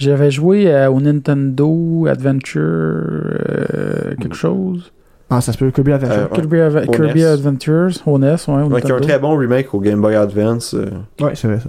J'avais 0.00 0.30
joué 0.30 0.66
euh, 0.72 0.90
au 0.90 1.00
Nintendo 1.00 2.06
Adventure 2.08 2.60
euh, 2.60 4.14
quelque 4.20 4.34
chose. 4.36 4.92
Ah, 5.28 5.40
ça 5.40 5.52
se 5.52 5.58
peut, 5.58 5.70
Kirby 5.70 5.92
Adventure. 5.92 6.28
Euh. 6.32 6.34
Kirby, 6.34 6.56
Ava- 6.58 6.84
Au 6.88 6.90
Kirby 6.90 7.20
NES. 7.20 7.26
Adventures, 7.26 7.90
au 8.06 8.18
NES, 8.18 8.34
ouais, 8.48 8.62
au 8.62 8.66
Ouais, 8.68 8.82
qui 8.82 8.90
a 8.90 8.96
un 8.96 9.00
très 9.00 9.18
bon 9.18 9.36
remake 9.36 9.72
au 9.74 9.80
Game 9.80 10.00
Boy 10.00 10.16
Advance. 10.16 10.74
euh. 10.74 10.86
Ouais, 11.24 11.32
c'est 11.34 11.46
vrai 11.48 11.60
ça. 11.60 11.68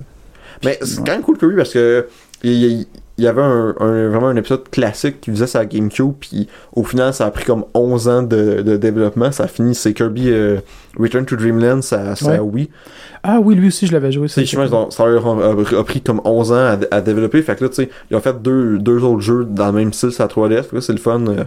Mais 0.63 0.79
c'est 0.81 0.97
quand 1.05 1.11
même 1.11 1.21
cool 1.21 1.37
Kirby 1.37 1.55
parce 1.55 1.73
que 1.73 2.07
il 2.43 2.87
il 3.21 3.25
y 3.25 3.27
avait 3.27 3.41
un, 3.41 3.75
un- 3.79 4.09
vraiment 4.09 4.27
un 4.27 4.35
épisode 4.35 4.69
classique 4.69 5.21
qui 5.21 5.29
faisait 5.31 5.47
sa 5.47 5.65
GameCube, 5.65 6.13
puis 6.19 6.47
au 6.73 6.83
final, 6.83 7.13
ça 7.13 7.25
a 7.27 7.31
pris 7.31 7.45
comme 7.45 7.65
11 7.73 8.07
ans 8.07 8.23
de, 8.23 8.61
de 8.61 8.77
développement. 8.77 9.31
Ça 9.31 9.43
a 9.43 9.47
fini, 9.47 9.75
c'est 9.75 9.93
Kirby 9.93 10.29
euh, 10.29 10.57
Return 10.99 11.25
to 11.25 11.35
Dreamland, 11.35 11.81
ça, 11.81 12.15
ça 12.15 12.31
Ouais. 12.31 12.39
oui. 12.39 12.69
Ah 13.23 13.39
oui, 13.39 13.55
lui 13.55 13.67
aussi, 13.67 13.85
je 13.87 13.93
l'avais 13.93 14.11
joué. 14.11 14.27
C'est 14.27 14.43
pense, 14.55 14.95
ça 14.95 15.05
leur 15.05 15.27
a, 15.27 15.51
a 15.79 15.83
pris 15.83 16.01
comme 16.01 16.21
11 16.25 16.51
ans 16.51 16.55
à, 16.55 16.77
à 16.89 17.01
développer. 17.01 17.41
Fait 17.43 17.55
que 17.55 17.63
là, 17.63 17.69
tu 17.69 17.75
sais, 17.75 17.89
ils 18.09 18.17
ont 18.17 18.21
fait 18.21 18.41
deux, 18.41 18.79
deux 18.79 19.03
autres 19.03 19.21
jeux 19.21 19.45
dans 19.45 19.67
le 19.67 19.73
même 19.73 19.93
style 19.93 20.09
la 20.17 20.27
3DS. 20.27 20.63
Fait 20.63 20.69
que 20.69 20.75
là, 20.75 20.81
c'est 20.81 20.93
le 20.93 20.99
fun. 20.99 21.25
euh, 21.27 21.43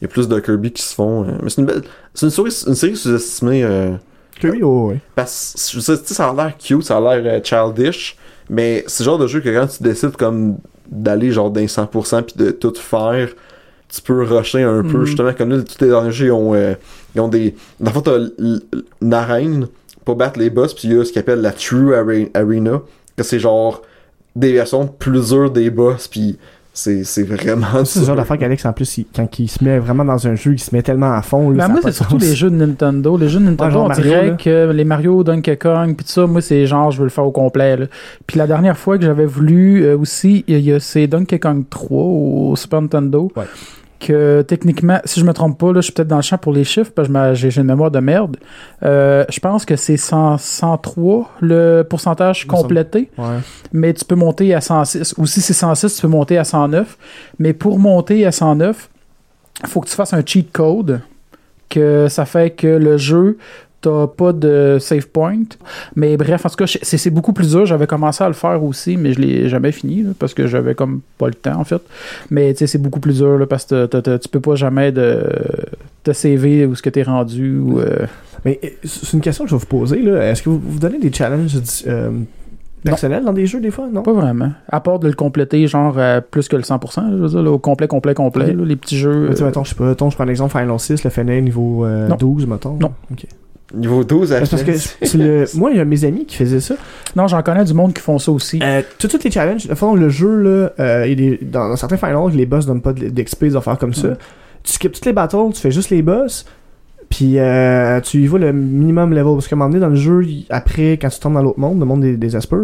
Il 0.00 0.02
y 0.02 0.04
a 0.06 0.08
plus 0.08 0.26
de 0.28 0.40
Kirby 0.40 0.72
qui 0.72 0.82
se 0.82 0.94
font. 0.94 1.22
euh, 1.24 1.32
mais 1.42 1.50
c'est 1.50 1.60
une 1.60 1.66
belle. 1.68 1.82
C'est 2.14 2.26
une, 2.26 2.30
série- 2.30 2.64
une 2.66 2.74
série 2.74 2.96
sous-estimée. 2.96 3.62
euh, 3.62 3.92
Kirby, 4.40 4.62
oh, 4.64 4.88
ouais. 4.88 4.98
parce 5.14 5.54
que 5.72 5.80
ça 5.80 6.28
a 6.28 6.34
l'air 6.34 6.58
cute, 6.58 6.82
ça 6.82 6.96
a 6.96 7.00
l'air 7.16 7.22
euh, 7.34 7.40
childish. 7.44 8.16
Mais 8.50 8.84
c'est 8.88 9.04
le 9.04 9.10
genre 9.10 9.18
de 9.18 9.26
jeu 9.26 9.40
que 9.40 9.48
quand 9.48 9.66
tu 9.68 9.82
décides 9.82 10.16
comme 10.16 10.58
d'aller 10.94 11.30
genre 11.32 11.50
d'un 11.50 11.66
100% 11.66 12.22
puis 12.22 12.34
de 12.36 12.50
tout 12.50 12.72
faire, 12.76 13.28
tu 13.88 14.00
peux 14.02 14.22
rusher 14.22 14.62
un 14.62 14.82
peu. 14.82 14.98
Mhm. 14.98 15.04
Justement, 15.04 15.32
comme 15.34 15.50
là, 15.50 15.62
tous 15.62 15.84
les 15.84 15.90
ils 16.26 16.30
ont, 16.32 16.54
euh, 16.54 16.74
ils 17.14 17.20
ont 17.20 17.28
des. 17.28 17.54
Dans 17.80 17.90
le 17.90 17.94
fond, 17.94 18.00
t'as 18.00 18.18
une 19.02 19.12
arène 19.12 19.68
pour 20.04 20.16
battre 20.16 20.38
les 20.38 20.50
boss, 20.50 20.74
puis 20.74 20.88
il 20.88 20.94
y 20.96 20.98
a 21.00 21.04
ce 21.04 21.12
qu'ils 21.12 21.20
appelle 21.20 21.40
la 21.40 21.52
True 21.52 21.94
Are- 21.94 22.28
Arena, 22.34 22.80
que 23.16 23.22
c'est 23.22 23.38
genre 23.38 23.82
des 24.36 24.52
versions 24.52 24.86
plus 24.86 25.28
dures 25.30 25.50
des 25.50 25.70
boss, 25.70 26.08
puis 26.08 26.38
c'est 26.76 27.04
c'est 27.04 27.22
vraiment 27.22 27.84
C'est 27.84 28.00
le 28.00 28.06
genre 28.06 28.16
d'affaire 28.16 28.36
qu'Alex, 28.36 28.66
en 28.66 28.72
plus, 28.72 28.98
il- 28.98 29.06
quand 29.14 29.38
il 29.38 29.48
se 29.48 29.62
met 29.62 29.78
vraiment 29.78 30.04
dans 30.04 30.26
un 30.26 30.34
jeu, 30.34 30.52
il 30.54 30.58
se 30.58 30.74
met 30.74 30.82
tellement 30.82 31.12
à 31.12 31.22
fond. 31.22 31.50
Là, 31.50 31.66
Ben, 31.68 31.72
moi, 31.72 31.80
c'est 31.84 31.92
surtout 31.92 32.18
les 32.18 32.34
jeux 32.34 32.50
de 32.50 32.56
Nintendo. 32.56 33.16
Les 33.16 33.28
jeux 33.28 33.38
de 33.38 33.44
Nintendo, 33.44 33.70
genre 33.70 33.84
on 33.84 33.88
Mario, 33.88 34.02
dirait 34.04 34.26
là. 34.30 34.34
que 34.36 34.72
les 34.72 34.84
Mario, 34.84 35.22
Donkey 35.24 35.56
Kong, 35.56 35.94
puis 35.96 36.04
tout 36.04 36.10
ça, 36.12 36.26
moi, 36.26 36.40
c'est 36.42 36.66
genre, 36.66 36.90
je 36.90 36.98
veux 36.98 37.04
le 37.04 37.10
faire 37.10 37.24
au 37.24 37.30
complet. 37.30 37.76
là. 37.76 37.86
Puis 38.26 38.38
la 38.38 38.46
dernière 38.46 38.76
fois 38.76 38.98
que 38.98 39.04
j'avais 39.04 39.24
voulu 39.26 39.84
euh, 39.84 39.96
aussi, 39.96 40.44
il 40.48 40.58
y 40.58 40.72
a 40.72 40.80
c'est 40.80 41.06
Donkey 41.06 41.38
Kong 41.38 41.64
3 41.70 42.02
au 42.02 42.56
Super 42.56 42.82
Nintendo. 42.82 43.30
Ouais. 43.36 43.44
Que 44.00 44.42
techniquement, 44.42 44.98
si 45.04 45.20
je 45.20 45.24
me 45.24 45.32
trompe 45.32 45.58
pas, 45.58 45.68
là, 45.68 45.76
je 45.80 45.84
suis 45.84 45.92
peut-être 45.92 46.08
dans 46.08 46.16
le 46.16 46.22
champ 46.22 46.36
pour 46.36 46.52
les 46.52 46.64
chiffres, 46.64 46.90
parce 46.94 47.08
que 47.08 47.34
j'ai 47.34 47.56
une 47.56 47.66
mémoire 47.66 47.90
de 47.90 48.00
merde. 48.00 48.36
Euh, 48.82 49.24
je 49.30 49.40
pense 49.40 49.64
que 49.64 49.76
c'est 49.76 49.96
100 49.96 50.36
103 50.38 51.30
le 51.40 51.82
pourcentage 51.88 52.46
complété 52.46 53.10
Ouais. 53.16 53.38
mais 53.72 53.94
tu 53.94 54.04
peux 54.04 54.14
monter 54.16 54.52
à 54.54 54.60
106. 54.60 55.14
Ou 55.16 55.26
si 55.26 55.40
c'est 55.40 55.54
106, 55.54 55.94
tu 55.96 56.02
peux 56.02 56.08
monter 56.08 56.36
à 56.36 56.44
109. 56.44 56.98
Mais 57.38 57.52
pour 57.52 57.78
monter 57.78 58.26
à 58.26 58.32
109, 58.32 58.90
il 59.62 59.68
faut 59.68 59.80
que 59.80 59.88
tu 59.88 59.94
fasses 59.94 60.12
un 60.12 60.22
cheat 60.24 60.50
code 60.52 61.00
que 61.70 62.08
ça 62.08 62.26
fait 62.26 62.50
que 62.50 62.66
le 62.66 62.98
jeu, 62.98 63.38
t'as 63.84 64.06
pas 64.06 64.32
de 64.32 64.78
save 64.80 65.06
point. 65.08 65.38
Mais 65.96 66.16
bref, 66.16 66.44
en 66.44 66.48
tout 66.48 66.56
cas, 66.56 66.66
c'est 66.82 67.10
beaucoup 67.10 67.32
plus 67.32 67.50
dur. 67.52 67.66
J'avais 67.66 67.86
commencé 67.86 68.24
à 68.24 68.28
le 68.28 68.34
faire 68.34 68.62
aussi, 68.64 68.96
mais 68.96 69.12
je 69.12 69.20
l'ai 69.20 69.48
jamais 69.48 69.72
fini 69.72 70.02
là, 70.02 70.10
parce 70.18 70.34
que 70.34 70.46
j'avais 70.46 70.74
comme 70.74 71.00
pas 71.18 71.28
le 71.28 71.34
temps 71.34 71.60
en 71.60 71.64
fait. 71.64 71.82
Mais 72.30 72.52
tu 72.52 72.58
sais, 72.60 72.66
c'est 72.66 72.78
beaucoup 72.78 73.00
plus 73.00 73.18
dur 73.18 73.38
là, 73.38 73.46
parce 73.46 73.64
que 73.66 73.86
t'as- 73.86 74.02
t'as- 74.02 74.18
tu 74.18 74.28
peux 74.28 74.40
pas 74.40 74.54
jamais 74.54 74.90
de, 74.92 75.22
te 76.02 76.12
saver 76.12 76.66
où 76.66 76.74
ce 76.74 76.82
que 76.82 76.90
t'es 76.90 77.02
rendu. 77.02 77.58
Ou, 77.58 77.78
euh, 77.80 78.06
Mais 78.44 78.60
euh, 78.62 78.68
c'est 78.84 79.12
une 79.14 79.20
question 79.22 79.44
que 79.44 79.50
je 79.50 79.54
vais 79.54 79.60
vous 79.60 79.66
poser. 79.66 80.04
Est-ce 80.04 80.42
que 80.42 80.50
vous 80.50 80.60
vous 80.62 80.78
donnez 80.78 80.98
des 80.98 81.10
challenges 81.12 81.56
euh, 81.86 82.10
personnels 82.82 83.24
dans 83.24 83.32
des 83.32 83.46
jeux 83.46 83.60
des 83.60 83.70
fois? 83.70 83.88
Non? 83.90 84.02
Pas 84.02 84.12
vraiment. 84.12 84.50
À 84.68 84.80
part 84.80 84.98
de 84.98 85.08
le 85.08 85.14
compléter, 85.14 85.66
genre 85.66 85.94
euh, 85.96 86.20
plus 86.20 86.48
que 86.48 86.56
le 86.56 86.62
100%, 86.62 87.00
là, 87.02 87.08
je 87.12 87.16
veux 87.22 87.28
dire, 87.28 87.42
là, 87.42 87.50
au 87.50 87.58
complet, 87.58 87.88
complet, 87.88 88.12
complet. 88.12 88.52
Là, 88.52 88.64
les 88.64 88.76
petits 88.76 88.98
jeux. 88.98 89.28
Tu 89.30 89.36
sais, 89.36 89.42
euh, 89.42 89.46
mettons, 89.46 89.64
je 89.64 89.70
sais 89.70 89.74
pas, 89.76 89.84
mettons, 89.84 90.10
je 90.10 90.16
prends 90.16 90.24
l'exemple 90.24 90.50
Final 90.58 90.78
6, 90.78 91.04
le 91.04 91.10
Fennec 91.10 91.42
niveau 91.42 91.86
euh, 91.86 92.06
Non. 92.08 92.16
12, 92.16 92.46
mettons. 92.46 92.76
Non. 92.78 92.92
Ok. 93.10 93.24
Niveau 93.76 94.04
12 94.04 94.32
à 94.32 94.44
C'est 94.44 94.50
parce 94.50 94.62
que 94.62 95.16
le... 95.18 95.44
moi, 95.58 95.70
il 95.70 95.76
y 95.76 95.80
a 95.80 95.84
mes 95.84 96.04
amis 96.04 96.24
qui 96.26 96.36
faisaient 96.36 96.60
ça. 96.60 96.74
Non, 97.16 97.26
j'en 97.28 97.42
connais 97.42 97.64
du 97.64 97.74
monde 97.74 97.92
qui 97.92 98.00
font 98.00 98.18
ça 98.18 98.32
aussi. 98.32 98.58
Euh, 98.62 98.82
tous 98.98 99.10
les 99.22 99.30
challenges, 99.30 99.66
fond, 99.74 99.94
le 99.94 100.08
jeu, 100.08 100.36
là, 100.36 100.72
euh, 100.80 101.06
il 101.08 101.20
est- 101.20 101.44
dans, 101.44 101.68
dans 101.68 101.76
certains 101.76 101.96
finals, 101.96 102.30
les 102.34 102.46
boss 102.46 102.66
donnent 102.66 102.82
pas 102.82 102.92
d'XP, 102.92 103.44
des 103.44 103.56
affaires 103.56 103.78
comme 103.78 103.94
ça. 103.94 104.08
Tu 104.62 104.72
skips 104.72 104.92
toutes 104.92 105.06
les 105.06 105.12
battles, 105.12 105.36
tu 105.52 105.60
fais 105.60 105.70
juste 105.70 105.90
les 105.90 106.00
boss, 106.02 106.44
puis 107.10 107.38
euh, 107.38 108.00
tu 108.00 108.22
y 108.22 108.26
vas 108.26 108.38
le 108.38 108.52
minimum 108.52 109.10
level. 109.10 109.34
Parce 109.34 109.46
qu'à 109.48 109.56
un 109.56 109.58
moment 109.58 109.70
donné, 109.70 109.80
dans 109.80 109.88
le 109.90 109.96
jeu, 109.96 110.22
après, 110.50 110.92
quand 110.92 111.08
tu 111.10 111.20
tombes 111.20 111.34
dans 111.34 111.42
l'autre 111.42 111.60
monde, 111.60 111.78
le 111.78 111.84
monde 111.84 112.00
des, 112.00 112.16
des 112.16 112.36
Esper, 112.36 112.56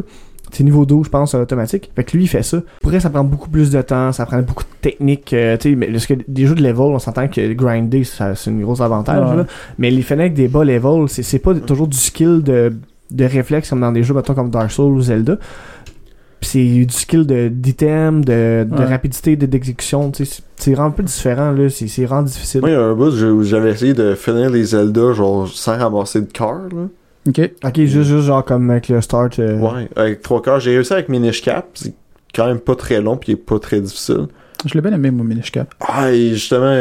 c'est 0.53 0.65
niveau 0.65 0.85
12, 0.87 1.07
je 1.07 1.11
pense, 1.11 1.35
automatique. 1.35 1.91
Fait 1.95 2.05
que 2.05 2.17
lui, 2.17 2.25
il 2.25 2.29
fait 2.29 2.43
ça. 2.43 2.61
Pour 2.81 2.91
vrai, 2.91 3.01
ça 3.01 3.11
prend 3.11 3.25
beaucoup 3.25 3.49
plus 3.51 3.71
de 3.71 3.81
temps, 3.83 4.13
ça 4.13 4.27
prend 4.27 4.41
beaucoup 4.43 4.65
de 4.65 4.69
techniques. 4.81 5.33
euh, 5.33 5.57
tu 5.57 5.71
sais, 5.71 5.77
mais 5.77 5.87
parce 5.89 6.07
que 6.07 6.15
des 6.27 6.47
jeux 6.47 6.55
de 6.55 6.63
level, 6.63 6.81
on 6.81 6.99
s'entend 6.99 7.29
que 7.29 7.53
grinder, 7.53 8.05
ça, 8.05 8.35
c'est 8.35 8.51
un 8.51 8.55
gros 8.61 8.81
avantage. 8.83 9.31
Ouais. 9.31 9.37
là. 9.37 9.47
Mais 9.79 9.91
les 9.91 10.03
Fennec 10.03 10.35
des 10.35 10.49
bas 10.49 10.65
level, 10.65 11.09
c'est 11.09 11.23
c'est 11.23 11.39
pas 11.39 11.55
toujours 11.55 11.89
du 11.89 11.97
skill 11.97 12.43
de, 12.43 12.73
de 13.11 13.25
réflexe 13.25 13.71
comme 13.71 13.81
dans 13.81 13.93
des 13.93 14.03
jeux, 14.03 14.15
mettons, 14.15 14.35
comme 14.35 14.51
Dark 14.51 14.71
Souls 14.71 14.93
ou 14.93 15.01
Zelda. 15.01 15.39
Pis 16.41 16.49
c'est 16.49 16.65
du 16.65 16.87
skill 16.89 17.27
de 17.27 17.49
d'item, 17.49 18.25
de, 18.25 18.67
de 18.69 18.75
Ouais. 18.75 18.85
rapidité, 18.87 19.37
de- 19.37 19.45
d'exécution. 19.45 20.11
tu 20.11 20.25
sais, 20.25 20.43
C'est 20.57 20.73
vraiment 20.73 20.89
un 20.89 20.93
peu 20.93 21.03
différent, 21.03 21.51
là. 21.53 21.69
C'est 21.69 21.87
c'est 21.87 22.05
vraiment 22.07 22.23
difficile. 22.23 22.63
Moi, 22.63 22.71
il 22.71 22.73
y 22.73 22.77
a 22.77 22.83
un 22.83 22.95
bout 22.95 23.13
où 23.23 23.43
j'avais 23.43 23.73
essayé 23.73 23.93
de 23.93 24.15
finir 24.15 24.49
les 24.49 24.65
Zelda, 24.65 25.13
genre, 25.13 25.47
sans 25.49 25.77
ramasser 25.77 26.23
de 26.23 26.33
cœur, 26.33 26.63
là. 26.73 26.87
Ok. 27.29 27.51
Ok, 27.65 27.75
juste, 27.77 28.03
juste 28.09 28.27
genre 28.27 28.45
comme 28.45 28.71
avec 28.71 28.89
le 28.89 29.01
start. 29.01 29.39
euh, 29.39 29.59
Ouais, 29.59 29.89
avec 29.97 30.23
trois 30.23 30.41
cœurs. 30.43 30.61
J'ai 30.61 30.75
réussi 30.75 30.93
avec 30.93 31.09
Minish 31.09 31.43
Cap. 31.43 31.67
C'est 31.75 31.93
quand 32.35 32.47
même 32.47 32.61
pas 32.61 32.75
très 32.75 33.01
long, 33.01 33.17
puis 33.17 33.33
il 33.33 33.35
est 33.35 33.37
pas 33.39 33.59
très 33.59 33.81
difficile. 33.81 34.27
Je 34.67 34.75
l'ai 34.75 34.81
bien 34.81 34.93
aimé, 34.93 35.11
mon 35.11 35.25
Minish 35.25 35.51
Cap. 35.53 35.75
Ah, 35.81 36.11
et 36.13 36.31
justement, 36.31 36.75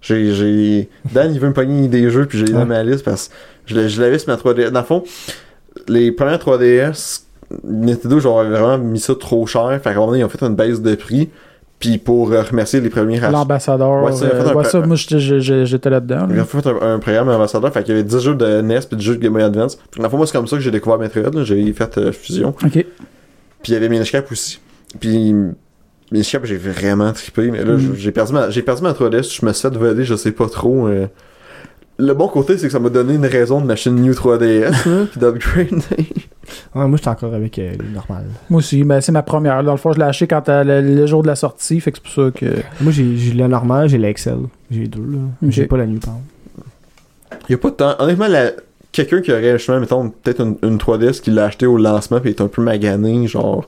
j'ai, 0.00 0.32
j'ai... 0.34 0.88
Dan, 1.12 1.32
il 1.32 1.40
veut 1.40 1.48
me 1.48 1.52
pogner 1.54 1.88
des 1.88 2.10
jeux, 2.10 2.26
puis 2.26 2.38
j'ai 2.38 2.44
Ouais. 2.46 2.52
dans 2.52 2.66
ma 2.66 2.82
liste, 2.82 3.04
parce 3.04 3.28
que 3.28 3.88
je, 3.88 4.00
l'avais 4.00 4.18
sur 4.18 4.28
ma 4.30 4.36
3DS. 4.36 4.70
Dans 4.70 4.80
le 4.80 4.86
fond, 4.86 5.02
les 5.88 6.12
premières 6.12 6.38
3DS, 6.38 7.22
Nintendo, 7.64 8.20
genre, 8.20 8.40
avait 8.40 8.50
vraiment 8.58 8.78
mis 8.78 9.00
ça 9.00 9.14
trop 9.14 9.46
cher. 9.46 9.70
Fait 9.82 9.90
qu'à 9.90 9.90
un 9.90 9.94
moment 9.94 10.08
donné, 10.08 10.20
ils 10.20 10.24
ont 10.24 10.28
fait 10.28 10.42
une 10.44 10.54
baisse 10.54 10.80
de 10.82 10.94
prix. 10.94 11.30
Puis 11.78 11.98
pour 11.98 12.32
euh, 12.32 12.42
remercier 12.42 12.80
les 12.80 12.90
premiers. 12.90 13.20
L'ambassadeur. 13.20 14.02
Ouais, 14.02 14.10
euh, 14.22 14.54
ouais, 14.54 14.64
ça, 14.64 14.80
moi, 14.80 14.96
j'étais- 14.96 15.90
là-dedans. 15.90 16.26
Ont 16.28 16.44
fait 16.44 16.66
un, 16.66 16.94
un 16.94 16.98
programme 16.98 17.28
ambassadeur, 17.28 17.72
fait 17.72 17.84
qu'il 17.84 17.94
y 17.94 17.98
avait 17.98 18.08
10 18.08 18.18
jeux 18.20 18.34
de 18.34 18.60
NES 18.62 18.80
puis 18.88 18.96
10 18.96 19.04
jeux 19.04 19.16
de 19.16 19.20
Game 19.22 19.32
Boy 19.32 19.42
Advance. 19.42 19.78
Dans 19.96 20.02
le 20.02 20.08
fond, 20.08 20.16
moi, 20.16 20.26
c'est 20.26 20.32
comme 20.32 20.48
ça 20.48 20.56
que 20.56 20.62
j'ai 20.62 20.70
découvert 20.72 20.98
Metroid, 20.98 21.44
j'ai 21.44 21.72
fait 21.72 21.98
euh, 21.98 22.10
Fusion. 22.12 22.48
Ok. 22.48 22.72
Puis 22.72 22.84
il 23.68 23.72
y 23.72 23.76
avait 23.76 23.88
Minish 23.88 24.10
Cap 24.10 24.30
aussi. 24.32 24.60
Puis 24.98 25.34
Minish 26.10 26.32
Cap, 26.32 26.44
j'ai 26.46 26.56
vraiment 26.56 27.12
trippé, 27.12 27.50
mais 27.50 27.62
là, 27.64 27.74
Mm. 27.74 27.94
j'ai 27.96 28.10
perdu 28.12 28.32
ma, 28.32 28.50
j'ai 28.50 28.62
perdu 28.62 28.82
ma 28.82 28.92
3DS, 28.92 29.38
je 29.40 29.46
me 29.46 29.52
suis 29.52 29.68
fait 29.68 29.76
voler, 29.76 30.04
je 30.04 30.16
sais 30.16 30.32
pas 30.32 30.48
trop. 30.48 30.88
Le 32.00 32.12
bon 32.14 32.28
côté, 32.28 32.56
c'est 32.58 32.66
que 32.68 32.72
ça 32.72 32.78
m'a 32.78 32.90
donné 32.90 33.14
une 33.14 33.26
raison 33.26 33.60
de 33.60 33.66
m'acheter 33.66 33.90
une 33.90 34.02
New 34.02 34.12
3DS, 34.12 34.70
là, 34.70 35.04
puis 35.10 35.18
d'upgrade. 35.20 35.82
Ouais, 36.74 36.86
moi, 36.86 36.96
j'étais 36.96 37.08
encore 37.08 37.34
avec 37.34 37.58
euh, 37.58 37.72
les 37.72 37.88
normales. 37.92 38.26
Moi 38.48 38.58
aussi, 38.58 38.84
ben, 38.84 39.00
c'est 39.00 39.10
ma 39.12 39.22
première. 39.22 39.62
Dans 39.64 39.72
le 39.72 39.78
fond, 39.78 39.92
je 39.92 39.98
l'ai 39.98 40.04
acheté 40.04 40.26
quand 40.28 40.42
le, 40.48 40.80
le 40.80 41.06
jour 41.06 41.22
de 41.22 41.26
la 41.26 41.34
sortie, 41.36 41.80
fait 41.80 41.90
que 41.92 41.98
c'est 41.98 42.04
pour 42.14 42.24
ça 42.26 42.30
que. 42.38 42.46
Moi, 42.80 42.92
j'ai 42.92 43.16
j'ai 43.16 43.32
la 43.34 43.48
normale, 43.48 43.88
j'ai 43.88 43.98
la 43.98 44.08
Excel. 44.10 44.38
J'ai 44.70 44.82
les 44.82 44.86
deux, 44.88 45.00
là. 45.02 45.18
Ok. 45.42 45.50
J'ai 45.50 45.66
pas 45.66 45.76
la 45.76 45.86
New 45.86 45.98
Pound. 45.98 46.20
Il 47.48 47.52
y 47.52 47.54
a 47.54 47.58
pas 47.58 47.70
de 47.70 47.74
temps. 47.74 47.94
Honnêtement, 47.98 48.28
la- 48.28 48.52
quelqu'un 48.92 49.20
qui 49.20 49.32
aurait, 49.32 49.58
justement, 49.58 49.80
mettons, 49.80 50.10
peut-être 50.10 50.40
une, 50.40 50.56
une 50.62 50.78
3DS 50.78 51.20
qui 51.20 51.30
l'a 51.30 51.46
acheté 51.46 51.66
au 51.66 51.76
lancement 51.78 52.20
puis 52.20 52.30
est 52.30 52.40
un 52.40 52.48
peu 52.48 52.62
magané, 52.62 53.26
genre, 53.26 53.66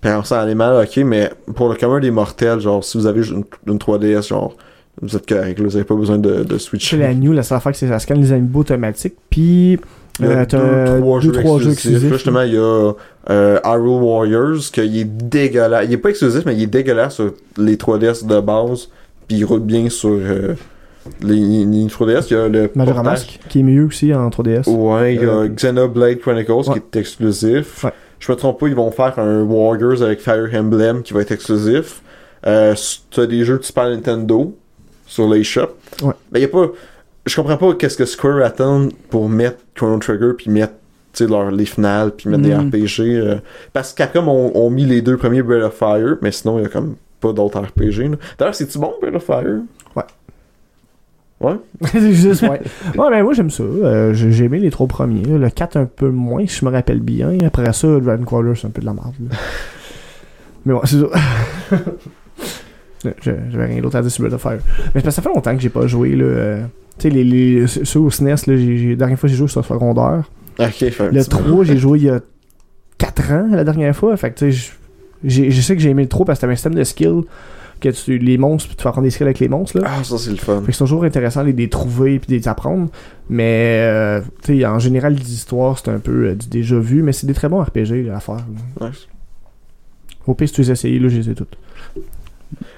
pis 0.00 0.08
on 0.10 0.22
s'en 0.22 0.36
allait 0.36 0.54
mal, 0.54 0.84
ok, 0.84 0.96
mais 0.98 1.30
pour 1.56 1.68
le 1.70 1.76
commun 1.76 1.98
des 2.00 2.10
mortels, 2.10 2.60
genre, 2.60 2.84
si 2.84 2.98
vous 2.98 3.06
avez 3.06 3.26
une, 3.26 3.44
une 3.66 3.78
3DS, 3.78 4.28
genre, 4.28 4.54
vous 5.02 5.16
êtes 5.16 5.26
correct, 5.26 5.60
vous 5.60 5.76
avez 5.76 5.84
pas 5.84 5.94
besoin 5.96 6.18
de, 6.18 6.44
de 6.44 6.58
switcher. 6.58 6.96
la 6.98 7.12
New, 7.14 7.32
la 7.32 7.42
seule 7.42 7.58
affaire, 7.58 7.74
c'est 7.74 7.86
que 7.86 7.92
ça 7.92 7.98
scanne 7.98 8.20
les 8.20 8.32
amiibo 8.32 8.60
automatiques. 8.60 9.14
Puis, 9.30 9.78
Il 10.20 10.26
y 10.26 10.28
a 10.28 10.30
euh, 10.30 10.44
t'as 10.48 10.58
deux, 10.58 11.00
trois, 11.00 11.20
deux, 11.20 11.32
jeux, 11.32 11.32
trois 11.42 11.58
jeux 11.58 11.72
exclusifs. 11.72 12.02
Là, 12.10 12.16
justement, 12.16 12.42
il 12.42 12.54
y 12.54 12.58
a 12.58 12.92
euh, 13.30 13.58
Hyrule 13.64 14.02
Warriors, 14.02 14.60
qu'il 14.72 14.96
est 14.96 15.04
dégueulasse. 15.04 15.84
Il 15.86 15.92
est 15.92 15.98
pas 15.98 16.10
exclusif, 16.10 16.42
mais 16.46 16.54
il 16.54 16.62
est 16.62 16.66
dégueulasse 16.66 17.14
sur 17.14 17.34
les 17.58 17.76
3DS 17.76 18.26
de 18.26 18.40
base, 18.40 18.88
puis 19.26 19.38
il 19.38 19.44
roule 19.44 19.60
bien 19.60 19.88
sur 19.90 20.10
euh, 20.10 20.54
les, 21.22 21.64
les 21.64 21.86
3DS. 21.86 22.26
Il 22.30 22.32
y 22.34 22.36
a 22.36 22.48
le 22.48 22.70
Majora 22.76 23.02
Mask, 23.02 23.40
qui 23.48 23.60
est 23.60 23.62
mieux 23.64 23.84
aussi 23.86 24.14
en 24.14 24.28
3DS. 24.28 24.70
Ouais, 24.70 25.16
il 25.16 25.22
y 25.22 25.24
a 25.24 25.28
Euh, 25.30 25.48
Xenoblade 25.48 26.20
Chronicles 26.20 26.52
ouais. 26.52 26.62
qui 26.74 26.78
est 26.78 27.00
exclusif. 27.00 27.82
Ouais. 27.84 27.90
Je 28.20 28.30
me 28.32 28.36
trompe 28.36 28.60
pas, 28.60 28.68
ils 28.68 28.74
vont 28.74 28.90
faire 28.90 29.18
un 29.18 29.42
Warriors 29.42 30.02
avec 30.02 30.20
Fire 30.20 30.48
Emblem 30.54 31.02
qui 31.02 31.12
va 31.12 31.20
être 31.22 31.32
exclusif. 31.32 32.00
Euh, 32.46 32.74
tu 33.10 33.20
as 33.20 33.26
des 33.26 33.44
jeux 33.44 33.58
de 33.58 33.64
Super 33.64 33.88
Nintendo 33.88 34.54
sur 35.14 35.28
les 35.32 35.44
shops. 35.44 35.70
Ouais. 36.02 36.12
Mais 36.32 36.40
y 36.40 36.44
a 36.44 36.48
pas. 36.48 36.66
Je 37.26 37.36
comprends 37.36 37.56
pas 37.56 37.74
qu'est-ce 37.74 37.96
que 37.96 38.04
Square 38.04 38.44
attend 38.44 38.88
pour 39.10 39.28
mettre 39.28 39.58
Chrono 39.74 39.98
Trigger 39.98 40.32
puis 40.36 40.50
mettre 40.50 40.74
leur, 41.20 41.50
les 41.52 41.64
finales 41.64 42.10
puis 42.10 42.28
mettre 42.28 42.42
Mm. 42.42 42.70
des 42.70 42.78
RPG. 42.80 43.00
euh, 43.16 43.36
parce 43.72 43.92
que 43.92 43.98
Capcom 43.98 44.26
ont, 44.28 44.50
ont 44.56 44.68
mis 44.70 44.84
les 44.84 45.00
deux 45.00 45.16
premiers 45.16 45.42
Breath 45.42 45.62
of 45.62 45.74
Fire, 45.74 46.16
mais 46.20 46.32
sinon 46.32 46.58
il 46.58 46.62
y 46.62 46.66
a 46.66 46.68
comme 46.68 46.96
pas 47.20 47.32
d'autres 47.32 47.60
RPG. 47.60 48.10
D'ailleurs, 48.38 48.54
c'est-tu 48.54 48.78
bon 48.78 48.92
Breath 49.00 49.14
of 49.14 49.22
Fire? 49.24 49.60
Ouais. 49.94 50.02
Ouais? 51.40 51.54
c'est 51.92 52.12
juste, 52.12 52.42
ouais. 52.42 52.60
Ouais, 52.98 53.10
mais 53.10 53.22
moi, 53.22 53.32
j'aime 53.32 53.50
ça. 53.50 53.62
Euh, 53.62 54.12
j'ai 54.12 54.44
aimé 54.44 54.58
les 54.58 54.70
trois 54.70 54.86
premiers. 54.88 55.22
Le 55.24 55.48
4, 55.50 55.76
un 55.76 55.86
peu 55.86 56.08
moins, 56.10 56.46
si 56.46 56.58
je 56.60 56.64
me 56.64 56.70
rappelle 56.70 57.00
bien. 57.00 57.38
Après 57.46 57.72
ça, 57.72 57.86
Dragon 58.00 58.24
Quarter, 58.24 58.52
c'est 58.60 58.66
un 58.66 58.70
peu 58.70 58.80
de 58.82 58.86
la 58.86 58.92
merde. 58.94 59.14
mais 60.66 60.74
bon, 60.74 60.80
c'est 60.84 61.00
ça. 61.00 61.06
Je- 63.22 63.30
J'avais 63.50 63.66
rien 63.66 63.80
d'autre 63.82 63.96
à 63.96 64.02
dire 64.02 64.10
sur 64.10 64.22
Breath 64.22 64.34
of 64.34 64.40
Fire. 64.42 64.58
Mais 64.58 64.60
c'est 64.84 64.92
parce 64.92 65.04
que 65.04 65.10
ça 65.12 65.22
fait 65.22 65.28
longtemps 65.34 65.54
que 65.54 65.60
j'ai 65.62 65.68
pas 65.70 65.86
joué. 65.86 66.16
Là. 66.16 66.24
euh, 66.24 66.64
Tu 66.98 67.08
sais, 67.08 67.10
les, 67.10 67.24
les, 67.24 67.66
ceux 67.66 67.98
au 68.00 68.10
SNES, 68.10 68.36
j'ai- 68.46 68.90
la 68.90 68.96
dernière 68.96 69.18
fois 69.18 69.26
que 69.28 69.32
j'ai 69.32 69.36
joué, 69.38 69.48
c'était 69.48 69.60
au 69.60 69.62
secondaire. 69.64 70.30
Ok, 70.60 70.68
fait 70.70 71.00
un 71.00 71.06
Le 71.10 71.20
petit 71.20 71.30
bout. 71.30 71.36
3, 71.36 71.64
j'ai 71.64 71.76
joué 71.78 71.98
il 71.98 72.04
y 72.04 72.10
a 72.10 72.20
4 72.98 73.32
ans 73.32 73.48
la 73.50 73.64
dernière 73.64 73.96
fois. 73.96 74.16
Fait 74.16 74.30
que 74.30 74.38
tu 74.38 74.52
sais, 74.52 74.72
j'ai- 75.24 75.50
je 75.50 75.60
sais 75.60 75.74
que 75.74 75.82
j'ai 75.82 75.90
aimé 75.90 76.02
le 76.02 76.08
3 76.08 76.24
parce 76.24 76.38
que 76.38 76.40
c'était 76.42 76.52
un 76.52 76.56
système 76.56 76.74
de 76.74 76.84
skill. 76.84 77.22
Que 77.80 77.88
tu, 77.88 78.16
les 78.18 78.38
monstres, 78.38 78.74
tu 78.76 78.82
vas 78.84 78.90
apprendre 78.90 79.04
des 79.04 79.10
skills 79.10 79.24
avec 79.26 79.40
les 79.40 79.48
monstres. 79.48 79.78
Là. 79.80 79.88
Ah, 79.98 80.04
ça 80.04 80.16
c'est 80.16 80.30
le 80.30 80.36
fun. 80.36 80.60
Fait 80.60 80.66
que 80.68 80.72
c'est 80.72 80.78
toujours 80.78 81.02
intéressant 81.04 81.44
de 81.44 81.50
les 81.50 81.68
trouver 81.68 82.20
puis 82.20 82.28
de 82.34 82.40
les 82.40 82.48
apprendre. 82.48 82.88
Mais 83.28 83.80
euh, 83.82 84.20
tu 84.44 84.58
sais, 84.60 84.64
en 84.66 84.78
général, 84.78 85.14
les 85.14 85.32
histoires, 85.34 85.76
c'est 85.78 85.90
un 85.90 85.98
peu 85.98 86.28
euh, 86.28 86.34
du 86.36 86.46
déjà 86.48 86.78
vu, 86.78 87.02
mais 87.02 87.12
c'est 87.12 87.26
des 87.26 87.34
très 87.34 87.48
bons 87.48 87.60
RPG 87.60 88.08
à 88.14 88.20
faire. 88.20 88.36
là. 88.80 88.88
Nice. 88.88 89.08
Au 90.26 90.34
pire, 90.34 90.48
si 90.48 90.54
tu 90.54 90.60
les 90.62 90.70
essayes, 90.70 90.98
là, 90.98 91.08
je 91.08 91.18
les 91.18 91.30
ai 91.30 91.34
toutes. 91.34 91.56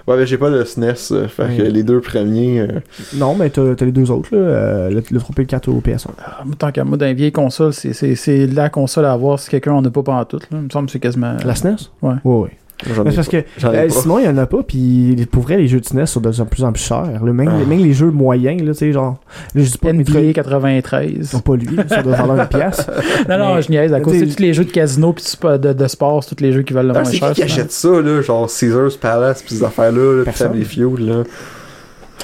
Ouais, 0.07 0.17
mais 0.17 0.27
j'ai 0.27 0.39
pas 0.39 0.51
de 0.51 0.63
SNES, 0.63 0.95
euh, 1.13 1.27
fait 1.29 1.57
que 1.57 1.63
les 1.63 1.83
deux 1.83 2.01
premiers. 2.01 2.61
euh, 2.61 2.81
Non, 3.17 3.35
mais 3.35 3.51
t'as 3.51 3.75
t'as 3.75 3.85
les 3.87 3.91
deux 3.93 4.11
autres, 4.11 4.29
là, 4.35 4.39
euh, 4.39 4.89
le, 4.91 5.03
le 5.11 5.19
3 5.19 5.35
et 5.37 5.41
le 5.41 5.47
4 5.47 5.69
au 5.69 5.81
PS1. 5.81 6.11
Ah, 6.25 6.45
tant 6.59 6.71
qu'à 6.71 6.85
moi, 6.85 6.97
dans 6.97 7.07
les 7.07 7.15
vieilles 7.15 7.33
consoles, 7.33 7.73
c'est- 7.73 7.93
c'est 7.93 8.15
c'est 8.15 8.47
la 8.47 8.69
console 8.69 9.05
à 9.07 9.13
avoir 9.13 9.39
si 9.41 9.51
quelqu'un 9.51 9.73
en 9.73 9.85
a 9.85 9.91
pas 9.91 10.03
pendant 10.05 10.25
tout. 10.25 10.39
Là. 10.39 10.47
Il 10.53 10.59
me 10.59 10.71
semble 10.71 10.87
que 10.87 10.93
c'est 10.93 11.01
quasiment. 11.01 11.37
La 11.45 11.55
SNES 11.57 11.77
Ouais. 12.03 12.15
Ouais, 12.25 12.35
ouais. 12.45 12.51
Mais 12.85 13.11
parce 13.15 13.29
pas. 13.29 13.41
que 13.43 13.67
euh, 13.67 13.89
sinon, 13.89 14.19
il 14.19 14.27
y 14.27 14.29
en 14.29 14.37
a 14.37 14.45
pas, 14.47 14.63
puis 14.63 15.27
pour 15.31 15.45
vrai, 15.45 15.57
les 15.57 15.67
jeux 15.67 15.81
de 15.81 15.87
SNES 15.87 16.05
sont 16.07 16.21
de 16.21 16.31
plus 16.45 16.63
en 16.65 16.73
plus 16.73 16.83
chers. 16.83 17.23
Même, 17.23 17.49
Ah. 17.49 17.67
même 17.67 17.79
les 17.79 17.95
jeux 17.95 18.11
moyens, 18.11 18.63
là, 18.63 18.73
tu 18.73 18.79
sais, 18.81 18.93
genre. 18.93 19.17
Là, 19.55 19.63
je 19.63 19.71
dis 19.71 19.79
pas 19.79 19.93
NBA 19.95 20.33
93. 20.35 21.33
Non, 21.33 21.41
pas 21.41 21.57
lui, 21.57 21.69
ça 21.89 22.03
doit 22.03 22.17
valoir 22.17 22.39
une 22.41 22.47
pièce. 22.49 22.87
Non, 23.29 23.39
non, 23.39 23.55
Mais- 23.55 23.63
je 23.63 23.71
niaise. 23.71 23.93
À 23.95 24.01
cause 24.01 24.21
de 24.21 24.27
tous 24.27 24.41
les 24.41 24.53
jeux 24.53 24.65
de 24.65 24.71
casino 24.71 25.13
puis 25.15 25.25
de, 25.43 25.57
de, 25.57 25.73
de 25.73 25.87
sport, 25.87 26.23
c'est 26.23 26.35
tous 26.35 26.43
les 26.43 26.53
jeux 26.53 26.63
qui 26.63 26.75
valent 26.75 26.89
le 26.93 26.99
Ah, 26.99 27.03
moins 27.03 27.11
c'est 27.11 27.17
cher. 27.17 27.33
qui 27.33 27.43
achète 27.43 27.73
ça, 27.73 27.89
là? 28.01 28.21
Genre 28.21 28.49
Caesars 28.51 28.99
Palace, 29.01 29.43
pis 29.43 29.55
ces 29.55 29.65
affaires-là, 29.65 30.25
là. 30.25 30.33
Family 30.33 30.65
Feud, 30.65 30.99
là. 30.99 31.23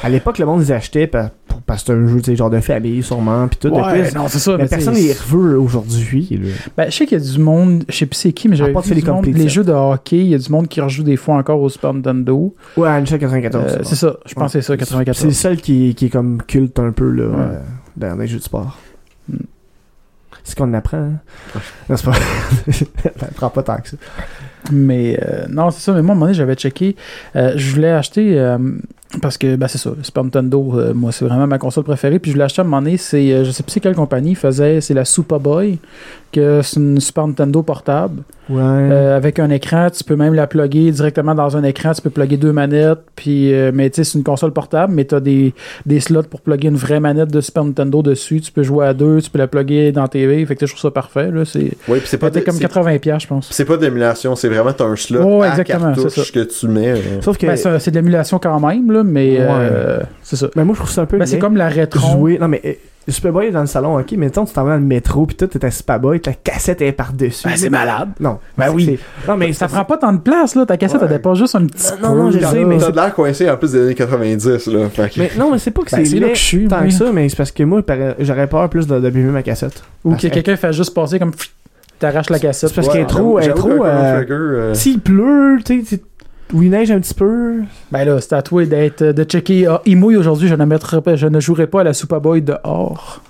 À 0.02 0.08
l'époque, 0.08 0.38
le 0.38 0.46
monde 0.46 0.60
les 0.60 0.72
achetait 0.72 1.06
parce 1.06 1.30
que 1.84 1.86
c'est 1.86 1.92
un 1.92 2.06
jeu, 2.08 2.34
genre 2.34 2.50
de 2.50 2.60
famille, 2.60 3.02
sûrement, 3.02 3.46
puis 3.48 3.58
tout. 3.60 3.68
Ouais, 3.68 4.10
non, 4.12 4.26
c'est 4.28 4.38
ça. 4.40 4.52
mais 4.56 4.64
mais 4.64 4.68
personne 4.68 4.94
les 4.94 5.12
veut 5.28 5.58
aujourd'hui. 5.58 6.40
Ben, 6.76 6.90
je 6.90 6.96
sais 6.96 7.06
qu'il 7.06 7.18
y 7.18 7.22
a 7.22 7.24
du 7.24 7.38
monde, 7.38 7.84
je 7.88 7.96
sais 7.96 8.06
plus 8.06 8.16
c'est 8.18 8.32
qui, 8.32 8.48
mais 8.48 8.56
j'avais 8.56 8.76
À 8.76 8.80
vu 8.80 8.94
du 8.94 9.02
monde, 9.04 9.26
les 9.26 9.48
jeux 9.48 9.64
de 9.64 9.72
hockey, 9.72 10.18
il 10.18 10.28
y 10.28 10.34
a 10.34 10.38
du 10.38 10.50
monde 10.50 10.66
qui 10.68 10.80
rejoue 10.80 11.02
des 11.04 11.16
fois 11.16 11.36
encore 11.36 11.60
au 11.60 11.68
Super 11.68 11.94
Nintendo. 11.94 12.54
Ouais, 12.76 12.88
Angel 12.88 13.18
94. 13.18 13.64
Euh, 13.64 13.78
c'est 13.84 13.94
ça, 13.94 14.16
je 14.26 14.34
pense 14.34 14.52
que 14.52 14.60
c'est 14.60 14.66
ça, 14.66 14.74
C'est 14.84 14.94
le 14.94 15.04
94. 15.04 15.32
seul 15.34 15.56
qui, 15.58 15.94
qui 15.94 16.06
est 16.06 16.10
comme 16.10 16.42
culte 16.42 16.78
un 16.80 16.90
peu 16.92 17.08
là, 17.10 17.22
euh, 17.24 17.58
dans 17.96 18.16
les 18.16 18.26
jeux 18.26 18.38
de 18.38 18.42
sport. 18.42 18.78
Mm. 19.28 19.36
C'est 20.44 20.50
ce 20.52 20.56
qu'on 20.56 20.72
apprend. 20.74 20.96
Hein? 20.98 21.60
Non, 21.88 21.96
c'est 21.96 22.04
pas. 22.04 22.16
Apprend 23.28 23.50
pas 23.50 23.62
tant 23.62 23.76
que 23.76 23.90
ça. 23.90 23.96
Mais 24.72 25.16
euh, 25.22 25.46
non, 25.48 25.70
c'est 25.70 25.80
ça. 25.80 25.92
Mais 25.92 26.02
moi, 26.02 26.10
à 26.10 26.12
un 26.12 26.18
moment 26.18 26.26
donné, 26.26 26.34
j'avais 26.36 26.54
checké. 26.56 26.96
euh, 27.36 27.52
je 27.54 27.72
voulais 27.74 27.90
acheter. 27.92 28.36
euh, 28.38 28.58
Parce 29.20 29.36
que, 29.36 29.56
ben, 29.56 29.68
c'est 29.68 29.78
ça, 29.78 29.90
le 29.96 30.02
Super 30.02 30.24
Nintendo, 30.24 30.72
euh, 30.76 30.94
moi, 30.94 31.12
c'est 31.12 31.24
vraiment 31.26 31.46
ma 31.46 31.58
console 31.58 31.84
préférée. 31.84 32.18
Puis 32.18 32.30
je 32.32 32.36
l'ai 32.38 32.44
acheté 32.44 32.60
à 32.60 32.64
un 32.64 32.68
moment 32.68 32.80
donné, 32.80 32.96
c'est, 32.96 33.32
euh, 33.32 33.44
je 33.44 33.50
sais 33.50 33.62
plus 33.62 33.72
c'est 33.72 33.80
quelle 33.80 33.94
compagnie 33.94 34.34
faisait, 34.34 34.80
c'est 34.80 34.94
la 34.94 35.04
Super 35.04 35.38
Boy, 35.38 35.78
que 36.32 36.60
c'est 36.62 36.80
une 36.80 36.98
Super 36.98 37.26
Nintendo 37.26 37.62
portable. 37.62 38.22
Ouais. 38.50 38.58
Euh, 38.60 39.16
avec 39.16 39.38
un 39.38 39.50
écran, 39.50 39.88
tu 39.90 40.02
peux 40.02 40.16
même 40.16 40.34
la 40.34 40.46
plugger 40.48 40.90
directement 40.90 41.34
dans 41.34 41.56
un 41.56 41.62
écran, 41.62 41.92
tu 41.92 42.02
peux 42.02 42.10
plugger 42.10 42.36
deux 42.36 42.52
manettes, 42.52 42.98
puis, 43.14 43.54
euh, 43.54 43.70
mais 43.72 43.88
tu 43.88 43.96
sais, 43.96 44.04
c'est 44.04 44.18
une 44.18 44.24
console 44.24 44.52
portable, 44.52 44.92
mais 44.92 45.04
tu 45.04 45.14
as 45.14 45.20
des, 45.20 45.54
des 45.86 46.00
slots 46.00 46.24
pour 46.24 46.40
plugger 46.40 46.68
une 46.68 46.76
vraie 46.76 46.98
manette 46.98 47.30
de 47.30 47.40
Super 47.40 47.64
Nintendo 47.64 48.02
dessus, 48.02 48.40
tu 48.40 48.50
peux 48.50 48.64
jouer 48.64 48.86
à 48.86 48.94
deux, 48.94 49.20
tu 49.20 49.30
peux 49.30 49.38
la 49.38 49.46
plugger 49.46 49.92
dans 49.92 50.08
TV, 50.08 50.44
fait 50.44 50.56
que 50.56 50.66
je 50.66 50.72
trouve 50.72 50.80
ça 50.82 50.90
parfait, 50.90 51.30
là, 51.30 51.44
c'est, 51.44 51.72
Oui, 51.88 51.98
puis 51.98 52.02
c'est 52.06 52.18
pas, 52.18 52.26
c'était 52.28 52.40
de- 52.40 52.44
comme 52.46 52.54
c'est- 52.56 52.62
80$, 52.64 52.98
piastres, 52.98 53.22
je 53.22 53.28
pense. 53.28 53.48
c'est 53.52 53.64
pas 53.64 53.76
d'émulation, 53.76 54.34
c'est 54.34 54.48
vraiment 54.48 54.72
t'as 54.72 54.86
un 54.86 54.96
slot 54.96 55.22
Ouais, 55.22 55.46
à 55.46 55.50
exactement, 55.50 55.94
c'est 55.94 56.02
cartouche 56.02 56.32
que 56.32 56.40
tu 56.40 56.68
mets. 56.68 56.88
euh. 56.92 57.20
Sauf 57.20 57.38
que. 57.38 57.46
Ben, 57.46 57.56
c'est 57.56 57.78
c'est 57.78 57.90
de 57.92 57.96
l'émulation 57.96 58.38
quand 58.40 58.58
même, 58.58 58.90
là, 58.90 59.01
mais 59.04 59.36
euh, 59.38 60.00
c'est 60.22 60.36
ça. 60.36 60.48
ben, 60.54 60.64
moi, 60.64 60.74
je 60.74 60.80
trouve 60.80 60.90
ça 60.92 61.02
un 61.02 61.06
peu. 61.06 61.18
Ben, 61.18 61.26
c'est 61.26 61.38
comme 61.38 61.56
la 61.56 61.68
rétro. 61.68 62.12
jouer. 62.18 62.38
Non, 62.38 62.48
mais 62.48 62.60
euh, 62.64 62.72
Superboy 63.08 63.46
est 63.46 63.50
dans 63.50 63.62
le 63.62 63.66
salon, 63.66 63.98
ok, 63.98 64.06
mais 64.12 64.18
mettons, 64.18 64.44
tu 64.44 64.52
t'en 64.52 64.62
vas 64.62 64.70
dans 64.74 64.76
le 64.76 64.82
métro, 64.86 65.26
pis 65.26 65.34
tout, 65.34 65.46
t'es 65.48 65.64
à 65.64 65.70
Superboy, 65.72 66.20
ta 66.20 66.34
cassette 66.34 66.80
est 66.82 66.92
par-dessus. 66.92 67.48
Ben, 67.48 67.56
c'est 67.56 67.68
malade. 67.68 68.10
Non. 68.20 68.38
Ben 68.56 68.70
oui. 68.72 68.96
Non, 69.26 69.36
mais 69.36 69.52
Ça 69.52 69.66
prend 69.66 69.84
pas 69.84 69.96
tant 69.96 70.12
de 70.12 70.20
place, 70.20 70.54
là. 70.54 70.64
Ta 70.66 70.76
cassette, 70.76 71.00
Ouais. 71.00 71.06
elle 71.10 71.16
dépasse 71.16 71.38
juste 71.38 71.54
un 71.56 71.66
petit 71.66 71.88
Non, 72.00 72.14
non, 72.14 72.30
peu, 72.30 72.38
je 72.38 72.46
sais, 72.46 72.64
mais 72.64 72.78
T'as 72.78 72.90
de 72.92 72.96
l'air 72.96 73.12
coincé 73.14 73.50
en 73.50 73.56
plus 73.56 73.72
des 73.72 73.80
années 73.82 73.94
90, 73.96 74.66
là. 74.68 74.88
Que- 74.94 75.18
Mais 75.18 75.30
non, 75.36 75.50
mais 75.50 75.58
c'est 75.58 75.72
pas 75.72 75.82
que 75.82 75.90
Ben, 75.96 76.04
c'est 76.06 76.20
là 76.20 76.28
que 76.28 76.34
je 76.34 76.40
suis, 76.42 76.68
tant 76.68 76.80
oui. 76.82 76.88
que 76.88 76.94
ça, 76.94 77.06
mais 77.12 77.28
c'est 77.28 77.36
parce 77.36 77.50
que 77.50 77.62
moi, 77.64 77.82
j'aurais 78.20 78.46
peur 78.46 78.68
plus 78.70 78.86
d'abîmer 78.86 79.30
ma 79.32 79.42
cassette. 79.42 79.82
Ou 80.04 80.14
que 80.14 80.22
que- 80.22 80.28
quelqu'un 80.28 80.56
fait 80.56 80.72
juste 80.72 80.94
passer 80.94 81.18
comme... 81.18 81.32
pfff, 81.32 81.50
T'arraches 81.98 82.30
la 82.30 82.40
cassette. 82.40 82.68
C'est 82.70 82.74
parce 82.74 82.88
Ouais, 82.88 82.92
qu'elle 82.94 83.02
est 83.02 83.06
trop- 83.06 83.38
elle 83.38 83.44
est 83.44 83.48
j'avoue 83.48 83.60
trop, 83.76 83.84
euh, 83.84 84.24
euh, 84.28 84.74
S'il 84.74 84.98
pleut, 84.98 85.58
tu 85.64 85.84
sais, 85.84 86.00
ou 86.52 86.62
il 86.62 86.70
neige 86.70 86.90
un 86.90 87.00
petit 87.00 87.14
peu. 87.14 87.62
Ben 87.90 88.04
là, 88.04 88.20
c'est 88.20 88.32
à 88.34 88.42
toi 88.42 88.64
d'être, 88.66 89.02
de 89.02 89.24
checker. 89.24 89.66
Ah, 89.66 89.80
il 89.86 89.96
mouille 89.96 90.16
aujourd'hui, 90.16 90.48
je 90.48 90.54
ne, 90.54 90.64
mettrai 90.64 91.00
pas, 91.00 91.16
je 91.16 91.26
ne 91.26 91.40
jouerai 91.40 91.66
pas 91.66 91.80
à 91.80 91.84
la 91.84 91.92
Superboy 91.94 92.42
dehors. 92.42 93.20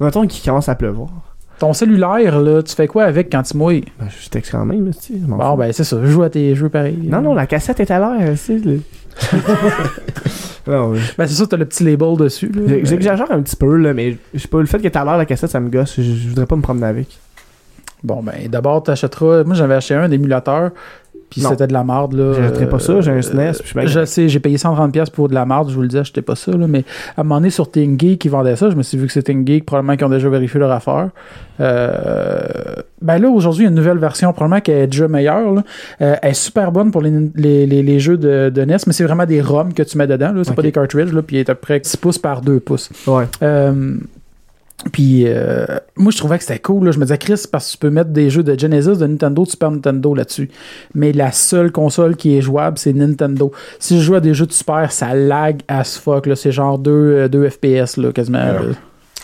Mettons 0.00 0.26
qu'il 0.26 0.42
commence 0.44 0.68
à 0.68 0.74
pleuvoir. 0.74 1.08
Ton 1.58 1.72
cellulaire, 1.74 2.40
là, 2.40 2.62
tu 2.62 2.74
fais 2.74 2.86
quoi 2.86 3.04
avec 3.04 3.30
quand 3.30 3.42
il 3.50 3.56
mouille? 3.58 3.84
Ben, 3.98 4.06
je 4.08 4.28
texte 4.30 4.52
quand 4.52 4.64
même, 4.64 4.94
tu 4.94 5.14
sais. 5.14 5.20
je 5.22 5.26
m'en 5.26 5.36
Bon, 5.36 5.50
fous. 5.50 5.56
ben 5.58 5.72
c'est 5.74 5.84
ça. 5.84 5.98
Je 6.02 6.06
joue 6.06 6.22
à 6.22 6.30
tes 6.30 6.54
jeux 6.54 6.70
pareil. 6.70 6.98
Non, 7.02 7.20
non, 7.20 7.34
la 7.34 7.46
cassette 7.46 7.80
est 7.80 7.90
à 7.90 7.98
l'air, 7.98 8.30
tu 8.32 8.36
sais. 8.38 8.56
le- 8.58 8.80
non, 10.66 10.90
oui. 10.92 11.00
Ben 11.18 11.26
c'est 11.26 11.34
ça, 11.34 11.46
t'as 11.46 11.56
le 11.56 11.64
petit 11.66 11.84
label 11.84 12.16
dessus. 12.16 12.48
là. 12.48 12.62
J'ai- 12.66 12.76
Ben, 12.76 12.86
J'exagère 12.86 13.30
un 13.30 13.42
petit 13.42 13.56
peu, 13.56 13.76
là, 13.76 13.92
mais 13.92 14.16
je 14.32 14.38
sais 14.38 14.48
pas, 14.48 14.60
le 14.60 14.66
fait 14.66 14.78
qu'elle 14.78 14.86
est 14.92 14.96
à 14.96 15.04
l'air, 15.04 15.16
la 15.18 15.26
cassette, 15.26 15.50
ça 15.50 15.60
me 15.60 15.68
gosse. 15.68 15.94
Je, 15.96 16.02
je 16.02 16.28
voudrais 16.28 16.46
pas 16.46 16.56
me 16.56 16.62
promener 16.62 16.86
avec. 16.86 17.18
Bon, 18.02 18.22
ben 18.22 18.48
d'abord, 18.48 18.82
t'achèteras. 18.82 19.44
Moi, 19.44 19.54
j'avais 19.54 19.74
acheté 19.74 19.94
un 19.94 20.10
émulateur. 20.10 20.70
Puis 21.30 21.40
c'était 21.40 21.66
de 21.68 21.72
la 21.72 21.84
marde, 21.84 22.12
là. 22.14 22.32
J'achèterais 22.34 22.68
pas 22.68 22.78
ça, 22.80 23.00
j'ai 23.00 23.10
un 23.12 23.16
Euh, 23.16 23.22
SNES, 23.22 23.52
puis 23.52 23.60
je 23.62 23.66
suis 23.68 23.74
bien 23.78 23.86
Je 23.86 24.04
sais, 24.04 24.28
j'ai 24.28 24.40
payé 24.40 24.56
130$ 24.56 25.10
pour 25.10 25.28
de 25.28 25.34
la 25.34 25.44
marde, 25.46 25.70
je 25.70 25.74
vous 25.74 25.82
le 25.82 25.88
dis, 25.88 25.96
achetais 25.98 26.22
pas 26.22 26.34
ça, 26.34 26.50
là. 26.52 26.66
Mais 26.66 26.84
à 27.16 27.20
un 27.20 27.24
moment 27.24 27.36
donné, 27.36 27.50
sur 27.50 27.70
TeamGeek, 27.70 28.18
qui 28.18 28.28
vendait 28.28 28.56
ça, 28.56 28.68
je 28.68 28.74
me 28.76 28.82
suis 28.82 28.98
vu 28.98 29.06
que 29.06 29.12
c'est 29.12 29.22
TeamGeek, 29.22 29.64
probablement 29.64 29.96
qu'ils 29.96 30.06
ont 30.06 30.10
déjà 30.10 30.28
vérifié 30.28 30.58
leur 30.60 30.72
affaire. 30.72 31.10
Euh, 31.60 32.40
ben 33.02 33.18
là, 33.18 33.28
aujourd'hui, 33.28 33.62
il 33.62 33.64
y 33.64 33.68
a 33.68 33.70
une 33.70 33.76
nouvelle 33.76 33.98
version, 33.98 34.32
probablement 34.32 34.60
qui 34.60 34.70
est 34.72 34.86
déjà 34.86 35.08
meilleure, 35.08 35.52
là. 35.52 35.62
Euh, 36.00 36.16
elle 36.22 36.30
est 36.30 36.34
super 36.34 36.72
bonne 36.72 36.90
pour 36.90 37.02
les, 37.02 37.12
les, 37.34 37.66
les, 37.66 37.82
les 37.82 38.00
jeux 38.00 38.16
de, 38.16 38.50
de 38.50 38.64
NES, 38.64 38.76
mais 38.86 38.92
c'est 38.92 39.04
vraiment 39.04 39.26
des 39.26 39.40
ROM 39.40 39.72
que 39.72 39.82
tu 39.82 39.96
mets 39.98 40.06
dedans, 40.06 40.32
là. 40.32 40.42
C'est 40.44 40.54
pas 40.54 40.62
des 40.62 40.72
cartridges, 40.72 41.12
là. 41.12 41.22
Puis 41.22 41.36
il 41.36 41.40
est 41.40 41.50
à 41.50 41.54
peu 41.54 41.60
près 41.60 41.80
6 41.82 41.96
pouces 41.96 42.18
par 42.18 42.40
2 42.40 42.60
pouces. 42.60 42.90
Ouais. 43.06 43.24
Euh, 43.42 43.94
puis 44.92 45.24
euh, 45.26 45.66
moi 45.96 46.10
je 46.10 46.18
trouvais 46.18 46.38
que 46.38 46.44
c'était 46.44 46.58
cool. 46.58 46.86
là. 46.86 46.90
Je 46.92 46.98
me 46.98 47.04
disais 47.04 47.18
Chris 47.18 47.42
parce 47.50 47.66
que 47.66 47.72
tu 47.72 47.78
peux 47.78 47.90
mettre 47.90 48.10
des 48.10 48.30
jeux 48.30 48.42
de 48.42 48.58
Genesis, 48.58 48.98
de 48.98 49.06
Nintendo, 49.06 49.44
de 49.44 49.48
Super 49.48 49.70
Nintendo 49.70 50.14
là-dessus. 50.14 50.50
Mais 50.94 51.12
la 51.12 51.32
seule 51.32 51.70
console 51.70 52.16
qui 52.16 52.36
est 52.36 52.40
jouable, 52.42 52.78
c'est 52.78 52.92
Nintendo. 52.92 53.52
Si 53.78 53.98
je 53.98 54.02
joue 54.02 54.14
à 54.14 54.20
des 54.20 54.34
jeux 54.34 54.46
de 54.46 54.52
Super, 54.52 54.90
ça 54.90 55.14
lag 55.14 55.60
as 55.68 55.98
fuck. 55.98 56.26
là. 56.26 56.36
C'est 56.36 56.52
genre 56.52 56.78
2, 56.78 57.28
2 57.28 57.48
FPS 57.50 57.96
là, 57.96 58.12
quasiment. 58.12 58.38
Alors. 58.38 58.62
là. 58.62 58.74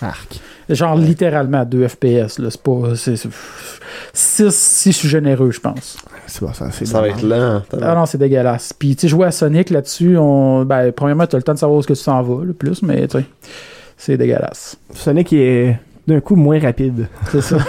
Arc. 0.03 0.41
Genre 0.69 0.97
littéralement 0.97 1.65
2 1.65 1.89
FPS. 1.89 2.39
Là. 2.39 2.51
C'est 2.51 2.63
pas. 2.63 2.95
6 2.95 4.55
si 4.55 4.93
je 4.93 4.97
suis 4.97 5.09
généreux, 5.09 5.51
je 5.53 5.61
pense. 5.61 5.97
C'est 6.27 6.43
bon, 6.43 6.53
ça, 6.53 6.71
c'est 6.73 6.87
Ça 6.87 7.01
va 7.01 7.09
être 7.09 7.23
lent. 7.23 7.63
Ah 7.81 7.95
non, 7.95 8.05
c'est 8.05 8.19
dégueulasse. 8.19 8.73
Puis 8.73 8.97
tu 8.97 9.03
sais, 9.03 9.09
jouer 9.09 9.27
à 9.27 9.31
Sonic 9.31 9.71
là-dessus, 9.71 10.17
on... 10.19 10.65
ben, 10.65 10.93
premièrement, 10.93 11.27
tu 11.27 11.37
as 11.37 11.39
le 11.39 11.43
temps 11.45 11.55
de 11.55 11.59
savoir 11.59 11.77
où 11.77 11.81
est-ce 11.81 11.89
que 11.89 11.93
tu 11.95 12.05
t'en 12.05 12.21
vas, 12.23 12.45
le 12.45 12.53
plus, 12.53 12.83
mais 12.83 13.07
tu 13.09 13.19
sais, 13.19 13.25
c'est 13.97 14.17
dégueulasse. 14.17 14.77
Sonic 14.95 15.33
est 15.33 15.79
d'un 16.07 16.21
coup 16.21 16.37
moins 16.37 16.59
rapide. 16.61 17.09
C'est 17.31 17.41
ça. 17.41 17.57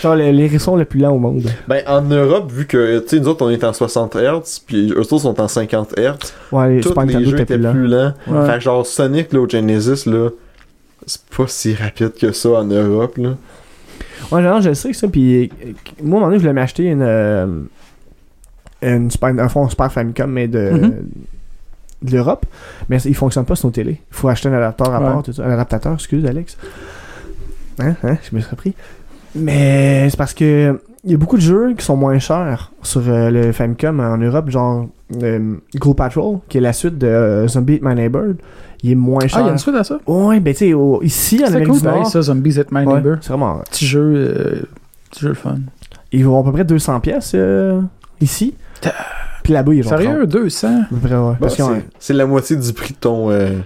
Genre 0.00 0.14
le- 0.16 0.30
l'hérisson 0.30 0.76
le 0.76 0.84
plus 0.84 1.00
lent 1.00 1.12
au 1.12 1.18
monde. 1.18 1.42
Ben, 1.68 1.82
en 1.86 2.02
Europe, 2.02 2.50
vu 2.52 2.66
que, 2.66 3.00
tu 3.00 3.08
sais, 3.08 3.20
nous 3.20 3.28
autres, 3.28 3.44
on 3.44 3.50
est 3.50 3.64
en 3.64 3.72
60 3.72 4.16
Hz, 4.16 4.60
puis 4.66 4.90
eux 4.92 4.98
autres 5.00 5.18
sont 5.18 5.40
en 5.40 5.48
50 5.48 5.94
Hz, 5.98 6.14
Ouais, 6.52 6.76
les 6.76 6.80
tous 6.80 6.94
les 7.00 7.24
jeux 7.24 7.40
étaient 7.40 7.54
plus 7.56 7.62
lents. 7.62 7.72
plus 7.72 7.86
lents. 7.88 8.12
Ouais. 8.28 8.46
Fait 8.46 8.54
que 8.54 8.60
genre, 8.60 8.86
Sonic, 8.86 9.32
là, 9.32 9.40
au 9.40 9.48
Genesis, 9.48 10.06
là, 10.08 10.30
c'est 11.06 11.22
pas 11.36 11.46
si 11.48 11.74
rapide 11.74 12.12
que 12.12 12.32
ça 12.32 12.50
en 12.50 12.64
Europe, 12.64 13.16
là. 13.18 13.30
Ouais, 14.30 14.42
genre, 14.42 14.60
je 14.60 14.72
sais 14.72 14.90
que 14.90 14.96
ça. 14.96 15.08
Puis 15.08 15.44
euh, 15.44 15.72
moi, 16.02 16.20
à 16.20 16.22
un 16.22 16.24
moment 16.24 16.26
donné, 16.26 16.36
je 16.36 16.42
voulais 16.42 16.52
m'acheter 16.52 16.84
une. 16.84 17.02
euh, 17.02 17.46
une 18.82 19.10
Super, 19.10 19.28
un 19.38 19.48
fond 19.48 19.68
Super 19.68 19.90
Famicom, 19.92 20.30
mais 20.30 20.46
de. 20.48 20.70
Mhm. 20.70 20.94
De 22.02 22.12
l'Europe, 22.12 22.46
mais 22.88 23.00
il 23.02 23.14
fonctionne 23.14 23.44
pas 23.44 23.54
sur 23.56 23.66
nos 23.68 23.72
télé. 23.72 24.00
Il 24.10 24.14
faut 24.16 24.28
acheter 24.28 24.48
un 24.48 24.54
adaptateur 24.54 24.94
à 24.94 24.98
Ouais. 25.00 25.06
part, 25.06 25.22
tout 25.22 25.32
ça. 25.32 25.44
Un 25.44 25.50
adaptateur, 25.50 25.94
excuse 25.94 26.24
Alex. 26.26 26.56
Hein, 27.78 27.94
hein, 28.04 28.16
je 28.22 28.34
me 28.36 28.40
suis 28.40 28.50
repris. 28.50 28.74
Mais 29.34 30.08
c'est 30.10 30.16
parce 30.16 30.34
que 30.34 30.78
il 31.04 31.10
y 31.10 31.14
a 31.14 31.16
beaucoup 31.16 31.36
de 31.36 31.42
jeux 31.42 31.74
qui 31.74 31.84
sont 31.84 31.96
moins 31.96 32.18
chers 32.20 32.70
sur 32.82 33.02
euh, 33.08 33.30
le 33.30 33.50
Famicom 33.52 33.98
en 33.98 34.18
Europe, 34.18 34.50
genre 34.50 34.86
euh, 35.22 35.56
Ghoul 35.76 35.94
Patrol, 35.96 36.38
qui 36.48 36.58
est 36.58 36.60
la 36.60 36.72
suite 36.72 36.96
de 36.98 37.06
euh, 37.08 37.48
Zombie 37.48 37.74
Eat 37.74 37.82
My 37.82 37.94
Neighbor. 37.94 38.34
Il 38.84 38.92
est 38.92 38.94
moins 38.94 39.20
Ah, 39.24 39.28
cher. 39.28 39.40
il 39.40 39.46
y 39.46 39.48
a 39.48 39.52
une 39.52 39.58
suite 39.58 39.74
à 39.74 39.84
ça? 39.84 39.98
Ouais, 40.06 40.38
ben 40.38 40.52
tu 40.54 40.58
sais, 40.58 40.72
au- 40.74 41.02
ici 41.02 41.40
en 41.42 41.46
Amérique 41.48 41.68
cool, 41.68 41.78
du 41.80 41.84
Nord, 41.86 42.06
ça, 42.06 42.22
Zombies 42.22 42.58
at 42.60 42.64
My 42.70 42.84
ouais, 42.86 42.94
Neighbor. 42.94 43.16
c'est 43.20 43.28
vraiment. 43.30 43.58
Petit 43.70 43.86
jeu, 43.86 44.00
euh, 44.16 44.62
petit 45.10 45.20
jeu 45.22 45.34
fun. 45.34 45.56
Ils 46.12 46.24
vont 46.24 46.40
à 46.40 46.44
peu 46.44 46.52
près 46.52 46.64
200 46.64 47.00
pièces 47.00 47.32
euh, 47.34 47.80
ici. 48.20 48.54
Puis 49.42 49.52
là-bas, 49.52 49.74
ils 49.74 49.82
vont 49.82 49.90
Sérieux, 49.90 50.26
200? 50.26 50.68
À 50.68 50.84
peu 50.88 50.96
près, 50.96 51.14
ouais. 51.16 51.20
Bah, 51.32 51.36
Parce 51.40 51.54
qu'ils 51.56 51.64
ont- 51.64 51.74
c'est- 51.74 51.84
c'est 51.98 52.12
la 52.14 52.26
moitié 52.26 52.56
du 52.56 52.72
prix 52.72 52.92
de 52.94 52.98
ton 52.98 53.30
euh, 53.30 53.58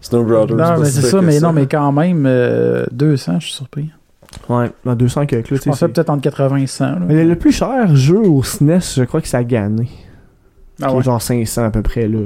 Snow 0.00 0.22
Brothers. 0.24 0.56
Non, 0.56 0.62
pas 0.64 0.78
mais 0.78 0.84
c'est 0.90 1.00
ça, 1.02 1.20
mais 1.22 1.40
non, 1.40 1.52
mais 1.52 1.66
quand 1.66 1.90
même, 1.92 2.24
euh, 2.26 2.84
200, 2.92 3.40
je 3.40 3.46
suis 3.46 3.54
surpris. 3.54 3.90
Ouais, 4.48 4.70
dans 4.84 4.94
200 4.94 5.24
que 5.26 5.36
là, 5.36 5.42
tu 5.42 5.54
Je 5.56 5.60
sais. 5.72 5.88
peut-être 5.88 6.10
entre 6.10 6.20
80 6.22 6.56
et 6.56 6.66
100. 6.66 6.84
là. 6.84 6.98
Mais 7.08 7.14
le, 7.24 7.30
le 7.30 7.36
plus 7.36 7.52
cher 7.52 7.96
jeu 7.96 8.18
au 8.18 8.42
SNES, 8.42 8.80
je 8.96 9.04
crois 9.04 9.20
que 9.22 9.28
c'est 9.28 9.36
à 9.38 9.44
gagner. 9.44 9.88
Ah 10.82 10.88
qui 10.88 10.92
ouais. 10.94 11.00
est 11.00 11.04
genre 11.04 11.20
500 11.22 11.64
à 11.64 11.70
peu 11.70 11.82
près, 11.82 12.06
là. 12.06 12.18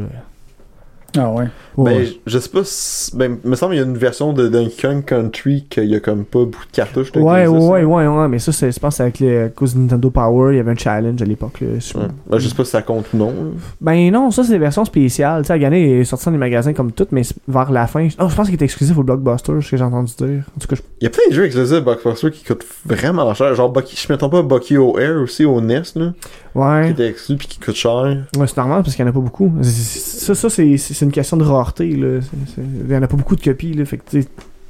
Ah 1.16 1.30
ouais. 1.30 1.44
Ben, 1.76 1.82
Ouais. 1.84 2.08
je- 2.26 2.38
sais 2.38 2.48
pas 2.48 2.60
si. 2.64 3.16
Ben, 3.16 3.36
me 3.44 3.54
semble 3.56 3.72
qu'il 3.72 3.80
y 3.82 3.84
a 3.84 3.86
une 3.86 3.96
version 3.96 4.32
de 4.32 4.48
Donkey 4.48 4.74
Kong 4.80 5.04
Country 5.04 5.66
qu'il 5.70 5.84
y 5.86 5.94
a 5.94 6.00
comme 6.00 6.24
pas 6.24 6.40
beaucoup 6.40 6.66
de 6.66 6.72
cartouches. 6.72 7.10
Ouais, 7.16 7.46
ouais, 7.46 7.84
ouais, 7.84 8.06
ouais, 8.06 8.28
mais 8.28 8.38
ça, 8.38 8.52
c'est- 8.52 8.72
je 8.72 8.78
pense 8.78 8.94
que 8.94 8.96
c'est 8.98 9.02
avec 9.04 9.18
les, 9.20 9.48
cause 9.54 9.74
de 9.74 9.80
Nintendo 9.80 10.10
Power, 10.10 10.52
il 10.54 10.56
y 10.56 10.60
avait 10.60 10.70
un 10.72 10.76
challenge 10.76 11.20
à 11.20 11.24
l'époque. 11.24 11.60
là. 11.60 11.68
Je- 11.78 11.98
Ouais. 11.98 12.04
Ben, 12.30 12.38
je 12.38 12.48
sais 12.48 12.54
pas 12.54 12.64
si 12.64 12.70
ça 12.70 12.82
compte 12.82 13.06
ou 13.12 13.16
non. 13.16 13.32
Ben 13.80 14.10
non, 14.10 14.30
ça, 14.30 14.42
c'est 14.44 14.52
des 14.52 14.58
versions 14.58 14.84
spéciales. 14.84 15.42
Tu 15.42 15.46
sais, 15.48 15.52
Agané 15.54 16.00
est 16.00 16.04
sorti 16.04 16.24
dans 16.26 16.32
les 16.32 16.38
magasins 16.38 16.72
comme 16.72 16.92
tout, 16.92 17.06
mais 17.10 17.22
vers 17.48 17.70
la 17.70 17.86
fin. 17.86 18.08
Oh, 18.18 18.28
je 18.28 18.34
pense 18.34 18.46
qu'il 18.46 18.54
était 18.54 18.64
exclusif 18.64 18.96
au 18.98 19.02
Blockbuster, 19.02 19.52
ce 19.60 19.70
que 19.70 19.76
j'ai 19.76 19.84
entendu 19.84 20.12
dire. 20.16 20.44
En 20.56 20.60
tout 20.60 20.68
cas, 20.68 20.76
je... 20.76 20.82
Il 21.00 21.04
y 21.04 21.06
a 21.06 21.10
plein 21.10 21.22
de 21.30 21.34
jeux 21.34 21.44
exclusifs 21.44 21.82
Blockbuster 21.82 22.30
qui 22.30 22.44
coûtent 22.44 22.64
vraiment 22.86 23.32
cher. 23.34 23.54
Genre, 23.54 23.70
Bucky, 23.70 23.96
je 23.96 24.12
m'attends 24.12 24.28
pas 24.28 24.38
à 24.38 24.42
Bucky 24.42 24.76
O'Hare 24.76 25.20
aussi 25.22 25.44
au 25.44 25.60
NES, 25.60 25.82
là. 25.96 26.12
Qui 26.52 26.58
ouais. 26.58 26.90
était 26.90 27.06
exclu 27.08 27.36
pis 27.36 27.46
qui 27.46 27.58
coûte 27.58 27.74
cher. 27.76 28.02
Ouais, 28.36 28.46
c'est 28.46 28.56
normal 28.58 28.82
parce 28.82 28.94
qu'il 28.94 29.02
y 29.04 29.08
en 29.08 29.10
a 29.10 29.14
pas 29.14 29.20
beaucoup. 29.20 29.50
Ça, 29.62 30.34
ça 30.34 30.50
c'est 30.50 30.76
c'est 31.02 31.06
une 31.06 31.12
question 31.12 31.36
de 31.36 31.44
rareté. 31.44 31.96
Là. 31.96 32.20
C'est- 32.20 32.54
c'est- 32.54 32.62
Il 32.86 32.92
y 32.92 32.96
en 32.96 33.02
a 33.02 33.08
pas 33.08 33.16
beaucoup 33.16 33.34
de 33.36 33.42
copies. 33.42 33.72
Là. 33.74 33.84
Fait 33.84 33.98
que, 33.98 34.18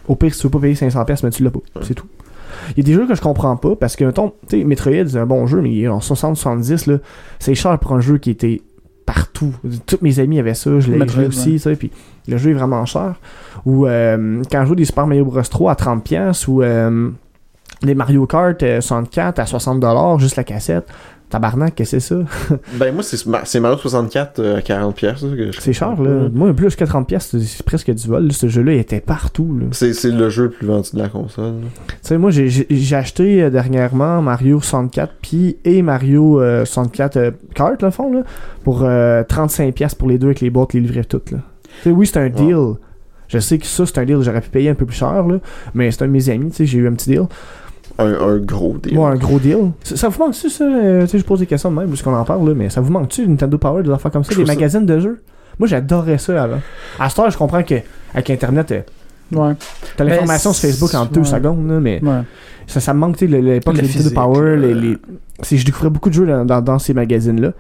au 0.09 0.17
pire, 0.17 0.33
si 0.33 0.41
tu 0.41 0.47
veux 0.47 0.51
pas 0.51 0.61
payer 0.61 0.75
500$, 0.75 1.05
pièces 1.05 1.23
mais 1.23 1.31
tu 1.31 1.43
l'as 1.45 1.51
pas. 1.51 1.61
C'est 1.83 1.95
tout. 1.95 2.07
Il 2.71 2.79
y 2.79 2.81
a 2.81 2.85
des 2.85 2.93
jeux 2.95 3.07
que 3.07 3.15
je 3.15 3.21
comprends 3.21 3.57
pas 3.57 3.77
parce 3.77 3.97
que, 3.97 4.05
mettons, 4.05 4.33
tu 4.49 4.59
sais, 4.59 4.65
Metroid, 4.65 5.07
c'est 5.09 5.19
un 5.19 5.27
bon 5.27 5.47
jeu, 5.47 5.61
mais 5.61 5.71
il 5.73 5.85
est 5.85 5.89
en 5.89 6.01
60-70$. 6.01 6.87
là, 6.87 6.99
C'est 7.39 7.55
cher 7.55 7.79
pour 7.79 7.93
un 7.93 8.01
jeu 8.01 8.19
qui 8.19 8.31
était 8.31 8.63
partout. 9.07 9.53
Tous 9.87 9.99
mes 10.01 10.19
amis 10.21 10.39
avaient 10.39 10.55
ça, 10.55 10.79
je 10.81 10.91
l'ai 10.93 10.99
eu 11.23 11.27
aussi, 11.29 11.59
sais, 11.59 11.77
puis 11.77 11.91
le 12.29 12.37
jeu 12.39 12.51
est 12.51 12.55
vraiment 12.55 12.85
cher. 12.87 13.15
Ou 13.67 13.87
euh, 13.87 14.43
quand 14.51 14.63
je 14.63 14.69
joue 14.69 14.75
des 14.75 14.85
Super 14.85 15.07
Mario 15.07 15.25
Bros 15.25 15.43
3 15.43 15.73
à 15.73 15.75
30$ 15.75 16.47
ou 16.49 16.63
euh, 16.63 17.11
les 17.83 17.95
Mario 17.95 18.27
Kart 18.27 18.63
euh, 18.63 18.81
64 18.81 19.39
à 19.41 19.45
60$, 19.45 20.19
juste 20.21 20.37
la 20.37 20.45
cassette. 20.45 20.87
Tabarnak, 21.33 21.75
qu'est-ce 21.75 21.97
que 21.97 22.01
c'est 22.01 22.15
ça? 22.15 22.57
Ben, 22.79 22.93
moi, 22.95 23.03
c'est 23.03 23.27
Ma- 23.27 23.45
c'est 23.45 23.59
Mario 23.59 23.79
64 23.79 24.39
euh, 24.39 24.57
à 24.59 24.61
40$. 24.61 24.93
piastres, 24.93 25.21
ça, 25.29 25.35
que 25.37 25.51
je- 25.51 25.61
C'est 25.61 25.73
cher, 25.73 26.01
là. 26.01 26.29
Moi, 26.33 26.53
plus 26.55 26.77
que 26.77 26.85
30$, 26.85 27.05
piastres, 27.07 27.37
c'est 27.41 27.65
presque 27.65 27.91
du 27.93 28.07
vol. 28.07 28.27
là. 28.27 28.33
Ce 28.33 28.47
jeu-là, 28.49 28.75
il 28.75 28.79
était 28.79 29.01
partout, 29.01 29.59
là. 29.59 29.67
C'est 29.73 30.05
le 30.11 30.29
jeu 30.31 30.45
le 30.45 30.51
plus 30.51 30.67
vendu 30.67 30.91
de 30.93 30.99
la 30.99 31.09
console. 31.09 31.55
Tu 31.89 31.95
sais, 32.03 32.19
moi, 32.19 32.31
j'ai- 32.31 32.95
acheté 32.95 33.43
euh, 33.43 33.51
dernièrement 33.51 34.21
Mario 34.23 34.61
64 34.61 35.15
puis 35.23 35.57
et 35.65 35.81
Mario 35.83 36.41
euh, 36.41 36.65
64 36.67 37.17
euh, 37.17 37.31
Kart, 37.55 37.81
le 37.83 37.91
fond, 37.91 38.13
là, 38.13 38.23
pour 38.65 38.83
euh, 38.83 39.23
35$ 39.25 39.73
piastres 39.73 39.97
pour 39.97 40.09
les 40.09 40.19
deux 40.19 40.27
avec 40.29 40.41
les 40.41 40.51
boîtes, 40.51 40.75
les 40.75 40.81
livrets 40.81 41.05
toutes, 41.05 41.31
là. 41.31 41.39
Tu 41.83 41.89
sais, 41.89 41.91
oui, 41.91 42.07
c'est 42.07 42.19
un 42.19 42.29
deal. 42.29 42.75
Je 43.29 43.39
sais 43.39 43.57
que 43.57 43.65
ça, 43.67 43.87
c'est 43.87 43.97
un 43.99 44.05
deal 44.05 44.19
j'aurais 44.21 44.43
pu 44.43 44.51
payer 44.51 44.69
un 44.69 44.75
peu 44.75 44.85
plus 44.85 44.97
cher, 44.97 45.27
là, 45.27 45.39
mais 45.73 45.91
c'est 45.91 46.03
un 46.03 46.07
de 46.07 46.13
mes 46.13 46.29
amis, 46.29 46.51
tu 46.51 46.57
sais, 46.59 46.67
j'ai 46.67 46.77
eu 46.79 46.87
un 46.89 46.93
petit 46.93 47.09
deal. 47.09 47.23
Un, 47.99 48.13
un 48.15 48.37
gros 48.39 48.77
deal. 48.83 48.97
Ouais, 48.99 49.11
un 49.11 49.17
gros 49.17 49.39
deal. 49.39 49.71
Ça, 49.85 49.97
ça 49.97 50.09
vous 50.09 50.19
manque-tu, 50.19 50.49
ça? 50.51 50.65
Euh, 50.65 51.03
Tu 51.03 51.09
sais, 51.09 51.19
je 51.19 51.25
pose 51.25 51.41
des 51.41 51.47
questions 51.47 51.71
de 51.71 51.77
même, 51.79 51.89
parce 51.89 52.03
qu'on 52.03 52.15
en 52.15 52.25
parle, 52.25 52.49
là, 52.49 52.55
mais 52.55 52.71
ça 52.71 52.81
vous 52.81 52.91
manque-tu, 52.93 53.27
Nintendo 53.29 53.59
Power, 53.59 53.83
des 53.83 53.91
affaires 53.91 54.11
comme 54.11 54.25
ça, 54.25 54.35
des 54.35 54.47
ça- 54.47 54.53
magazines 54.55 54.87
de 54.87 54.99
jeux? 55.01 55.23
Moi, 55.59 55.69
j'adorais 55.69 56.19
ça 56.19 56.43
avant. 56.45 56.61
À 56.99 57.09
ce 57.11 57.17
temps, 57.17 57.29
je 57.29 57.37
comprends 57.37 57.63
que 57.63 57.75
avec 58.15 58.31
Internet, 58.31 58.73
euh, 58.73 58.81
Ouais. 59.35 59.55
t'as 59.97 60.05
Ben, 60.05 60.11
l'information 60.11 60.53
sur 60.53 60.69
Facebook 60.69 60.95
en 60.95 61.07
deux 61.07 61.21
ouais. 61.21 61.27
secondes, 61.27 61.69
là, 61.71 61.81
mais 61.81 62.01
ouais. 62.03 62.21
ça, 62.67 62.81
ça 62.81 62.93
me 62.95 62.99
manque, 62.99 63.17
tu 63.17 63.29
sais, 63.31 63.41
l'époque 63.41 63.77
de 63.77 63.83
Nintendo 63.83 64.11
Power, 64.15 64.57
les, 64.57 64.93
euh. 64.93 64.97
je 65.51 65.65
découvrais 65.65 65.91
beaucoup 65.91 66.09
de 66.11 66.15
jeux 66.15 66.27
dans, 66.27 66.45
dans, 66.45 66.61
dans 66.61 66.79
ces 66.79 66.95
magazines-là. 66.95 67.53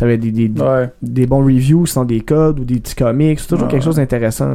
T'avais 0.00 0.16
des, 0.16 0.30
des, 0.32 0.48
des, 0.48 0.62
Ouais. 0.62 0.88
des 1.02 1.26
bons 1.26 1.44
reviews 1.44 1.84
sans 1.84 2.06
des 2.06 2.20
codes 2.20 2.58
ou 2.60 2.64
des 2.64 2.80
petits 2.80 2.94
comics, 2.94 3.38
c'est 3.38 3.48
toujours 3.48 3.66
Ouais. 3.66 3.70
quelque 3.72 3.84
chose 3.84 3.96
d'intéressant. 3.96 4.48
là. 4.48 4.54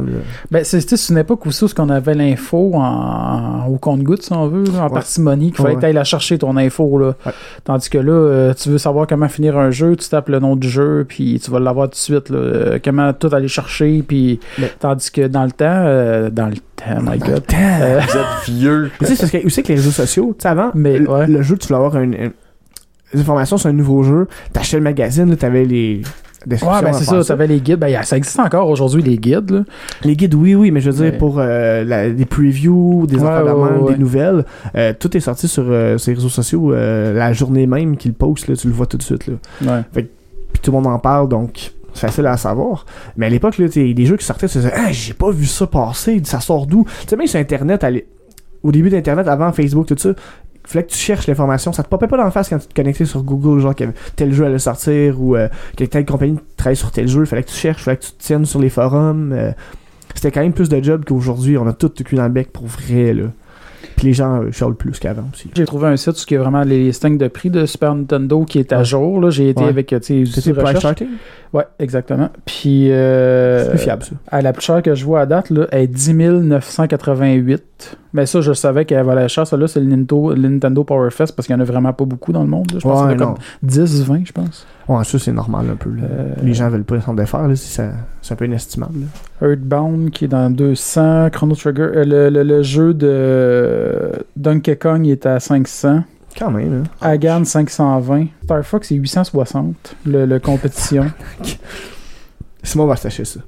Ben, 0.50 0.64
c'est 0.64 0.80
c'était 0.80 0.96
une 1.12 1.18
époque 1.18 1.46
aussi 1.46 1.62
où 1.64 1.68
on 1.78 1.88
avait 1.88 2.14
l'info 2.14 2.72
en, 2.74 3.66
au 3.68 3.76
compte-goutte, 3.78 4.22
si 4.24 4.32
on 4.32 4.48
veut, 4.48 4.64
là, 4.64 4.80
en 4.80 4.88
Ouais. 4.88 4.92
parcimonie, 4.94 5.52
qu'il 5.52 5.58
fallait 5.58 5.68
Ouais. 5.68 5.74
que 5.76 5.80
tu 5.80 5.86
ailles 5.86 5.92
la 5.92 6.02
chercher 6.02 6.36
ton 6.38 6.56
info. 6.56 6.98
Là. 6.98 7.14
Ouais. 7.24 7.32
Tandis 7.62 7.88
que 7.88 7.98
là, 7.98 8.12
euh, 8.12 8.54
tu 8.54 8.70
veux 8.70 8.78
savoir 8.78 9.06
comment 9.06 9.28
finir 9.28 9.56
un 9.56 9.70
jeu, 9.70 9.94
tu 9.94 10.08
tapes 10.08 10.28
le 10.30 10.40
nom 10.40 10.56
du 10.56 10.68
jeu, 10.68 11.04
puis 11.08 11.38
tu 11.38 11.48
vas 11.52 11.60
l'avoir 11.60 11.86
tout 11.86 11.92
de 11.92 11.96
suite. 11.96 12.28
Là, 12.30 12.38
Euh, 12.38 12.78
comment 12.84 13.12
tout 13.12 13.28
aller 13.32 13.46
chercher, 13.46 14.02
puis 14.02 14.40
Mais- 14.58 14.72
tandis 14.80 15.12
que 15.12 15.28
dans 15.28 15.44
le 15.44 15.52
temps, 15.52 15.64
euh, 15.68 16.28
dans 16.28 16.46
le 16.48 16.56
temps, 16.56 17.00
my 17.02 17.18
god. 17.18 17.44
Vous 17.48 18.18
êtes 18.18 18.48
vieux. 18.56 18.90
Tu 18.98 19.06
sais, 19.06 19.14
c'est 19.14 19.40
que 19.42 19.46
aussi 19.46 19.62
que 19.62 19.68
les 19.68 19.74
réseaux 19.76 19.90
sociaux, 19.92 20.34
tu 20.36 20.42
sais, 20.42 20.48
avant, 20.48 20.70
Mais, 20.74 20.98
le, 20.98 21.08
ouais. 21.08 21.26
le 21.28 21.42
jeu, 21.42 21.56
tu 21.56 21.68
voulais 21.68 21.78
avoir 21.78 21.96
une, 22.02 22.14
une- 22.14 22.32
des 23.14 23.20
informations 23.20 23.56
sur 23.56 23.68
un 23.68 23.72
nouveau 23.72 24.02
jeu, 24.02 24.26
t'achetais 24.52 24.76
le 24.78 24.82
magazine, 24.82 25.30
là, 25.30 25.36
t'avais 25.36 25.64
les. 25.64 26.02
Ouais, 26.48 26.58
ben 26.80 26.92
c'est 26.92 27.04
ça, 27.04 27.24
t'avais 27.24 27.48
les 27.48 27.58
guides. 27.60 27.80
Ben, 27.80 27.88
y 27.88 27.96
a- 27.96 28.04
ça 28.04 28.16
existe 28.16 28.38
encore 28.38 28.68
aujourd'hui, 28.70 29.02
les 29.02 29.18
guides. 29.18 29.50
Là. 29.50 29.64
Les 30.04 30.14
guides, 30.14 30.34
oui, 30.34 30.54
oui, 30.54 30.70
mais 30.70 30.80
je 30.80 30.90
veux 30.90 30.96
dire, 31.02 31.12
Mais- 31.12 31.18
pour 31.18 31.38
euh, 31.40 31.82
la- 31.82 32.08
des 32.10 32.24
previews, 32.24 33.06
des 33.08 33.16
Ouais, 33.16 33.42
ouais, 33.42 33.92
des 33.92 33.98
nouvelles, 33.98 34.44
euh, 34.76 34.92
tout 34.98 35.16
est 35.16 35.20
sorti 35.20 35.48
sur 35.48 35.64
euh, 35.66 35.98
ces 35.98 36.14
réseaux 36.14 36.28
sociaux 36.28 36.72
euh, 36.72 37.12
la 37.14 37.32
journée 37.32 37.66
même 37.66 37.96
qu'ils 37.96 38.14
postent, 38.14 38.46
là, 38.46 38.54
tu 38.54 38.68
le 38.68 38.74
vois 38.74 38.86
tout 38.86 38.96
de 38.96 39.02
suite. 39.02 39.26
Là. 39.26 39.34
Ouais. 39.62 39.82
Puis 39.92 40.60
tout 40.62 40.70
le 40.70 40.76
monde 40.76 40.86
en 40.86 41.00
parle, 41.00 41.28
donc 41.28 41.72
c'est 41.94 42.06
facile 42.06 42.26
à 42.26 42.36
savoir. 42.36 42.86
Mais 43.16 43.26
à 43.26 43.28
l'époque, 43.28 43.58
là, 43.58 43.66
des 43.66 44.06
jeux 44.06 44.16
qui 44.16 44.24
sortaient, 44.24 44.46
tu 44.48 44.58
disais, 44.58 44.72
ah, 44.72 44.92
j'ai 44.92 45.14
pas 45.14 45.30
vu 45.32 45.46
ça 45.46 45.66
passer, 45.66 46.20
ça 46.24 46.38
sort 46.38 46.66
d'où? 46.68 46.84
Tu 47.02 47.08
sais, 47.08 47.16
même 47.16 47.26
sur 47.26 47.40
Internet, 47.40 47.82
à 47.82 47.88
au 48.62 48.72
début 48.72 48.90
d'Internet, 48.90 49.26
avant 49.28 49.52
Facebook, 49.52 49.86
tout 49.86 49.94
ça, 49.98 50.10
fallait 50.72 50.84
que 50.84 50.90
tu 50.90 50.98
cherches 50.98 51.26
l'information. 51.26 51.72
Ça 51.72 51.82
te 51.82 51.88
popait 51.88 52.06
pas 52.06 52.16
dans 52.16 52.24
la 52.24 52.30
face 52.30 52.48
quand 52.48 52.58
tu 52.58 52.66
te 52.66 52.74
connectais 52.74 53.04
sur 53.04 53.22
Google, 53.22 53.60
genre 53.60 53.74
que 53.74 53.84
tel 54.16 54.32
jeu 54.32 54.44
allait 54.44 54.58
sortir 54.58 55.20
ou 55.20 55.36
euh, 55.36 55.48
que 55.76 55.84
telle 55.84 56.04
compagnie 56.04 56.38
travaille 56.56 56.76
sur 56.76 56.90
tel 56.90 57.08
jeu. 57.08 57.22
Il 57.22 57.26
fallait 57.26 57.42
que 57.42 57.50
tu 57.50 57.56
cherches, 57.56 57.80
il 57.82 57.84
fallait 57.84 57.96
que 57.98 58.04
tu 58.04 58.12
te 58.12 58.22
tiennes 58.22 58.44
sur 58.44 58.60
les 58.60 58.70
forums. 58.70 59.32
euh, 59.32 59.52
c'était 60.14 60.30
quand 60.30 60.40
même 60.40 60.54
plus 60.54 60.68
de 60.68 60.82
job 60.82 61.04
qu'aujourd'hui. 61.06 61.58
On 61.58 61.66
a 61.66 61.72
tout 61.72 61.92
le 61.98 62.04
cul 62.04 62.16
dans 62.16 62.24
le 62.24 62.30
bec 62.30 62.50
pour 62.52 62.66
vrai, 62.66 63.12
là. 63.12 63.24
Puis 63.96 64.08
les 64.08 64.12
gens 64.12 64.42
euh, 64.42 64.50
chialent 64.52 64.74
plus 64.74 64.98
qu'avant 64.98 65.24
aussi. 65.32 65.50
J'ai 65.56 65.64
trouvé 65.64 65.88
un 65.88 65.96
site 65.96 66.12
où 66.16 66.24
il 66.30 66.34
y 66.34 66.36
a 66.36 66.40
vraiment 66.40 66.62
les 66.62 66.84
listings 66.84 67.16
de 67.18 67.28
prix 67.28 67.48
de 67.50 67.64
Super 67.66 67.94
Nintendo 67.94 68.44
qui 68.44 68.58
est 68.58 68.72
à 68.72 68.78
Ouais. 68.78 68.84
jour. 68.84 69.20
Là. 69.20 69.30
J'ai 69.30 69.48
été 69.48 69.62
Ouais. 69.62 69.68
avec, 69.70 69.86
tu 69.86 69.96
sais, 70.02 70.24
C'était 70.26 70.40
sur 70.52 70.56
price 70.56 70.78
starting 70.78 71.08
Ouais, 71.52 71.64
exactement. 71.78 72.28
Puis, 72.44 72.90
euh, 72.92 73.62
C'est 73.64 73.70
plus 73.70 73.78
fiable, 73.78 74.02
ça. 74.02 74.10
à 74.28 74.42
la 74.42 74.52
plus 74.52 74.62
chère 74.62 74.82
que 74.82 74.94
je 74.94 75.04
vois 75.04 75.20
à 75.20 75.26
date, 75.26 75.48
là, 75.50 75.66
est 75.72 75.86
10 75.86 76.12
988. 76.14 77.96
Mais 78.12 78.26
ça, 78.26 78.40
je 78.40 78.52
savais 78.52 78.84
qu'elle 78.84 79.04
valait 79.04 79.28
cher. 79.28 79.46
Ça, 79.46 79.56
là, 79.56 79.68
c'est 79.68 79.80
le 79.80 79.86
Nintendo, 79.86 80.32
le 80.34 80.48
Nintendo 80.48 80.84
Power 80.84 81.10
Fest 81.10 81.34
parce 81.36 81.46
qu'il 81.46 81.54
y 81.54 81.58
en 81.58 81.60
a 81.60 81.64
vraiment 81.64 81.92
pas 81.92 82.04
beaucoup 82.04 82.32
dans 82.32 82.42
le 82.42 82.48
monde. 82.48 82.70
là. 82.72 82.78
Je 82.78 82.88
pense 82.88 83.02
Ouais, 83.04 83.12
qu'il 83.12 83.20
y 83.20 83.24
en 83.24 83.26
a 83.30 83.34
comme 83.34 83.42
10, 83.62 84.02
20, 84.04 84.22
je 84.24 84.32
pense. 84.32 84.66
Ouais, 84.88 85.04
ça, 85.04 85.18
c'est 85.18 85.32
normal 85.32 85.66
un 85.72 85.76
peu. 85.76 85.90
Euh, 85.90 86.32
Les 86.42 86.54
gens 86.54 86.68
veulent 86.70 86.84
pas 86.84 87.00
s'en 87.00 87.14
défaire, 87.14 87.46
là, 87.48 87.56
si 87.56 87.68
ça- 87.70 87.90
c'est 88.22 88.32
un 88.32 88.36
peu 88.36 88.46
inestimable. 88.46 89.00
Earthbound 89.42 90.10
qui 90.10 90.24
est 90.24 90.28
dans 90.28 90.50
200. 90.50 91.28
Chrono 91.30 91.54
Trigger. 91.54 91.82
euh, 91.94 92.04
le, 92.04 92.30
le- 92.30 92.42
le 92.42 92.62
jeu 92.62 92.94
de 92.94 93.85
Donkey 94.36 94.76
Kong 94.76 95.06
est 95.06 95.26
à 95.26 95.40
500. 95.40 96.02
Quand 96.38 96.50
même, 96.50 96.84
hein. 96.84 96.90
Hagan 97.00 97.44
520. 97.44 98.26
Star 98.44 98.62
Fox 98.64 98.88
c'est 98.88 98.94
860. 98.94 99.96
Le, 100.04 100.26
le 100.26 100.38
compétition. 100.38 101.10
Simon 102.62 102.86
va 102.86 102.96
s'acheter 102.96 103.24
ça. 103.24 103.40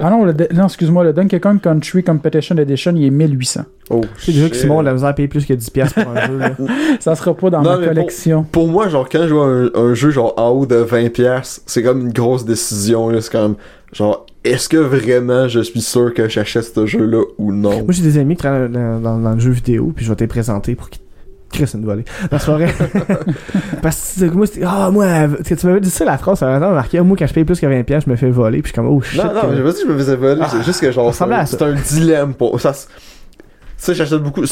Ah 0.00 0.10
non, 0.10 0.24
le, 0.24 0.34
non 0.54 0.64
excuse-moi, 0.64 1.04
le 1.04 1.12
Donkey 1.12 1.40
Kong 1.40 1.60
Country 1.60 2.02
Competition 2.04 2.56
Edition 2.56 2.92
il 2.96 3.04
est 3.06 3.10
1800. 3.10 3.62
Oh, 3.90 4.00
C'est 4.18 4.32
déjà 4.32 4.48
que. 4.48 4.56
Simon 4.56 4.78
a 4.78 4.82
de 4.82 4.86
la 4.88 4.92
misère 4.94 5.08
à 5.08 5.12
payer 5.12 5.28
plus 5.28 5.44
que 5.46 5.52
10$ 5.54 5.92
pour 6.04 6.12
un 6.16 6.26
jeu. 6.26 6.38
Là. 6.38 6.50
Ça 7.00 7.14
sera 7.16 7.34
pas 7.34 7.50
dans 7.50 7.62
Non, 7.62 7.70
ma 7.70 7.76
pour- 7.78 7.86
collection. 7.86 8.42
Pour 8.44 8.68
moi, 8.68 8.88
genre, 8.88 9.08
quand 9.08 9.26
je 9.26 9.34
vois 9.34 9.46
un, 9.46 9.70
un 9.74 9.94
jeu 9.94 10.10
genre 10.10 10.34
en 10.36 10.48
haut 10.50 10.66
de 10.66 10.76
20$, 10.84 11.60
c'est 11.66 11.82
comme 11.82 12.00
une 12.02 12.12
grosse 12.12 12.44
décision. 12.44 13.10
C'est 13.20 13.32
comme, 13.32 13.56
genre, 13.92 14.26
est-ce 14.44 14.68
que 14.68 14.76
vraiment 14.76 15.48
je 15.48 15.60
suis 15.60 15.80
sûr 15.80 16.14
que 16.14 16.28
j'achète 16.28 16.64
ce 16.74 16.86
jeu-là 16.86 17.22
ou 17.38 17.52
non? 17.52 17.70
Moi, 17.82 17.86
j'ai 17.90 18.02
des 18.02 18.18
amis 18.18 18.36
qui 18.36 18.42
travaillent 18.42 18.70
dans, 18.70 19.00
dans- 19.00 19.18
dans 19.18 19.32
le 19.34 19.40
jeu 19.40 19.50
vidéo, 19.50 19.92
puis 19.94 20.04
je 20.04 20.10
vais 20.10 20.16
te 20.16 20.22
les 20.24 20.28
présenter 20.28 20.74
pour 20.74 20.88
qu'ils 20.88 21.02
Chris, 21.52 21.70
une 21.74 21.84
volée. 21.84 22.04
Dans 22.22 22.28
la 22.32 22.38
soirée. 22.38 22.68
Parce 23.82 24.16
que 24.20 24.24
moi, 24.26 24.46
c'était. 24.46 24.64
Ah, 24.66 24.90
moi, 24.90 25.06
tu 25.44 25.56
tu 25.56 25.66
m'avais 25.66 25.80
dit 25.80 25.90
ça, 25.90 26.04
la 26.04 26.16
phrase, 26.18 26.38
ça 26.38 26.46
m'a 26.46 26.70
marqué. 26.70 27.00
Moi, 27.00 27.16
quand 27.18 27.26
je 27.26 27.34
paye 27.34 27.44
plus 27.44 27.58
que 27.58 27.66
20$, 27.66 28.04
je 28.04 28.10
me 28.10 28.16
fais 28.16 28.30
voler, 28.30 28.62
puis 28.62 28.70
je 28.70 28.74
suis 28.74 28.74
comme, 28.74 28.86
oh 28.86 29.00
shit. 29.00 29.22
Non, 29.22 29.34
non, 29.34 29.40
euh, 29.44 29.56
j'ai 29.56 29.62
pas 29.62 29.72
dit 29.72 29.82
que 29.82 29.88
je 29.88 29.92
me 29.92 29.98
faisais 29.98 30.16
voler, 30.16 30.40
Ah, 30.42 30.48
c'est 30.50 30.62
juste 30.62 30.80
que 30.80 30.92
genre, 30.92 31.14
c'est 31.14 31.62
un, 31.62 31.74
dilemme 31.74 32.34
pour. 32.34 32.60
Ça, 32.60 32.72
tu 32.72 32.86
sais, 33.76 33.94
j'achète 33.94 34.22
beaucoup. 34.22 34.42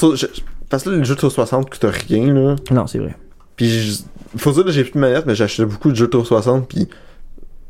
parce 0.68 0.82
que 0.84 0.90
là, 0.90 0.96
le 0.96 1.04
jeu 1.04 1.14
de 1.14 1.18
360 1.18 1.70
coûte 1.70 1.86
rien, 2.08 2.32
là. 2.32 2.56
Non, 2.70 2.86
c'est 2.86 2.98
vrai. 2.98 3.14
Puis, 3.56 4.04
faut 4.36 4.52
dire, 4.52 4.64
là, 4.64 4.72
j'ai 4.72 4.84
plus 4.84 4.92
de 4.94 4.98
manette, 4.98 5.26
mais 5.26 5.34
j'achetais 5.34 5.64
beaucoup 5.64 5.90
de 5.90 5.96
jeux 5.96 6.06
de 6.06 6.10
360, 6.10 6.68
puis 6.68 6.88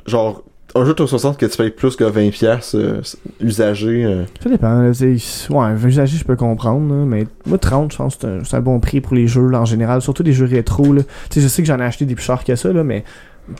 genre, 0.06 0.42
un 0.78 0.84
jeu 0.84 0.90
de 0.90 0.96
360 0.96 1.36
que 1.36 1.46
tu 1.46 1.56
payes 1.56 1.70
plus 1.70 1.96
que 1.96 2.04
20$ 2.04 2.76
euh, 2.76 3.00
usagé. 3.40 4.04
euh, 4.04 4.24
Ça 4.42 4.50
dépend. 4.50 4.80
là, 4.82 4.90
Ouais, 4.90 5.64
un 5.64 5.76
usager, 5.76 6.16
je 6.18 6.24
peux 6.24 6.36
comprendre, 6.36 6.80
mais 7.06 7.26
moi, 7.46 7.58
30, 7.58 7.92
je 7.92 7.96
pense 7.96 8.16
que 8.16 8.42
c'est 8.44 8.56
un, 8.56 8.60
bon 8.60 8.80
prix 8.80 9.00
pour 9.00 9.14
les 9.14 9.26
jeux 9.26 9.48
là, 9.48 9.60
en 9.60 9.64
général, 9.64 10.02
surtout 10.02 10.22
les 10.22 10.32
jeux 10.32 10.46
rétro. 10.46 10.92
Là. 10.92 11.02
Tu 11.30 11.34
sais, 11.34 11.40
je 11.40 11.48
sais 11.48 11.62
que 11.62 11.68
j'en 11.68 11.78
ai 11.78 11.84
acheté 11.84 12.04
des 12.04 12.14
plus 12.14 12.24
chers 12.24 12.44
que 12.44 12.54
ça, 12.56 12.72
là, 12.72 12.84
mais 12.84 13.04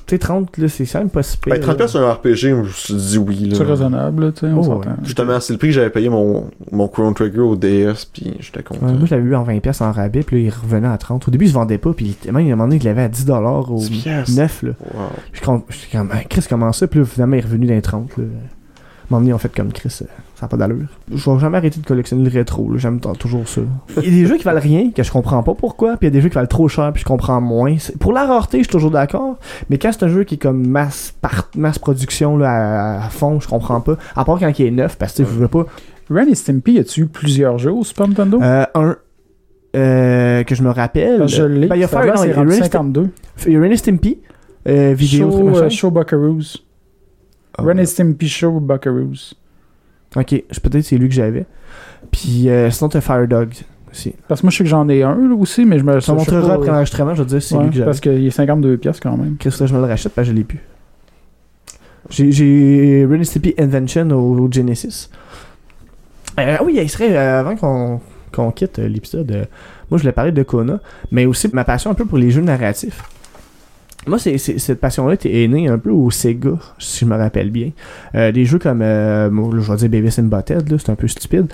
tu 0.06 0.14
sais, 0.14 0.18
30, 0.18 0.56
là, 0.58 0.68
c'est 0.68 0.84
quand 0.86 0.98
même 0.98 1.10
pas 1.10 1.22
si 1.22 1.36
pire. 1.36 1.54
Ben, 1.54 1.62
30$ 1.62 1.78
là. 1.78 1.88
sur 1.88 2.00
un 2.00 2.12
RPG, 2.12 2.36
je 2.36 2.54
me 2.54 2.64
suis 2.68 2.94
dit 2.94 3.18
oui, 3.18 3.52
C'est 3.54 3.62
raisonnable, 3.64 4.24
là, 4.26 4.32
tu 4.32 4.40
sais, 4.40 4.46
on 4.52 4.60
Oh, 4.60 4.62
s'entend. 4.64 4.96
Justement, 5.02 5.40
c'est 5.40 5.52
le 5.54 5.58
prix 5.58 5.68
que 5.68 5.74
j'avais 5.74 5.90
payé 5.90 6.08
mon, 6.08 6.50
mon 6.72 6.88
Chrono 6.88 7.12
Trigger 7.12 7.40
au 7.40 7.56
DS, 7.56 8.06
puis 8.12 8.34
j'étais 8.40 8.62
content. 8.62 8.86
Ouais, 8.86 8.92
moi, 8.92 9.06
je 9.06 9.14
l'avais 9.14 9.26
eu 9.26 9.34
en 9.34 9.44
20$ 9.44 9.82
en 9.82 9.92
rabais, 9.92 10.22
puis 10.22 10.36
là, 10.36 10.42
il 10.42 10.50
revenait 10.50 10.88
à 10.88 10.98
30. 10.98 11.26
Au 11.28 11.30
début, 11.30 11.46
il 11.46 11.48
se 11.48 11.54
vendait 11.54 11.78
pas, 11.78 11.92
puis 11.92 12.16
il- 12.24 12.32
même, 12.32 12.42
il 12.42 12.48
y 12.48 12.50
a 12.50 12.54
un 12.54 12.56
moment 12.56 12.68
donné, 12.68 12.80
il 12.80 12.84
l'avait 12.84 13.02
à 13.02 13.08
10$ 13.08 13.70
au 13.70 13.78
10 13.78 13.90
piastres? 13.90 14.36
9, 14.36 14.62
là. 14.62 14.70
Wow. 14.94 15.62
J'étais 15.70 15.96
comme, 15.98 16.10
Ah, 16.12 16.24
Chris, 16.28 16.44
comment 16.48 16.72
ça? 16.72 16.86
Puis 16.86 17.00
là, 17.00 17.06
finalement, 17.06 17.36
il 17.36 17.38
est 17.40 17.42
revenu 17.42 17.66
dans 17.66 17.74
les 17.74 17.82
30. 17.82 18.16
Là. 18.18 18.24
À 18.24 18.26
un 18.26 18.30
moment 19.10 19.20
donné, 19.22 19.32
on 19.32 19.38
fait 19.38 19.54
comme 19.54 19.72
Chris, 19.72 19.96
euh, 20.02 20.04
ça 20.38 20.46
n'a 20.46 20.48
pas 20.48 20.56
d'allure. 20.56 20.86
Je 21.12 21.30
vais 21.30 21.38
jamais 21.40 21.56
arrêter 21.56 21.80
de 21.80 21.86
collectionner 21.86 22.22
le 22.22 22.30
rétro. 22.30 22.70
J'aime 22.76 23.00
toujours 23.00 23.48
ça. 23.48 23.60
Il 23.96 24.04
y 24.04 24.06
a 24.06 24.10
des 24.22 24.26
jeux 24.26 24.36
qui 24.36 24.44
valent 24.44 24.60
rien, 24.60 24.90
que 24.92 25.02
je 25.02 25.10
comprends 25.10 25.42
pas 25.42 25.54
pourquoi. 25.54 25.96
Puis 25.96 26.06
il 26.06 26.06
y 26.06 26.06
a 26.06 26.10
des 26.12 26.20
jeux 26.20 26.28
qui 26.28 26.36
valent 26.36 26.46
trop 26.46 26.68
cher, 26.68 26.92
puis 26.92 27.00
je 27.02 27.06
comprends 27.06 27.40
moins. 27.40 27.74
Pour 27.98 28.12
la 28.12 28.24
rareté, 28.24 28.58
je 28.58 28.62
suis 28.64 28.70
toujours 28.72 28.90
d'accord. 28.92 29.36
Mais 29.68 29.78
quand 29.78 29.90
c'est 29.92 30.04
un 30.04 30.08
jeu 30.08 30.22
qui 30.24 30.36
est 30.36 30.38
comme 30.38 30.66
masse, 30.66 31.12
par- 31.20 31.50
masse 31.56 31.78
production 31.80 32.36
là, 32.36 32.98
à, 33.00 33.06
à 33.06 33.08
fond, 33.10 33.40
je 33.40 33.48
comprends 33.48 33.80
pas. 33.80 33.96
À 34.14 34.24
part 34.24 34.38
quand 34.38 34.52
il 34.58 34.66
est 34.66 34.70
neuf, 34.70 34.96
parce 34.96 35.12
que 35.14 35.24
je 35.24 35.28
veux 35.28 35.48
pas. 35.48 35.66
Ren 36.10 36.26
et 36.28 36.34
Stimpy, 36.34 36.72
y 36.74 36.78
a-tu 36.78 37.00
eu 37.02 37.06
plusieurs 37.06 37.58
jeux 37.58 37.72
au 37.72 37.82
Super 37.84 38.06
Nintendo? 38.08 38.40
Euh, 38.40 38.64
un. 38.74 38.96
euh, 39.76 40.44
que 40.44 40.54
je 40.54 40.62
me 40.62 40.70
rappelle. 40.70 41.26
Je 41.28 41.42
l'ai. 41.42 41.66
Ben, 41.66 41.76
il 41.76 41.80
y 41.80 41.84
a 41.84 41.86
rendu 41.88 42.32
Ren 42.32 42.46
et 42.48 42.52
Stim- 42.52 42.62
52. 42.62 43.10
il 43.46 43.52
y 43.52 43.56
a 43.56 43.60
Ren 43.60 43.70
et 43.70 43.76
Stimpy. 43.76 44.18
euh, 44.68 44.94
vidéo, 44.94 45.30
show, 45.30 45.48
euh, 45.56 45.68
show 45.70 45.90
Buckaroos. 45.90 46.58
Ah, 47.58 47.62
Ren 47.64 47.76
et 47.78 47.86
Stimpy 47.86 48.28
Show 48.28 48.60
Buckaroos. 48.60 49.34
Ok, 50.16 50.42
je- 50.50 50.60
peut-être 50.60 50.84
c'est 50.84 50.96
lui 50.96 51.08
que 51.08 51.14
j'avais. 51.14 51.44
Puis 52.10 52.48
euh, 52.48 52.70
sinon, 52.70 52.88
t'as 52.88 53.00
Fire 53.00 53.26
Dog 53.28 53.50
aussi. 53.90 54.14
Parce 54.28 54.40
que 54.40 54.46
moi, 54.46 54.50
je 54.50 54.56
sais 54.58 54.64
que 54.64 54.70
j'en 54.70 54.88
ai 54.88 55.02
un 55.02 55.14
là, 55.16 55.34
aussi, 55.34 55.64
mais 55.64 55.78
je 55.78 55.84
me 55.84 55.92
Ça 55.92 55.98
je 56.00 56.04
sais 56.06 56.12
montrera 56.12 56.54
après 56.54 56.68
l'enregistrement, 56.68 57.14
je 57.14 57.22
vais 57.22 57.24
te 57.26 57.30
dire 57.30 57.42
si 57.42 57.48
c'est 57.48 57.56
ouais, 57.56 57.62
lui 57.64 57.70
que 57.70 57.76
j'avais. 57.76 57.84
Parce 57.86 58.00
qu'il 58.00 58.26
est 58.26 58.30
52 58.30 58.76
pièces 58.78 59.00
quand 59.00 59.16
même. 59.16 59.36
Chris, 59.38 59.54
là, 59.60 59.66
je 59.66 59.74
me 59.74 59.80
le 59.80 59.86
rachète 59.86 60.12
parce 60.14 60.26
que 60.28 60.32
je 60.32 60.38
l'ai 60.38 60.44
plus. 60.44 60.60
J'ai- 62.10 62.32
J'ai 62.32 63.06
Ren 63.10 63.20
et 63.20 63.24
Stimpy 63.24 63.54
Invention 63.58 64.08
au, 64.12 64.38
au 64.38 64.50
Genesis. 64.50 65.10
Euh, 66.38 66.56
ah 66.58 66.64
oui, 66.64 66.78
il 66.80 66.88
serait, 66.88 67.16
euh, 67.16 67.40
avant 67.40 67.56
qu'on 67.56 68.00
qu'on 68.30 68.50
quitte 68.52 68.78
euh, 68.78 68.88
l'épisode, 68.88 69.30
euh, 69.32 69.44
moi 69.90 69.96
je 69.98 70.02
voulais 70.02 70.12
parler 70.12 70.32
de 70.32 70.42
Kona, 70.42 70.80
mais 71.10 71.24
aussi 71.26 71.48
ma 71.54 71.64
passion 71.64 71.90
un 71.90 71.94
peu 71.94 72.04
pour 72.04 72.18
les 72.18 72.30
jeux 72.30 72.42
narratifs. 72.42 73.02
Moi, 74.08 74.18
c'est 74.18 74.38
cette 74.38 74.80
passion-là 74.80 75.14
était 75.14 75.46
née 75.48 75.68
un 75.68 75.78
peu 75.78 75.90
au 75.90 76.10
Sega, 76.10 76.52
si 76.78 77.04
je 77.04 77.10
me 77.10 77.16
rappelle 77.16 77.50
bien. 77.50 77.70
Euh, 78.14 78.32
des 78.32 78.44
jeux 78.44 78.58
comme, 78.58 78.80
euh, 78.82 79.30
je 79.30 79.70
vais 79.70 79.76
dire 79.76 79.88
Baby 79.88 80.08
là, 80.08 80.76
c'est 80.78 80.90
un 80.90 80.94
peu 80.94 81.08
stupide. 81.08 81.46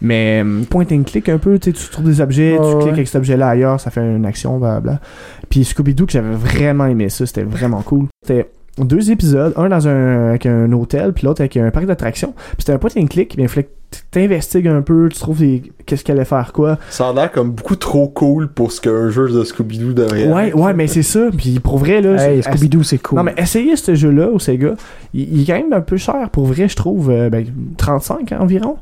Mais 0.00 0.42
euh, 0.44 0.62
point 0.68 0.86
and 0.90 1.02
click 1.02 1.28
un 1.28 1.38
peu, 1.38 1.58
tu 1.58 1.72
trouves 1.72 2.06
des 2.06 2.20
objets, 2.20 2.56
tu 2.56 2.62
ouais. 2.62 2.78
cliques 2.80 2.92
avec 2.94 3.06
cet 3.06 3.16
objet-là 3.16 3.48
ailleurs, 3.48 3.80
ça 3.80 3.90
fait 3.90 4.00
une 4.00 4.24
action, 4.24 4.58
blablabla. 4.58 5.00
Puis 5.48 5.62
Scooby-Doo, 5.62 6.06
que 6.06 6.12
j'avais 6.12 6.34
vraiment 6.34 6.86
aimé 6.86 7.08
ça, 7.10 7.26
c'était 7.26 7.42
vraiment 7.42 7.82
cool. 7.82 8.06
C'était 8.22 8.50
deux 8.78 9.10
épisodes, 9.10 9.52
un 9.56 9.68
dans 9.68 9.88
un, 9.88 10.30
avec 10.30 10.46
un 10.46 10.72
hôtel, 10.72 11.12
puis 11.12 11.26
l'autre 11.26 11.42
avec 11.42 11.56
un 11.56 11.70
parc 11.70 11.86
d'attractions. 11.86 12.32
Puis 12.32 12.56
c'était 12.60 12.72
un 12.72 12.78
point 12.78 12.90
and 12.96 13.06
click, 13.06 13.36
mais 13.36 13.44
il 13.44 13.48
fallait 13.48 13.68
t'investigues 14.10 14.68
un 14.68 14.82
peu, 14.82 15.08
tu 15.10 15.18
trouves 15.18 15.38
des- 15.38 15.62
qu'est-ce 15.86 16.04
qu'elle 16.04 16.16
allait 16.16 16.24
faire 16.24 16.52
quoi. 16.52 16.78
Ça 16.90 17.08
a 17.08 17.12
l'air 17.12 17.30
comme 17.32 17.50
beaucoup 17.52 17.76
trop 17.76 18.08
cool 18.08 18.48
pour 18.48 18.72
ce 18.72 18.80
qu'un 18.80 19.08
jeu 19.10 19.28
de 19.30 19.42
Scooby-Doo 19.44 19.92
devrait 19.92 20.30
Ouais, 20.30 20.48
être. 20.48 20.58
ouais, 20.58 20.74
mais 20.74 20.86
c'est 20.86 21.02
ça. 21.02 21.28
Puis 21.36 21.58
pour 21.60 21.78
vrai, 21.78 22.00
là. 22.00 22.22
Hey, 22.22 22.40
Scooby-Doo, 22.42 22.82
c'est 22.82 22.98
cool. 22.98 23.16
Non, 23.18 23.24
mais 23.24 23.34
essayez 23.36 23.76
ce 23.76 23.94
jeu-là 23.94 24.28
au 24.28 24.38
Sega. 24.38 24.74
Il, 25.14 25.34
il 25.34 25.42
est 25.42 25.46
quand 25.46 25.58
même 25.62 25.72
un 25.72 25.80
peu 25.80 25.96
cher, 25.96 26.28
pour 26.30 26.44
vrai, 26.46 26.68
je 26.68 26.76
trouve. 26.76 27.10
euh, 27.10 27.30
ben, 27.30 27.44
35 27.76 28.32
environ, 28.38 28.76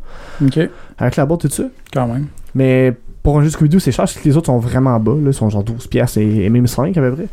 Ok, 0.45 0.59
avec 0.99 1.17
la 1.17 1.27
boîte 1.27 1.45
et 1.45 1.49
tout 1.49 1.55
ça. 1.55 1.65
quand 1.93 2.07
même. 2.09 2.27
Mais 2.55 2.95
pour 3.23 3.39
un 3.39 3.43
jeu 3.43 3.51
Scooby-Doo, 3.51 3.79
c'est 3.81 3.93
cher 3.93 4.05
parce 4.05 4.15
que 4.15 4.25
les 4.29 4.37
autres 4.37 4.47
sont 4.47 4.59
vraiment 4.59 4.99
bas. 4.99 5.13
Là, 5.13 5.29
ils 5.31 5.35
sont 5.35 5.51
genre 5.51 5.65
12 5.65 5.87
pièces 5.89 6.17
et, 6.17 6.45
et 6.45 6.49
même 6.51 6.67
5 6.67 6.97
à 6.97 7.01
peu 7.01 7.13
près. 7.13 7.27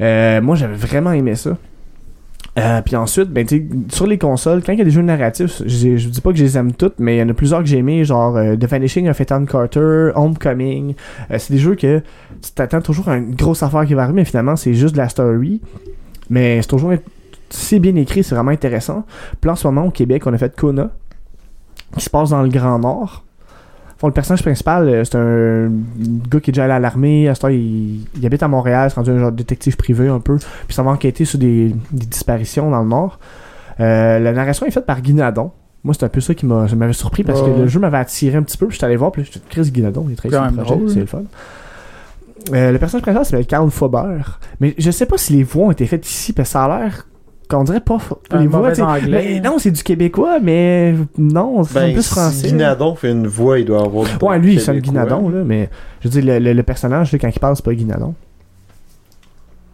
Euh, 0.00 0.40
moi, 0.40 0.56
j'avais 0.56 0.74
vraiment 0.76 1.12
aimé 1.12 1.34
ça. 1.36 1.56
Euh, 2.58 2.82
puis 2.82 2.96
ensuite, 2.96 3.30
ben, 3.30 3.46
sur 3.88 4.06
les 4.06 4.18
consoles, 4.18 4.62
quand 4.62 4.72
il 4.72 4.78
y 4.78 4.82
a 4.82 4.84
des 4.84 4.90
jeux 4.90 5.02
narratifs, 5.02 5.62
je 5.64 6.08
dis 6.08 6.20
pas 6.20 6.32
que 6.32 6.36
je 6.36 6.44
les 6.44 6.58
aime 6.58 6.72
toutes, 6.72 6.98
mais 6.98 7.16
il 7.16 7.18
y 7.20 7.22
en 7.22 7.28
a 7.30 7.34
plusieurs 7.34 7.60
que 7.60 7.66
j'ai 7.66 7.78
aimés, 7.78 8.04
genre 8.04 8.36
euh, 8.36 8.56
The 8.56 8.66
Vanishing 8.66 9.08
of 9.08 9.18
Ethan 9.20 9.46
Carter, 9.46 10.10
Homecoming. 10.14 10.94
Euh, 11.30 11.38
c'est 11.38 11.54
des 11.54 11.58
jeux 11.58 11.76
que 11.76 12.00
tu 12.42 12.50
t'attends 12.54 12.82
toujours 12.82 13.08
à 13.08 13.16
une 13.16 13.34
grosse 13.34 13.62
affaire 13.62 13.86
qui 13.86 13.94
va 13.94 14.02
arriver, 14.02 14.16
mais 14.16 14.24
finalement, 14.26 14.56
c'est 14.56 14.74
juste 14.74 14.92
de 14.92 14.98
la 14.98 15.08
story. 15.08 15.62
Mais 16.28 16.60
c'est 16.60 16.68
toujours 16.68 16.92
c'est 17.48 17.78
bien 17.78 17.94
écrit, 17.96 18.22
c'est 18.24 18.34
vraiment 18.34 18.50
intéressant. 18.50 19.04
Puis 19.40 19.50
en 19.50 19.56
ce 19.56 19.66
moment, 19.66 19.86
au 19.86 19.90
Québec, 19.90 20.26
on 20.26 20.32
a 20.32 20.38
fait 20.38 20.54
Kona, 20.54 20.90
qui 21.96 22.04
se 22.04 22.10
passe 22.10 22.30
dans 22.30 22.42
le 22.42 22.48
Grand 22.48 22.78
Nord. 22.78 23.24
Le 24.08 24.12
personnage 24.12 24.42
principal, 24.42 24.88
euh, 24.88 25.04
c'est 25.04 25.16
un 25.16 25.70
gars 26.28 26.40
qui 26.40 26.50
est 26.50 26.52
déjà 26.52 26.64
allé 26.64 26.72
à 26.72 26.78
l'armée. 26.80 27.28
À 27.28 27.34
ce 27.34 27.40
temps, 27.40 27.48
il, 27.48 28.06
il 28.16 28.26
habite 28.26 28.42
à 28.42 28.48
Montréal, 28.48 28.90
c'est 28.90 28.96
rendu 28.96 29.10
un 29.10 29.18
genre 29.18 29.32
de 29.32 29.36
détective 29.36 29.76
privé 29.76 30.08
un 30.08 30.20
peu. 30.20 30.38
Puis 30.66 30.74
ça 30.74 30.82
va 30.82 30.90
enquêter 30.90 31.24
sur 31.24 31.38
des, 31.38 31.74
des 31.92 32.06
disparitions 32.06 32.70
dans 32.70 32.82
le 32.82 32.88
Nord. 32.88 33.18
Euh, 33.80 34.18
la 34.18 34.32
narration 34.32 34.66
est 34.66 34.70
faite 34.70 34.86
par 34.86 35.00
Guinadon. 35.00 35.52
Moi, 35.84 35.94
c'est 35.94 36.04
un 36.04 36.08
peu 36.08 36.20
ça 36.20 36.34
qui 36.34 36.46
m'avait 36.46 36.92
surpris 36.92 37.24
parce 37.24 37.42
que 37.42 37.50
le 37.50 37.66
jeu 37.66 37.80
m'avait 37.80 37.98
attiré 37.98 38.36
un 38.36 38.42
petit 38.42 38.56
peu. 38.56 38.66
Puis 38.66 38.74
j'étais 38.74 38.86
allé 38.86 38.96
voir, 38.96 39.10
puis 39.10 39.24
j'étais 39.24 39.40
Chris 39.48 39.70
Guinadon, 39.70 40.06
il 40.08 40.12
est 40.12 40.16
très 40.16 40.30
c'est 40.88 41.00
le 41.00 41.06
fun. 41.06 41.22
Euh, 42.52 42.72
le 42.72 42.78
personnage 42.78 43.02
principal 43.02 43.24
s'appelle 43.24 43.46
Carl 43.46 43.70
Faubert. 43.70 44.40
Mais 44.60 44.74
je 44.78 44.90
sais 44.90 45.06
pas 45.06 45.16
si 45.16 45.32
les 45.32 45.42
voix 45.42 45.66
ont 45.66 45.70
été 45.70 45.86
faites 45.86 46.08
ici, 46.08 46.32
parce 46.32 46.48
que 46.48 46.52
ça 46.52 46.64
a 46.64 46.80
l'air 46.80 47.06
qu'on 47.56 47.64
dirait 47.64 47.80
pas. 47.80 47.98
les 48.38 48.46
voix, 48.46 48.70
mais 49.08 49.40
non, 49.40 49.58
c'est 49.58 49.70
du 49.70 49.82
québécois, 49.82 50.38
mais 50.40 50.94
non, 51.18 51.62
c'est 51.64 51.74
Ben, 51.74 51.92
plus 51.92 52.02
si 52.02 52.10
français. 52.10 52.48
Guinadon 52.48 52.94
fait 52.94 53.10
une 53.12 53.26
voix, 53.26 53.58
il 53.58 53.64
doit 53.64 53.82
avoir. 53.84 54.06
Ouais, 54.22 54.38
lui, 54.38 54.54
il 54.54 54.60
sonne. 54.60 54.78
Guinadon, 54.80 55.28
là, 55.28 55.42
mais 55.44 55.70
je 56.00 56.08
veux 56.08 56.20
dire, 56.20 56.34
le, 56.34 56.38
le- 56.44 56.52
le 56.54 56.62
personnage, 56.62 57.12
là, 57.12 57.18
quand 57.18 57.28
il 57.28 57.38
parle, 57.40 57.56
c'est 57.56 57.64
pas 57.64 57.74
Guinadon. 57.74 58.14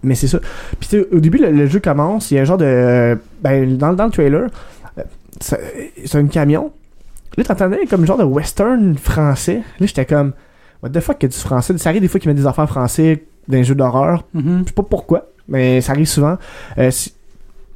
Mais 0.03 0.15
c'est 0.15 0.29
ça. 0.29 0.39
Puis 0.79 0.89
tu 0.89 1.01
sais, 1.01 1.07
au 1.13 1.19
début, 1.19 1.39
le, 1.39 1.51
le 1.51 1.67
jeu 1.67 1.81
commence, 1.81 2.31
il 2.31 2.35
y 2.35 2.39
a 2.39 2.43
un 2.43 2.45
genre 2.45 2.59
de. 2.59 3.19
Ben, 3.43 3.77
dans, 3.77 3.93
dans 3.95 4.05
le 4.07 4.11
trailer, 4.11 4.49
euh, 4.99 5.03
c'est 5.41 6.17
un 6.19 6.27
camion. 6.27 6.71
Là, 7.37 7.45
t'entendais 7.45 7.85
comme 7.87 8.07
genre 8.07 8.19
de 8.19 8.25
western 8.25 8.97
français. 8.97 9.63
Là, 9.81 9.87
j'étais 9.87 10.07
comme. 10.07 10.33
What 10.83 10.91
the 10.91 11.01
fuck, 11.01 11.19
qu'il 11.19 11.29
y 11.29 11.33
a 11.33 11.35
du 11.35 11.39
français. 11.41 11.77
Ça 11.79 11.89
arrive 11.89 12.03
des 12.03 12.09
fois 12.09 12.21
qu'ils 12.21 12.29
mettent 12.31 12.39
des 12.39 12.47
affaires 12.47 12.69
français 12.69 13.25
dans 13.49 13.57
les 13.57 13.65
jeux 13.65 13.75
d'horreur. 13.75 14.25
Mhm. 14.35 14.61
Je 14.63 14.69
sais 14.69 14.75
pas 14.75 14.85
pourquoi, 14.85 15.27
mais 15.49 15.81
ça 15.81 15.93
arrive 15.93 16.07
souvent. 16.07 16.37
Euh, 16.79 16.93
si- 16.93 17.15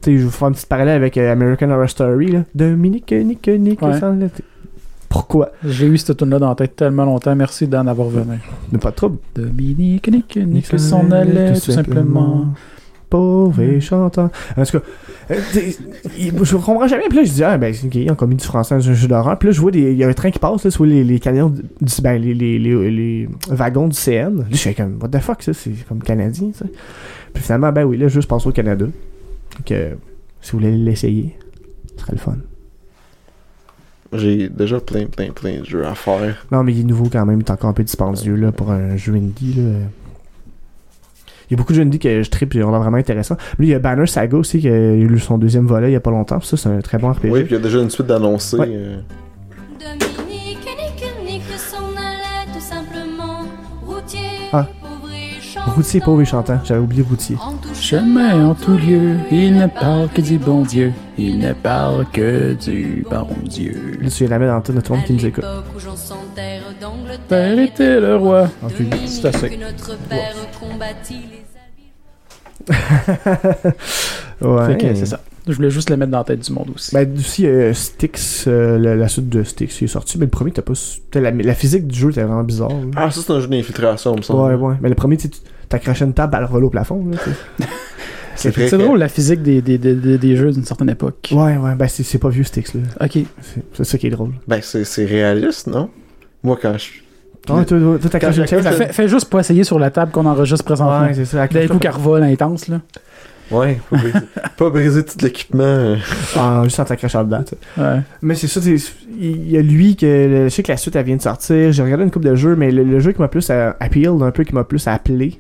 sais, 0.05 0.13
je 0.13 0.19
vais 0.19 0.25
vous 0.25 0.31
faire 0.31 0.49
une 0.49 0.55
petite 0.55 0.69
parallèle 0.69 0.97
avec 0.97 1.17
euh, 1.19 1.33
American 1.33 1.71
Horror 1.71 1.89
Story, 1.89 2.33
là. 2.33 2.45
Dominique, 2.55 3.13
Nick, 3.13 3.47
Nick, 3.49 3.83
Ouais. 3.83 3.99
sans- 3.99 4.15
là, 4.15 4.29
t'es- 4.29 4.43
Pourquoi? 5.09 5.53
J'ai 5.65 5.87
eu 5.87 5.99
cette 5.99 6.17
tune 6.17 6.31
là 6.31 6.39
dans 6.39 6.49
la 6.49 6.55
tête 6.55 6.75
tellement 6.75 7.05
longtemps. 7.05 7.37
Merci 7.37 7.67
d'en 7.67 7.87
avoir 7.87 8.09
venu. 8.09 8.39
Pas 8.81 8.91
de 8.91 8.95
trouble. 8.97 9.19
Dominique, 9.35 10.09
Nick, 10.11 10.37
Nick, 10.39 10.67
s'en 10.79 11.11
allait 11.11 11.53
tout 11.53 11.71
simplement. 11.73 12.47
Pauvre 13.11 13.61
et 13.61 13.79
chantant. 13.79 14.31
En 14.57 14.65
tout 14.65 14.79
cas, 14.81 14.85
euh, 15.33 15.37
je 16.43 16.57
comprends 16.57 16.87
jamais. 16.89 17.05
Puis 17.11 17.19
là, 17.19 17.25
je 17.25 17.31
dis, 17.33 17.45
ah, 17.45 17.59
ben, 17.59 17.75
c'est 17.75 17.87
ok, 17.87 17.95
ils 17.97 18.11
ont 18.11 18.15
commis 18.15 18.37
du 18.37 18.45
français 18.45 18.75
dans 18.75 18.89
un 18.89 18.95
jeu 18.95 19.07
d'horreur. 19.07 19.39
Puis 19.39 19.49
là, 19.49 19.53
je 19.53 19.61
vois, 19.61 19.71
il 19.75 19.93
y 19.93 20.03
a 20.03 20.09
un 20.09 20.15
train 20.15 20.31
qui 20.31 20.39
passe, 20.39 20.65
là, 20.65 20.71
sur 20.71 20.87
les, 20.87 21.05
les 21.05 21.19
camions, 21.21 21.51
du, 21.51 21.63
ben, 22.03 22.15
les, 22.21 22.33
les, 22.33 22.59
les, 22.59 22.91
les 22.91 23.29
wagons 23.51 23.89
du 23.89 23.95
CN. 23.97 24.39
Là, 24.39 24.45
je 24.51 24.57
suis 24.57 24.75
comme, 24.75 24.97
what 25.03 25.09
the 25.09 25.19
fuck, 25.19 25.43
ça, 25.43 25.53
c'est 25.53 25.73
comme 25.87 26.03
canadien, 26.03 26.53
ça. 26.55 26.65
Puis 27.35 27.43
finalement, 27.43 27.71
ben 27.71 27.85
oui, 27.85 27.99
là, 27.99 28.09
je 28.09 28.19
passe 28.21 28.47
au 28.47 28.51
Canada. 28.53 28.87
Donc, 29.63 29.71
euh, 29.71 29.95
si 30.41 30.51
vous 30.53 30.59
voulez 30.59 30.77
l'essayer, 30.77 31.37
ce 31.95 32.03
serait 32.03 32.13
le 32.15 32.19
fun. 32.19 32.37
J'ai 34.13 34.49
déjà 34.49 34.81
plein, 34.81 35.07
plein, 35.07 35.31
plein 35.31 35.61
de 35.61 35.65
jeux 35.65 35.87
à 35.87 35.95
faire. 35.95 36.45
Non, 36.51 36.65
mais 36.65 36.73
il 36.75 36.81
est 36.81 36.85
nouveau 36.85 37.09
quand 37.11 37.25
même, 37.25 37.39
il 37.41 37.45
est 37.47 37.51
encore 37.51 37.71
un 37.71 37.73
peu 37.73 37.85
dispendieux, 37.85 38.35
là, 38.35 38.51
pour 38.51 38.73
un 38.73 38.97
jeu 38.97 39.15
indie, 39.15 39.55
là. 39.55 39.63
Il 41.49 41.53
y 41.53 41.55
a 41.55 41.57
beaucoup 41.57 41.73
de 41.73 41.77
jeux 41.77 41.83
indie 41.83 42.01
que 42.01 42.23
je 42.25 42.29
tripe 42.31 42.55
et 42.57 42.65
on 42.65 42.75
a 42.75 42.79
vraiment 42.81 42.97
intéressant. 42.97 43.37
Lui, 43.59 43.69
il 43.69 43.71
y 43.71 43.75
a 43.75 43.79
Banner 43.79 44.07
Saga 44.07 44.37
aussi, 44.37 44.59
qui 44.61 44.69
a 44.69 44.95
eu 44.95 45.19
son 45.21 45.39
deuxième 45.39 45.67
volet 45.67 45.91
il 45.91 45.93
y 45.93 45.97
a 45.97 46.01
pas 46.01 46.11
longtemps. 46.11 46.41
Ça, 46.41 46.57
c'est 46.57 46.69
un 46.69 46.81
très 46.81 46.99
bon 46.99 47.13
RPG. 47.13 47.31
Oui, 47.31 47.41
puis 47.45 47.51
il 47.51 47.59
y 47.59 47.61
a 47.61 47.63
déjà 47.63 47.79
une 47.81 47.91
suite 47.91 48.07
d'annoncés. 48.09 48.57
Ouais. 48.57 48.67
euh, 48.69 49.01
Ah. 54.55 54.67
pauvre 54.83 55.09
et 55.15 55.41
chantant. 55.41 55.73
Routier, 55.73 56.01
pauvre 56.01 56.21
et 56.21 56.25
chantant. 56.27 56.61
J'avais 56.65 56.81
oublié 56.81 57.03
Routier. 57.03 57.37
Chemin 57.83 58.51
en 58.51 58.55
tout 58.55 58.77
lieu, 58.77 59.17
il 59.33 59.57
ne 59.57 59.67
parle 59.67 60.09
que 60.09 60.21
du 60.21 60.39
bon 60.39 60.63
Dieu. 60.63 60.93
Il 61.19 61.41
ne 61.41 61.53
parle 61.53 62.07
que 62.13 62.55
du 62.55 63.05
bon 63.11 63.27
Dieu. 63.45 63.99
Là, 64.01 64.09
tu 64.09 64.25
la 64.29 64.39
mettre 64.39 64.53
dans 64.53 64.61
tout 64.61 64.73
notre 64.73 64.93
monde 64.93 65.05
qui 65.05 65.15
nous 65.15 65.27
écoute. 65.27 65.45
Père 67.29 67.59
était 67.59 67.99
le 68.01 68.15
roi. 68.17 68.49
Ok. 68.65 68.75
C'est 69.07 69.25
assez. 69.27 69.51
que 69.51 69.57
notre 69.61 69.99
père 70.09 70.33
combattit 70.61 71.23
les 71.33 71.43
Ouais. 74.47 74.67
Fait 74.69 74.79
que 74.79 74.95
c'est 74.95 75.07
ça. 75.07 75.21
Je 75.49 75.53
voulais 75.55 75.71
juste 75.71 75.91
le 75.91 75.97
mettre 75.97 76.13
dans 76.13 76.19
la 76.19 76.25
tête 76.25 76.39
du 76.39 76.53
monde 76.53 76.71
aussi. 76.77 76.95
Ben, 76.95 77.13
aussi, 77.19 77.49
euh, 77.49 77.75
Styx, 77.75 78.45
euh, 78.47 78.79
la, 78.79 78.95
la 78.95 79.09
suite 79.09 79.29
de 79.29 79.43
Styx 79.43 79.77
qui 79.77 79.85
est 79.85 79.89
sortie. 79.89 80.19
Mais 80.19 80.27
le 80.27 80.31
premier, 80.31 80.53
t'as 80.53 80.63
pas. 80.63 80.77
su- 80.77 81.01
t'as 81.11 81.21
La, 81.21 81.33
la 81.33 81.55
physique 81.55 81.89
du 81.89 81.99
jeu 81.99 82.11
était 82.11 82.23
vraiment 82.23 82.45
bizarre. 82.45 82.69
là. 82.69 82.77
Ah, 82.95 83.11
ça, 83.11 83.21
c'est 83.27 83.33
un 83.33 83.41
jeu 83.41 83.49
d'infiltration, 83.49 84.15
il 84.15 84.19
me 84.19 84.23
semble. 84.23 84.41
ouais, 84.41 84.55
ouais. 84.55 84.77
Mais 84.81 84.89
le 84.89 84.95
premier, 84.95 85.17
tu 85.17 85.25
sais, 85.25 85.29
tu- 85.31 85.41
t'accrochais 85.73 86.05
une 86.05 86.15
table, 86.15 86.37
elle 86.41 86.47
volait 86.47 86.67
au 86.67 86.71
plafond. 86.71 87.05
Là. 87.11 87.67
C'est 88.35 88.77
drôle 88.79 88.99
la 88.99 89.09
physique 89.09 89.43
des, 89.43 89.61
des, 89.61 89.79
des, 89.79 89.95
des- 89.95 90.19
des 90.19 90.37
jeux 90.37 90.51
d'une 90.53 90.65
certaine 90.65 90.89
époque. 90.91 91.29
ouais, 91.33 91.57
ouais. 91.59 91.75
Ben, 91.77 91.87
c'est 91.87 92.03
c'est 92.03 92.19
pas 92.19 92.31
vieux 92.31 92.45
Styx. 92.45 92.75
là. 92.75 92.81
Ok. 93.03 93.11
C'est 93.41 93.63
c'est 93.75 93.85
ça 93.85 93.99
qui 93.99 94.07
est 94.07 94.11
drôle. 94.11 94.31
Ben, 94.49 94.59
c'est 94.63 94.85
c'est 94.85 95.05
réaliste, 95.05 95.67
non? 95.67 95.91
Moi, 96.43 96.59
quand 96.61 96.75
je. 96.79 97.53
Ouais, 97.53 97.65
toi, 97.65 97.79
toi, 97.79 97.99
toi, 98.01 98.11
t'accroches 98.11 98.37
une 98.39 98.45
elle- 98.51 98.73
Fais, 98.73 98.93
fais 98.93 99.09
juste 99.09 99.29
pas 99.29 99.41
essayer 99.41 99.65
sur 99.65 99.79
la 99.79 99.91
table 99.91 100.11
qu'on 100.13 100.27
enregistre 100.27 100.65
présentement. 100.65 101.03
Ouais, 101.03 101.15
c'est 101.15 101.25
ça. 101.27 101.47
D'un 101.47 101.69
coup, 101.69 101.79
qu'elle 101.79 101.91
revole 101.93 102.23
intense, 102.23 102.69
là. 102.69 102.81
Ouais, 103.51 103.79
pas 103.91 103.97
briser, 103.99 104.19
pas 104.57 104.71
briser 104.71 105.05
tout 105.05 105.17
l'équipement. 105.21 105.97
Ah, 106.37 106.63
juste 106.65 106.81
en 106.81 106.85
t'accrochant 106.85 107.25
dedans. 107.25 107.43
tu 107.45 107.55
sais. 107.77 107.81
Ouais. 107.83 108.01
Mais 108.23 108.35
c'est 108.35 108.47
ça, 108.49 108.63
c'est- 108.63 108.77
il 109.21 109.51
y 109.51 109.59
a 109.59 109.63
lui 109.63 109.95
que 109.95 110.45
je 110.45 110.49
sais 110.49 110.63
que 110.63 110.73
la 110.73 110.79
suite 110.79 110.97
elle 110.97 111.05
vient 111.05 111.17
de 111.17 111.23
sortir. 111.23 111.71
J'ai 111.71 111.83
regardé 111.83 112.05
une 112.05 112.11
coupe 112.11 112.25
de 112.25 112.35
jeux, 112.35 112.57
mais 112.57 112.71
le, 112.71 112.83
le 112.83 112.99
jeu 112.99 113.13
qui 113.13 113.21
m'a 113.21 113.29
plus 113.29 113.47
euh, 113.51 113.73
appeal, 113.79 114.11
un 114.23 114.31
peu 114.31 114.45
qui 114.45 114.55
m'a 114.55 114.65
plus 114.65 114.87
appelé, 114.89 115.39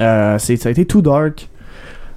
euh, 0.00 0.38
c'est 0.38 0.56
ça 0.56 0.68
a 0.68 0.72
été 0.72 0.84
Too 0.86 1.02
Dark. 1.02 1.48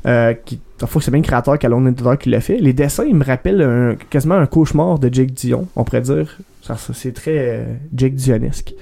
Euh, 0.05 0.33
qui, 0.45 0.59
faut 0.85 0.99
que 0.99 1.05
c'est 1.05 1.11
bien 1.11 1.19
le 1.19 1.25
créateur 1.25 1.57
qu'Alone 1.59 1.87
in 1.87 1.91
the 1.93 2.03
Dark 2.03 2.21
qui 2.21 2.29
l'a 2.29 2.39
fait. 2.39 2.57
Les 2.59 2.71
dessins, 2.71 3.03
ils 3.03 3.15
me 3.15 3.25
rappellent 3.25 3.61
un- 3.61 3.95
quasiment 4.09 4.35
un 4.35 4.45
cauchemar 4.45 4.99
de 4.99 5.13
Jake 5.13 5.33
Dion, 5.33 5.67
on 5.75 5.83
pourrait 5.83 6.01
dire. 6.01 6.37
Ça, 6.61 6.77
ça, 6.77 6.93
c'est 6.93 7.11
très 7.13 7.37
euh, 7.37 7.63
Jake 7.95 8.13
Dionesque 8.15 8.73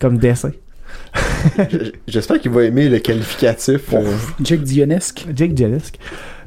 comme 0.00 0.18
dessin. 0.18 0.52
J'espère 2.06 2.40
qu'il 2.40 2.50
va 2.52 2.64
aimer 2.64 2.88
le 2.88 2.98
qualificatif. 2.98 3.92
euh. 3.92 4.12
Jake 4.42 4.62
Dionesque. 4.62 5.26
Jake 5.34 5.54
Dionesque. 5.54 5.98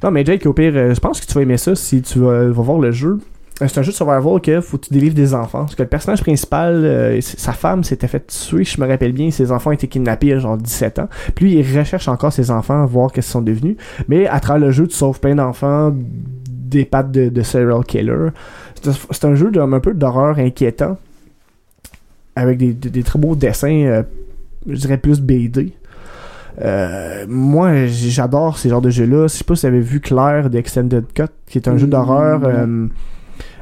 Non, 0.03 0.11
mais 0.11 0.23
Jake, 0.25 0.45
au 0.45 0.53
pire, 0.53 0.71
euh, 0.75 0.93
je 0.93 0.99
pense 0.99 1.19
que 1.19 1.25
tu 1.25 1.33
vas 1.33 1.41
aimer 1.41 1.57
ça 1.57 1.75
si 1.75 2.01
tu 2.01 2.19
vas, 2.19 2.45
vas 2.45 2.61
voir 2.63 2.79
le 2.79 2.91
jeu. 2.91 3.19
Euh, 3.61 3.67
C'est 3.67 3.79
un 3.79 3.83
jeu 3.83 3.91
de 3.91 3.95
survival 3.95 4.39
que 4.41 4.61
faut 4.61 4.77
que 4.77 4.85
tu 4.87 4.93
délivres 4.93 5.15
des 5.15 5.33
enfants. 5.33 5.59
Parce 5.61 5.75
que 5.75 5.83
le 5.83 5.89
personnage 5.89 6.21
principal, 6.21 6.73
euh, 6.85 7.19
sa 7.21 7.51
femme 7.51 7.83
s'était 7.83 8.07
fait 8.07 8.25
tuer, 8.27 8.63
je 8.63 8.79
me 8.79 8.87
rappelle 8.87 9.11
bien. 9.11 9.31
Ses 9.31 9.51
enfants 9.51 9.71
étaient 9.71 9.87
kidnappés 9.87 10.33
à 10.33 10.39
genre 10.39 10.57
17 10.57 10.99
ans. 10.99 11.09
Puis 11.35 11.45
lui, 11.45 11.59
il 11.59 11.77
recherche 11.79 12.07
encore 12.07 12.31
ses 12.31 12.51
enfants, 12.51 12.85
voir 12.85 13.11
qu'est-ce 13.11 13.27
qu'ils 13.27 13.31
sont 13.33 13.41
devenus. 13.41 13.75
Mais 14.07 14.27
à 14.27 14.39
travers 14.39 14.65
le 14.67 14.71
jeu, 14.71 14.87
tu 14.87 14.95
sauves 14.95 15.19
plein 15.19 15.35
d'enfants 15.35 15.93
des 15.95 16.85
pattes 16.85 17.11
de, 17.11 17.29
de 17.29 17.41
serial 17.41 17.83
killer. 17.83 18.29
C'est 19.11 19.25
un- 19.25 19.35
jeu 19.35 19.51
d'un 19.51 19.73
un 19.73 19.79
peu 19.81 19.93
d'horreur 19.93 20.37
inquiétant. 20.39 20.97
Avec 22.35 22.57
des, 22.57 22.73
des- 22.73 22.89
des 22.89 23.03
très 23.03 23.19
beaux 23.19 23.35
dessins, 23.35 23.67
euh, 23.85 24.03
je 24.67 24.75
dirais 24.75 24.97
plus 24.97 25.19
BD. 25.19 25.73
Euh, 26.61 27.25
moi, 27.27 27.85
j'adore 27.87 28.57
ces 28.57 28.69
genres 28.69 28.81
de 28.81 28.89
jeux-là. 28.89 29.23
Je 29.27 29.33
sais 29.33 29.43
pas 29.43 29.55
si 29.55 29.61
vous 29.61 29.67
avez 29.73 29.81
vu 29.81 29.99
Claire 29.99 30.49
d'Extended 30.49 31.05
Cut, 31.13 31.23
qui 31.47 31.57
est 31.57 31.67
un 31.67 31.77
jeu 31.77 31.87
Mm, 31.87 31.89
d'horreur 31.89 32.41
euh, 32.45 32.87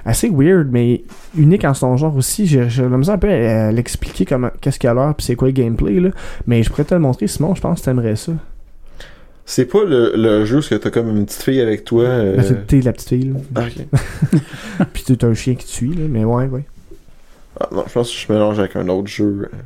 assez 0.07 0.29
weird, 0.29 0.69
mais 0.71 1.03
unique 1.37 1.63
en 1.65 1.73
son 1.73 1.95
genre 1.97 2.15
aussi. 2.15 2.47
J'ai 2.47 2.65
misère 2.87 3.15
un 3.15 3.17
peu 3.17 3.29
à 3.29 3.71
l'expliquer 3.71 4.25
comment, 4.25 4.49
qu'est-ce 4.61 4.79
qu'il 4.79 4.87
y 4.87 4.91
a 4.91 4.93
l'heure, 4.93 5.13
puis 5.15 5.25
c'est 5.25 5.35
quoi 5.35 5.47
le 5.49 5.53
gameplay, 5.53 5.99
là. 5.99 6.09
Mais 6.47 6.63
je 6.63 6.69
pourrais 6.69 6.83
te 6.85 6.93
le 6.93 6.99
montrer, 6.99 7.27
Simon, 7.27 7.53
je 7.55 7.61
pense 7.61 7.79
que 7.81 7.85
t'aimerais 7.85 8.15
ça. 8.15 8.31
C'est 9.45 9.65
pas 9.65 9.83
le, 9.85 10.13
le 10.15 10.43
jeu 10.43 10.57
où 10.59 10.61
t'as 10.77 10.89
comme 10.89 11.09
une 11.15 11.25
petite 11.25 11.41
fille 11.43 11.61
avec 11.61 11.85
toi. 11.85 12.03
euh, 12.03 12.35
Ben, 12.35 12.63
T'es 12.67 12.81
la 12.81 12.91
petite 12.91 13.09
fille, 13.09 13.33
là. 13.33 13.39
ah, 13.55 13.61
ok. 13.67 14.41
puis 14.93 15.03
t'as 15.17 15.27
un 15.27 15.33
chien 15.33 15.55
qui 15.55 15.65
te 15.65 15.71
suit, 15.71 15.93
là. 15.93 16.03
Mais 16.09 16.25
ouais, 16.25 16.47
ouais. 16.47 16.65
Ah, 17.59 17.69
non, 17.71 17.83
je 17.87 17.93
pense 17.93 18.11
que 18.11 18.17
je 18.17 18.31
mélange 18.33 18.59
avec 18.59 18.75
un 18.75 18.87
autre 18.89 19.07
jeu. 19.07 19.49
euh. 19.53 19.57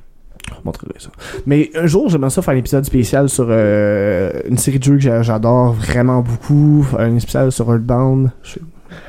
Je 0.50 0.56
montrerai 0.66 0.94
ça. 1.00 1.10
Mais 1.46 1.72
un 1.76 1.88
jour, 1.88 2.10
j'aimerais 2.10 2.30
ça 2.30 2.42
faire 2.42 2.54
un 2.54 2.58
épisode 2.58 2.84
spécial 2.86 3.28
sur 3.30 3.48
euh, 3.50 4.32
une 4.50 4.58
série 4.58 4.80
de 4.80 4.84
jeux 4.84 4.96
que 4.96 5.02
j'a- 5.02 5.22
j'adore 5.24 5.74
vraiment 5.74 6.22
beaucoup. 6.22 6.86
Un 7.00 7.18
spécial 7.20 7.52
sur 7.52 7.72
Earthbound. 7.72 8.32
Je- 8.44 8.60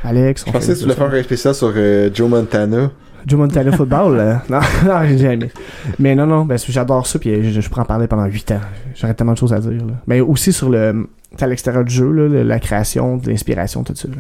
Alex, 0.05 0.45
Je 0.45 0.51
on 0.51 0.53
pensais 0.53 0.73
que 0.73 0.79
tu 0.79 0.83
voulais 0.85 0.95
faire 0.95 1.13
un 1.13 1.23
spécial 1.23 1.55
sur 1.55 1.73
euh, 1.75 2.11
Joe 2.13 2.29
Montana. 2.29 2.91
Joe 3.27 3.39
Montana 3.39 3.73
Football, 3.77 4.17
là. 4.17 4.43
Non, 4.49 4.61
non, 4.87 5.07
j'ai 5.07 5.19
jamais. 5.19 5.51
Mais 5.99 6.15
non, 6.15 6.27
non, 6.27 6.45
ben, 6.45 6.59
j'adore 6.69 7.07
ça, 7.07 7.19
puis 7.19 7.53
je, 7.53 7.61
je 7.61 7.69
pourrais 7.69 7.83
en 7.83 7.87
parler 7.87 8.07
pendant 8.07 8.25
8 8.27 8.53
ans. 8.53 8.61
J'aurais 8.95 9.15
tellement 9.15 9.33
de 9.35 9.39
choses 9.39 9.53
à 9.53 9.61
dire, 9.61 9.71
là. 9.85 9.95
Mais 10.07 10.21
aussi 10.21 10.53
sur 10.53 10.71
le, 10.71 11.09
à 11.41 11.47
l'extérieur 11.47 11.85
du 11.85 11.95
jeu, 11.95 12.11
là, 12.11 12.43
la 12.45 12.59
création, 12.59 13.17
de 13.17 13.29
l'inspiration, 13.31 13.83
tout 13.85 13.95
ça. 13.95 14.09
là. 14.09 14.15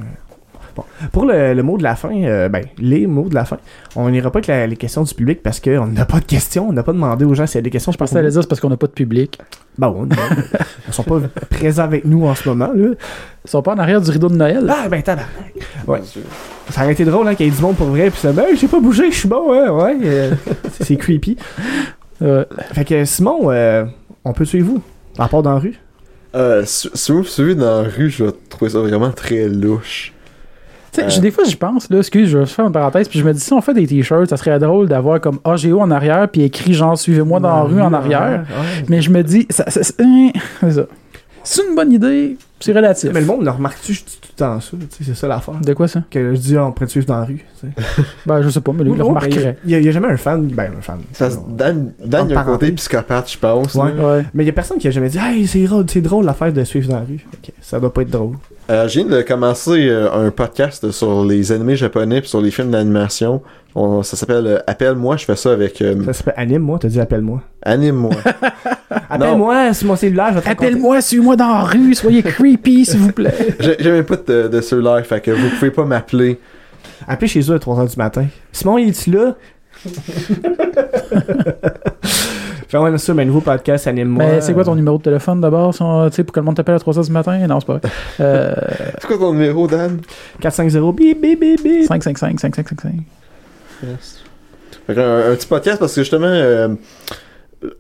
Pour 1.12 1.26
le, 1.26 1.54
le 1.54 1.62
mot 1.62 1.76
de 1.78 1.82
la 1.82 1.94
fin, 1.96 2.10
euh, 2.14 2.48
ben, 2.48 2.62
les 2.78 3.06
mots 3.06 3.28
de 3.28 3.34
la 3.34 3.44
fin, 3.44 3.58
on 3.96 4.08
n'ira 4.10 4.30
pas 4.30 4.38
avec 4.38 4.46
la- 4.46 4.66
les 4.66 4.76
questions 4.76 5.02
du 5.02 5.14
public 5.14 5.42
parce 5.42 5.60
qu'on 5.60 5.86
n'a 5.86 6.04
pas 6.04 6.20
de 6.20 6.24
questions, 6.24 6.68
on 6.68 6.72
n'a 6.72 6.82
pas 6.82 6.92
demandé 6.92 7.24
aux 7.24 7.34
gens 7.34 7.46
s'il 7.46 7.56
y 7.56 7.58
a 7.58 7.62
des 7.62 7.70
questions. 7.70 7.92
Je 7.92 7.98
pensais 7.98 8.16
à 8.18 8.22
le 8.22 8.30
dire, 8.30 8.42
c'est 8.42 8.48
parce 8.48 8.60
qu'on 8.60 8.70
n'a 8.70 8.76
pas 8.76 8.86
de 8.86 8.92
public. 8.92 9.38
Bah 9.78 9.88
ouais, 9.90 10.00
non. 10.00 10.16
Ils 10.88 10.92
sont 10.94 11.02
pas 11.02 11.20
présents 11.50 11.84
avec 11.84 12.04
nous 12.04 12.26
en 12.26 12.34
ce 12.34 12.48
moment, 12.48 12.70
là. 12.74 12.90
Ils 13.44 13.50
sont 13.50 13.62
pas 13.62 13.74
en 13.74 13.78
arrière 13.78 14.00
du 14.00 14.10
rideau 14.10 14.28
de 14.28 14.36
Noël. 14.36 14.66
Ah, 14.68 14.88
ben, 14.88 15.02
tabarnak. 15.02 15.54
Ouais. 15.86 16.00
Ça 16.70 16.82
aurait 16.84 16.92
été 16.92 17.04
drôle, 17.04 17.26
hein, 17.28 17.34
qu'il 17.34 17.46
y 17.46 17.48
ait 17.48 17.52
du 17.52 17.60
monde 17.62 17.76
pour 17.76 17.88
vrai, 17.88 18.10
puis 18.10 18.20
ça, 18.20 18.32
ben, 18.32 18.44
j'ai 18.54 18.68
pas 18.68 18.80
bougé, 18.80 19.10
je 19.10 19.16
suis 19.16 19.28
bon, 19.28 19.52
hein, 19.52 19.70
ouais. 19.70 19.96
euh, 20.04 20.30
c'est- 20.80 20.96
creepy. 20.96 21.36
Euh, 22.22 22.44
Fait 22.72 22.84
que, 22.84 23.04
Simon, 23.04 23.50
euh, 23.50 23.84
on 24.24 24.32
peut 24.32 24.44
suivre 24.44 24.66
vous? 24.74 24.82
À 25.18 25.28
part 25.28 25.42
dans 25.42 25.52
la 25.54 25.58
rue? 25.58 25.74
Euh, 26.34 26.62
si 26.64 26.88
si 26.94 27.12
vous 27.12 27.18
me 27.18 27.24
suivez 27.24 27.54
dans 27.54 27.82
la 27.82 27.88
rue, 27.88 28.08
je 28.08 28.24
vais 28.24 28.32
trouver 28.48 28.70
ça 28.70 28.78
vraiment 28.78 29.10
très 29.10 29.48
louche. 29.48 30.12
Tu 30.93 31.01
sais, 31.01 31.06
Euh. 31.06 31.09
j'ai- 31.10 31.20
des 31.20 31.31
fois, 31.31 31.44
j'y 31.44 31.56
pense, 31.56 31.89
là, 31.90 31.98
excuse, 31.98 32.28
je 32.28 32.39
vais 32.39 32.47
faire 32.47 32.66
une 32.66 32.73
parenthèse, 32.73 33.09
puis 33.09 33.19
je 33.19 33.24
me 33.24 33.32
dis, 33.32 33.40
si 33.40 33.52
on 33.52 33.60
fait 33.60 33.74
des 33.74 33.86
t-shirts, 33.86 34.28
ça 34.28 34.36
serait 34.36 34.59
drôle 34.59 34.89
d'avoir 34.89 35.20
comme 35.20 35.39
AGO 35.44 35.81
en 35.81 35.90
arrière, 35.90 36.28
puis 36.28 36.43
écrit 36.43 36.74
genre, 36.74 36.98
suivez-moi 36.98 37.40
dans 37.40 37.55
la 37.56 37.62
rue 37.62 37.81
en 37.81 37.93
arrière. 37.93 38.44
Ouais. 38.48 38.85
Mais 38.89 39.01
je 39.01 39.10
me 39.10 39.23
dis, 39.23 39.47
ça, 39.51 39.64
ça- 39.70 39.82
ça- 39.82 39.94
hein, 40.01 40.31
c'est 40.60 40.73
ça. 40.73 40.82
C'est 41.44 41.62
une 41.69 41.74
bonne 41.74 41.90
idée, 41.93 42.36
c'est 42.60 42.73
relatif. 42.73 43.10
Mais 43.12 43.19
le 43.20 43.27
monde 43.27 43.44
le 43.44 43.51
remarque-tu, 43.51 43.94
je 43.94 44.05
dis 44.05 44.19
tout 44.23 44.28
le 44.32 44.36
temps 44.39 44.60
ça, 44.60 44.77
tu 44.77 44.86
sais, 44.97 45.05
c'est 45.10 45.16
ça 45.16 45.27
l'affaire. 45.27 45.55
De 45.60 45.73
quoi 45.74 45.89
ça? 45.89 46.05
Que 46.09 46.36
je 46.36 46.40
dis, 46.40 46.56
ah, 46.56 46.66
on 46.66 46.70
pourrait 46.73 46.86
te 46.86 46.93
suivre 46.93 47.06
dans 47.06 47.19
la 47.19 47.24
rue. 47.24 47.44
Ben, 48.27 48.43
je 48.43 48.48
sais 48.48 48.60
pas, 48.60 48.73
mais 48.73 48.85
lui, 48.85 48.93
il 48.93 48.97
le 48.98 49.02
remarquerait. 49.02 49.56
Il 49.64 49.70
y, 49.70 49.89
a- 49.89 49.90
jamais 49.90 50.06
un 50.06 50.16
fan, 50.16 50.47
ben, 50.47 50.70
un 50.78 50.81
fan. 50.81 50.98
Ça, 51.12 51.31
se- 51.31 51.39
Dan, 51.48 51.93
Dan, 52.05 52.27
il 52.28 52.32
y 52.32 52.36
a 52.36 52.40
un 52.40 52.44
côté 52.44 52.70
psychopathe, 52.73 53.32
je 53.32 53.39
pense. 53.39 53.74
Ouais. 53.74 53.93
là. 53.93 54.09
Ouais. 54.19 54.24
Mais 54.35 54.44
il 54.44 54.47
y 54.47 54.51
a 54.51 54.52
personne 54.52 54.78
qui 54.78 54.86
a 54.86 54.93
jamais 54.93 55.09
dit, 55.09 55.19
hey, 55.19 55.47
c'est 55.48 55.64
drôle, 55.64 55.85
c'est 55.89 56.01
drôle 56.01 56.24
l'affaire 56.27 56.52
de 56.52 56.62
suivre 56.62 56.89
dans 56.90 57.01
la 57.01 57.05
rue. 57.05 57.27
Ok, 57.35 57.52
ça 57.60 57.81
doit 57.81 57.93
pas 57.93 58.02
être 58.02 58.10
drôle. 58.10 58.36
Euh, 58.70 58.86
je 58.89 59.01
viens 59.01 59.09
de 59.09 59.22
commencer 59.22 59.89
euh, 59.89 60.10
un 60.12 60.30
podcast 60.30 60.90
sur 60.93 61.24
les 61.24 61.51
animés 61.52 61.74
japonais 61.76 62.20
puis 62.20 62.30
sur 62.30 62.40
les 62.40 62.51
films 62.51 62.70
d'animation. 62.70 63.43
On- 63.74 64.02
Ça 64.02 64.16
s'appelle 64.16 64.47
euh, 64.47 64.59
Appelle-moi, 64.66 65.16
je 65.16 65.24
fais 65.24 65.34
ça 65.36 65.51
avec 65.52 65.82
euh, 65.82 65.97
Ça 66.06 66.12
s'appelle 66.12 66.34
Anime-moi, 66.36 66.78
t'as 66.80 66.89
dit 66.89 67.01
appelle-moi. 67.01 67.43
Anime-moi. 67.62 68.12
Appelle-moi 69.10 69.74
sur 69.74 69.89
mon 69.89 69.97
cellulaire, 69.97 70.28
je 70.30 70.34
vais 70.34 70.40
te 70.43 70.48
raconter. 70.48 70.66
Appelle-moi, 70.68 71.01
suivez-moi 71.01 71.36
dans 71.36 71.48
la 71.48 71.60
rue, 71.64 71.94
soyez 71.94 72.22
creepy, 72.22 72.86
s'il 72.86 73.01
vous 73.01 73.12
plaît. 73.12 73.34
J'ai 73.60 73.76
j'ai 73.80 73.90
même 73.90 74.05
pas 74.05 74.16
de, 74.16 74.48
de 74.48 74.60
cellulaire, 74.60 75.05
fait 75.05 75.20
que 75.20 75.30
vous 75.32 75.48
pouvez 75.51 75.70
pas 75.70 75.84
m'appeler. 75.84 76.39
Appelez 77.09 77.28
chez 77.28 77.40
eux 77.51 77.55
à 77.55 77.59
3h 77.59 77.90
du 77.90 77.97
matin. 77.97 78.26
Simon, 78.52 78.78
il 78.78 78.90
est-tu 78.90 79.10
là? 79.10 79.34
Fait 82.72 82.78
ouais, 82.78 82.90
c'est 82.92 82.98
ça, 82.98 83.12
mais 83.14 83.24
nouveau 83.26 83.42
podcast, 83.42 83.86
Anime-moi. 83.86 84.24
Mais 84.24 84.40
c'est 84.40 84.54
quoi 84.54 84.64
ton 84.64 84.74
numéro 84.74 84.96
de 84.96 85.02
téléphone 85.02 85.40
d'abord, 85.42 85.74
son- 85.74 86.08
tu 86.08 86.16
sais, 86.16 86.24
pour 86.24 86.32
que 86.32 86.40
le 86.40 86.46
monde 86.46 86.56
t'appelle 86.56 86.74
à 86.74 86.78
3h 86.78 87.04
du 87.04 87.12
matin? 87.12 87.38
Non, 87.46 87.60
c'est 87.60 87.66
pas 87.66 87.74
vrai. 87.74 87.82
Euh, 88.20 88.54
C'est 88.98 89.06
quoi 89.06 89.18
ton 89.18 89.32
numéro, 89.34 89.66
Dan? 89.66 90.00
450 90.40 90.96
bip 90.96 91.20
bip 91.20 91.38
bip 91.38 91.62
bip. 91.62 91.86
555 91.86 92.40
5555. 92.40 92.92
Fait 94.86 94.94
que 94.94 95.00
un, 95.00 95.32
un 95.32 95.34
petit 95.36 95.46
podcast 95.46 95.78
parce 95.78 95.94
que 95.94 96.00
justement, 96.00 96.26
euh, 96.26 96.68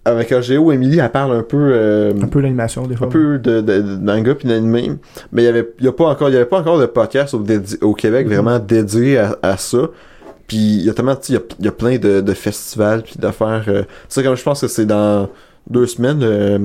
avec 0.04 0.30
AGO, 0.30 0.70
Emily, 0.72 0.98
elle 0.98 1.10
parle 1.10 1.36
un 1.36 1.42
peu. 1.42 1.56
euh, 1.72 2.12
Un 2.22 2.26
peu 2.28 2.40
l'animation, 2.40 2.86
des 2.86 2.94
fois. 2.96 3.06
un 3.08 3.10
peu 3.10 3.38
de, 3.38 3.60
de, 3.60 3.80
de 3.80 3.96
manga 3.96 4.34
puis 4.34 4.48
d'anime, 4.48 4.98
mais 5.32 5.42
il 5.42 5.44
y 5.44 5.48
avait 5.48 5.72
il 5.78 5.84
y 5.86 5.88
a 5.88 5.92
pas 5.92 6.04
encore 6.04 6.28
il 6.28 6.32
y 6.32 6.36
avait 6.36 6.44
pas 6.44 6.58
encore 6.60 6.78
de 6.78 6.86
podcast 6.86 7.34
au, 7.34 7.40
dédi- 7.42 7.82
au 7.82 7.94
Québec 7.94 8.26
Mhm. 8.26 8.32
vraiment 8.34 8.58
dédié 8.58 9.18
à, 9.18 9.36
à 9.42 9.56
ça. 9.56 9.88
Puis 10.46 10.56
il 10.58 10.82
y 10.84 10.90
a 10.90 10.94
tellement 10.94 11.16
tu 11.16 11.26
sais, 11.26 11.32
il 11.32 11.36
y 11.36 11.38
a, 11.38 11.42
il 11.60 11.64
y 11.64 11.68
a 11.68 11.72
plein 11.72 11.98
de, 11.98 12.20
de 12.20 12.32
festivals 12.34 13.02
puis 13.02 13.14
d'affaires 13.18 13.64
euh, 13.68 13.82
ça 14.08 14.22
comme 14.22 14.36
je 14.36 14.42
pense 14.42 14.60
que 14.60 14.68
c'est 14.68 14.86
dans 14.86 15.28
deux 15.70 15.86
semaines 15.86 16.20
euh, 16.22 16.58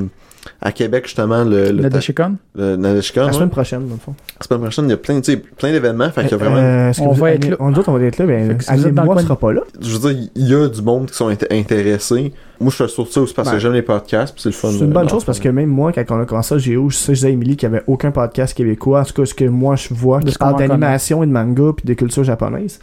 à 0.62 0.72
Québec 0.72 1.04
justement 1.06 1.44
le 1.44 1.72
le, 1.72 1.82
La 1.82 1.84
ta- 1.84 1.98
Dashikon? 1.98 2.36
le 2.56 2.76
Nadeshikon, 2.78 3.22
La 3.22 3.28
ouais. 3.28 3.34
semaine 3.34 3.50
prochaine, 3.50 3.88
dans 3.88 3.96
le 3.96 4.00
fond. 4.00 4.16
la 4.40 4.46
semaine 4.48 4.62
prochaine 4.62 4.86
il 4.86 4.90
y 4.92 4.94
a 4.94 4.98
plein 4.98 5.20
tu 5.20 5.34
sais, 5.34 5.38
plein 5.38 5.72
d'événements 5.72 6.10
fait 6.10 6.22
qu'il 6.24 6.32
y 6.32 6.34
a 6.34 6.38
vraiment 6.38 6.56
Euh, 6.58 6.90
est-ce 6.90 7.00
que 7.02 7.06
On 7.06 7.12
va 7.12 7.32
être 7.34 7.50
là. 7.50 7.56
On 7.60 7.74
on 7.74 7.98
va 7.98 8.06
être 8.06 8.18
là, 8.18 8.26
mais 8.26 8.58
Anime-moi 8.68 9.06
coin- 9.16 9.22
sera 9.24 9.36
pas 9.38 9.54
là. 9.54 9.62
je 9.80 9.98
veux 9.98 10.14
dire 10.14 10.30
il 10.36 10.48
y 10.48 10.56
a 10.56 10.68
du 10.68 10.82
monde 10.82 11.08
qui 11.10 11.16
sont 11.16 11.30
int- 11.30 11.46
intéressés 11.52 12.34
moi 12.60 12.72
je 12.72 12.76
fais 12.78 12.88
sur 12.88 13.08
ça 13.08 13.22
aussi 13.22 13.34
parce 13.36 13.52
que 13.52 13.60
j'aime 13.60 13.74
les 13.74 13.82
podcasts 13.84 14.34
puis 14.34 14.42
c'est 14.42 14.50
le 14.50 14.54
fun 14.56 14.70
C'est 14.72 14.80
une 14.80 14.90
euh, 14.92 14.94
bonne 14.94 15.04
d'en 15.06 15.10
chose 15.14 15.26
parce 15.26 15.40
que 15.40 15.50
même 15.50 15.70
moi, 15.70 15.92
quand 15.92 16.04
on 16.10 16.20
a 16.22 16.26
commencé 16.26 16.56
à 16.56 16.58
Géo, 16.58 16.90
je 16.90 16.96
sais, 16.96 17.14
je 17.14 17.20
disais 17.20 17.28
à 17.28 17.32
Emily 17.32 17.56
qu'il 17.56 17.70
n'y 17.70 17.76
avait 17.76 17.84
aucun 17.86 18.10
podcast 18.10 18.56
québécois. 18.58 19.02
En 19.02 19.04
tout 19.04 19.14
cas, 19.14 19.26
ce 19.28 19.36
que 19.36 19.46
moi 19.46 19.76
je 19.76 19.94
vois, 19.94 20.22
De 20.22 20.32
qui 20.32 20.38
parle 20.40 20.58
d'animation 20.58 21.22
et 21.22 21.28
de 21.28 21.32
manga 21.32 21.72
puis 21.76 21.86
de 21.86 21.94
culture 21.94 22.24
japonaise. 22.24 22.80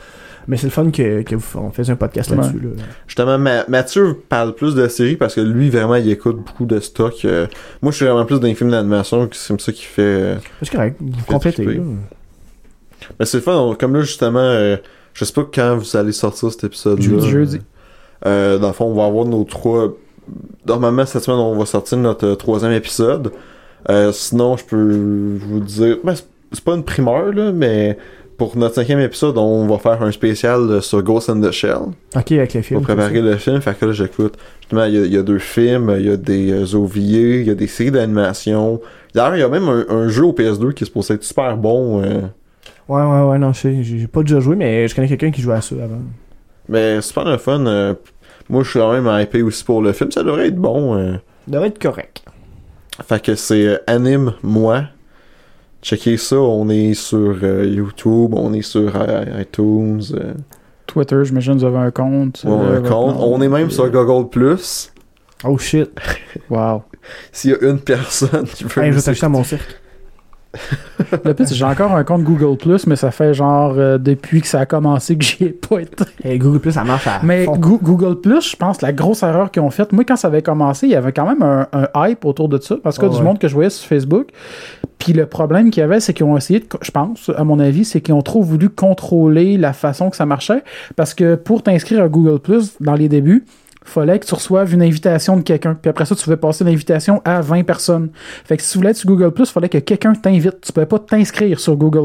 Mais 0.47 0.57
c'est 0.57 0.67
le 0.67 0.71
fun 0.73 0.91
que, 0.91 1.23
que 1.23 1.35
vous, 1.37 1.59
on 1.59 1.71
faisait 1.71 1.93
un 1.93 1.97
podcast 1.97 2.31
Ouais. 2.31 2.37
là-dessus. 2.37 2.61
Là. 2.61 2.71
Justement, 3.07 3.39
Ma- 3.39 3.65
Mathieu 3.69 4.17
parle 4.29 4.55
plus 4.55 4.75
de 4.75 4.87
séries 4.89 5.17
parce 5.17 5.35
que 5.35 5.41
lui, 5.41 5.71
vraiment, 5.71 5.95
il 5.97 6.11
écoute 6.11 6.37
beaucoup 6.45 6.67
de 6.67 6.81
stock. 6.81 7.25
euh. 7.25 7.47
moi, 7.83 7.93
je 7.93 7.97
suis 7.97 8.05
vraiment 8.07 8.25
plus 8.27 8.39
dans 8.41 8.47
les 8.47 8.55
films 8.55 8.71
d'animation, 8.71 9.27
que 9.27 9.37
c'est 9.37 9.59
ça 9.61 9.73
qui 9.73 9.85
fait... 9.85 10.03
euh. 10.03 10.37
C'est 10.63 10.71
correct, 10.73 10.97
vous 11.01 11.25
complétez. 11.27 11.65
là. 11.65 11.81
Mais 13.19 13.27
c'est 13.27 13.39
le 13.39 13.43
fun, 13.43 13.57
on- 13.57 13.75
comme 13.75 13.95
là, 13.95 14.01
justement, 14.03 14.39
euh, 14.41 14.77
je 15.15 15.25
sais 15.25 15.33
pas 15.33 15.47
quand 15.53 15.77
vous 15.77 15.97
allez 15.97 16.13
sortir 16.13 16.51
cet 16.51 16.65
épisode-là. 16.65 17.05
Jeudi. 17.05 17.29
Jeudi. 17.31 17.59
Euh, 18.27 18.59
dans 18.59 18.69
le 18.69 18.73
fond, 18.75 18.87
on 18.87 18.95
va 18.95 19.05
avoir 19.07 19.25
nos 19.27 19.45
trois... 19.45 19.95
Normalement, 20.67 21.05
cette 21.05 21.23
semaine, 21.25 21.39
on 21.41 21.59
va 21.59 21.67
sortir 21.67 21.99
notre 21.99 22.27
euh, 22.27 22.35
troisième 22.35 22.73
épisode. 22.73 23.31
Euh, 23.91 24.13
sinon, 24.13 24.57
je 24.57 24.65
peux 24.65 25.37
vous 25.41 25.61
dire... 25.61 25.99
Ben, 26.05 26.15
c'est- 26.15 26.27
c'est 26.53 26.65
pas 26.65 26.75
une 26.75 26.85
primeur, 26.85 27.33
là, 27.33 27.53
mais... 27.53 27.99
Pour 28.37 28.57
notre 28.57 28.75
cinquième 28.75 28.99
épisode, 29.01 29.39
on 29.39 29.67
va 29.67 29.79
faire 29.79 30.03
un 30.03 30.11
spécial 30.11 30.83
sur 30.83 31.03
Ghost 31.03 31.31
in 31.31 31.41
the 31.41 31.51
Shell. 31.53 31.77
Ok, 32.17 32.33
avec 32.33 32.53
les 32.55 32.63
films. 32.63 32.81
pour 32.81 32.87
préparer 32.95 33.21
le 33.21 33.37
film. 33.37 33.61
Fait 33.61 33.79
que 33.79 33.87
là, 33.87 33.93
j'écoute. 33.93 34.35
Justement, 34.63 34.85
il 34.87 34.95
y, 34.95 34.99
a- 34.99 35.05
il 35.07 35.13
y 35.13 35.17
a 35.19 35.23
deux 35.23 35.39
films, 35.39 35.95
il 35.99 36.07
y 36.07 36.11
a 36.11 36.17
des 36.17 36.51
euh, 36.53 36.77
OVA, 36.77 36.99
il 36.99 37.45
y 37.47 37.51
a 37.51 37.55
des 37.55 37.67
séries 37.69 37.91
d'animation. 37.93 38.81
D'ailleurs, 39.15 39.37
il 39.37 39.41
y 39.41 39.43
a 39.45 39.49
même 39.49 39.69
un, 39.69 39.85
un 39.89 40.09
jeu 40.09 40.25
au 40.25 40.33
PS2 40.33 40.73
qui 40.73 40.83
est 40.83 40.87
supposé 40.87 41.15
être 41.15 41.23
super 41.23 41.57
bon. 41.57 42.03
euh, 42.03 42.23
Ouais, 42.89 43.03
ouais, 43.03 43.23
ouais, 43.31 43.39
non, 43.39 43.53
je 43.53 43.61
sais. 43.61 43.83
J'ai 43.83 44.07
pas 44.09 44.23
déjà 44.23 44.41
joué, 44.41 44.57
mais 44.57 44.89
je 44.89 44.95
connais 44.95 45.09
quelqu'un 45.09 45.31
qui 45.31 45.41
jouait 45.41 45.55
à 45.55 45.61
ça 45.61 45.75
avant. 45.77 46.01
mais 46.69 47.01
super 47.03 47.25
le 47.25 47.39
fun. 47.39 47.65
euh, 47.67 47.95
moi, 48.49 48.63
je 48.65 48.71
suis 48.71 48.79
quand 48.81 48.93
même 48.93 49.09
hypé 49.23 49.43
aussi 49.43 49.63
pour 49.65 49.81
le 49.81 49.93
film. 49.93 50.11
Ça 50.11 50.23
devrait 50.23 50.49
être 50.49 50.57
bon. 50.57 50.97
euh. 50.99 51.13
Ça 51.13 51.53
devrait 51.53 51.69
être 51.69 51.81
correct. 51.81 52.23
Fait 53.07 53.23
que 53.23 53.35
c'est 53.37 53.81
Anime 53.87 54.35
Moi. 54.43 54.85
Checkez 55.85 56.17
ça. 56.17 56.37
On 56.37 56.69
est 56.71 56.95
sur 56.95 57.37
euh, 57.43 57.67
YouTube, 57.67 58.33
on 58.35 58.53
est 58.55 58.63
sur 58.63 58.91
euh, 58.97 59.43
iTunes. 59.43 60.01
euh, 60.15 60.33
Twitter, 60.87 61.17
j'imagine, 61.25 61.55
vous 61.59 61.65
avez 61.65 61.77
un 61.79 61.91
compte. 61.91 62.43
on 62.47 62.61
a 62.61 62.65
euh, 62.65 62.79
un 62.79 62.83
compte. 62.89 63.17
nom. 63.17 63.35
On 63.35 63.41
est 63.43 63.49
même 63.49 63.71
sur 63.71 63.89
Google 63.91 64.29
Plus. 64.31 64.91
Oh 65.45 65.59
shit. 65.59 65.91
Wow. 66.49 66.83
S'il 67.31 67.51
y 67.51 67.55
a 67.55 67.69
une 67.71 67.81
personne 67.81 68.47
qui 68.47 68.65
veut 68.65 68.83
Hey, 68.83 68.93
je 68.93 68.97
vais 68.97 69.03
t'acheter 69.03 69.27
à 69.27 69.29
mon 69.29 69.45
cirque. 69.45 69.81
Le 71.25 71.35
pire, 71.35 71.47
j'ai 71.51 71.65
encore 71.65 71.91
un 71.93 72.05
compte 72.05 72.23
Google 72.23 72.57
Plus, 72.57 72.87
mais 72.87 72.95
ça 72.97 73.11
fait 73.11 73.35
genre 73.35 73.75
euh, 73.77 73.99
depuis 73.99 74.41
que 74.41 74.47
ça 74.47 74.61
a 74.61 74.67
commencé 74.67 75.19
que 75.19 75.25
j'y 75.25 75.45
ai 75.45 75.49
pas 75.51 75.81
été. 75.81 76.05
Hey, 76.23 76.39
Google 76.39 76.61
Plus, 76.61 76.73
ça 76.73 76.85
marche 76.85 77.07
à 77.09 77.21
Mais 77.25 77.45
fond. 77.45 77.57
Google 77.59 78.21
Plus, 78.21 78.51
je 78.53 78.57
pense, 78.57 78.81
la 78.81 78.93
grosse 78.93 79.23
erreur 79.25 79.51
qu'ils 79.51 79.63
ont 79.63 79.71
faite, 79.71 79.93
moi, 79.93 80.05
quand 80.05 80.17
ça 80.17 80.29
avait 80.29 80.43
commencé, 80.43 80.87
il 80.87 80.93
y 80.93 80.97
avait 80.97 81.13
quand 81.13 81.27
même 81.27 81.43
un, 81.43 81.67
un 81.73 82.09
hype 82.09 82.25
autour 82.25 82.49
de 82.49 82.59
ça, 82.61 82.77
parce 82.83 82.99
que 82.99 83.07
Oh, 83.07 83.09
du 83.11 83.17
ouais. 83.17 83.23
monde 83.23 83.39
que 83.41 83.49
je 83.49 83.55
voyais 83.55 83.69
sur 83.71 83.87
Facebook. 83.89 84.29
Puis 85.05 85.13
le 85.13 85.27
problème 85.27 85.71
qu'il 85.71 85.83
y 85.83 85.85
avait, 85.85 86.01
c'est 86.01 86.15
qu'ils 86.15 86.25
ont 86.25 86.35
essayé, 86.35 86.61
de, 86.61 86.67
je 86.81 86.91
pense, 86.91 87.31
à 87.37 87.45
mon 87.45 87.59
avis, 87.59 87.85
c'est 87.85 88.01
qu'ils 88.01 88.15
ont 88.15 88.23
trop 88.23 88.41
voulu 88.41 88.71
contrôler 88.71 89.59
la 89.59 89.75
façon 89.75 90.09
que 90.09 90.17
ça 90.17 90.25
marchait, 90.25 90.63
parce 90.97 91.13
que 91.13 91.35
pour 91.35 91.63
t'inscrire 91.63 92.03
à 92.03 92.09
Google 92.09 92.41
dans 92.81 92.95
les 92.95 93.11
débuts, 93.11 93.45
fallait 93.85 94.19
que 94.19 94.27
tu 94.27 94.35
reçoives 94.35 94.73
une 94.73 94.83
invitation 94.83 95.37
de 95.37 95.43
quelqu'un. 95.43 95.77
Puis 95.81 95.91
après 95.91 96.07
ça, 96.07 96.15
tu 96.15 96.25
pouvais 96.25 96.37
passer 96.37 96.65
l'invitation 96.65 97.21
à 97.25 97.41
20 97.41 97.65
personnes. 97.65 98.11
Fait 98.45 98.57
que 98.57 98.63
si 98.63 98.73
tu 98.73 98.79
voulais 98.79 98.91
être 98.91 98.97
sur 98.97 99.09
Google 99.09 99.31
Plus, 99.33 99.51
fallait 99.51 99.69
que 99.69 99.79
quelqu'un 99.79 100.15
t'invite. 100.15 100.61
Tu 100.61 100.73
pouvais 100.73 100.87
pas 100.87 100.99
t'inscrire 100.99 101.61
sur 101.61 101.77
Google. 101.77 102.05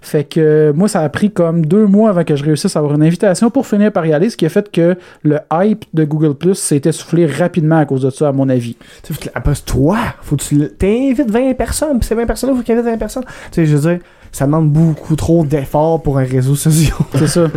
Fait 0.00 0.24
que 0.24 0.40
euh, 0.40 0.72
moi, 0.72 0.88
ça 0.88 1.00
a 1.00 1.08
pris 1.08 1.30
comme 1.30 1.64
deux 1.64 1.86
mois 1.86 2.10
avant 2.10 2.24
que 2.24 2.36
je 2.36 2.44
réussisse 2.44 2.76
à 2.76 2.78
avoir 2.78 2.94
une 2.94 3.02
invitation 3.02 3.50
pour 3.50 3.66
finir 3.66 3.92
par 3.92 4.06
y 4.06 4.12
aller, 4.12 4.30
ce 4.30 4.36
qui 4.36 4.46
a 4.46 4.48
fait 4.48 4.70
que 4.70 4.96
le 5.22 5.38
hype 5.52 5.84
de 5.94 6.04
Google 6.04 6.34
Plus 6.34 6.54
s'est 6.54 6.82
essoufflé 6.84 7.26
rapidement 7.26 7.78
à 7.78 7.84
cause 7.84 8.02
de 8.02 8.10
ça, 8.10 8.28
à 8.28 8.32
mon 8.32 8.48
avis. 8.48 8.76
Tu 9.02 9.14
après, 9.34 9.54
toi, 9.64 9.98
faut 10.22 10.36
que 10.36 10.42
tu 10.42 10.68
t'invites 10.76 11.30
20 11.30 11.54
personnes, 11.54 11.98
puis 11.98 12.08
ces 12.08 12.14
20 12.14 12.26
personnes-là, 12.26 12.56
faut 12.56 12.62
qu'ils 12.62 12.74
invitent 12.74 12.90
20 12.92 12.98
personnes. 12.98 13.24
Tu 13.24 13.30
sais, 13.52 13.66
je 13.66 13.76
veux 13.76 13.90
dire, 13.90 14.00
ça 14.32 14.46
demande 14.46 14.70
beaucoup 14.70 15.16
trop 15.16 15.44
d'efforts 15.44 16.02
pour 16.02 16.18
un 16.18 16.24
réseau 16.24 16.54
social. 16.54 16.96
C'est 17.14 17.28
ça. 17.28 17.46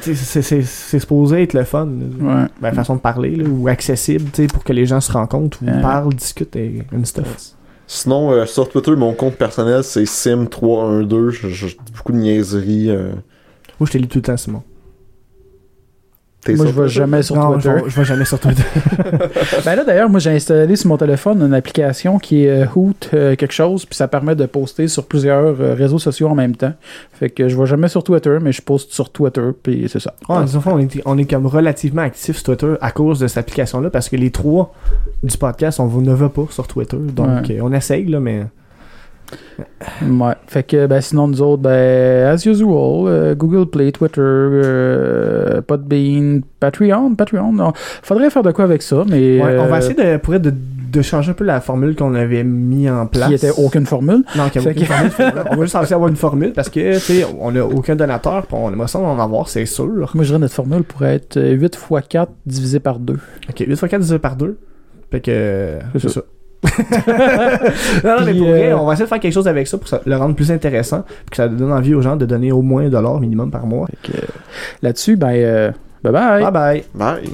Sais, 0.00 0.14
c'est- 0.14 0.42
c'est 0.42 0.62
c'est 0.62 0.98
supposé 1.00 1.42
être 1.42 1.52
le 1.54 1.64
fun. 1.64 1.86
Ouais. 2.20 2.44
Ben, 2.60 2.72
façon 2.72 2.94
de 2.96 3.00
parler, 3.00 3.34
là, 3.36 3.44
ou 3.48 3.66
accessible, 3.68 4.30
tu 4.32 4.42
sais, 4.42 4.46
pour 4.46 4.62
que 4.62 4.72
les 4.72 4.86
gens 4.86 5.00
se 5.00 5.10
rencontrent, 5.10 5.58
ou 5.62 5.66
Ouais. 5.66 5.80
parlent, 5.80 6.14
discutent 6.14 6.54
et 6.56 6.82
une 6.92 7.04
stuff. 7.04 7.54
Sinon, 7.86 8.30
euh, 8.32 8.46
sur 8.46 8.68
Twitter, 8.68 8.92
mon 8.96 9.12
compte 9.14 9.34
personnel, 9.34 9.82
c'est 9.84 10.04
Sim312. 10.04 11.30
Je, 11.30 11.48
je 11.48 11.66
dis 11.68 11.76
beaucoup 11.96 12.12
de 12.12 12.18
niaiseries. 12.18 12.88
euh. 12.90 13.12
Moi, 13.80 13.86
je 13.86 13.92
t'ai 13.92 13.98
lu 13.98 14.06
tout 14.08 14.18
le 14.18 14.22
temps, 14.22 14.36
Simon. 14.36 14.62
T'es 16.44 16.54
Moi, 16.56 16.66
je 16.66 16.70
vais 16.72 16.76
Twitter? 16.82 16.88
jamais 16.94 17.22
sur 17.22 17.36
non, 17.36 17.52
Twitter. 17.54 17.70
je 17.78 17.84
vais- 17.84 17.90
vais 17.90 18.04
jamais 18.04 18.24
sur 18.26 18.38
Twitter. 18.38 18.62
Ben 19.64 19.76
là, 19.76 19.84
d'ailleurs, 19.84 20.10
moi, 20.10 20.20
j'ai 20.20 20.30
installé 20.30 20.76
sur 20.76 20.88
mon 20.88 20.96
téléphone 20.98 21.40
une 21.42 21.54
application 21.54 22.18
qui 22.18 22.44
est 22.44 22.50
euh, 22.50 22.66
Hoot 22.74 23.10
euh, 23.14 23.34
quelque 23.36 23.52
chose, 23.52 23.86
puis 23.86 23.96
ça 23.96 24.08
permet 24.08 24.34
de 24.34 24.44
poster 24.46 24.86
sur 24.88 25.06
plusieurs 25.06 25.58
euh, 25.60 25.74
réseaux 25.74 25.98
sociaux 25.98 26.28
en 26.28 26.34
même 26.34 26.54
temps. 26.54 26.72
Fait 27.14 27.30
que 27.30 27.48
je 27.48 27.58
vais 27.58 27.66
jamais 27.66 27.88
sur 27.88 28.04
Twitter, 28.04 28.36
mais 28.42 28.52
je 28.52 28.60
poste 28.60 28.92
sur 28.92 29.10
Twitter, 29.10 29.50
puis 29.62 29.86
c'est 29.88 30.00
ça. 30.00 30.12
Ouais, 30.28 30.36
on 30.66 30.78
est, 30.78 31.02
on 31.06 31.16
est 31.18 31.24
comme 31.30 31.46
relativement 31.46 32.02
actifs 32.02 32.36
sur 32.36 32.44
Twitter 32.56 32.74
à 32.80 32.90
cause 32.90 33.20
de 33.20 33.26
cette 33.26 33.38
application-là, 33.38 33.88
parce 33.90 34.08
que 34.08 34.16
les 34.16 34.30
trois 34.30 34.74
du 35.22 35.36
podcast, 35.38 35.80
on 35.80 35.86
ne 35.86 36.12
va 36.12 36.28
pas 36.28 36.44
sur 36.50 36.66
Twitter. 36.66 36.98
Donc, 36.98 37.46
Ouais. 37.48 37.58
on 37.62 37.72
essaye, 37.72 38.04
là, 38.06 38.20
mais 38.20 38.42
Ouais. 40.02 40.34
Fait 40.46 40.62
que, 40.62 40.86
ben, 40.86 41.00
sinon, 41.00 41.28
nous 41.28 41.42
autres, 41.42 41.62
ben, 41.62 42.26
as 42.28 42.44
usual, 42.46 43.06
euh, 43.06 43.34
Google 43.34 43.66
Play, 43.70 43.92
Twitter, 43.92 44.20
euh, 44.20 45.60
Podbean, 45.62 46.40
Patreon, 46.60 47.14
Patreon. 47.14 47.52
Non. 47.52 47.72
Faudrait 48.02 48.30
faire 48.30 48.42
de 48.42 48.52
quoi 48.52 48.64
avec 48.64 48.82
ça, 48.82 49.04
mais. 49.08 49.42
Ouais, 49.42 49.58
on 49.58 49.66
va 49.66 49.76
euh, 49.76 49.78
essayer 49.78 49.94
de, 49.94 50.16
pour 50.18 50.34
être 50.34 50.42
de, 50.42 50.52
de 50.92 51.02
changer 51.02 51.30
un 51.30 51.34
peu 51.34 51.44
la 51.44 51.60
formule 51.60 51.94
qu'on 51.96 52.14
avait 52.14 52.44
mis 52.44 52.88
en 52.88 53.06
place. 53.06 53.28
Qui 53.28 53.34
était 53.34 53.50
aucune 53.50 53.86
formule. 53.86 54.22
Non, 54.36 54.44
Fait 54.48 54.60
aucune 54.60 54.84
formule. 54.86 55.32
on 55.50 55.56
va 55.56 55.62
juste 55.62 55.74
essayer 55.74 55.90
d'avoir 55.90 56.08
une 56.08 56.16
formule 56.16 56.52
parce 56.52 56.68
que, 56.68 56.94
tu 56.94 57.00
sais, 57.00 57.26
on 57.40 57.52
n'a 57.52 57.64
aucun 57.64 57.96
donateur, 57.96 58.46
on 58.52 58.72
aimerait 58.72 58.88
ça 58.88 58.98
en 58.98 59.18
avoir, 59.18 59.48
c'est 59.48 59.66
sûr. 59.66 60.10
Moi, 60.14 60.24
je 60.24 60.28
dirais 60.28 60.38
notre 60.38 60.54
formule 60.54 60.82
pourrait 60.84 61.16
être 61.16 61.36
euh, 61.36 61.50
8 61.52 61.78
x 61.90 62.08
4 62.08 62.32
divisé 62.46 62.80
par 62.80 62.98
2. 62.98 63.14
Ok, 63.50 63.58
8 63.60 63.70
x 63.72 63.80
4 63.80 63.98
divisé 63.98 64.18
par 64.18 64.36
2. 64.36 64.56
Fait 65.10 65.20
que. 65.20 65.78
C'est 65.92 65.98
C'est 65.98 66.08
ça. 66.08 66.14
ça. 66.14 66.20
Non, 68.04 68.18
non, 68.20 68.24
mais 68.24 68.34
pour 68.34 68.48
vrai, 68.48 68.70
euh, 68.72 68.78
on 68.78 68.86
va 68.86 68.92
essayer 68.94 69.04
de 69.04 69.08
faire 69.08 69.20
quelque 69.20 69.32
chose 69.32 69.48
avec 69.48 69.66
ça 69.66 69.78
pour 69.78 69.88
ça- 69.88 70.00
le 70.04 70.16
rendre 70.16 70.34
plus 70.34 70.50
intéressant, 70.50 71.02
puis 71.02 71.30
que 71.30 71.36
ça 71.36 71.48
donne 71.48 71.72
envie 71.72 71.94
aux 71.94 72.02
gens 72.02 72.16
de 72.16 72.26
donner 72.26 72.52
au 72.52 72.62
moins 72.62 72.84
un 72.86 72.88
dollar 72.88 73.20
minimum 73.20 73.50
par 73.50 73.66
mois. 73.66 73.86
Euh, 74.14 74.18
là-dessus, 74.82 75.16
ben, 75.16 75.32
euh, 75.34 75.70
bye 76.02 76.12
bye. 76.12 76.42
Bye 76.42 76.52
bye. 76.52 76.84
Bye. 76.94 77.30